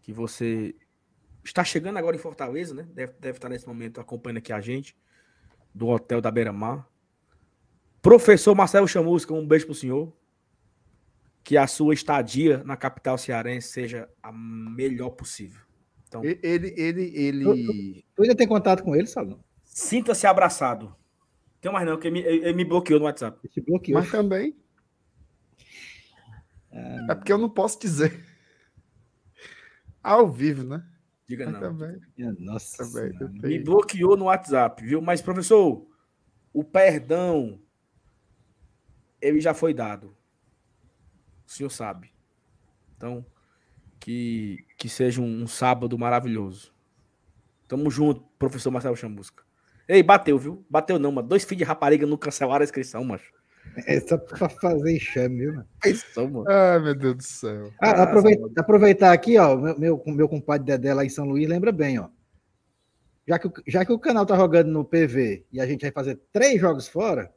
Que 0.00 0.12
você 0.12 0.74
está 1.44 1.64
chegando 1.64 1.98
agora 1.98 2.16
em 2.16 2.20
Fortaleza, 2.20 2.72
né? 2.74 2.88
Deve, 2.94 3.12
deve 3.18 3.38
estar 3.38 3.48
nesse 3.48 3.66
momento 3.66 4.00
acompanhando 4.00 4.38
aqui 4.38 4.52
a 4.52 4.60
gente, 4.60 4.96
do 5.74 5.88
Hotel 5.88 6.20
da 6.20 6.30
Beira 6.30 6.52
Mar. 6.52 6.88
Professor 8.00 8.54
Marcelo 8.54 8.86
Chamusca, 8.86 9.34
um 9.34 9.46
beijo 9.46 9.66
pro 9.66 9.74
senhor. 9.74 10.12
Que 11.42 11.56
a 11.56 11.66
sua 11.66 11.94
estadia 11.94 12.62
na 12.64 12.76
capital 12.76 13.18
cearense 13.18 13.68
seja 13.68 14.08
a 14.22 14.30
melhor 14.30 15.10
possível. 15.10 15.62
Então, 16.06 16.22
Ele, 16.24 16.74
ele, 16.76 17.12
ele. 17.14 18.04
Tu 18.14 18.22
ainda 18.22 18.34
tem 18.34 18.46
contato 18.46 18.82
com 18.82 18.94
ele, 18.94 19.06
Salão? 19.06 19.40
Sinta-se 19.78 20.26
abraçado. 20.26 20.92
Tem 21.60 21.70
mais 21.70 21.86
não, 21.86 21.94
porque 21.94 22.08
ele 22.08 22.20
me, 22.20 22.26
ele 22.26 22.52
me 22.52 22.64
bloqueou 22.64 22.98
no 22.98 23.06
WhatsApp. 23.06 23.38
Ele 23.44 23.52
te 23.52 23.60
bloqueou. 23.60 24.00
Mas 24.00 24.10
também. 24.10 24.56
É 27.08 27.14
porque 27.14 27.32
eu 27.32 27.38
não 27.38 27.48
posso 27.48 27.78
dizer. 27.78 28.26
Ao 30.02 30.28
vivo, 30.28 30.64
né? 30.64 30.84
Diga 31.28 31.44
Mas 31.44 31.54
não. 31.54 31.60
também. 31.60 32.00
Nossa 32.40 32.84
também. 32.84 33.40
Me 33.40 33.58
bloqueou 33.60 34.16
no 34.16 34.24
WhatsApp, 34.24 34.84
viu? 34.84 35.00
Mas, 35.00 35.22
professor, 35.22 35.86
o 36.52 36.64
perdão, 36.64 37.60
ele 39.20 39.40
já 39.40 39.54
foi 39.54 39.72
dado. 39.72 40.16
O 41.46 41.50
senhor 41.52 41.70
sabe. 41.70 42.12
Então, 42.96 43.24
que, 44.00 44.66
que 44.76 44.88
seja 44.88 45.20
um, 45.20 45.42
um 45.42 45.46
sábado 45.46 45.96
maravilhoso. 45.96 46.74
Tamo 47.68 47.88
junto, 47.92 48.22
professor 48.40 48.72
Marcelo 48.72 48.96
Chamusca. 48.96 49.46
Ei, 49.88 50.02
bateu, 50.02 50.38
viu? 50.38 50.64
Bateu 50.68 50.98
não, 50.98 51.10
mano. 51.10 51.26
Dois 51.28 51.44
filhos 51.44 51.58
de 51.58 51.64
rapariga 51.64 52.06
não 52.06 52.16
cancelaram 52.16 52.60
a 52.62 52.64
inscrição, 52.64 53.02
macho. 53.04 53.32
É 53.86 54.00
só 54.00 54.16
pra 54.18 54.48
fazer 54.48 54.96
enxame, 54.96 55.38
viu, 55.38 55.54
mano? 55.54 55.68
Inscrição, 55.84 56.28
mano. 56.28 56.44
Ai, 56.48 56.78
meu 56.80 56.94
Deus 56.94 57.16
do 57.16 57.22
céu. 57.22 57.70
Ah, 57.80 57.90
Ah, 57.90 58.02
aproveitar, 58.04 58.48
aproveitar 58.60 59.12
aqui, 59.12 59.38
ó, 59.38 59.56
meu, 59.56 59.78
meu, 59.78 60.02
meu 60.06 60.28
compadre 60.28 60.66
Dedé 60.66 60.92
lá 60.94 61.04
em 61.04 61.08
São 61.08 61.24
Luís, 61.24 61.48
lembra 61.48 61.72
bem, 61.72 61.98
ó. 61.98 62.08
Já 63.26 63.38
que, 63.38 63.46
o- 63.46 63.52
já 63.66 63.84
que 63.84 63.92
o 63.92 63.98
canal 63.98 64.24
tá 64.24 64.36
jogando 64.36 64.68
no 64.70 64.84
PV 64.84 65.46
e 65.52 65.60
a 65.60 65.66
gente 65.66 65.82
vai 65.82 65.90
fazer 65.92 66.18
três 66.32 66.58
jogos 66.60 66.88
fora, 66.88 67.30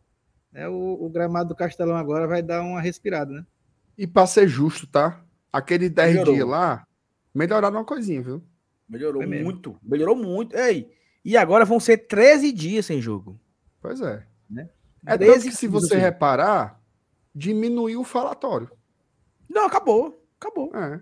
né, 0.52 0.68
o, 0.68 0.98
o 1.06 1.10
gramado 1.10 1.50
do 1.50 1.56
Castelão 1.56 1.96
agora 1.98 2.28
vai 2.28 2.42
dar 2.42 2.62
uma 2.62 2.80
respirada, 2.82 3.32
né? 3.34 3.46
E 3.98 4.08
pra 4.08 4.26
ser 4.26 4.48
justo, 4.48 4.88
tá? 4.88 5.22
Aquele 5.52 5.90
10 5.90 6.12
Melhorou. 6.14 6.34
dias 6.34 6.48
lá, 6.48 6.88
melhoraram 7.36 7.76
uma 7.78 7.86
coisinha, 7.86 8.22
viu? 8.22 8.42
Melhorou 8.88 9.22
muito. 9.28 9.78
Melhorou 9.84 10.16
muito. 10.16 10.56
Ei, 10.56 10.90
e 11.24 11.38
agora 11.38 11.66
vão 11.66 11.80
ser 11.80 11.98
13 12.08 12.52
dias 12.52 12.86
sem 12.86 13.02
jogo. 13.02 13.40
Pois 13.82 14.02
é. 14.02 14.26
Né? 14.50 14.70
É 15.06 15.18
tanto 15.18 15.26
13 15.26 15.50
que 15.50 15.56
se 15.56 15.68
você 15.68 15.96
jogo. 15.96 16.02
reparar, 16.02 16.82
diminuiu 17.34 18.02
o 18.02 18.06
falatório. 18.06 18.72
Não, 19.50 19.66
acabou. 19.66 20.24
Acabou. 20.40 20.72
É. 20.76 21.02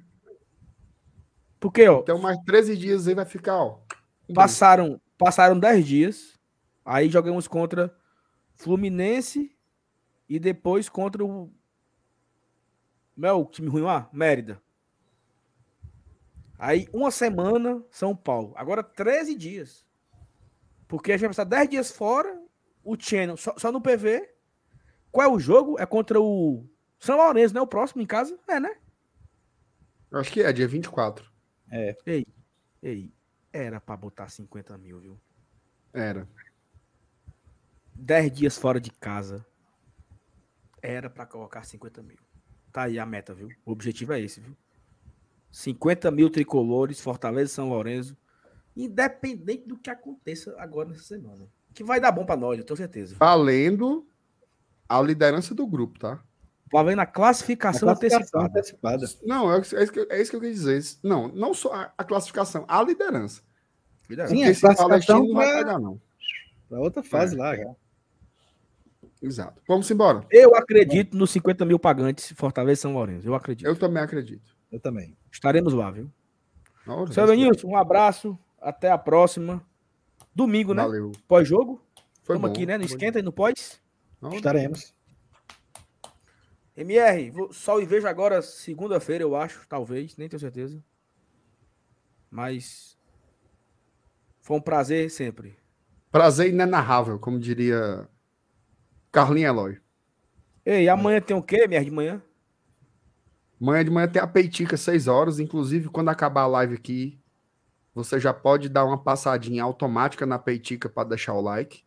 Porque, 1.60 1.88
ó, 1.88 2.00
Então, 2.00 2.18
mais 2.20 2.38
13 2.46 2.78
dias 2.78 3.08
aí 3.08 3.14
vai 3.14 3.26
ficar, 3.26 3.58
ó. 3.58 3.80
passaram, 4.34 5.00
passaram 5.18 5.60
10 5.60 5.86
dias. 5.86 6.40
Aí 6.86 7.10
jogamos 7.10 7.48
contra 7.48 7.94
Fluminense 8.56 9.56
e 10.28 10.40
depois 10.40 10.90
contra 10.90 11.24
o. 11.24 11.52
Meu, 13.16 13.46
time 13.46 13.68
ruim 13.68 13.82
lá? 13.84 14.10
Mérida. 14.14 14.62
Aí, 16.58 16.88
uma 16.92 17.12
semana, 17.12 17.84
São 17.92 18.16
Paulo. 18.16 18.54
Agora, 18.56 18.82
13 18.84 19.36
dias. 19.36 19.86
Porque 20.90 21.12
a 21.12 21.16
gente 21.16 21.22
vai 21.22 21.30
passar 21.30 21.44
10 21.46 21.70
dias 21.70 21.92
fora. 21.92 22.42
O 22.84 22.98
Channel, 23.00 23.38
só, 23.38 23.54
só 23.58 23.72
no 23.72 23.80
PV. 23.80 24.28
Qual 25.12 25.30
é 25.30 25.32
o 25.32 25.40
jogo? 25.40 25.80
É 25.80 25.86
contra 25.86 26.20
o 26.20 26.68
São 27.00 27.16
Lourenço, 27.16 27.54
né? 27.54 27.62
O 27.62 27.68
próximo 27.68 28.02
em 28.02 28.08
casa? 28.08 28.38
É, 28.48 28.60
né? 28.60 28.76
Eu 30.10 30.20
Acho 30.20 30.32
que 30.34 30.42
é, 30.42 30.52
dia 30.52 30.68
24. 30.68 31.32
Ei, 32.06 32.26
ei. 32.82 33.14
Era 33.54 33.80
pra 33.80 33.96
botar 33.96 34.30
50 34.30 34.78
mil, 34.80 35.00
viu? 35.00 35.22
Era. 35.94 36.28
10 37.94 38.32
dias 38.32 38.58
fora 38.58 38.82
de 38.82 38.90
casa. 38.90 39.46
Era 40.82 41.08
pra 41.08 41.28
colocar 41.28 41.64
50 41.64 42.02
mil. 42.02 42.18
Tá 42.72 42.84
aí 42.84 42.98
a 42.98 43.06
meta, 43.06 43.32
viu? 43.34 43.50
O 43.64 43.72
objetivo 43.72 44.14
é 44.14 44.22
esse, 44.22 44.42
viu? 44.42 44.58
50 45.52 46.10
mil 46.10 46.32
tricolores, 46.32 47.00
Fortaleza 47.00 47.52
e 47.52 47.54
São 47.54 47.70
Lourenço. 47.70 48.18
Independente 48.84 49.68
do 49.68 49.78
que 49.78 49.90
aconteça 49.90 50.56
agora 50.58 50.90
nessa 50.90 51.04
semana. 51.04 51.46
Que 51.74 51.84
vai 51.84 52.00
dar 52.00 52.12
bom 52.12 52.26
pra 52.26 52.38
nós, 52.38 52.58
eu 52.58 52.64
tenho 52.66 52.78
certeza. 52.78 53.16
Valendo 53.20 54.08
a 54.88 55.02
liderança 55.02 55.54
do 55.54 55.68
grupo, 55.68 56.00
tá? 56.00 56.24
Vai 56.72 56.86
vendo 56.86 57.00
a 57.00 57.06
classificação, 57.06 57.90
A 57.90 57.96
classificação 57.96 58.42
antecipada. 58.42 58.96
antecipada. 58.96 59.28
Não, 59.28 59.52
é, 59.52 59.58
é 59.58 59.84
isso 59.84 59.92
que, 59.92 60.08
é 60.10 60.22
isso 60.22 60.32
que 60.32 60.38
eu 60.38 60.42
quis 60.42 60.54
dizer. 60.54 60.82
Não, 61.04 61.28
não 61.28 61.54
só 61.54 61.74
a, 61.74 61.94
a 61.98 62.04
classificação, 62.04 62.64
a 62.68 62.82
liderança. 62.84 63.42
Sim, 64.28 64.44
Porque 64.52 64.66
a 64.68 64.76
Palestino 64.76 65.28
não 65.28 65.34
vai 65.34 65.54
pegar, 65.58 65.78
não. 65.80 66.02
Pra 66.68 66.80
outra 66.80 67.04
fase 67.04 67.36
É. 67.36 67.40
lá 67.40 67.56
já. 67.56 67.76
Exato. 69.22 69.62
Vamos 69.68 69.90
embora. 69.92 70.26
Eu 70.32 70.56
acredito 70.56 71.18
nos 71.18 71.32
50 71.32 71.66
mil 71.66 71.78
pagantes 71.78 72.32
Fortaleza 72.32 72.80
e 72.80 72.82
São 72.82 72.94
Lourenço. 72.94 73.28
Eu 73.28 73.36
acredito. 73.36 73.68
Eu 73.68 73.76
também 73.76 74.02
acredito. 74.02 74.56
Eu 74.72 74.80
também. 74.80 75.18
Estaremos 75.32 75.74
lá, 75.74 75.92
viu? 75.92 76.10
Seu 77.12 77.28
Denilson, 77.28 77.68
um 77.68 77.78
abraço. 77.78 78.38
Até 78.62 78.90
a 78.92 78.98
próxima. 78.98 79.66
Domingo, 80.34 80.74
né? 80.74 80.84
Valeu. 80.84 81.12
Pós-jogo. 81.28 81.82
Estamos 82.22 82.50
aqui, 82.50 82.66
né? 82.66 82.78
No 82.78 82.84
esquenta 82.84 83.20
e 83.20 83.22
no 83.22 83.32
pós. 83.32 83.82
bom. 84.22 84.34
Estaremos. 84.34 84.94
MR, 86.78 87.34
só 87.52 87.80
e 87.82 87.86
vejo 87.86 88.08
agora 88.08 88.42
segunda-feira, 88.42 89.24
eu 89.24 89.36
acho, 89.36 89.68
talvez, 89.68 90.16
nem 90.16 90.30
tenho 90.30 90.40
certeza. 90.40 90.82
Mas 92.32 92.98
foi 94.40 94.58
um 94.58 94.62
prazer 94.62 95.12
sempre. 95.12 95.58
Prazer 96.10 96.50
inenarrável, 96.50 97.20
como 97.20 97.38
diria 97.38 98.08
Carlinhos 99.12 99.50
Eloy. 99.50 99.78
Ei, 100.66 100.88
amanhã 100.88 101.20
tem 101.20 101.36
o 101.36 101.44
quê, 101.44 101.64
MR, 101.64 101.84
de 101.84 101.92
manhã? 101.92 102.24
Amanhã 103.60 103.84
de 103.84 103.92
manhã 103.92 104.08
tem 104.08 104.22
a 104.22 104.28
Peitica, 104.28 104.78
6 104.78 105.08
horas. 105.08 105.40
Inclusive, 105.40 105.90
quando 105.90 106.10
acabar 106.10 106.44
a 106.44 106.48
live 106.48 106.76
aqui, 106.76 107.20
você 108.04 108.20
já 108.20 108.34
pode 108.34 108.70
dar 108.70 108.86
uma 108.86 108.98
passadinha 108.98 109.62
automática 109.62 110.26
na 110.26 110.40
Peitica 110.40 110.88
para 110.88 111.10
deixar 111.10 111.34
o 111.34 111.42
like. 111.42 111.84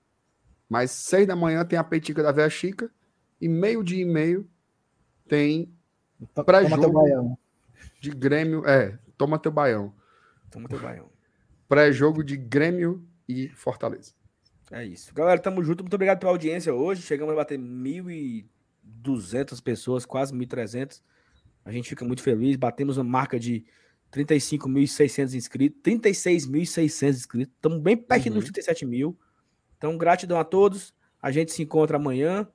Mas 0.68 0.90
seis 0.90 1.26
da 1.26 1.34
manhã 1.34 1.64
tem 1.64 1.78
a 1.78 1.84
petica 1.84 2.22
da 2.22 2.30
Véia 2.30 2.51
Chica 2.51 2.90
e 3.40 3.48
meio-dia 3.48 4.02
e 4.02 4.05
meio 4.05 4.47
tem 5.26 5.72
Pré-jogo. 6.47 6.82
toma 6.82 7.39
de 7.98 8.10
Grêmio. 8.10 8.66
É, 8.66 8.98
toma 9.16 9.39
teu 9.39 9.51
baião. 9.51 9.94
Tamo 10.51 10.68
teu 10.68 10.78
baião. 10.78 11.09
Pré-jogo 11.66 12.22
de 12.22 12.36
Grêmio 12.36 13.02
e 13.26 13.48
Fortaleza. 13.48 14.12
É 14.70 14.84
isso. 14.84 15.14
Galera, 15.14 15.40
tamo 15.40 15.64
junto. 15.64 15.82
Muito 15.82 15.94
obrigado 15.94 16.18
pela 16.18 16.32
audiência 16.32 16.74
hoje. 16.74 17.01
Chegamos 17.02 17.32
a 17.32 17.36
bater 17.36 17.59
1.200 17.59 19.62
pessoas, 19.62 20.05
quase 20.05 20.34
1.300. 20.34 21.01
A 21.64 21.72
gente 21.72 21.89
fica 21.89 22.05
muito 22.05 22.22
feliz. 22.22 22.56
Batemos 22.56 22.98
uma 22.98 23.05
marca 23.05 23.39
de 23.39 23.64
35.600 24.12 25.34
inscritos. 25.34 25.80
36.600 25.82 27.09
inscritos. 27.16 27.55
Estamos 27.55 27.78
bem 27.80 27.97
perto 27.97 28.26
Uhum. 28.28 28.34
dos 28.34 28.44
37 28.44 28.84
mil. 28.86 29.18
Então, 29.78 29.97
gratidão 29.98 30.39
a 30.39 30.44
todos. 30.44 30.94
A 31.20 31.30
gente 31.32 31.52
se 31.52 31.62
encontra 31.62 31.97
amanhã 31.97 32.47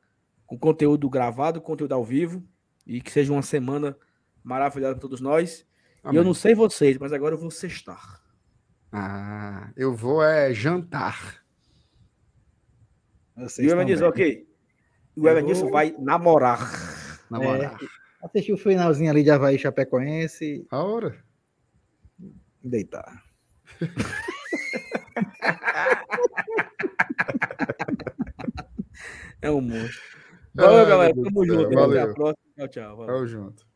com 0.46 0.58
conteúdo 0.58 1.10
gravado, 1.10 1.60
conteúdo 1.62 1.94
ao 1.94 2.04
vivo. 2.06 2.44
E 2.86 3.02
que 3.02 3.12
seja 3.12 3.34
uma 3.34 3.42
semana 3.42 3.98
maravilhosa 4.44 4.94
para 4.94 5.02
todos 5.02 5.20
nós. 5.20 5.60
E 5.60 5.66
eu 6.06 6.10
Amém. 6.12 6.24
não 6.24 6.34
sei 6.34 6.56
vocês, 6.56 6.98
mas 6.98 7.12
agora 7.12 7.36
eu 7.36 7.40
vou 7.40 7.52
sextar. 7.52 8.22
Ah, 8.92 9.72
eu 9.76 9.94
vou 9.94 10.24
é 10.24 10.54
jantar. 10.54 11.44
Vocês 13.36 13.68
E 13.68 13.70
o 13.70 13.74
Evanilson, 13.74 14.06
ok? 14.06 14.48
O 15.18 15.28
Evanilson 15.28 15.64
vou- 15.64 15.72
vai 15.72 15.94
namorar. 16.00 16.60
Namorar. 17.30 17.78
Assistir 18.24 18.54
o 18.54 18.58
finalzinho 18.58 19.12
ali 19.12 19.22
de 19.24 19.30
Havaí 19.30 19.56
e 19.56 19.60
Chapecoense 19.60 20.66
A 20.72 20.82
hora. 20.82 21.24
Deitar. 22.68 23.24
É 29.42 29.52
um 29.52 29.62
monstro. 29.62 30.02
Valeu, 30.56 30.86
galera. 30.88 31.14
Tamo 31.14 31.46
junto. 31.46 31.66
Até 31.68 31.76
a 31.76 31.80
valeu. 31.80 32.14
próxima. 32.14 32.54
Tchau, 32.58 32.68
tchau. 32.68 32.98
Valeu. 32.98 33.16
Tamo 33.16 33.28
junto. 33.28 33.67